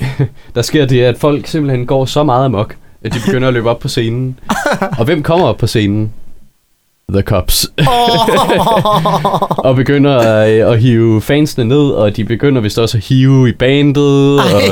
der 0.54 0.62
sker 0.62 0.86
det, 0.86 1.02
at 1.02 1.18
folk 1.18 1.46
simpelthen 1.46 1.86
går 1.86 2.04
så 2.04 2.24
meget 2.24 2.44
amok, 2.44 2.74
at 3.04 3.14
de 3.14 3.18
begynder 3.26 3.48
at 3.48 3.54
løbe 3.54 3.70
op 3.70 3.78
på 3.78 3.88
scenen. 3.88 4.38
Og 4.98 5.04
hvem 5.04 5.22
kommer 5.22 5.46
op 5.46 5.56
på 5.56 5.66
scenen? 5.66 6.12
The 7.12 7.22
Cops. 7.22 7.66
og 9.66 9.76
begynder 9.76 10.18
at, 10.18 10.48
at 10.48 10.80
hive 10.80 11.22
fansene 11.22 11.64
ned, 11.64 11.90
og 11.90 12.16
de 12.16 12.24
begynder 12.24 12.60
vist 12.60 12.78
også 12.78 12.96
at 12.96 13.04
hive 13.04 13.48
i 13.48 13.52
bandet. 13.52 14.40
Og, 14.40 14.62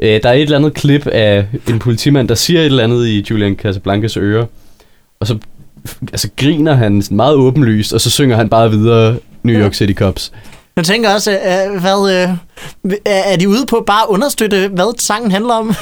øh, 0.00 0.20
der 0.22 0.28
er 0.28 0.32
et 0.32 0.42
eller 0.42 0.56
andet 0.56 0.74
klip 0.74 1.06
af 1.06 1.46
en 1.68 1.78
politimand, 1.78 2.28
der 2.28 2.34
siger 2.34 2.60
et 2.60 2.66
eller 2.66 2.84
andet 2.84 3.06
i 3.06 3.26
Julian 3.30 3.56
Casablancas 3.56 4.16
øre. 4.16 4.46
Og 5.20 5.26
så 5.26 5.38
altså, 6.12 6.28
griner 6.36 6.74
han 6.74 7.02
sådan 7.02 7.16
meget 7.16 7.34
åbenlyst, 7.34 7.92
og 7.92 8.00
så 8.00 8.10
synger 8.10 8.36
han 8.36 8.48
bare 8.48 8.70
videre 8.70 9.16
New 9.42 9.60
York 9.60 9.74
City 9.74 9.92
Cops. 9.92 10.32
Jeg 10.76 10.84
tænker 10.84 11.14
også, 11.14 11.32
øh, 11.32 11.80
hvad, 11.80 12.28
øh, 12.84 12.96
er 13.06 13.36
de 13.36 13.48
ude 13.48 13.66
på 13.66 13.84
bare 13.86 14.02
at 14.02 14.08
understøtte, 14.08 14.68
hvad 14.68 14.98
sangen 14.98 15.30
handler 15.30 15.54
om? 15.54 15.74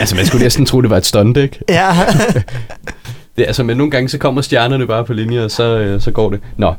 Altså, 0.00 0.16
man 0.16 0.26
skulle 0.26 0.42
næsten 0.42 0.66
tro, 0.66 0.80
det 0.80 0.90
var 0.90 0.96
et 0.96 1.06
stunt, 1.06 1.36
ikke? 1.36 1.58
ja. 1.68 1.92
Det, 3.36 3.46
altså, 3.46 3.62
men 3.62 3.76
nogle 3.76 3.90
gange, 3.90 4.08
så 4.08 4.18
kommer 4.18 4.42
stjernerne 4.42 4.86
bare 4.86 5.04
på 5.04 5.12
linje, 5.12 5.44
og 5.44 5.50
så, 5.50 5.78
øh, 5.78 6.00
så 6.00 6.10
går 6.10 6.30
det. 6.30 6.40
Nå, 6.56 6.74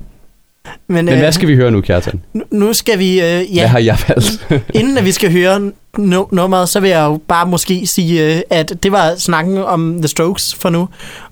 Men, 0.88 1.06
men 1.06 1.14
øh, 1.14 1.20
hvad 1.20 1.32
skal 1.32 1.48
vi 1.48 1.56
høre 1.56 1.72
nu, 1.72 1.82
Kjartan? 1.82 2.22
nu- 2.52 2.74
skal 2.74 2.99
vi, 2.99 3.20
øh, 3.22 3.26
Hvad 3.26 3.44
ja, 3.44 3.68
har 3.68 3.80
jeg 3.80 3.98
valgt? 4.07 4.48
inden 4.80 4.98
at 4.98 5.06
vi 5.06 5.12
skal 5.12 5.32
høre 5.32 5.72
no- 5.99 6.30
nummeret, 6.32 6.70
så 6.70 6.80
vil 6.80 6.90
jeg 6.90 7.06
jo 7.06 7.20
bare 7.28 7.45
måske 7.48 7.88
sige, 7.88 8.36
øh, 8.36 8.41
at 8.49 8.74
det 8.84 8.91
var 8.91 9.14
snakken 9.18 9.57
om 9.57 9.95
The 10.02 10.07
Strokes 10.07 10.56
for 10.56 10.70
nu, 10.70 10.88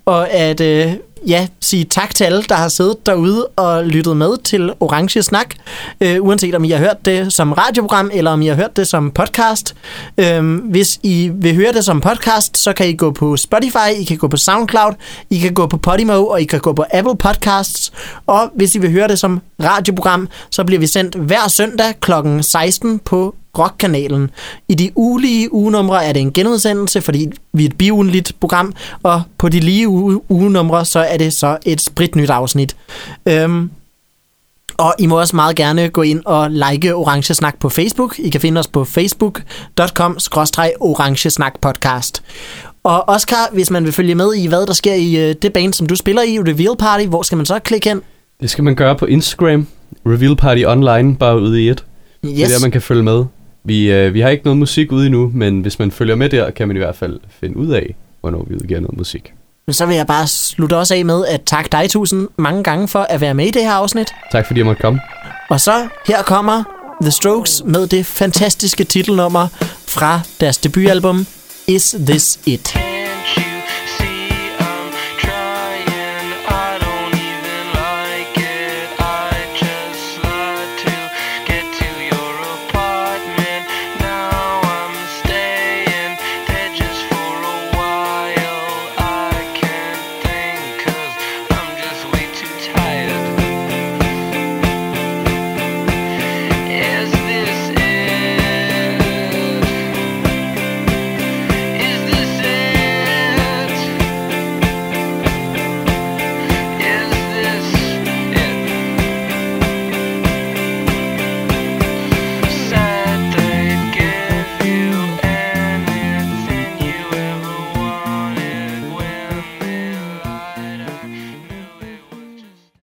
og 0.06 0.30
at 0.34 0.62
øh, 0.62 0.92
ja, 1.28 1.48
sige 1.62 1.84
tak 1.84 2.16
til 2.16 2.24
alle, 2.24 2.44
der 2.44 2.56
har 2.56 2.68
siddet 2.68 3.06
derude 3.06 3.48
og 3.48 3.86
lyttet 3.86 4.18
med 4.18 4.44
til 4.44 4.74
Orange 4.80 5.24
Snak, 5.24 5.56
øh, 6.02 6.18
uanset 6.22 6.56
om 6.56 6.64
I 6.64 6.70
har 6.70 6.78
hørt 6.78 7.06
det 7.06 7.34
som 7.34 7.54
radioprogram, 7.54 8.10
eller 8.14 8.32
om 8.32 8.42
I 8.42 8.48
har 8.48 8.56
hørt 8.56 8.78
det 8.78 8.88
som 8.88 9.12
podcast. 9.12 9.76
Øh, 10.18 10.56
hvis 10.56 11.00
I 11.04 11.32
vil 11.34 11.56
høre 11.56 11.74
det 11.74 11.86
som 11.86 12.02
podcast, 12.02 12.58
så 12.58 12.74
kan 12.74 12.90
I 12.90 12.96
gå 12.96 13.12
på 13.12 13.38
Spotify, 13.38 13.90
I 14.00 14.04
kan 14.04 14.18
gå 14.18 14.28
på 14.28 14.38
SoundCloud, 14.38 14.94
I 15.30 15.40
kan 15.40 15.54
gå 15.54 15.68
på 15.68 15.78
Podimo, 15.78 16.26
og 16.26 16.42
I 16.42 16.46
kan 16.46 16.60
gå 16.60 16.74
på 16.74 16.86
Apple 16.92 17.18
Podcasts. 17.18 17.92
Og 18.28 18.52
hvis 18.56 18.76
I 18.76 18.80
vil 18.80 18.92
høre 18.92 19.08
det 19.08 19.20
som 19.20 19.42
radioprogram, 19.64 20.30
så 20.50 20.64
bliver 20.64 20.80
vi 20.80 20.88
sendt 20.88 21.16
hver 21.16 21.48
søndag 21.48 21.94
kl. 22.02 22.12
16 22.42 23.00
på 23.00 23.36
Rockkanalen. 23.58 24.32
I 24.70 24.76
de 24.76 24.92
ulige 24.96 25.54
ugenumre 25.54 26.06
er 26.06 26.14
det 26.14 26.22
en 26.22 26.34
genudsendelse, 26.34 27.02
fordi 27.02 27.32
vi 27.54 27.64
er 27.64 27.70
et 27.70 27.78
biugenligt 27.78 28.36
program, 28.40 28.74
og 29.04 29.22
på 29.38 29.50
de 29.50 29.60
lige 29.60 29.88
uge, 29.88 30.32
ugenumre, 30.32 30.86
så 30.86 31.00
er 31.00 31.18
det 31.18 31.34
så 31.34 31.58
et 31.66 31.82
spritnyt 31.82 32.30
afsnit. 32.30 32.76
Øhm, 33.26 33.70
og 34.78 34.96
I 35.00 35.06
må 35.06 35.20
også 35.20 35.36
meget 35.36 35.56
gerne 35.56 35.90
gå 35.90 36.02
ind 36.02 36.22
og 36.26 36.52
like 36.52 36.96
Orange 36.96 37.34
Snak 37.34 37.60
på 37.60 37.70
Facebook. 37.70 38.20
I 38.20 38.30
kan 38.30 38.42
finde 38.42 38.60
os 38.60 38.68
på 38.68 38.84
facebook.com 38.84 40.18
orange 40.80 41.30
snak 41.30 41.54
podcast. 41.62 42.24
Og 42.84 43.10
Oscar, 43.10 43.50
hvis 43.54 43.72
man 43.72 43.84
vil 43.84 43.94
følge 43.94 44.16
med 44.16 44.36
i, 44.36 44.48
hvad 44.48 44.68
der 44.68 44.74
sker 44.74 44.94
i 44.94 45.30
øh, 45.30 45.36
det 45.42 45.54
band, 45.54 45.74
som 45.74 45.88
du 45.88 45.96
spiller 45.96 46.22
i, 46.22 46.40
Reveal 46.40 46.78
Party, 46.80 47.06
hvor 47.06 47.22
skal 47.22 47.36
man 47.36 47.46
så 47.46 47.60
klikke 47.60 47.90
hen? 47.90 48.02
Det 48.42 48.50
skal 48.50 48.64
man 48.64 48.76
gøre 48.76 48.96
på 48.96 49.06
Instagram. 49.06 49.68
Reveal 50.06 50.36
Party 50.36 50.64
Online, 50.68 51.16
bare 51.16 51.40
ude 51.42 51.64
i 51.64 51.70
et. 51.70 51.86
Yes. 52.26 52.34
Det 52.34 52.44
er 52.44 52.48
der, 52.48 52.62
man 52.62 52.72
kan 52.72 52.82
følge 52.82 53.04
med. 53.04 53.26
Vi, 53.66 53.92
øh, 53.92 54.14
vi 54.14 54.22
har 54.22 54.30
ikke 54.30 54.44
noget 54.44 54.58
musik 54.58 54.92
ude 54.92 55.06
endnu, 55.06 55.32
men 55.34 55.62
hvis 55.62 55.80
man 55.80 55.92
følger 55.92 56.16
med 56.16 56.30
der, 56.30 56.52
kan 56.52 56.68
man 56.68 56.78
i 56.78 56.80
hvert 56.80 56.96
fald 56.96 57.20
finde 57.40 57.58
ud 57.58 57.68
af, 57.68 57.96
hvornår 58.22 58.46
vi 58.50 58.56
udgiver 58.56 58.80
noget 58.80 58.98
musik. 58.98 59.34
Men 59.68 59.74
så 59.74 59.86
vil 59.86 59.96
jeg 59.96 60.08
bare 60.08 60.28
slutte 60.28 60.78
også 60.78 60.96
af 60.96 61.06
med 61.06 61.26
at 61.26 61.42
takke 61.42 61.70
dig 61.72 61.90
tusind 61.90 62.28
mange 62.38 62.64
gange 62.64 62.88
for 62.88 63.00
at 63.00 63.22
være 63.22 63.34
med 63.34 63.46
i 63.46 63.52
det 63.52 63.64
her 63.64 63.72
afsnit. 63.72 64.08
Tak 64.32 64.48
fordi 64.48 64.60
jeg 64.60 64.66
måtte 64.66 64.82
komme. 64.82 65.00
Og 65.50 65.62
så 65.62 65.88
her 66.08 66.24
kommer 66.24 66.64
The 67.02 67.12
Strokes 67.12 67.64
med 67.66 67.88
det 67.88 68.06
fantastiske 68.06 68.84
titelnummer 68.84 69.48
fra 69.88 70.20
deres 70.40 70.58
debutalbum 70.58 71.28
Is 71.68 71.96
This 72.08 72.40
It? 72.46 72.93